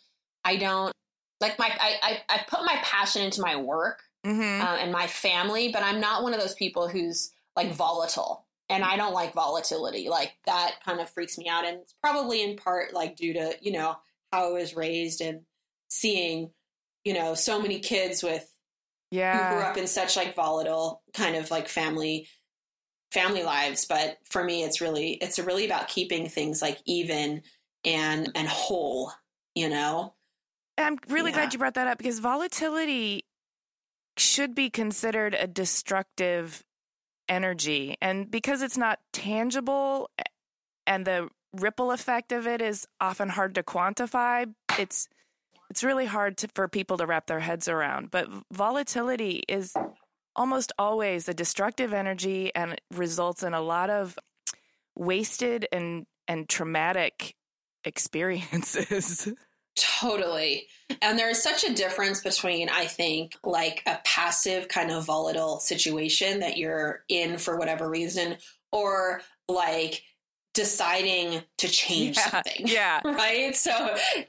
i 0.45 0.55
don't 0.55 0.93
like 1.41 1.57
my 1.59 1.69
i 1.79 1.95
i, 2.03 2.35
I 2.35 2.45
put 2.47 2.61
my 2.65 2.79
passion 2.83 3.23
into 3.23 3.41
my 3.41 3.55
work 3.55 4.03
mm-hmm. 4.27 4.61
uh, 4.61 4.75
and 4.77 4.91
my 4.91 5.07
family, 5.07 5.69
but 5.71 5.83
I'm 5.83 6.01
not 6.01 6.23
one 6.23 6.33
of 6.33 6.39
those 6.39 6.55
people 6.55 6.87
who's 6.87 7.31
like 7.55 7.73
volatile. 7.73 8.45
And 8.69 8.83
I 8.83 8.97
don't 8.97 9.13
like 9.13 9.33
volatility. 9.33 10.09
Like 10.09 10.33
that 10.45 10.75
kind 10.83 10.99
of 10.99 11.09
freaks 11.09 11.37
me 11.37 11.47
out. 11.47 11.65
And 11.65 11.77
it's 11.77 11.95
probably 12.01 12.43
in 12.43 12.57
part 12.57 12.93
like 12.93 13.15
due 13.15 13.33
to, 13.33 13.55
you 13.61 13.71
know, 13.71 13.95
how 14.33 14.49
I 14.49 14.51
was 14.51 14.75
raised 14.75 15.21
and 15.21 15.43
seeing, 15.87 16.51
you 17.05 17.13
know, 17.13 17.33
so 17.33 17.61
many 17.61 17.79
kids 17.79 18.21
with 18.21 18.45
yeah. 19.09 19.51
who 19.51 19.55
grew 19.55 19.63
up 19.63 19.77
in 19.77 19.87
such 19.87 20.17
like 20.17 20.35
volatile 20.35 21.01
kind 21.13 21.37
of 21.37 21.49
like 21.49 21.69
family 21.69 22.27
family 23.13 23.43
lives. 23.43 23.85
But 23.85 24.17
for 24.25 24.43
me 24.43 24.63
it's 24.63 24.81
really 24.81 25.11
it's 25.13 25.39
really 25.39 25.65
about 25.65 25.87
keeping 25.87 26.27
things 26.27 26.61
like 26.61 26.79
even 26.85 27.43
and 27.85 28.29
and 28.35 28.49
whole, 28.49 29.13
you 29.55 29.69
know? 29.69 30.13
I'm 30.77 30.99
really 31.07 31.31
Yeah. 31.31 31.37
glad 31.37 31.53
you 31.53 31.59
brought 31.59 31.75
that 31.75 31.87
up 31.87 31.97
because 31.97 32.19
volatility 32.19 33.23
should 34.19 34.55
be 34.55 34.69
considered 34.69 35.33
a 35.33 35.47
destructive 35.47 36.63
energy. 37.29 37.95
And 38.01 38.29
because 38.29 38.61
it's 38.61 38.77
not 38.77 38.99
tangible 39.13 40.09
and 40.85 41.05
the 41.05 41.29
ripple 41.53 41.91
effect 41.91 42.31
of 42.31 42.47
it 42.47 42.61
is 42.61 42.87
often 42.99 43.29
hard 43.29 43.55
to 43.55 43.63
quantify, 43.63 44.53
it's 44.77 45.07
it's 45.69 45.83
really 45.83 46.05
hard 46.05 46.37
to, 46.37 46.47
for 46.55 46.67
people 46.69 46.97
to 46.97 47.05
wrap 47.05 47.27
their 47.27 47.41
heads 47.41 47.67
around. 47.67 48.09
But 48.09 48.29
volatility 48.51 49.43
is 49.49 49.73
almost 50.33 50.71
always 50.79 51.27
a 51.27 51.33
destructive 51.33 51.93
energy 51.93 52.55
and 52.55 52.79
results 52.93 53.43
in 53.43 53.53
a 53.53 53.61
lot 53.61 53.89
of 53.89 54.17
wasted 54.95 55.67
and 55.71 56.05
and 56.27 56.47
traumatic 56.47 57.35
experiences. 57.83 59.33
Totally. 59.77 60.67
And 61.01 61.17
there's 61.19 61.41
such 61.41 61.63
a 61.63 61.73
difference 61.73 62.21
between, 62.21 62.69
I 62.69 62.85
think, 62.85 63.35
like 63.43 63.83
a 63.85 63.99
passive 64.03 64.67
kind 64.67 64.91
of 64.91 65.05
volatile 65.05 65.59
situation 65.59 66.39
that 66.39 66.57
you're 66.57 67.03
in 67.09 67.37
for 67.37 67.57
whatever 67.57 67.89
reason, 67.89 68.37
or 68.71 69.21
like 69.47 70.03
deciding 70.53 71.43
to 71.59 71.67
change 71.67 72.17
Yeah, 72.17 72.29
something. 72.29 72.67
yeah. 72.67 73.01
right? 73.05 73.55
So 73.55 73.71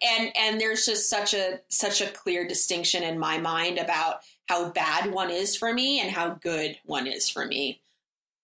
and 0.02 0.32
and 0.36 0.60
there's 0.60 0.84
just 0.84 1.08
such 1.08 1.32
a 1.32 1.60
such 1.68 2.00
a 2.02 2.06
clear 2.08 2.46
distinction 2.46 3.02
in 3.02 3.18
my 3.18 3.38
mind 3.38 3.78
about 3.78 4.16
how 4.46 4.70
bad 4.70 5.10
one 5.12 5.30
is 5.30 5.56
for 5.56 5.72
me 5.72 6.00
and 6.00 6.10
how 6.10 6.30
good 6.42 6.76
one 6.84 7.06
is 7.06 7.28
for 7.30 7.46
me. 7.46 7.80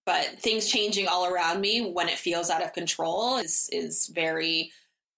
But 0.06 0.38
things 0.38 0.68
changing 0.68 1.08
all 1.08 1.26
around 1.26 1.60
me 1.60 1.80
when 1.80 2.08
it 2.08 2.18
feels 2.18 2.48
out 2.48 2.62
of 2.62 2.72
control 2.72 3.36
is 3.38 3.68
is 3.72 4.06
very 4.06 4.70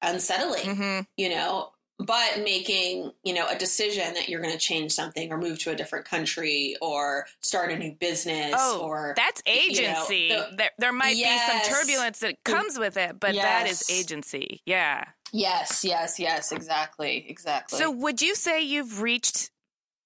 unsettling, 0.02 0.64
Mm-hmm. 0.76 1.00
you 1.16 1.28
know. 1.28 1.70
But 1.98 2.40
making, 2.44 3.12
you 3.24 3.32
know, 3.32 3.47
a 3.48 3.56
decision 3.56 4.14
that 4.14 4.28
you're 4.28 4.43
going 4.43 4.52
to 4.52 4.59
change 4.59 4.93
something 4.93 5.32
or 5.32 5.39
move 5.39 5.59
to 5.60 5.70
a 5.70 5.74
different 5.74 6.05
country 6.05 6.77
or 6.82 7.27
start 7.40 7.73
a 7.73 7.78
new 7.78 7.93
business 7.93 8.55
Oh, 8.55 8.81
or 8.82 9.14
that's 9.16 9.43
you 9.47 9.55
know, 9.55 9.60
agency. 9.60 10.28
the- 10.28 10.48
there, 10.56 10.70
there 10.78 10.93
might 10.93 11.14
be 11.14 11.39
some 11.47 11.60
turbulence 11.62 12.18
that 12.18 12.35
mm. 12.35 12.44
comes 12.44 12.78
with 12.78 12.98
it, 12.98 13.18
but 13.18 13.35
that 13.35 13.66
is 13.66 13.90
agency. 13.90 14.60
Yeah. 14.66 15.05
Yes, 15.32 15.85
yes, 15.85 16.18
yes, 16.18 16.52
exactly, 16.52 17.27
exactly. 17.28 17.78
So, 17.78 17.90
would 17.90 18.23
you 18.23 18.35
say 18.35 18.62
you've 18.62 19.01
reached 19.01 19.51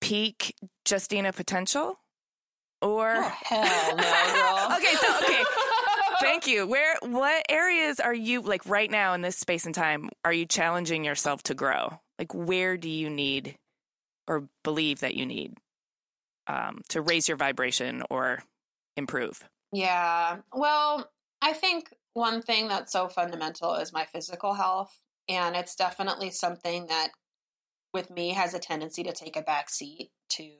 peak 0.00 0.54
Justina 0.88 1.32
potential? 1.32 1.98
Or 2.82 3.12
oh, 3.16 3.32
hell 3.42 3.96
no, 3.96 4.02
girl. 4.02 4.76
okay, 4.78 4.94
so 4.94 5.18
okay, 5.18 5.42
thank 6.20 6.46
you. 6.46 6.66
Where, 6.66 6.96
what 7.02 7.44
areas 7.48 8.00
are 8.00 8.14
you 8.14 8.42
like 8.42 8.66
right 8.66 8.90
now 8.90 9.14
in 9.14 9.22
this 9.22 9.36
space 9.36 9.66
and 9.66 9.74
time? 9.74 10.10
Are 10.24 10.32
you 10.32 10.46
challenging 10.46 11.04
yourself 11.04 11.42
to 11.44 11.54
grow? 11.54 12.00
Like, 12.18 12.34
where 12.34 12.76
do 12.76 12.88
you 12.88 13.10
need 13.10 13.56
or 14.28 14.48
believe 14.62 15.00
that 15.00 15.14
you 15.14 15.26
need 15.26 15.56
um, 16.46 16.82
to 16.88 17.00
raise 17.00 17.28
your 17.28 17.36
vibration 17.36 18.02
or 18.10 18.42
improve? 18.96 19.42
Yeah. 19.72 20.38
Well, 20.52 21.10
I 21.42 21.52
think 21.52 21.92
one 22.14 22.42
thing 22.42 22.68
that's 22.68 22.92
so 22.92 23.08
fundamental 23.08 23.74
is 23.74 23.92
my 23.92 24.04
physical 24.04 24.54
health. 24.54 24.96
And 25.28 25.54
it's 25.54 25.76
definitely 25.76 26.30
something 26.30 26.86
that 26.88 27.10
with 27.94 28.10
me 28.10 28.30
has 28.30 28.54
a 28.54 28.58
tendency 28.58 29.02
to 29.04 29.12
take 29.12 29.36
a 29.36 29.42
back 29.42 29.70
seat 29.70 30.10
to 30.30 30.50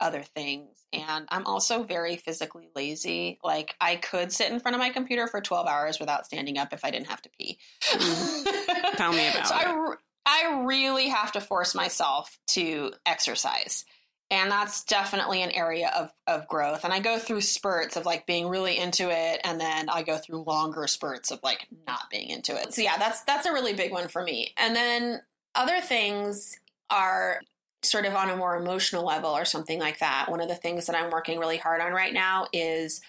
other 0.00 0.22
things. 0.22 0.86
And 0.92 1.26
I'm 1.30 1.46
also 1.46 1.82
very 1.82 2.16
physically 2.16 2.68
lazy. 2.74 3.38
Like 3.42 3.74
I 3.80 3.96
could 3.96 4.32
sit 4.32 4.50
in 4.50 4.60
front 4.60 4.74
of 4.74 4.80
my 4.80 4.90
computer 4.90 5.26
for 5.26 5.40
12 5.40 5.66
hours 5.66 5.98
without 5.98 6.26
standing 6.26 6.58
up 6.58 6.72
if 6.72 6.84
I 6.84 6.90
didn't 6.90 7.08
have 7.08 7.22
to 7.22 7.30
pee. 7.30 7.58
Mm-hmm. 7.90 8.96
Tell 8.96 9.12
me 9.12 9.28
about 9.28 9.46
so 9.46 9.56
it. 9.56 9.66
I, 9.66 9.74
re- 9.74 9.96
I 10.26 10.62
really 10.64 11.08
have 11.08 11.32
to 11.32 11.40
force 11.40 11.74
myself 11.74 12.38
to 12.48 12.92
exercise. 13.04 13.84
And 14.28 14.50
that's 14.50 14.84
definitely 14.84 15.42
an 15.42 15.52
area 15.52 15.90
of, 15.96 16.12
of 16.26 16.48
growth. 16.48 16.84
And 16.84 16.92
I 16.92 16.98
go 16.98 17.18
through 17.18 17.42
spurts 17.42 17.96
of 17.96 18.06
like 18.06 18.26
being 18.26 18.48
really 18.48 18.76
into 18.76 19.08
it, 19.08 19.40
and 19.44 19.60
then 19.60 19.88
I 19.88 20.02
go 20.02 20.18
through 20.18 20.42
longer 20.42 20.88
spurts 20.88 21.30
of 21.30 21.38
like 21.44 21.68
not 21.86 22.10
being 22.10 22.30
into 22.30 22.60
it. 22.60 22.74
So 22.74 22.82
yeah, 22.82 22.96
that's 22.98 23.22
that's 23.22 23.46
a 23.46 23.52
really 23.52 23.74
big 23.74 23.92
one 23.92 24.08
for 24.08 24.24
me. 24.24 24.52
And 24.56 24.74
then 24.74 25.20
other 25.54 25.80
things 25.80 26.58
are 26.90 27.40
sort 27.82 28.06
of 28.06 28.14
on 28.14 28.30
a 28.30 28.36
more 28.36 28.56
emotional 28.56 29.04
level 29.04 29.30
or 29.30 29.44
something 29.44 29.78
like 29.78 29.98
that. 30.00 30.30
One 30.30 30.40
of 30.40 30.48
the 30.48 30.54
things 30.54 30.86
that 30.86 30.96
I'm 30.96 31.10
working 31.10 31.38
really 31.38 31.58
hard 31.58 31.80
on 31.80 31.92
right 31.92 32.12
now 32.12 32.46
is 32.52 33.00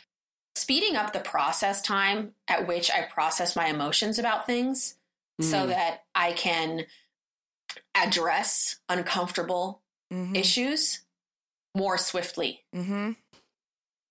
speeding 0.56 0.96
up 0.96 1.14
the 1.14 1.20
process 1.20 1.82
time 1.82 2.34
at 2.48 2.68
which 2.68 2.92
I 2.92 3.04
process 3.04 3.56
my 3.56 3.68
emotions 3.68 4.20
about 4.20 4.46
things 4.46 4.96
so 5.40 5.66
Mm. 5.66 5.68
that 5.70 6.04
I 6.16 6.34
can 6.34 6.86
address 7.96 8.78
uncomfortable 8.90 9.82
Mm-hmm. 10.12 10.38
issues 10.38 11.02
more 11.76 11.98
swiftly. 11.98 12.64
Mm-hmm. 12.74 13.12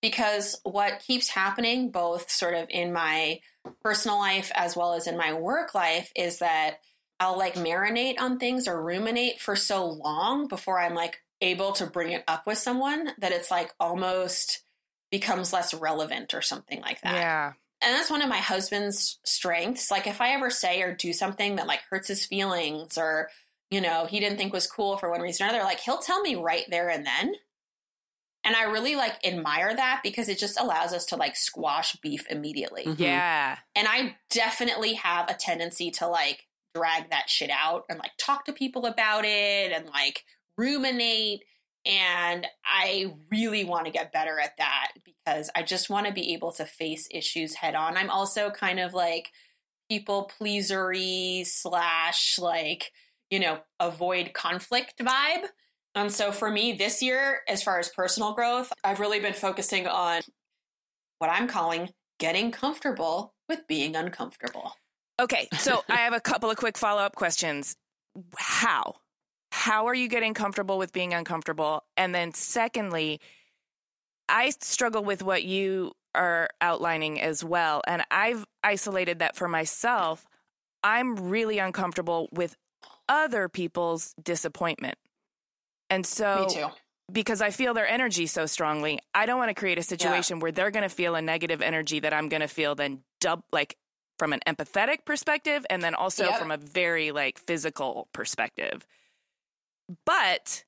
Because 0.03 0.61
what 0.63 1.01
keeps 1.01 1.31
happening, 1.31 1.91
both 1.91 2.31
sort 2.31 2.53
of 2.55 2.67
in 2.69 2.93
my 2.93 3.41
personal 3.83 4.19
life 4.19 4.53
as 4.55 4.77
well 4.77 4.93
as 4.93 5.07
in 5.07 5.17
my 5.17 5.33
work 5.33 5.75
life, 5.75 6.13
is 6.15 6.41
that 6.41 6.81
I'll 7.19 7.39
like 7.39 7.55
marinate 7.55 8.21
on 8.21 8.39
things 8.39 8.69
or 8.69 8.83
ruminate 8.83 9.41
for 9.41 9.57
so 9.57 9.87
long 9.87 10.49
before 10.49 10.79
I'm 10.79 10.95
like 10.95 11.23
able 11.41 11.73
to 11.73 11.87
bring 11.87 12.13
it 12.13 12.25
up 12.29 12.47
with 12.47 12.59
someone 12.59 13.11
that 13.19 13.33
it's 13.33 13.51
like 13.51 13.73
almost 13.81 14.63
becomes 15.11 15.53
less 15.53 15.73
relevant 15.73 16.35
or 16.35 16.43
something 16.43 16.81
like 16.81 17.01
that. 17.03 17.15
Yeah. 17.15 17.53
And 17.83 17.95
that's 17.95 18.11
one 18.11 18.23
of 18.23 18.29
my 18.29 18.39
husband's 18.39 19.19
strengths. 19.25 19.91
Like 19.91 20.07
if 20.07 20.21
I 20.21 20.31
ever 20.31 20.51
say 20.51 20.83
or 20.83 20.95
do 20.95 21.13
something 21.13 21.57
that 21.57 21.67
like 21.67 21.83
hurts 21.91 22.09
his 22.09 22.25
feelings 22.25 22.97
or, 22.97 23.29
you 23.71 23.81
know, 23.81 24.07
he 24.07 24.19
didn't 24.21 24.39
think 24.39 24.53
was 24.53 24.67
cool 24.67 24.97
for 24.97 25.11
one 25.11 25.21
reason 25.21 25.47
or 25.47 25.51
another, 25.51 25.65
like 25.65 25.81
he'll 25.81 25.99
tell 25.99 26.21
me 26.21 26.35
right 26.37 26.65
there 26.71 26.89
and 26.89 27.05
then. 27.05 27.35
And 28.45 28.55
I 28.55 28.65
really 28.65 28.95
like 28.95 29.25
admire 29.27 29.75
that 29.75 30.01
because 30.03 30.29
it 30.29 30.39
just 30.39 30.59
allows 30.59 30.93
us 30.93 31.07
to 31.07 31.17
like 31.17 31.37
squash 31.37 31.97
beef 31.97 32.27
immediately. 32.31 32.85
Mhm. 32.85 32.99
Yeah. 32.99 33.59
And 33.75 33.89
I 33.89 34.17
definitely 34.31 34.95
have 34.95 35.29
a 35.29 35.35
tendency 35.35 35.91
to 35.93 36.07
like 36.07 36.46
drag 36.77 37.11
that 37.11 37.29
shit 37.29 37.51
out 37.51 37.85
and 37.89 37.99
like 37.99 38.13
talk 38.19 38.45
to 38.45 38.53
people 38.53 38.87
about 38.87 39.25
it 39.25 39.73
and 39.73 39.87
like 39.87 40.25
ruminate. 40.59 41.43
And 41.85 42.47
I 42.65 43.15
really 43.31 43.65
want 43.65 43.87
to 43.87 43.93
get 43.93 44.13
better 44.13 44.39
at 44.41 44.57
that 44.59 44.93
because 45.05 45.51
I 45.55 45.63
just 45.63 45.89
want 45.89 46.07
to 46.07 46.13
be 46.13 46.35
able 46.35 46.53
to 46.53 46.65
face 46.65 47.09
issues 47.11 47.55
head 47.55 47.75
on. 47.75 47.97
I'm 47.97 48.11
also 48.11 48.51
kind 48.51 48.81
of 48.81 48.93
like 48.93 49.31
people 49.89 50.31
pleasery 50.41 51.47
slash 51.47 52.39
like, 52.39 52.91
you 53.31 53.39
know, 53.39 53.61
avoid 53.79 54.33
conflict 54.33 54.99
vibe. 54.99 55.45
And 55.95 56.13
so 56.13 56.33
for 56.33 56.51
me 56.51 56.73
this 56.73 57.03
year, 57.03 57.41
as 57.49 57.63
far 57.63 57.79
as 57.79 57.89
personal 57.89 58.35
growth, 58.35 58.73
I've 58.85 59.01
really 59.01 59.21
been 59.21 59.33
focusing 59.33 59.87
on 59.87 60.23
what 61.19 61.31
I'm 61.31 61.47
calling 61.47 61.91
getting 62.19 62.51
comfortable 62.51 63.35
with 63.49 63.67
being 63.67 63.95
uncomfortable. 63.95 64.73
Okay, 65.21 65.49
so 65.59 65.83
I 65.89 65.97
have 65.97 66.13
a 66.13 66.21
couple 66.21 66.51
of 66.51 66.57
quick 66.57 66.77
follow 66.79 67.03
up 67.03 67.15
questions. 67.15 67.77
How? 68.37 68.97
How 69.51 69.87
are 69.87 69.95
you 69.95 70.09
getting 70.09 70.35
comfortable 70.35 70.79
with 70.79 70.93
being 70.93 71.15
uncomfortable? 71.15 71.85
And 71.97 72.15
then, 72.15 72.33
secondly, 72.35 73.21
I 74.29 74.51
struggle 74.61 75.05
with 75.05 75.23
what 75.23 75.45
you 75.45 75.93
are 76.15 76.49
outlining 76.61 77.21
as 77.21 77.45
well. 77.45 77.83
And 77.87 78.03
I've 78.11 78.45
isolated 78.63 79.21
that 79.21 79.37
for 79.37 79.49
myself. 79.49 80.27
I'm 80.83 81.17
really 81.31 81.59
uncomfortable 81.59 82.29
with 82.33 82.57
other 83.09 83.49
people's 83.49 84.15
disappointment. 84.23 84.97
And 85.91 86.05
so, 86.05 86.47
Me 86.49 86.55
too. 86.55 86.67
because 87.13 87.41
I 87.41 87.51
feel 87.51 87.75
their 87.75 87.87
energy 87.87 88.27
so 88.27 88.47
strongly, 88.47 88.99
I 89.15 89.27
don't 89.27 89.39
want 89.39 89.51
to 89.51 89.55
create 89.55 89.79
a 89.79 89.83
situation 89.83 90.41
where 90.41 90.53
they're 90.53 90.71
going 90.71 90.89
to 90.89 90.95
feel 90.95 91.15
a 91.15 91.23
negative 91.23 91.63
energy 91.63 92.01
that 92.01 92.13
I'm 92.13 92.29
going 92.29 92.41
to 92.41 92.49
feel 92.49 92.75
then 92.75 93.03
dub 93.21 93.43
like 93.53 93.77
from 94.19 94.33
an 94.33 94.41
empathetic 94.47 95.05
perspective 95.05 95.65
and 95.71 95.83
then 95.83 95.95
also 95.95 96.25
Yep. 96.25 96.39
from 96.39 96.51
a 96.51 96.57
very 96.57 97.13
like 97.13 97.39
physical 97.39 98.09
perspective. 98.13 98.87
But 100.05 100.65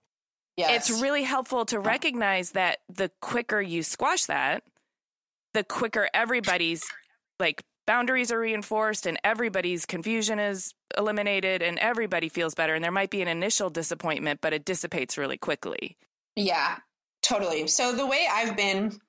Yes. 0.56 0.90
it's 0.90 1.00
really 1.00 1.22
helpful 1.22 1.64
to 1.66 1.78
recognize 1.78 2.52
that 2.52 2.80
the 2.88 3.10
quicker 3.20 3.60
you 3.60 3.82
squash 3.82 4.24
that, 4.26 4.64
the 5.54 5.64
quicker 5.64 6.08
everybody's 6.12 6.84
like 7.38 7.62
boundaries 7.86 8.30
are 8.32 8.40
reinforced 8.40 9.06
and 9.06 9.18
everybody's 9.24 9.86
confusion 9.86 10.38
is 10.38 10.74
eliminated 10.96 11.62
and 11.62 11.78
everybody 11.78 12.28
feels 12.28 12.54
better. 12.54 12.74
And 12.74 12.82
there 12.84 12.92
might 12.92 13.10
be 13.10 13.22
an 13.22 13.28
initial 13.28 13.70
disappointment, 13.70 14.40
but 14.40 14.52
it 14.52 14.64
dissipates 14.64 15.16
really 15.16 15.38
quickly. 15.38 15.96
Yeah, 16.36 16.78
totally. 17.22 17.66
So 17.68 17.94
the 17.94 18.06
way 18.06 18.26
I've 18.30 18.56
been, 18.56 19.00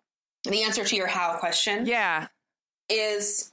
the 0.43 0.63
answer 0.63 0.85
to 0.85 0.95
your 0.95 1.07
how 1.07 1.35
question 1.39 1.85
Yeah. 1.85 2.27
is 2.89 3.51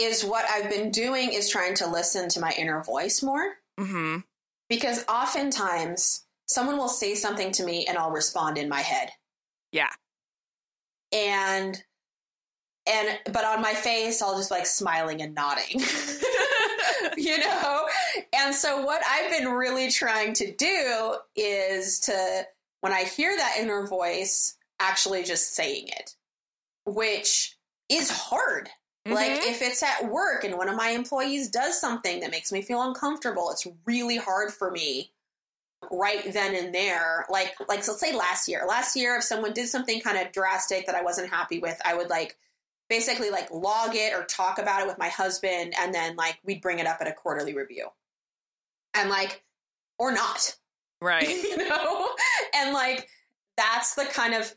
is 0.00 0.24
what 0.24 0.44
I've 0.50 0.70
been 0.70 0.90
doing 0.90 1.32
is 1.32 1.50
trying 1.50 1.74
to 1.76 1.86
listen 1.86 2.28
to 2.30 2.40
my 2.40 2.52
inner 2.58 2.82
voice 2.82 3.22
more 3.22 3.54
hmm 3.78 4.18
because 4.70 5.04
oftentimes 5.08 6.24
someone 6.46 6.78
will 6.78 6.88
say 6.88 7.14
something 7.14 7.52
to 7.52 7.64
me 7.64 7.86
and 7.86 7.98
I'll 7.98 8.10
respond 8.12 8.56
in 8.56 8.68
my 8.68 8.80
head. 8.80 9.10
Yeah. 9.72 9.90
And 11.12 11.82
and 12.86 13.18
but 13.32 13.44
on 13.44 13.60
my 13.60 13.74
face 13.74 14.22
I'll 14.22 14.36
just 14.36 14.50
like 14.50 14.66
smiling 14.66 15.20
and 15.20 15.34
nodding. 15.34 15.80
you 17.16 17.38
know? 17.38 17.86
And 18.32 18.54
so 18.54 18.84
what 18.84 19.02
I've 19.08 19.30
been 19.30 19.48
really 19.48 19.90
trying 19.90 20.32
to 20.34 20.54
do 20.54 21.16
is 21.36 22.00
to 22.00 22.46
when 22.80 22.92
I 22.92 23.04
hear 23.04 23.36
that 23.36 23.56
inner 23.58 23.86
voice 23.86 24.56
actually 24.78 25.24
just 25.24 25.54
saying 25.54 25.88
it, 25.88 26.14
which 26.86 27.56
is 27.88 28.10
hard. 28.10 28.70
Like 29.06 29.32
Mhm. 29.40 29.50
if 29.50 29.62
it's 29.62 29.82
at 29.82 30.06
work 30.10 30.44
and 30.44 30.56
one 30.58 30.68
of 30.68 30.76
my 30.76 30.90
employees 30.90 31.48
does 31.48 31.80
something 31.80 32.20
that 32.20 32.30
makes 32.30 32.52
me 32.52 32.60
feel 32.62 32.82
uncomfortable, 32.82 33.50
it's 33.50 33.66
really 33.86 34.16
hard 34.18 34.52
for 34.52 34.70
me 34.70 35.12
right 35.90 36.30
then 36.32 36.54
and 36.54 36.74
there. 36.74 37.24
Like 37.30 37.54
like 37.60 37.68
let's 37.86 37.98
say 37.98 38.12
last 38.12 38.46
year. 38.48 38.64
Last 38.68 38.96
year 38.96 39.16
if 39.16 39.24
someone 39.24 39.52
did 39.54 39.68
something 39.68 40.00
kind 40.00 40.18
of 40.18 40.32
drastic 40.32 40.86
that 40.86 40.94
I 40.94 41.02
wasn't 41.02 41.30
happy 41.30 41.58
with, 41.58 41.80
I 41.84 41.94
would 41.94 42.10
like 42.10 42.36
basically 42.88 43.30
like 43.30 43.50
log 43.50 43.94
it 43.96 44.12
or 44.12 44.24
talk 44.24 44.58
about 44.58 44.82
it 44.82 44.86
with 44.86 44.98
my 44.98 45.08
husband 45.08 45.74
and 45.78 45.94
then 45.94 46.16
like 46.16 46.38
we'd 46.44 46.60
bring 46.60 46.78
it 46.80 46.86
up 46.86 46.98
at 47.00 47.08
a 47.08 47.12
quarterly 47.12 47.54
review. 47.54 47.88
And 48.94 49.08
like 49.08 49.42
or 49.98 50.12
not. 50.12 50.56
Right. 51.02 51.26
you 51.42 51.56
know? 51.56 52.10
And 52.52 52.74
like 52.74 53.08
that's 53.56 53.94
the 53.94 54.04
kind 54.04 54.34
of 54.34 54.54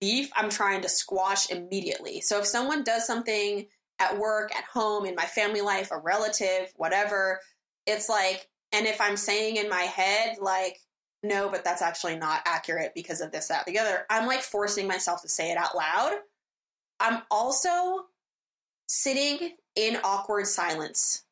beef 0.00 0.30
I'm 0.34 0.48
trying 0.48 0.80
to 0.80 0.88
squash 0.88 1.50
immediately. 1.50 2.22
So 2.22 2.38
if 2.38 2.46
someone 2.46 2.82
does 2.82 3.06
something 3.06 3.66
at 4.02 4.18
work, 4.18 4.54
at 4.56 4.64
home, 4.64 5.06
in 5.06 5.14
my 5.14 5.24
family 5.24 5.60
life, 5.60 5.90
a 5.92 5.98
relative, 5.98 6.72
whatever. 6.76 7.40
It's 7.86 8.08
like, 8.08 8.48
and 8.72 8.86
if 8.86 9.00
I'm 9.00 9.16
saying 9.16 9.56
in 9.56 9.68
my 9.68 9.82
head, 9.82 10.38
like, 10.40 10.78
no, 11.22 11.48
but 11.48 11.64
that's 11.64 11.82
actually 11.82 12.16
not 12.16 12.42
accurate 12.44 12.92
because 12.94 13.20
of 13.20 13.30
this, 13.30 13.48
that, 13.48 13.64
the 13.66 13.78
other, 13.78 14.04
I'm 14.10 14.26
like 14.26 14.40
forcing 14.40 14.88
myself 14.88 15.22
to 15.22 15.28
say 15.28 15.52
it 15.52 15.56
out 15.56 15.76
loud. 15.76 16.12
I'm 16.98 17.22
also 17.30 18.06
sitting 18.88 19.52
in 19.76 19.98
awkward 20.02 20.46
silence. 20.46 21.24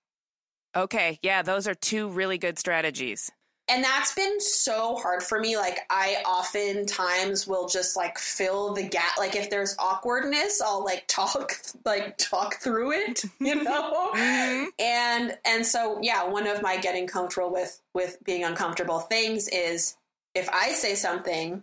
Okay, 0.76 1.18
yeah, 1.22 1.42
those 1.42 1.66
are 1.66 1.74
two 1.74 2.09
really 2.09 2.38
good 2.38 2.59
strategies 2.59 3.30
and 3.70 3.84
that's 3.84 4.14
been 4.14 4.40
so 4.40 4.97
hard 4.97 5.22
for 5.22 5.38
me. 5.38 5.56
Like 5.56 5.78
i 5.88 6.22
oftentimes 6.26 7.47
will 7.47 7.68
just 7.68 7.97
like 7.97 8.18
fill 8.18 8.74
the 8.74 8.82
gap. 8.82 9.16
Like 9.18 9.36
if 9.36 9.48
there's 9.48 9.76
awkwardness 9.78 10.60
i'll 10.60 10.84
like 10.84 11.05
talk 11.06 11.52
like 11.84 12.16
talk 12.18 12.56
through 12.56 12.92
it 12.92 13.22
you 13.40 13.62
know? 13.62 14.10
Mm-hmm. 14.14 14.64
and 14.78 15.38
and 15.44 15.64
so 15.64 15.98
yeah 16.02 16.26
one 16.28 16.47
of 16.47 16.62
my 16.62 16.76
getting 16.76 17.06
comfortable 17.06 17.52
with 17.52 17.80
with 17.94 18.18
being 18.24 18.44
uncomfortable 18.44 19.01
things 19.01 19.48
is 19.48 19.97
if 20.34 20.48
i 20.51 20.72
say 20.72 20.94
something 20.94 21.62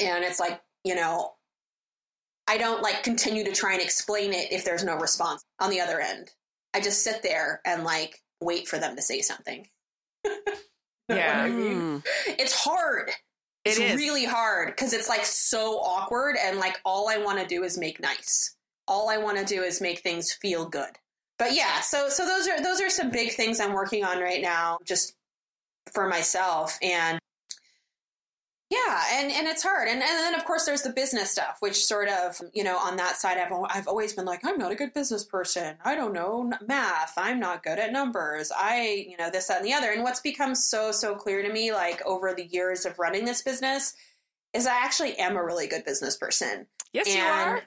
and 0.00 0.24
it's 0.24 0.40
like 0.40 0.60
you 0.84 0.94
know 0.94 1.32
i 2.48 2.58
don't 2.58 2.82
like 2.82 3.02
continue 3.02 3.44
to 3.44 3.52
try 3.52 3.72
and 3.72 3.82
explain 3.82 4.32
it 4.32 4.52
if 4.52 4.64
there's 4.64 4.84
no 4.84 4.96
response 4.96 5.44
on 5.60 5.70
the 5.70 5.80
other 5.80 6.00
end. 6.00 6.30
I 6.74 6.80
just 6.80 7.04
sit 7.04 7.22
there 7.22 7.60
and 7.64 7.84
like 7.84 8.22
wait 8.40 8.66
for 8.66 8.78
them 8.78 8.96
to 8.96 9.02
say 9.02 9.20
something 9.20 9.68
Yeah. 11.08 11.42
I 11.42 11.50
mean? 11.50 11.80
Mm. 11.80 12.02
It's 12.38 12.54
hard. 12.54 13.10
It's 13.64 13.78
really 13.78 14.24
hard 14.24 14.68
because 14.68 14.92
it's 14.92 15.08
like 15.08 15.24
so 15.24 15.78
awkward 15.78 16.36
and 16.42 16.58
like 16.58 16.80
all 16.84 17.08
I 17.08 17.18
want 17.18 17.38
to 17.38 17.46
do 17.46 17.62
is 17.62 17.78
make 17.78 18.00
nice. 18.00 18.56
All 18.88 19.08
I 19.08 19.18
want 19.18 19.38
to 19.38 19.44
do 19.44 19.62
is 19.62 19.80
make 19.80 20.00
things 20.00 20.32
feel 20.32 20.66
good. 20.66 20.90
But 21.38 21.54
yeah, 21.54 21.80
so 21.80 22.08
so 22.08 22.26
those 22.26 22.48
are 22.48 22.60
those 22.60 22.80
are 22.80 22.90
some 22.90 23.10
big 23.10 23.32
things 23.32 23.60
I'm 23.60 23.72
working 23.72 24.04
on 24.04 24.18
right 24.18 24.42
now 24.42 24.78
just 24.84 25.14
for 25.92 26.08
myself 26.08 26.78
and 26.82 27.18
yeah, 28.72 29.02
and, 29.12 29.30
and 29.30 29.46
it's 29.46 29.62
hard. 29.62 29.86
And, 29.86 30.02
and 30.02 30.08
then, 30.08 30.34
of 30.34 30.46
course, 30.46 30.64
there's 30.64 30.80
the 30.80 30.94
business 30.94 31.30
stuff, 31.30 31.58
which 31.60 31.84
sort 31.84 32.08
of, 32.08 32.40
you 32.54 32.64
know, 32.64 32.78
on 32.78 32.96
that 32.96 33.16
side, 33.16 33.36
I've, 33.36 33.52
I've 33.68 33.86
always 33.86 34.14
been 34.14 34.24
like, 34.24 34.46
I'm 34.46 34.56
not 34.56 34.72
a 34.72 34.74
good 34.74 34.94
business 34.94 35.24
person. 35.24 35.76
I 35.84 35.94
don't 35.94 36.14
know 36.14 36.50
math. 36.66 37.12
I'm 37.18 37.38
not 37.38 37.62
good 37.62 37.78
at 37.78 37.92
numbers. 37.92 38.50
I, 38.56 39.04
you 39.06 39.18
know, 39.18 39.30
this, 39.30 39.48
that, 39.48 39.58
and 39.58 39.66
the 39.66 39.74
other. 39.74 39.90
And 39.90 40.02
what's 40.02 40.20
become 40.20 40.54
so, 40.54 40.90
so 40.90 41.14
clear 41.14 41.42
to 41.42 41.52
me, 41.52 41.70
like 41.70 42.00
over 42.06 42.32
the 42.32 42.46
years 42.46 42.86
of 42.86 42.98
running 42.98 43.26
this 43.26 43.42
business, 43.42 43.94
is 44.54 44.66
I 44.66 44.72
actually 44.74 45.18
am 45.18 45.36
a 45.36 45.44
really 45.44 45.66
good 45.66 45.84
business 45.84 46.16
person. 46.16 46.66
Yes, 46.94 47.08
and 47.08 47.16
you 47.16 47.22
are. 47.22 47.62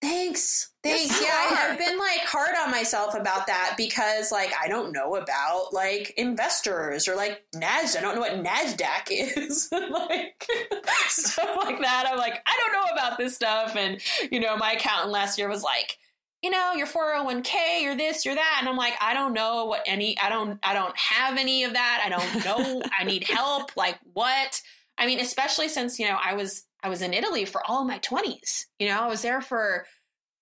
Thanks. 0.00 0.70
Thanks. 0.82 1.22
Yeah, 1.22 1.30
I've 1.50 1.78
been 1.78 1.98
like 1.98 2.20
hard 2.20 2.54
on 2.56 2.70
myself 2.70 3.14
about 3.14 3.46
that 3.46 3.74
because 3.76 4.30
like 4.30 4.52
I 4.62 4.68
don't 4.68 4.92
know 4.92 5.16
about 5.16 5.72
like 5.72 6.12
investors 6.18 7.08
or 7.08 7.16
like 7.16 7.42
Nasdaq. 7.54 7.96
I 7.96 8.00
don't 8.02 8.14
know 8.14 8.20
what 8.20 8.44
Nasdaq 8.44 9.06
is. 9.08 9.68
like 9.72 10.46
stuff 11.08 11.56
like 11.64 11.80
that. 11.80 12.06
I'm 12.06 12.18
like, 12.18 12.42
I 12.46 12.60
don't 12.60 12.72
know 12.72 12.92
about 12.92 13.18
this 13.18 13.34
stuff. 13.34 13.76
And 13.76 14.00
you 14.30 14.40
know, 14.40 14.56
my 14.56 14.72
accountant 14.72 15.10
last 15.10 15.38
year 15.38 15.48
was 15.48 15.62
like, 15.62 15.96
you 16.42 16.50
know, 16.50 16.74
your 16.74 16.86
401k, 16.86 17.80
you're 17.80 17.96
this, 17.96 18.26
you're 18.26 18.34
that. 18.34 18.56
And 18.60 18.68
I'm 18.68 18.76
like, 18.76 18.94
I 19.00 19.14
don't 19.14 19.32
know 19.32 19.64
what 19.64 19.82
any 19.86 20.18
I 20.18 20.28
don't 20.28 20.58
I 20.62 20.74
don't 20.74 20.96
have 20.98 21.38
any 21.38 21.64
of 21.64 21.72
that. 21.72 22.02
I 22.04 22.10
don't 22.10 22.44
know. 22.44 22.82
I 22.98 23.04
need 23.04 23.24
help. 23.28 23.74
Like 23.74 23.98
what? 24.12 24.60
I 24.98 25.06
mean, 25.06 25.18
especially 25.18 25.68
since, 25.68 25.98
you 25.98 26.06
know, 26.06 26.18
I 26.22 26.34
was 26.34 26.64
I 26.84 26.90
was 26.90 27.00
in 27.00 27.14
Italy 27.14 27.46
for 27.46 27.62
all 27.66 27.84
my 27.84 27.98
20s. 27.98 28.66
You 28.78 28.88
know, 28.88 29.00
I 29.00 29.08
was 29.08 29.22
there 29.22 29.40
for, 29.40 29.86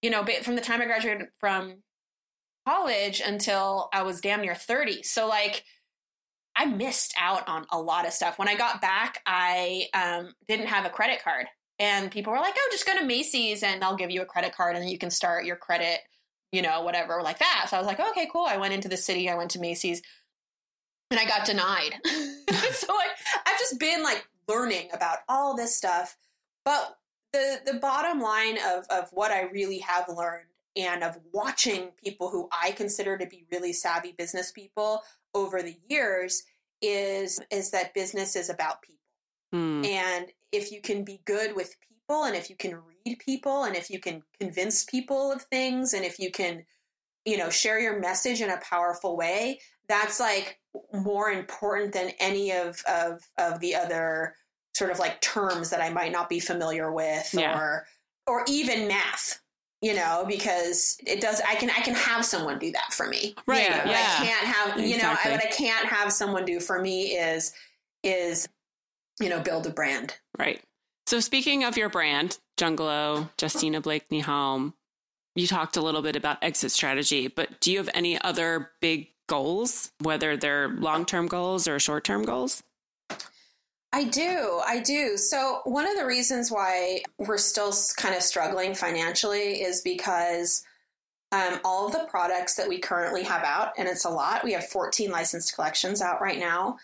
you 0.03 0.11
know, 0.11 0.25
from 0.43 0.57
the 0.57 0.61
time 0.61 0.83
I 0.83 0.87
graduated 0.87 1.29
from 1.39 1.77
college 2.67 3.23
until 3.25 3.89
I 3.95 4.03
was 4.03 4.21
damn 4.21 4.41
near 4.41 4.57
30. 4.57 5.05
So, 5.05 5.29
like, 5.29 5.63
I 6.57 6.67
missed 6.67 7.15
out 7.19 7.49
on 7.49 7.65
a 7.71 7.81
lot 7.81 8.07
of 8.07 8.13
stuff. 8.13 8.41
When 8.41 8.49
I 8.49 8.57
got 8.57 8.81
back, 8.81 9.21
I 9.25 9.87
um, 9.95 10.35
didn't 10.49 10.67
have 10.67 10.85
a 10.85 10.91
credit 10.91 11.23
card. 11.23 11.47
And 11.79 12.11
people 12.11 12.33
were 12.33 12.41
like, 12.41 12.55
oh, 12.57 12.69
just 12.73 12.87
go 12.87 12.99
to 12.99 13.05
Macy's 13.05 13.63
and 13.63 13.83
I'll 13.83 13.97
give 13.97 14.11
you 14.11 14.23
a 14.23 14.27
credit 14.27 14.55
card 14.55 14.77
and 14.77 14.91
you 14.91 14.99
can 14.99 15.11
start 15.11 15.47
your 15.47 15.57
credit, 15.57 16.01
you 16.51 16.61
know, 16.61 16.83
whatever, 16.83 17.23
like 17.23 17.39
that. 17.39 17.67
So 17.69 17.77
I 17.77 17.81
was 17.81 17.87
like, 17.87 18.01
okay, 18.01 18.29
cool. 18.33 18.47
I 18.47 18.57
went 18.57 18.75
into 18.75 18.89
the 18.89 18.97
city, 18.97 19.31
I 19.31 19.37
went 19.37 19.53
to 19.53 19.61
Macy's 19.61 20.03
and 21.11 21.19
I 21.19 21.25
got 21.25 21.47
denied. 21.47 21.95
so, 22.05 22.93
like, 22.95 23.11
I've 23.47 23.59
just 23.59 23.79
been 23.79 24.03
like 24.03 24.27
learning 24.49 24.89
about 24.93 25.19
all 25.29 25.57
this 25.57 25.77
stuff 25.77 26.17
but 26.65 26.99
the 27.33 27.61
the 27.65 27.75
bottom 27.75 28.21
line 28.21 28.59
of 28.59 28.85
of 28.91 29.09
what 29.13 29.31
I 29.31 29.43
really 29.43 29.79
have 29.79 30.09
learned 30.09 30.47
and 30.77 31.05
of 31.05 31.19
watching 31.33 31.91
people 32.03 32.31
who 32.31 32.49
I 32.53 32.73
consider 32.73 33.19
to 33.19 33.27
be 33.27 33.45
really 33.51 33.73
savvy 33.73 34.15
business 34.17 34.53
people 34.53 35.03
over 35.35 35.63
the 35.63 35.77
years 35.89 36.45
is 36.81 37.41
is 37.51 37.71
that 37.71 37.95
business 37.95 38.37
is 38.37 38.51
about 38.51 38.83
people. 38.83 38.99
Mm. 39.55 39.87
And 39.87 40.27
if 40.51 40.73
you 40.73 40.81
can 40.81 41.05
be 41.05 41.21
good 41.25 41.55
with 41.55 41.77
people 41.81 42.25
and 42.25 42.37
if 42.37 42.51
you 42.51 42.57
can 42.57 42.77
read 42.77 43.19
people 43.19 43.65
and 43.65 43.77
if 43.77 43.91
you 43.91 43.99
can 43.99 44.23
convince 44.41 44.85
people 44.85 45.33
of 45.33 45.43
things 45.43 45.95
and 45.95 46.05
if 46.05 46.19
you 46.19 46.31
can 46.31 46.65
you 47.25 47.37
know 47.37 47.51
share 47.51 47.79
your 47.79 48.01
message 48.01 48.41
in 48.41 48.51
a 48.51 48.61
powerful 48.61 49.17
way, 49.17 49.61
that's 49.89 50.21
like 50.21 50.59
more 50.93 51.31
important 51.31 51.93
than 51.93 52.11
any 52.19 52.53
of 52.53 52.83
of 52.89 53.21
of 53.39 53.61
the 53.61 53.75
other 53.75 54.35
sort 54.83 54.91
of 54.91 54.99
like 54.99 55.21
terms 55.21 55.71
that 55.71 55.81
I 55.81 55.91
might 55.91 56.11
not 56.11 56.29
be 56.29 56.41
familiar 56.41 56.91
with 56.91 57.33
yeah. 57.33 57.57
or 57.57 57.87
or 58.27 58.45
even 58.49 58.89
math 58.89 59.41
you 59.81 59.95
know 59.95 60.25
because 60.27 60.99
it 61.07 61.21
does 61.21 61.41
i 61.47 61.55
can 61.55 61.71
i 61.71 61.81
can 61.81 61.95
have 61.95 62.25
someone 62.25 62.59
do 62.59 62.73
that 62.73 62.93
for 62.93 63.07
me 63.07 63.35
right 63.47 63.69
yeah. 63.69 63.83
i 63.85 64.25
can't 64.25 64.47
have 64.47 64.81
you 64.81 64.97
know 64.97 65.15
I, 65.25 65.31
what 65.31 65.41
i 65.41 65.51
can't 65.51 65.87
have 65.87 66.13
someone 66.13 66.45
do 66.45 66.61
for 66.61 66.81
me 66.81 67.17
is 67.17 67.53
is 68.03 68.49
you 69.21 69.29
know 69.29 69.41
build 69.41 69.67
a 69.67 69.71
brand 69.71 70.17
right 70.39 70.61
so 71.07 71.21
speaking 71.21 71.65
of 71.65 71.77
your 71.77 71.89
brand 71.89 72.39
jungalow 72.57 73.29
justina 73.41 73.81
blakeney 73.81 74.21
home 74.21 74.75
you 75.35 75.47
talked 75.47 75.77
a 75.77 75.83
little 75.83 76.03
bit 76.03 76.17
about 76.17 76.39
exit 76.43 76.71
strategy 76.71 77.27
but 77.29 77.61
do 77.61 77.73
you 77.73 77.79
have 77.79 77.91
any 77.95 78.21
other 78.23 78.71
big 78.81 79.09
goals 79.29 79.93
whether 80.01 80.37
they're 80.37 80.69
long-term 80.69 81.27
goals 81.27 81.67
or 81.67 81.79
short-term 81.79 82.25
goals 82.25 82.63
I 83.93 84.05
do. 84.05 84.61
I 84.67 84.81
do. 84.81 85.17
So, 85.17 85.61
one 85.65 85.87
of 85.87 85.97
the 85.97 86.07
reasons 86.07 86.51
why 86.51 87.03
we're 87.19 87.39
still 87.39 87.73
kind 87.97 88.15
of 88.15 88.23
struggling 88.23 88.75
financially 88.75 89.63
is 89.63 89.83
because 89.83 90.65
um, 91.31 91.61
all 91.65 91.87
of 91.87 91.93
the 91.93 92.07
products 92.09 92.55
that 92.55 92.69
we 92.69 92.79
currently 92.79 93.23
have 93.25 93.43
out, 93.43 93.73
and 93.77 93.89
it's 93.89 94.05
a 94.05 94.11
lot, 94.11 94.45
we 94.45 94.53
have 94.53 94.67
14 94.69 95.11
licensed 95.11 95.55
collections 95.55 96.01
out 96.01 96.21
right 96.21 96.39
now. 96.39 96.79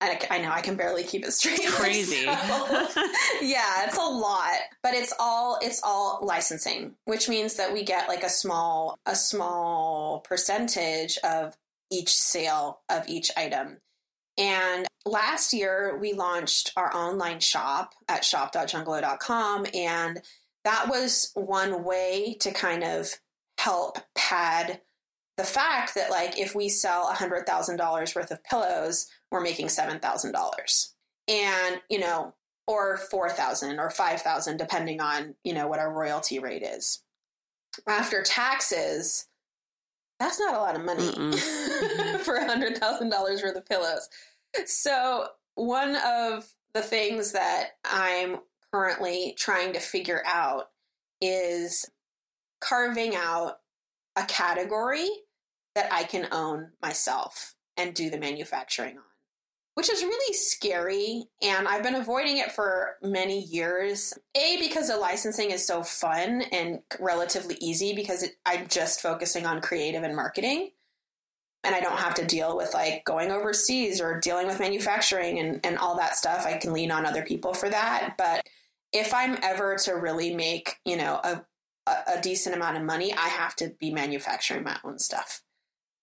I, 0.00 0.20
I 0.30 0.38
know 0.38 0.50
I 0.50 0.60
can 0.60 0.76
barely 0.76 1.02
keep 1.02 1.24
it 1.24 1.32
straight. 1.32 1.66
Crazy. 1.66 2.24
yeah, 2.26 3.84
it's 3.86 3.98
a 3.98 4.00
lot, 4.00 4.58
but 4.82 4.94
it's 4.94 5.12
all 5.18 5.58
it's 5.60 5.82
all 5.82 6.20
licensing, 6.22 6.94
which 7.04 7.28
means 7.28 7.54
that 7.54 7.72
we 7.72 7.82
get 7.82 8.08
like 8.08 8.22
a 8.22 8.28
small 8.28 8.96
a 9.06 9.16
small 9.16 10.20
percentage 10.20 11.18
of 11.24 11.56
each 11.90 12.14
sale 12.14 12.80
of 12.88 13.08
each 13.08 13.30
item. 13.36 13.78
And 14.38 14.86
last 15.04 15.52
year, 15.52 15.98
we 16.00 16.12
launched 16.14 16.72
our 16.76 16.94
online 16.94 17.40
shop 17.40 17.94
at 18.08 18.24
shop.jungalow.com. 18.24 19.66
And 19.74 20.22
that 20.64 20.88
was 20.88 21.32
one 21.34 21.84
way 21.84 22.36
to 22.40 22.52
kind 22.52 22.84
of 22.84 23.10
help 23.58 23.98
pad 24.14 24.80
the 25.36 25.44
fact 25.44 25.94
that, 25.94 26.10
like, 26.10 26.38
if 26.38 26.54
we 26.54 26.68
sell 26.68 27.12
$100,000 27.12 28.16
worth 28.16 28.30
of 28.30 28.42
pillows, 28.44 29.06
we're 29.30 29.40
making 29.40 29.66
$7,000. 29.68 30.92
And, 31.28 31.80
you 31.88 32.00
know, 32.00 32.34
or 32.66 32.96
4,000 32.96 33.78
or 33.78 33.88
5,000 33.88 34.56
depending 34.56 35.00
on, 35.00 35.36
you 35.44 35.52
know, 35.54 35.68
what 35.68 35.78
our 35.78 35.92
royalty 35.92 36.40
rate 36.40 36.64
is. 36.64 37.02
After 37.86 38.22
taxes, 38.22 39.27
that's 40.18 40.40
not 40.40 40.54
a 40.54 40.58
lot 40.58 40.76
of 40.76 40.84
money 40.84 41.10
for 42.18 42.38
$100,000 42.38 43.42
worth 43.42 43.56
of 43.56 43.66
pillows. 43.66 44.08
So, 44.66 45.28
one 45.54 45.96
of 45.96 46.48
the 46.72 46.82
things 46.82 47.32
that 47.32 47.70
I'm 47.84 48.38
currently 48.72 49.34
trying 49.36 49.72
to 49.72 49.80
figure 49.80 50.22
out 50.26 50.70
is 51.20 51.90
carving 52.60 53.14
out 53.14 53.58
a 54.16 54.24
category 54.24 55.08
that 55.74 55.92
I 55.92 56.04
can 56.04 56.28
own 56.32 56.70
myself 56.82 57.54
and 57.76 57.94
do 57.94 58.10
the 58.10 58.18
manufacturing 58.18 58.98
on, 58.98 59.04
which 59.78 59.92
is 59.92 60.02
really 60.02 60.34
scary. 60.34 61.22
And 61.40 61.68
I've 61.68 61.84
been 61.84 61.94
avoiding 61.94 62.38
it 62.38 62.50
for 62.50 62.96
many 63.00 63.44
years. 63.44 64.12
A, 64.34 64.56
because 64.58 64.88
the 64.88 64.96
licensing 64.96 65.52
is 65.52 65.64
so 65.64 65.84
fun 65.84 66.42
and 66.50 66.80
relatively 66.98 67.56
easy 67.60 67.94
because 67.94 68.24
it, 68.24 68.32
I'm 68.44 68.66
just 68.66 69.00
focusing 69.00 69.46
on 69.46 69.60
creative 69.60 70.02
and 70.02 70.16
marketing 70.16 70.70
and 71.62 71.76
I 71.76 71.80
don't 71.80 72.00
have 72.00 72.14
to 72.14 72.26
deal 72.26 72.56
with 72.56 72.74
like 72.74 73.04
going 73.04 73.30
overseas 73.30 74.00
or 74.00 74.18
dealing 74.18 74.48
with 74.48 74.58
manufacturing 74.58 75.38
and, 75.38 75.64
and 75.64 75.78
all 75.78 75.96
that 75.98 76.16
stuff. 76.16 76.44
I 76.44 76.56
can 76.56 76.72
lean 76.72 76.90
on 76.90 77.06
other 77.06 77.22
people 77.22 77.54
for 77.54 77.70
that. 77.70 78.16
But 78.18 78.44
if 78.92 79.14
I'm 79.14 79.38
ever 79.44 79.76
to 79.84 79.92
really 79.92 80.34
make, 80.34 80.74
you 80.84 80.96
know, 80.96 81.20
a, 81.22 81.44
a, 81.86 82.16
a 82.16 82.20
decent 82.20 82.56
amount 82.56 82.78
of 82.78 82.82
money, 82.82 83.12
I 83.12 83.28
have 83.28 83.54
to 83.54 83.72
be 83.78 83.92
manufacturing 83.92 84.64
my 84.64 84.76
own 84.82 84.98
stuff. 84.98 85.40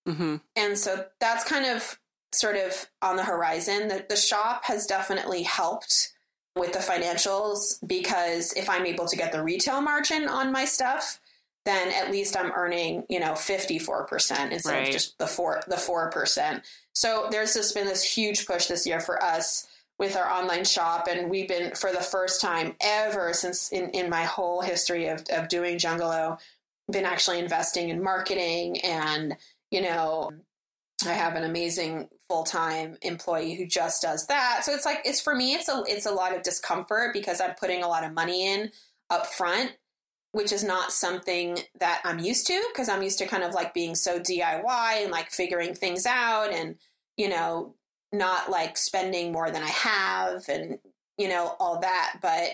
Mm-hmm. 0.08 0.38
And 0.56 0.78
so 0.78 1.08
that's 1.20 1.44
kind 1.44 1.66
of 1.66 2.00
sort 2.40 2.56
of 2.58 2.90
on 3.02 3.16
the 3.16 3.24
horizon. 3.24 3.88
The, 3.88 4.06
the 4.08 4.16
shop 4.16 4.66
has 4.66 4.86
definitely 4.86 5.44
helped 5.44 6.14
with 6.56 6.74
the 6.74 6.80
financials 6.80 7.78
because 7.86 8.54
if 8.54 8.70
I'm 8.70 8.86
able 8.86 9.08
to 9.08 9.18
get 9.18 9.32
the 9.32 9.44
retail 9.44 9.82
margin 9.82 10.28
on 10.28 10.52
my 10.52 10.66
stuff, 10.66 11.20
then 11.66 11.92
at 11.92 12.12
least 12.12 12.38
I'm 12.38 12.52
earning, 12.52 13.04
you 13.10 13.20
know, 13.20 13.32
54% 13.34 14.52
instead 14.52 14.72
Right. 14.72 14.88
of 14.88 14.94
just 14.94 15.18
the 15.18 15.28
four 15.28 15.62
the 15.68 15.76
4%. 15.76 16.62
So 16.94 17.28
there's 17.32 17.56
just 17.56 17.74
been 17.74 17.88
this 17.88 18.04
huge 18.04 18.46
push 18.46 18.68
this 18.68 18.86
year 18.86 19.00
for 19.00 19.22
us 19.22 19.68
with 19.98 20.16
our 20.16 20.30
online 20.30 20.64
shop 20.66 21.08
and 21.10 21.30
we've 21.30 21.48
been 21.48 21.74
for 21.74 21.92
the 21.92 22.02
first 22.02 22.40
time 22.42 22.76
ever 22.82 23.34
since 23.34 23.72
in, 23.72 23.90
in 23.92 24.10
my 24.10 24.24
whole 24.24 24.62
history 24.62 25.08
of, 25.08 25.24
of 25.32 25.48
doing 25.48 25.78
Jungalow, 25.80 26.38
been 26.92 27.06
actually 27.06 27.40
investing 27.40 27.90
in 27.90 28.04
marketing 28.04 28.80
and, 28.82 29.36
you 29.72 29.82
know, 29.82 30.32
I 31.06 31.14
have 31.14 31.36
an 31.36 31.44
amazing 31.44 32.08
full-time 32.30 32.98
employee 33.02 33.56
who 33.56 33.66
just 33.66 34.02
does 34.02 34.26
that. 34.28 34.62
So 34.64 34.74
it's 34.74 34.86
like 34.86 35.00
it's 35.06 35.20
for 35.22 35.36
me 35.36 35.54
it's 35.54 35.68
a 35.68 35.84
it's 35.88 36.06
a 36.06 36.12
lot 36.12 36.36
of 36.36 36.42
discomfort 36.44 37.14
because 37.14 37.42
I'm 37.42 37.56
putting 37.56 37.84
a 37.84 37.88
lot 37.88 38.04
of 38.06 38.14
money 38.14 38.48
in 38.48 38.72
up 39.10 39.28
front, 39.28 39.74
which 40.32 40.52
is 40.52 40.64
not 40.64 40.92
something 40.92 41.60
that 41.80 42.02
I'm 42.06 42.20
used 42.20 42.48
to 42.48 42.64
because 42.72 42.88
I'm 42.90 43.04
used 43.04 43.20
to 43.20 43.28
kind 43.28 43.44
of 43.44 43.54
like 43.54 43.74
being 43.74 43.94
so 43.96 44.20
DIY 44.20 45.02
and 45.04 45.12
like 45.12 45.32
figuring 45.32 45.76
things 45.76 46.06
out 46.06 46.52
and 46.54 46.76
you 47.18 47.28
know 47.30 47.76
not 48.14 48.50
like 48.50 48.78
spending 48.78 49.32
more 49.34 49.52
than 49.52 49.64
I 49.64 49.68
have 49.70 50.48
and 50.48 50.80
you 51.18 51.28
know 51.28 51.56
all 51.60 51.82
that 51.82 52.20
but 52.22 52.52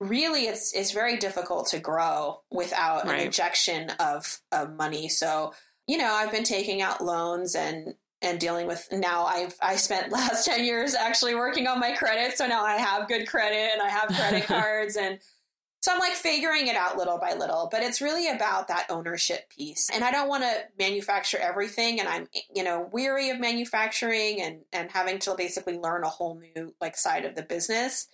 really 0.00 0.42
it's 0.46 0.74
it's 0.74 0.90
very 0.90 1.16
difficult 1.16 1.68
to 1.68 1.78
grow 1.78 2.40
without 2.50 3.06
Right. 3.06 3.20
an 3.20 3.26
injection 3.26 3.90
of 4.00 4.40
of 4.52 4.74
money 4.76 5.08
so 5.08 5.54
you 5.86 5.98
know 5.98 6.12
I've 6.12 6.32
been 6.32 6.44
taking 6.44 6.82
out 6.82 7.04
loans 7.04 7.54
and 7.54 7.94
and 8.22 8.40
dealing 8.40 8.66
with 8.66 8.88
now 8.92 9.24
I've 9.24 9.54
I 9.62 9.76
spent 9.76 10.12
last 10.12 10.44
10 10.44 10.64
years 10.64 10.94
actually 10.94 11.34
working 11.34 11.66
on 11.66 11.80
my 11.80 11.92
credit 11.92 12.36
so 12.36 12.46
now 12.46 12.64
I 12.64 12.76
have 12.76 13.08
good 13.08 13.26
credit 13.28 13.70
and 13.72 13.82
I 13.82 13.88
have 13.88 14.08
credit 14.08 14.44
cards 14.46 14.96
and 14.96 15.18
so 15.80 15.92
I'm 15.92 16.00
like 16.00 16.14
figuring 16.14 16.66
it 16.66 16.74
out 16.74 16.96
little 16.96 17.18
by 17.18 17.34
little 17.34 17.68
but 17.70 17.82
it's 17.82 18.00
really 18.00 18.28
about 18.28 18.68
that 18.68 18.86
ownership 18.90 19.48
piece. 19.50 19.88
And 19.92 20.02
I 20.02 20.10
don't 20.10 20.28
want 20.28 20.42
to 20.42 20.64
manufacture 20.78 21.38
everything 21.38 22.00
and 22.00 22.08
I'm 22.08 22.26
you 22.54 22.64
know 22.64 22.88
weary 22.92 23.30
of 23.30 23.38
manufacturing 23.38 24.40
and 24.40 24.62
and 24.72 24.90
having 24.90 25.18
to 25.20 25.34
basically 25.36 25.78
learn 25.78 26.02
a 26.02 26.08
whole 26.08 26.40
new 26.40 26.74
like 26.80 26.96
side 26.96 27.24
of 27.24 27.34
the 27.34 27.42
business. 27.42 28.08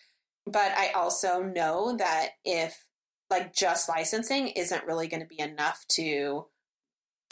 But 0.45 0.73
I 0.77 0.91
also 0.91 1.43
know 1.43 1.97
that 1.97 2.31
if 2.45 2.85
like 3.31 3.55
just 3.55 3.89
licensing 3.89 4.49
isn't 4.49 4.85
really 4.85 5.09
going 5.09 5.23
to 5.23 5.27
be 5.27 5.41
enough 5.41 5.87
to 5.93 6.47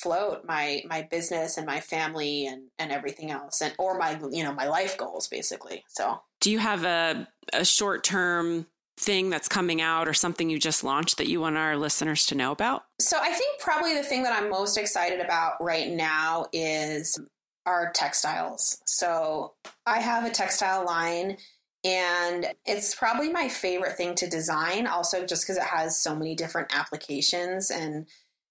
float 0.03 0.45
my 0.45 0.83
my 0.89 1.03
business 1.03 1.57
and 1.57 1.67
my 1.67 1.81
family 1.81 2.47
and 2.47 2.69
and 2.79 2.93
everything 2.93 3.31
else 3.31 3.61
and 3.61 3.75
or 3.79 3.99
my 3.99 4.19
you 4.31 4.43
know 4.43 4.53
my 4.53 4.67
life 4.67 4.97
goals 4.97 5.29
basically. 5.29 5.85
So. 5.89 6.21
Do 6.41 6.51
you 6.51 6.59
have 6.59 6.85
a, 6.85 7.29
a 7.53 7.67
short 7.67 8.03
term 8.03 8.67
thing 8.97 9.31
that's 9.31 9.49
coming 9.49 9.81
out 9.81 10.09
or 10.09 10.15
something 10.15 10.49
you 10.51 10.59
just 10.59 10.85
launched 10.85 11.19
that 11.19 11.27
you 11.27 11.41
want 11.41 11.57
our 11.57 11.77
listeners 11.77 12.27
to 12.27 12.35
know 12.35 12.53
about? 12.53 12.85
so 13.01 13.19
i 13.19 13.33
think 13.33 13.59
probably 13.61 13.95
the 13.95 14.03
thing 14.03 14.23
that 14.23 14.39
i'm 14.39 14.51
most 14.51 14.77
excited 14.77 15.21
about 15.21 15.55
right 15.61 15.89
now 15.89 16.47
is 16.53 17.19
our 17.67 17.91
textiles. 17.93 18.81
So 18.85 19.55
i 19.87 20.01
have 20.01 20.25
a 20.25 20.31
textile 20.31 20.85
line 20.85 21.39
and 21.85 22.47
it's 22.67 22.95
probably 22.95 23.31
my 23.31 23.49
favorite 23.49 23.97
thing 23.97 24.15
to 24.17 24.29
design 24.29 24.87
also 24.87 25.25
just 25.25 25.45
because 25.45 25.57
it 25.57 25.63
has 25.63 25.99
so 25.99 26.15
many 26.15 26.35
different 26.35 26.75
applications 26.75 27.71
and 27.71 28.07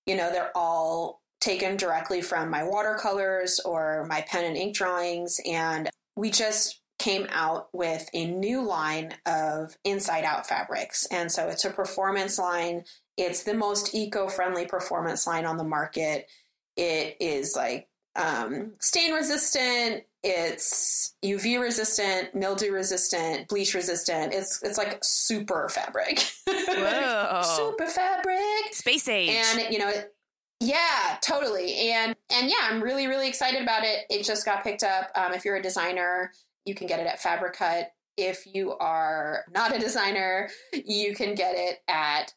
you 0.05 0.15
know 0.15 0.31
they're 0.31 0.55
all 0.55 1.21
taken 1.39 1.77
directly 1.77 2.21
from 2.21 2.49
my 2.49 2.63
watercolors 2.63 3.59
or 3.63 4.05
my 4.09 4.21
pen 4.21 4.43
and 4.45 4.57
ink 4.57 4.75
drawings 4.75 5.39
and 5.45 5.89
we 6.15 6.29
just 6.29 6.81
came 6.97 7.25
out 7.29 7.69
with 7.71 8.09
a 8.13 8.25
new 8.25 8.61
line 8.61 9.13
of 9.25 9.77
inside 9.85 10.25
out 10.25 10.45
fabrics. 10.45 11.05
And 11.11 11.31
so 11.31 11.47
it's 11.47 11.63
a 11.63 11.69
performance 11.69 12.37
line. 12.37 12.83
It's 13.15 13.43
the 13.43 13.53
most 13.53 13.95
eco-friendly 13.95 14.65
performance 14.65 15.25
line 15.25 15.45
on 15.45 15.55
the 15.55 15.63
market. 15.63 16.27
It 16.75 17.15
is 17.21 17.55
like 17.55 17.87
um, 18.17 18.73
stain 18.81 19.13
resistant 19.13 20.03
it's 20.21 21.13
uv 21.23 21.61
resistant 21.61 22.35
mildew 22.35 22.73
resistant 22.73 23.47
bleach 23.47 23.73
resistant. 23.73 24.33
It's 24.33 24.61
it's 24.61 24.77
like 24.77 24.99
super 25.01 25.69
fabric. 25.69 26.19
Super 26.49 27.85
fabric. 27.87 28.73
Space 28.73 29.07
age. 29.07 29.29
and 29.29 29.71
you 29.73 29.79
know 29.79 29.87
it- 29.87 30.13
yeah 30.59 31.17
totally 31.21 31.91
and 31.91 32.15
and 32.31 32.49
yeah 32.49 32.67
i'm 32.69 32.81
really 32.81 33.07
really 33.07 33.27
excited 33.27 33.61
about 33.61 33.83
it 33.83 34.05
it 34.09 34.23
just 34.23 34.45
got 34.45 34.63
picked 34.63 34.83
up 34.83 35.09
um, 35.15 35.33
if 35.33 35.45
you're 35.45 35.55
a 35.55 35.61
designer 35.61 36.31
you 36.65 36.75
can 36.75 36.87
get 36.87 36.99
it 36.99 37.07
at 37.07 37.21
Fabricut 37.21 37.87
if 38.17 38.45
you 38.45 38.73
are 38.73 39.45
not 39.53 39.75
a 39.75 39.79
designer 39.79 40.49
you 40.73 41.15
can 41.15 41.33
get 41.33 41.55
it 41.55 41.79
at 41.87 42.33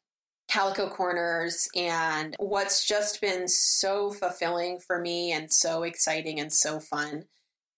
calico 0.48 0.88
corners 0.88 1.68
and 1.74 2.36
what's 2.38 2.86
just 2.86 3.20
been 3.20 3.48
so 3.48 4.10
fulfilling 4.10 4.78
for 4.78 5.00
me 5.00 5.32
and 5.32 5.52
so 5.52 5.82
exciting 5.82 6.38
and 6.38 6.52
so 6.52 6.78
fun 6.78 7.24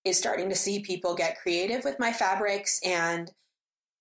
is 0.05 0.19
starting 0.19 0.51
to 0.51 0.55
see 0.55 0.81
people 0.81 1.15
get 1.15 1.41
creative 1.41 1.85
with 1.85 1.99
my 1.99 2.13
fabrics 2.13 2.79
and 2.85 3.33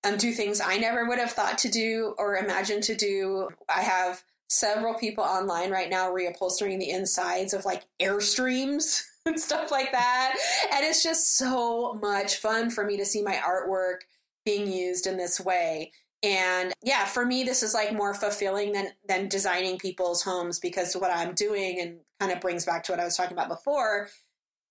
um, 0.03 0.17
do 0.17 0.33
things 0.33 0.59
I 0.59 0.77
never 0.77 1.05
would 1.07 1.19
have 1.19 1.31
thought 1.31 1.57
to 1.59 1.69
do 1.69 2.13
or 2.17 2.35
imagined 2.35 2.83
to 2.83 2.95
do. 2.95 3.49
I 3.73 3.81
have 3.81 4.23
several 4.53 4.93
people 4.93 5.23
online 5.23 5.71
right 5.71 5.89
now 5.89 6.11
reupholstering 6.11 6.79
the 6.79 6.89
insides 6.89 7.53
of 7.53 7.65
like 7.65 7.83
airstreams 8.01 9.03
and 9.25 9.39
stuff 9.39 9.71
like 9.71 9.91
that. 9.91 10.35
And 10.71 10.85
it's 10.85 11.03
just 11.03 11.37
so 11.37 11.93
much 11.95 12.37
fun 12.37 12.69
for 12.69 12.85
me 12.85 12.97
to 12.97 13.05
see 13.05 13.21
my 13.21 13.35
artwork 13.35 14.01
being 14.45 14.71
used 14.71 15.07
in 15.07 15.17
this 15.17 15.39
way. 15.39 15.91
And 16.21 16.71
yeah, 16.81 17.05
for 17.05 17.25
me, 17.25 17.43
this 17.43 17.63
is 17.63 17.73
like 17.73 17.93
more 17.93 18.13
fulfilling 18.13 18.71
than 18.71 18.87
than 19.07 19.27
designing 19.27 19.77
people's 19.77 20.21
homes 20.21 20.59
because 20.59 20.95
what 20.95 21.11
I'm 21.11 21.33
doing 21.33 21.81
and 21.81 21.97
kind 22.19 22.31
of 22.31 22.39
brings 22.39 22.65
back 22.65 22.83
to 22.83 22.93
what 22.93 22.99
I 22.99 23.05
was 23.05 23.17
talking 23.17 23.33
about 23.33 23.49
before 23.49 24.07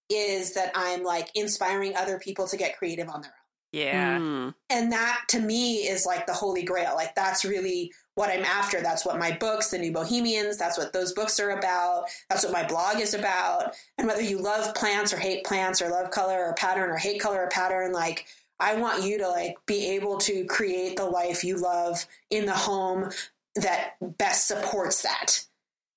is 0.09 0.54
that 0.54 0.72
I'm 0.74 1.02
like 1.02 1.30
inspiring 1.34 1.94
other 1.94 2.18
people 2.18 2.46
to 2.48 2.56
get 2.56 2.78
creative 2.78 3.09
on 3.09 3.22
their 3.22 3.30
own 3.30 3.36
yeah. 3.72 4.18
Mm. 4.18 4.54
and 4.68 4.92
that 4.92 5.22
to 5.28 5.40
me 5.40 5.76
is 5.76 6.04
like 6.04 6.26
the 6.26 6.34
holy 6.34 6.62
grail 6.62 6.94
like 6.94 7.14
that's 7.14 7.42
really 7.42 7.90
what 8.14 8.30
i'm 8.30 8.44
after 8.44 8.80
that's 8.80 9.05
what 9.06 9.18
my 9.18 9.32
books 9.32 9.70
the 9.70 9.78
new 9.78 9.93
bohemians 9.93 10.56
that's 10.56 10.78
what 10.78 10.93
those 10.93 11.12
books 11.12 11.40
are 11.40 11.51
about 11.51 12.05
that's 12.28 12.44
what 12.44 12.52
my 12.52 12.64
blog 12.64 13.01
is 13.01 13.14
about. 13.14 13.74
And 13.98 14.06
whether 14.06 14.22
you 14.22 14.39
love 14.39 14.74
plants 14.74 15.12
or 15.12 15.18
hate 15.18 15.44
plants 15.44 15.80
or 15.80 15.89
love 15.89 16.10
color 16.10 16.44
or 16.44 16.55
pattern 16.55 16.90
or 16.90 16.97
hate 16.97 17.20
color 17.20 17.43
or 17.44 17.48
pattern 17.48 17.93
like 17.93 18.26
i 18.60 18.74
want 18.74 19.02
you 19.02 19.18
to 19.18 19.28
like 19.28 19.56
be 19.66 19.90
able 19.90 20.18
to 20.18 20.44
create 20.44 20.97
the 20.97 21.05
life 21.05 21.44
you 21.44 21.56
love 21.56 22.06
in 22.30 22.47
the 22.47 22.52
home 22.52 23.10
that 23.56 23.94
best 24.01 24.47
supports 24.47 25.02
that. 25.02 25.44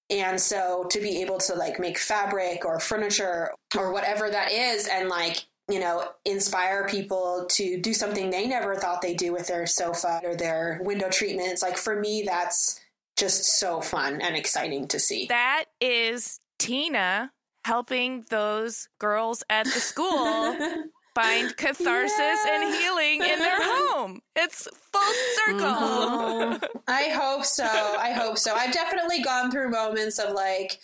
And 0.10 0.40
so 0.40 0.86
to 0.92 1.00
be 1.00 1.22
able 1.22 1.40
to 1.40 1.56
like 1.56 1.80
make 1.80 1.98
fabric 1.98 2.64
or 2.64 2.80
furniture 2.80 3.52
or 3.76 3.92
whatever 3.92 4.30
that 4.30 4.52
is 4.52 4.88
and 4.88 5.10
like 5.10 5.46
you 5.70 5.80
know, 5.80 6.08
inspire 6.26 6.88
people 6.88 7.48
to 7.50 7.80
do 7.82 7.94
something 7.94 8.30
they 8.30 8.48
never 8.48 8.76
thought 8.76 9.02
they'd 9.02 9.18
do 9.18 9.34
with 9.34 9.48
their 9.48 9.66
sofa 9.66 10.22
or 10.24 10.36
their 10.36 10.80
window 10.84 11.10
treatments. 11.10 11.64
Like 11.64 11.78
for 11.78 12.00
me, 12.00 12.24
that's 12.26 12.80
just 13.18 13.60
so 13.60 13.82
fun 13.82 14.22
and 14.22 14.36
exciting 14.36 14.88
to 14.90 15.00
see. 15.00 15.26
That 15.28 15.66
is 15.82 16.40
Tina 16.60 17.32
helping 17.64 18.26
those 18.30 18.90
girls 19.00 19.44
at 19.50 19.66
the 19.66 19.80
school 19.80 20.56
find 21.16 21.56
catharsis 21.58 22.46
and 22.48 22.76
healing 22.76 23.22
in 23.22 23.40
their 23.40 23.58
home. 23.64 24.22
It's 24.36 24.68
full 24.92 25.14
circle. 25.46 25.66
Oh, 25.66 26.60
I 26.88 27.04
hope 27.10 27.46
so. 27.46 27.66
I 27.66 28.12
hope 28.12 28.38
so. 28.38 28.54
I've 28.54 28.74
definitely 28.74 29.22
gone 29.22 29.50
through 29.50 29.72
moments 29.72 30.20
of 30.20 30.34
like, 30.34 30.80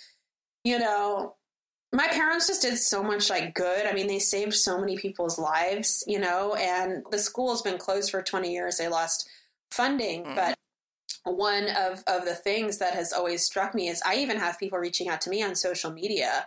you 0.63 0.79
know, 0.79 1.35
my 1.93 2.07
parents 2.07 2.47
just 2.47 2.61
did 2.61 2.77
so 2.77 3.03
much 3.03 3.29
like 3.29 3.53
good. 3.53 3.85
I 3.85 3.93
mean, 3.93 4.07
they 4.07 4.19
saved 4.19 4.53
so 4.53 4.79
many 4.79 4.97
people's 4.97 5.37
lives, 5.37 6.03
you 6.07 6.19
know, 6.19 6.55
and 6.55 7.03
the 7.11 7.19
school's 7.19 7.61
been 7.61 7.77
closed 7.77 8.11
for 8.11 8.21
20 8.21 8.51
years. 8.51 8.77
They 8.77 8.87
lost 8.87 9.29
funding, 9.71 10.23
mm. 10.23 10.35
but 10.35 10.55
one 11.23 11.67
of, 11.69 12.03
of 12.07 12.25
the 12.25 12.35
things 12.35 12.77
that 12.77 12.93
has 12.93 13.11
always 13.11 13.43
struck 13.43 13.75
me 13.75 13.89
is 13.89 14.01
I 14.05 14.15
even 14.15 14.37
have 14.37 14.57
people 14.57 14.79
reaching 14.79 15.09
out 15.09 15.21
to 15.21 15.29
me 15.29 15.43
on 15.43 15.53
social 15.55 15.91
media. 15.91 16.45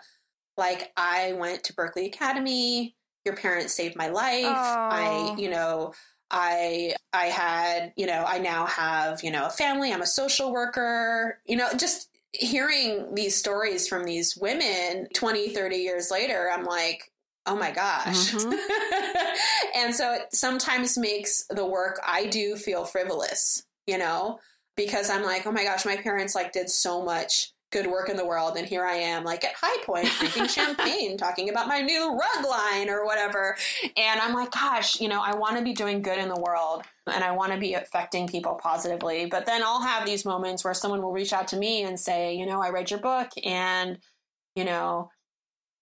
Like 0.57 0.93
I 0.97 1.35
went 1.35 1.65
to 1.65 1.75
Berkeley 1.75 2.07
Academy, 2.07 2.97
your 3.25 3.37
parents 3.37 3.75
saved 3.75 3.97
my 3.97 4.09
life. 4.09 4.45
I, 4.47 5.35
you 5.39 5.51
know, 5.51 5.93
I 6.31 6.95
I 7.12 7.27
had, 7.27 7.93
you 7.97 8.07
know, 8.07 8.25
I 8.27 8.39
now 8.39 8.66
have, 8.66 9.23
you 9.23 9.31
know, 9.31 9.47
a 9.47 9.51
family, 9.51 9.93
I'm 9.93 10.03
a 10.03 10.07
social 10.07 10.53
worker, 10.53 11.39
you 11.45 11.57
know, 11.57 11.69
just 11.77 12.09
hearing 12.39 13.15
these 13.15 13.36
stories 13.36 13.89
from 13.89 14.05
these 14.05 14.36
women 14.36 15.09
20, 15.15 15.51
30 15.51 15.77
years 15.77 16.11
later, 16.11 16.51
I'm 16.52 16.65
like, 16.65 17.12
oh 17.47 17.56
my 17.56 17.70
gosh. 17.70 18.32
Mm-hmm. 18.32 19.78
and 19.78 19.94
so 19.94 20.15
it 20.15 20.23
sometimes 20.32 20.97
makes 20.97 21.44
the 21.51 21.66
work 21.66 22.01
I 22.06 22.27
do 22.27 22.56
feel 22.56 22.85
frivolous, 22.85 23.62
you 23.86 23.98
know? 23.98 24.39
because 24.77 25.11
I'm 25.11 25.23
like, 25.23 25.47
oh 25.47 25.52
my 25.52 25.65
gosh, 25.65 25.85
my 25.85 25.97
parents 25.97 26.35
like 26.35 26.52
did 26.52 26.69
so 26.69 27.05
much 27.05 27.52
good 27.74 27.88
work 27.88 28.09
in 28.09 28.16
the 28.16 28.24
world 28.24 28.56
and 28.56 28.68
here 28.68 28.84
I 28.84 28.94
am 28.94 29.24
like 29.24 29.44
at 29.44 29.52
High 29.60 29.82
Point 29.84 30.09
drinking 30.20 30.46
champagne 30.46 31.16
talking 31.18 31.51
about 31.51 31.66
my 31.66 31.80
new 31.80 32.12
rug 32.12 32.46
line 32.48 32.88
or 32.88 33.05
whatever. 33.05 33.56
And 33.96 34.20
I'm 34.20 34.32
like 34.32 34.52
gosh 34.52 35.01
you 35.01 35.09
know 35.09 35.20
I 35.20 35.34
want 35.34 35.59
to 35.59 35.64
be 35.64 35.72
doing 35.72 36.01
good 36.01 36.18
in 36.18 36.28
the 36.28 36.40
world 36.40 36.84
and 37.12 37.24
I 37.24 37.32
want 37.32 37.52
to 37.52 37.59
be 37.59 37.74
affecting 37.74 38.28
people 38.28 38.55
positively. 38.55 39.26
But 39.26 39.44
then 39.44 39.62
I'll 39.64 39.82
have 39.82 40.06
these 40.06 40.24
moments 40.24 40.62
where 40.62 40.72
someone 40.72 41.02
will 41.02 41.12
reach 41.12 41.32
out 41.32 41.48
to 41.48 41.56
me 41.56 41.82
and 41.82 41.98
say 41.98 42.36
you 42.36 42.46
know 42.46 42.62
I 42.62 42.70
read 42.70 42.92
your 42.92 43.01
book 43.01 43.30
and 43.44 43.98
you 44.55 44.64
know 44.64 45.10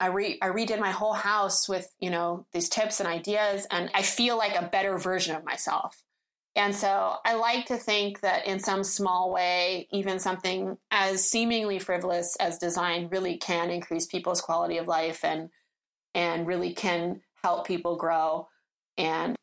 I 0.01 0.06
re 0.06 0.39
I 0.40 0.48
redid 0.48 0.81
my 0.81 0.93
whole 0.93 1.12
house 1.12 1.69
with 1.69 1.94
you 2.01 2.09
know 2.09 2.47
these 2.52 2.70
tips 2.70 3.01
and 3.01 3.09
ideas 3.09 3.66
and 3.70 3.90
I 3.93 4.01
feel 4.01 4.39
like 4.39 4.56
a 4.56 4.66
better 4.66 4.97
version 4.97 5.36
of 5.36 5.44
myself 5.44 6.02
and 6.55 6.74
so 6.74 7.16
I 7.24 7.35
like 7.35 7.66
to 7.66 7.77
think 7.77 8.20
that 8.20 8.47
in 8.47 8.59
some 8.59 8.85
small 8.85 9.33
way, 9.33 9.89
even 9.91 10.19
something 10.19 10.77
as 10.91 11.24
seemingly 11.24 11.79
frivolous 11.79 12.37
as 12.37 12.59
design 12.59 13.09
really 13.11 13.39
can 13.39 13.70
increase 13.70 14.07
people's 14.07 14.43
quality 14.43 14.77
of 14.77 14.87
life 14.87 15.24
and 15.24 15.49
and 16.15 16.47
really 16.47 16.74
can 16.74 17.23
help 17.43 17.66
people 17.66 17.97
grow. 17.97 18.49
And 18.99 19.35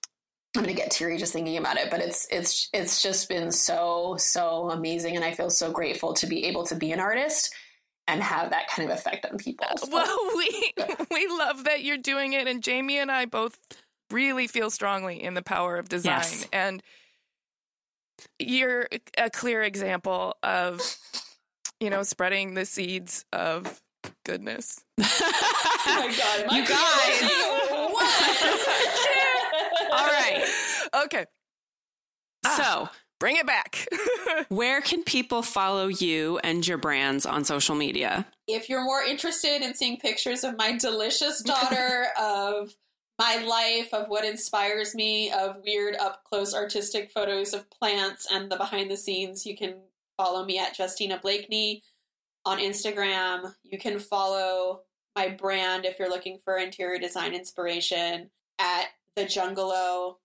I'm 0.56 0.64
gonna 0.64 0.74
get 0.74 0.92
teary 0.92 1.18
just 1.18 1.34
thinking 1.34 1.58
about 1.58 1.78
it, 1.78 1.90
but 1.90 2.00
it's 2.00 2.28
it's 2.30 2.70
it's 2.74 3.02
just 3.02 3.28
been 3.28 3.52
so, 3.52 4.16
so 4.20 4.70
amazing. 4.70 5.16
And 5.16 5.26
I 5.26 5.32
feel 5.34 5.50
so 5.50 5.72
grateful 5.72 6.14
to 6.14 6.28
be 6.28 6.46
able 6.46 6.66
to 6.66 6.76
be 6.76 6.92
an 6.92 7.00
artist 7.00 7.54
and 8.08 8.22
have 8.22 8.52
that 8.52 8.68
kind 8.68 8.90
of 8.90 8.96
effect 8.96 9.26
on 9.26 9.38
people. 9.38 9.66
Uh, 9.68 9.78
so. 9.78 9.88
Well, 9.92 10.20
we 10.38 10.74
we 11.12 11.28
love 11.28 11.64
that 11.64 11.84
you're 11.84 11.98
doing 11.98 12.34
it, 12.34 12.48
and 12.48 12.64
Jaime 12.64 13.00
and 13.00 13.12
I 13.12 13.26
both 13.26 13.58
really 14.12 14.48
feel 14.48 14.70
strongly 14.70 15.22
in 15.24 15.34
the 15.34 15.42
power 15.42 15.78
of 15.78 15.90
design. 15.90 16.14
Yes. 16.14 16.48
And 16.52 16.84
you're 18.40 18.88
a 19.18 19.30
clear 19.30 19.64
example 19.64 20.36
of, 20.44 20.82
you 21.80 21.90
know, 21.90 22.04
spreading 22.04 22.54
the 22.54 22.66
seeds 22.66 23.26
of 23.34 23.82
goodness. 24.26 24.82
oh 25.02 25.84
my 25.88 26.16
god, 26.18 26.46
my 26.48 26.58
You 26.58 26.66
guys. 26.66 27.32
what? 27.92 28.12
All 29.92 30.08
right. 30.08 30.44
Okay. 31.06 31.26
So, 32.46 32.64
ah. 32.64 32.92
Bring 33.20 33.36
it 33.36 33.46
back. 33.46 33.86
where 34.48 34.80
can 34.80 35.04
people 35.04 35.42
follow 35.42 35.88
you 35.88 36.40
and 36.42 36.66
your 36.66 36.78
brands 36.78 37.26
on 37.26 37.44
social 37.44 37.76
media? 37.76 38.26
if 38.48 38.68
you're 38.68 38.84
more 38.84 39.04
interested 39.04 39.62
in 39.62 39.76
seeing 39.76 39.98
pictures 39.98 40.44
of 40.44 40.58
my 40.58 40.76
delicious 40.76 41.44
daughter, 41.44 42.08
of 42.20 42.74
my 43.20 43.36
life, 43.46 43.94
of 43.94 44.08
what 44.08 44.24
inspires 44.24 44.96
me, 44.96 45.30
of 45.30 45.58
weird 45.66 45.96
up 45.98 46.24
close 46.24 46.56
artistic 46.56 47.12
photos 47.12 47.54
of 47.54 47.70
plants 47.70 48.26
and 48.32 48.50
the 48.50 48.56
behind 48.56 48.90
the 48.90 48.96
scenes, 48.96 49.46
you 49.46 49.58
can 49.58 49.76
follow 50.16 50.46
me 50.46 50.58
at 50.58 50.78
Justina 50.80 51.20
Blakeney 51.22 51.84
on 52.46 52.60
Instagram. 52.60 53.54
You 53.64 53.78
can 53.78 54.00
follow 54.00 54.84
my 55.18 55.28
brand 55.28 55.84
if 55.84 56.00
you're 56.00 56.10
looking 56.10 56.40
for 56.44 56.58
interior 56.58 56.98
design 56.98 57.34
inspiration 57.34 58.30
at 58.58 58.86
The 59.18 59.26
Jungalow. 59.26 60.18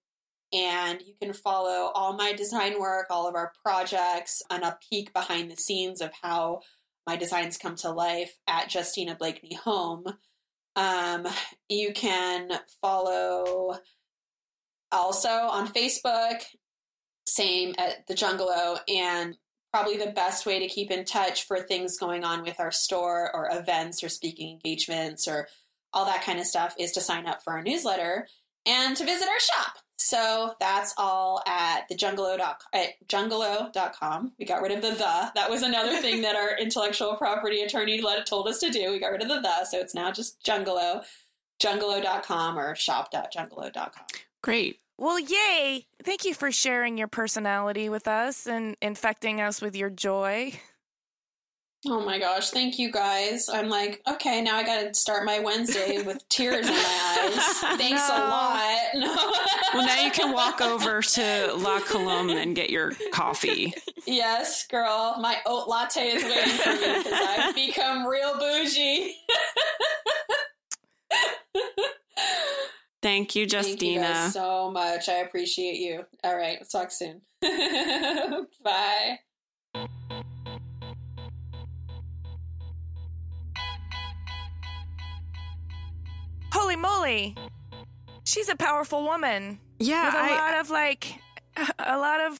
And 0.52 1.02
you 1.02 1.14
can 1.20 1.32
follow 1.32 1.90
all 1.94 2.12
my 2.12 2.32
design 2.32 2.78
work, 2.78 3.06
all 3.10 3.26
of 3.26 3.34
our 3.34 3.52
projects, 3.64 4.40
and 4.50 4.62
a 4.62 4.78
peek 4.88 5.12
behind 5.12 5.50
the 5.50 5.56
scenes 5.56 6.00
of 6.00 6.12
how 6.22 6.60
my 7.08 7.16
designs 7.16 7.58
come 7.58 7.74
to 7.76 7.90
life 7.90 8.38
at 8.46 8.72
Justina 8.72 9.16
Blakeney 9.16 9.56
Home. 9.64 10.04
Um, 10.76 11.26
you 11.68 11.92
can 11.92 12.50
follow 12.82 13.78
also 14.90 15.28
on 15.28 15.68
Facebook, 15.68 16.42
same 17.26 17.74
at 17.78 18.06
the 18.06 18.14
Jungalow, 18.14 18.78
and 18.88 19.36
probably 19.72 19.96
the 19.96 20.12
best 20.12 20.46
way 20.46 20.60
to 20.60 20.68
keep 20.68 20.90
in 20.90 21.04
touch 21.04 21.46
for 21.46 21.58
things 21.58 21.98
going 21.98 22.24
on 22.24 22.42
with 22.42 22.60
our 22.60 22.70
store 22.70 23.34
or 23.34 23.48
events 23.50 24.04
or 24.04 24.08
speaking 24.08 24.52
engagements 24.52 25.26
or 25.26 25.48
all 25.92 26.04
that 26.04 26.24
kind 26.24 26.38
of 26.38 26.46
stuff 26.46 26.74
is 26.78 26.92
to 26.92 27.00
sign 27.00 27.26
up 27.26 27.42
for 27.42 27.52
our 27.52 27.62
newsletter 27.62 28.26
and 28.66 28.96
to 28.96 29.04
visit 29.04 29.28
our 29.28 29.40
shop. 29.40 29.78
So 29.96 30.54
that's 30.60 30.94
all 30.98 31.42
at 31.46 31.88
the 31.88 31.94
jungalow 31.94 32.38
at 32.72 32.88
jungalow.com. 33.08 34.32
We 34.38 34.44
got 34.44 34.62
rid 34.62 34.72
of 34.72 34.82
the 34.82 34.90
the. 34.90 35.30
That 35.34 35.48
was 35.48 35.62
another 35.62 35.96
thing 35.98 36.22
that 36.22 36.36
our 36.36 36.56
intellectual 36.58 37.16
property 37.16 37.62
attorney 37.62 38.00
let 38.00 38.26
told 38.26 38.48
us 38.48 38.58
to 38.60 38.70
do. 38.70 38.90
We 38.90 38.98
got 38.98 39.12
rid 39.12 39.22
of 39.22 39.28
the 39.28 39.40
the, 39.40 39.64
so 39.64 39.78
it's 39.78 39.94
now 39.94 40.10
just 40.10 40.42
jungalow, 40.44 41.02
jungalow.com 41.60 42.58
or 42.58 42.74
shop.jungalow.com. 42.74 44.04
Great. 44.42 44.80
well, 44.98 45.18
yay. 45.18 45.86
Thank 46.02 46.24
you 46.24 46.34
for 46.34 46.52
sharing 46.52 46.98
your 46.98 47.08
personality 47.08 47.88
with 47.88 48.06
us 48.06 48.46
and 48.46 48.76
infecting 48.82 49.40
us 49.40 49.62
with 49.62 49.74
your 49.74 49.90
joy. 49.90 50.52
Oh 51.86 52.00
my 52.04 52.18
gosh, 52.18 52.50
thank 52.50 52.78
you 52.78 52.90
guys. 52.90 53.48
I'm 53.48 53.68
like, 53.68 54.00
okay, 54.08 54.40
now 54.40 54.56
I 54.56 54.62
got 54.64 54.80
to 54.82 54.94
start 54.94 55.24
my 55.26 55.38
Wednesday 55.40 56.02
with 56.06 56.26
tears 56.30 56.66
in 56.66 56.72
my 56.72 57.18
eyes. 57.32 57.78
Thanks 57.78 58.08
a 58.08 58.18
lot. 58.18 58.78
No. 58.94 59.16
Well, 59.74 59.84
now 59.84 60.04
you 60.04 60.12
can 60.12 60.32
walk 60.32 60.60
over 60.60 61.02
to 61.02 61.52
La 61.56 61.80
Colombe 61.80 62.30
and 62.30 62.54
get 62.54 62.70
your 62.70 62.92
coffee. 63.12 63.74
Yes, 64.06 64.68
girl. 64.68 65.16
My 65.20 65.38
oat 65.46 65.66
latte 65.66 66.10
is 66.10 66.22
waiting 66.22 66.56
for 66.58 66.70
me 66.70 66.98
because 67.02 67.12
I've 67.12 67.54
become 67.56 68.06
real 68.06 68.38
bougie. 68.38 69.16
Thank 73.02 73.34
you, 73.34 73.48
Thank 73.48 73.82
you 73.82 73.98
Justina. 73.98 74.30
so 74.30 74.70
much. 74.70 75.08
I 75.08 75.14
appreciate 75.14 75.78
you. 75.80 76.04
All 76.22 76.36
right, 76.36 76.58
talk 76.70 76.92
soon. 76.92 77.22
Bye. 78.62 79.18
Holy 86.54 86.76
moly. 86.76 87.36
She's 88.24 88.48
a 88.48 88.54
powerful 88.56 89.02
woman. 89.02 89.58
yeah, 89.80 90.06
with 90.06 90.14
a 90.14 90.18
I, 90.18 90.36
lot 90.36 90.60
of 90.60 90.70
like 90.70 91.20
a 91.78 91.98
lot 91.98 92.20
of 92.20 92.38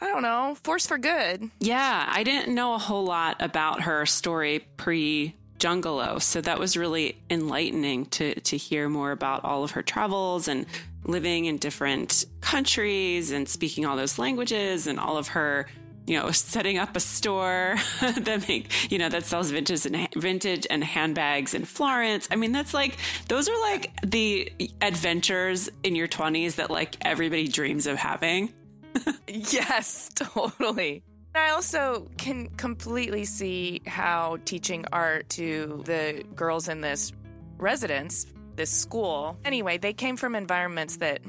I 0.00 0.06
don't 0.06 0.22
know, 0.22 0.56
force 0.62 0.86
for 0.86 0.98
good. 0.98 1.50
yeah, 1.60 2.06
I 2.08 2.22
didn't 2.24 2.54
know 2.54 2.74
a 2.74 2.78
whole 2.78 3.04
lot 3.04 3.36
about 3.40 3.82
her 3.82 4.06
story 4.06 4.66
pre 4.76 5.34
Jungalow, 5.58 6.18
so 6.20 6.40
that 6.40 6.58
was 6.58 6.76
really 6.76 7.16
enlightening 7.30 8.06
to 8.06 8.34
to 8.40 8.56
hear 8.56 8.88
more 8.88 9.12
about 9.12 9.44
all 9.44 9.64
of 9.64 9.72
her 9.72 9.82
travels 9.82 10.46
and 10.48 10.66
living 11.04 11.46
in 11.46 11.56
different 11.58 12.24
countries 12.40 13.30
and 13.30 13.48
speaking 13.48 13.86
all 13.86 13.96
those 13.96 14.18
languages 14.18 14.86
and 14.86 14.98
all 15.00 15.16
of 15.16 15.28
her 15.28 15.66
you 16.08 16.18
know 16.18 16.30
setting 16.30 16.78
up 16.78 16.96
a 16.96 17.00
store 17.00 17.76
that 18.00 18.48
make 18.48 18.90
you 18.90 18.98
know 18.98 19.08
that 19.08 19.26
sells 19.26 19.50
vintage 19.50 19.84
and 19.86 20.08
vintage 20.14 20.66
and 20.70 20.82
handbags 20.82 21.54
in 21.54 21.64
Florence. 21.64 22.26
I 22.30 22.36
mean 22.36 22.52
that's 22.52 22.72
like 22.72 22.96
those 23.28 23.48
are 23.48 23.60
like 23.60 23.92
the 24.04 24.50
adventures 24.80 25.68
in 25.82 25.94
your 25.94 26.08
20s 26.08 26.56
that 26.56 26.70
like 26.70 26.96
everybody 27.02 27.48
dreams 27.48 27.86
of 27.86 27.96
having. 27.96 28.52
Yes, 29.28 30.10
totally. 30.14 31.02
I 31.34 31.50
also 31.50 32.08
can 32.16 32.48
completely 32.56 33.24
see 33.24 33.82
how 33.86 34.38
teaching 34.44 34.86
art 34.92 35.28
to 35.30 35.82
the 35.84 36.24
girls 36.34 36.68
in 36.68 36.80
this 36.80 37.12
residence, 37.58 38.26
this 38.56 38.70
school, 38.70 39.38
anyway, 39.44 39.78
they 39.78 39.92
came 39.92 40.16
from 40.16 40.34
environments 40.34 40.96
that 40.96 41.20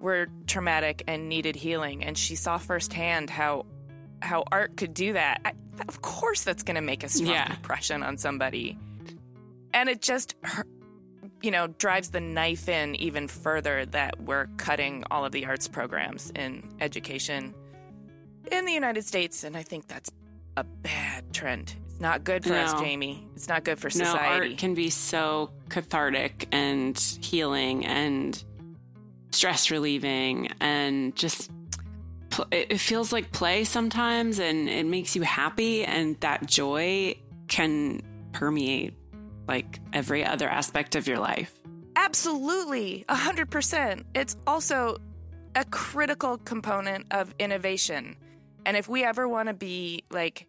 were 0.00 0.28
traumatic 0.46 1.04
and 1.06 1.28
needed 1.28 1.54
healing. 1.54 2.02
And 2.02 2.16
she 2.16 2.34
saw 2.34 2.58
firsthand 2.58 3.30
how 3.30 3.66
how 4.22 4.44
art 4.52 4.76
could 4.76 4.94
do 4.94 5.12
that. 5.14 5.40
I, 5.44 5.52
of 5.88 6.02
course, 6.02 6.44
that's 6.44 6.62
going 6.62 6.74
to 6.76 6.80
make 6.80 7.02
a 7.04 7.08
strong 7.08 7.30
Yeah. 7.30 7.50
impression 7.54 8.02
on 8.02 8.16
somebody. 8.16 8.78
And 9.72 9.88
it 9.88 10.02
just, 10.02 10.34
you 11.42 11.50
know, 11.50 11.68
drives 11.68 12.10
the 12.10 12.20
knife 12.20 12.68
in 12.68 12.94
even 12.96 13.28
further 13.28 13.86
that 13.86 14.20
we're 14.20 14.46
cutting 14.56 15.04
all 15.10 15.24
of 15.24 15.32
the 15.32 15.46
arts 15.46 15.68
programs 15.68 16.30
in 16.34 16.68
education 16.80 17.54
in 18.50 18.64
the 18.64 18.72
United 18.72 19.04
States, 19.04 19.44
and 19.44 19.56
I 19.56 19.62
think 19.62 19.86
that's 19.86 20.10
a 20.56 20.64
bad 20.64 21.32
trend. 21.32 21.74
It's 21.88 22.00
not 22.00 22.24
good 22.24 22.44
for 22.44 22.54
us, 22.54 22.72
Jaime. 22.72 23.26
It's 23.36 23.48
not 23.48 23.64
good 23.64 23.78
for 23.78 23.88
No, 23.88 24.04
society. 24.04 24.48
art 24.50 24.58
can 24.58 24.74
be 24.74 24.90
so 24.90 25.50
cathartic 25.68 26.48
and 26.50 26.98
healing 27.20 27.86
and 27.86 28.42
stress 29.30 29.70
relieving 29.70 30.48
and 30.60 31.14
just 31.14 31.50
pl- 32.30 32.46
it 32.50 32.72
it 32.72 32.78
feels 32.78 33.12
like 33.12 33.32
play 33.32 33.64
sometimes 33.64 34.38
and 34.38 34.68
it 34.68 34.86
makes 34.86 35.14
you 35.14 35.22
happy 35.22 35.84
and 35.84 36.18
that 36.20 36.46
joy 36.46 37.14
can 37.48 38.00
permeate 38.32 38.94
like 39.48 39.80
every 39.92 40.24
other 40.24 40.48
aspect 40.48 40.94
of 40.94 41.06
your 41.06 41.18
life. 41.18 41.52
Absolutely, 41.96 43.04
a 43.08 43.16
hundred 43.16 43.50
percent. 43.50 44.06
It's 44.14 44.36
also 44.46 44.96
a 45.54 45.64
critical 45.64 46.38
component 46.38 47.06
of 47.10 47.34
innovation, 47.38 48.16
and 48.64 48.76
if 48.76 48.88
we 48.88 49.04
ever 49.04 49.28
want 49.28 49.48
to 49.48 49.54
be 49.54 50.04
like 50.10 50.46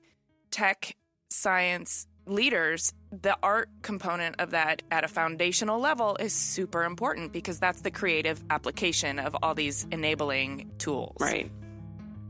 tech 0.51 0.95
science 1.29 2.07
leaders, 2.27 2.93
the 3.11 3.35
art 3.41 3.69
component 3.81 4.39
of 4.39 4.51
that 4.51 4.83
at 4.91 5.03
a 5.03 5.07
foundational 5.07 5.79
level 5.79 6.15
is 6.19 6.33
super 6.33 6.83
important 6.83 7.33
because 7.33 7.59
that's 7.59 7.81
the 7.81 7.91
creative 7.91 8.41
application 8.49 9.19
of 9.19 9.35
all 9.41 9.55
these 9.55 9.87
enabling 9.91 10.71
tools. 10.77 11.17
Right. 11.19 11.51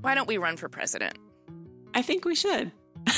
Why 0.01 0.15
don't 0.15 0.27
we 0.27 0.37
run 0.37 0.57
for 0.57 0.67
president? 0.69 1.17
I 1.93 2.01
think 2.01 2.25
we 2.25 2.35
should. 2.35 2.71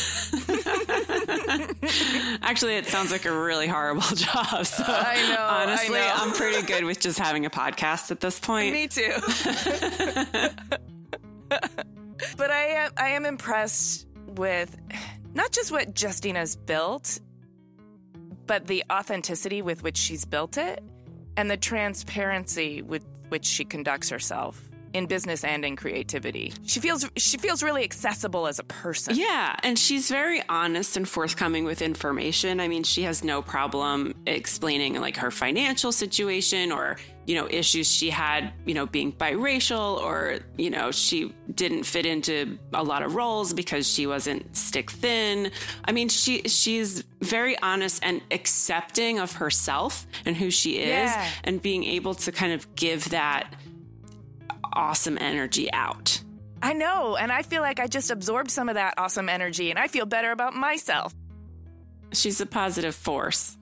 Actually, 2.41 2.75
it 2.77 2.87
sounds 2.87 3.11
like 3.11 3.25
a 3.25 3.31
really 3.31 3.67
horrible 3.67 4.01
job. 4.15 4.65
So 4.65 4.83
I 4.85 5.15
know. 5.29 5.41
honestly, 5.41 5.99
I 5.99 6.07
know. 6.07 6.13
I'm 6.17 6.31
pretty 6.33 6.65
good 6.65 6.85
with 6.85 6.99
just 6.99 7.19
having 7.19 7.45
a 7.45 7.49
podcast 7.49 8.11
at 8.11 8.19
this 8.19 8.39
point. 8.39 8.73
Me 8.73 8.87
too. 8.87 9.11
but 12.37 12.51
I 12.51 12.65
am 12.65 12.91
I 12.97 13.09
am 13.09 13.25
impressed 13.25 14.07
with 14.27 14.75
not 15.33 15.51
just 15.51 15.71
what 15.71 15.93
Justina's 15.93 16.55
built, 16.55 17.19
but 18.47 18.67
the 18.67 18.83
authenticity 18.91 19.61
with 19.61 19.83
which 19.83 19.97
she's 19.97 20.25
built 20.25 20.57
it 20.57 20.83
and 21.37 21.49
the 21.49 21.57
transparency 21.57 22.81
with 22.81 23.05
which 23.29 23.45
she 23.45 23.65
conducts 23.65 24.09
herself 24.09 24.69
in 24.93 25.05
business 25.07 25.43
and 25.43 25.65
in 25.65 25.75
creativity. 25.75 26.53
She 26.65 26.79
feels 26.79 27.09
she 27.17 27.37
feels 27.37 27.63
really 27.63 27.83
accessible 27.83 28.47
as 28.47 28.59
a 28.59 28.63
person. 28.63 29.15
Yeah, 29.15 29.55
and 29.63 29.77
she's 29.77 30.09
very 30.09 30.41
honest 30.49 30.97
and 30.97 31.07
forthcoming 31.07 31.65
with 31.65 31.81
information. 31.81 32.59
I 32.59 32.67
mean, 32.67 32.83
she 32.83 33.03
has 33.03 33.23
no 33.23 33.41
problem 33.41 34.13
explaining 34.25 34.99
like 35.01 35.17
her 35.17 35.31
financial 35.31 35.91
situation 35.91 36.71
or, 36.71 36.97
you 37.25 37.35
know, 37.35 37.47
issues 37.49 37.89
she 37.91 38.09
had, 38.09 38.53
you 38.65 38.73
know, 38.73 38.85
being 38.85 39.11
biracial 39.11 39.97
or, 40.01 40.39
you 40.57 40.69
know, 40.69 40.91
she 40.91 41.33
didn't 41.53 41.83
fit 41.83 42.05
into 42.05 42.57
a 42.73 42.83
lot 42.83 43.01
of 43.03 43.15
roles 43.15 43.53
because 43.53 43.87
she 43.91 44.05
wasn't 44.07 44.55
stick 44.55 44.91
thin. 44.91 45.51
I 45.85 45.91
mean, 45.91 46.09
she 46.09 46.43
she's 46.43 47.03
very 47.21 47.57
honest 47.59 48.01
and 48.03 48.21
accepting 48.31 49.17
of 49.19 49.31
herself 49.33 50.05
and 50.25 50.35
who 50.35 50.51
she 50.51 50.77
is 50.79 51.09
Yeah. 51.09 51.29
and 51.45 51.61
being 51.61 51.83
able 51.85 52.13
to 52.15 52.31
kind 52.31 52.51
of 52.53 52.75
give 52.75 53.09
that 53.11 53.53
awesome 54.73 55.17
energy 55.19 55.71
out. 55.71 56.21
I 56.61 56.73
know, 56.73 57.17
and 57.17 57.31
I 57.31 57.41
feel 57.41 57.61
like 57.61 57.79
I 57.79 57.87
just 57.87 58.09
absorbed 58.09 58.49
some 58.49 58.69
of 58.69 58.75
that 58.75 58.93
awesome 58.97 59.27
energy 59.27 59.69
and 59.69 59.77
I 59.77 59.87
feel 59.87 60.05
better 60.05 60.31
about 60.31 60.53
myself. 60.53 61.13
She's 62.13 62.39
a 62.39 62.45
positive 62.45 62.95
force. 62.95 63.57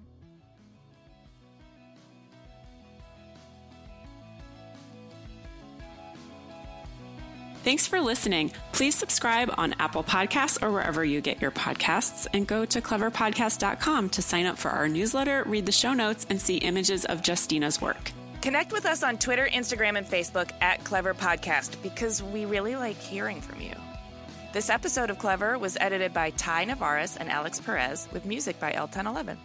Thanks 7.63 7.85
for 7.85 8.01
listening. 8.01 8.51
Please 8.71 8.95
subscribe 8.95 9.53
on 9.55 9.75
Apple 9.79 10.03
Podcasts 10.03 10.61
or 10.63 10.71
wherever 10.71 11.05
you 11.05 11.21
get 11.21 11.41
your 11.41 11.51
podcasts 11.51 12.25
and 12.33 12.47
go 12.47 12.65
to 12.65 12.81
cleverpodcast.com 12.81 14.09
to 14.09 14.21
sign 14.21 14.47
up 14.47 14.57
for 14.57 14.69
our 14.69 14.87
newsletter, 14.87 15.43
read 15.45 15.67
the 15.67 15.71
show 15.71 15.93
notes, 15.93 16.25
and 16.29 16.41
see 16.41 16.57
images 16.57 17.05
of 17.05 17.21
Justina's 17.21 17.79
work. 17.79 18.11
Connect 18.41 18.71
with 18.71 18.87
us 18.87 19.03
on 19.03 19.17
Twitter, 19.17 19.47
Instagram, 19.47 19.99
and 19.99 20.07
Facebook 20.07 20.49
at 20.61 20.83
Clever 20.83 21.13
Podcast 21.13 21.79
because 21.83 22.23
we 22.23 22.45
really 22.45 22.75
like 22.75 22.97
hearing 22.97 23.39
from 23.39 23.61
you. 23.61 23.75
This 24.51 24.69
episode 24.71 25.11
of 25.11 25.19
Clever 25.19 25.59
was 25.59 25.77
edited 25.79 26.11
by 26.11 26.31
Ty 26.31 26.65
Navaris 26.65 27.17
and 27.19 27.29
Alex 27.29 27.61
Perez 27.61 28.07
with 28.11 28.25
music 28.25 28.59
by 28.59 28.73
El 28.73 28.87
Ten 28.87 29.05
Eleven. 29.05 29.37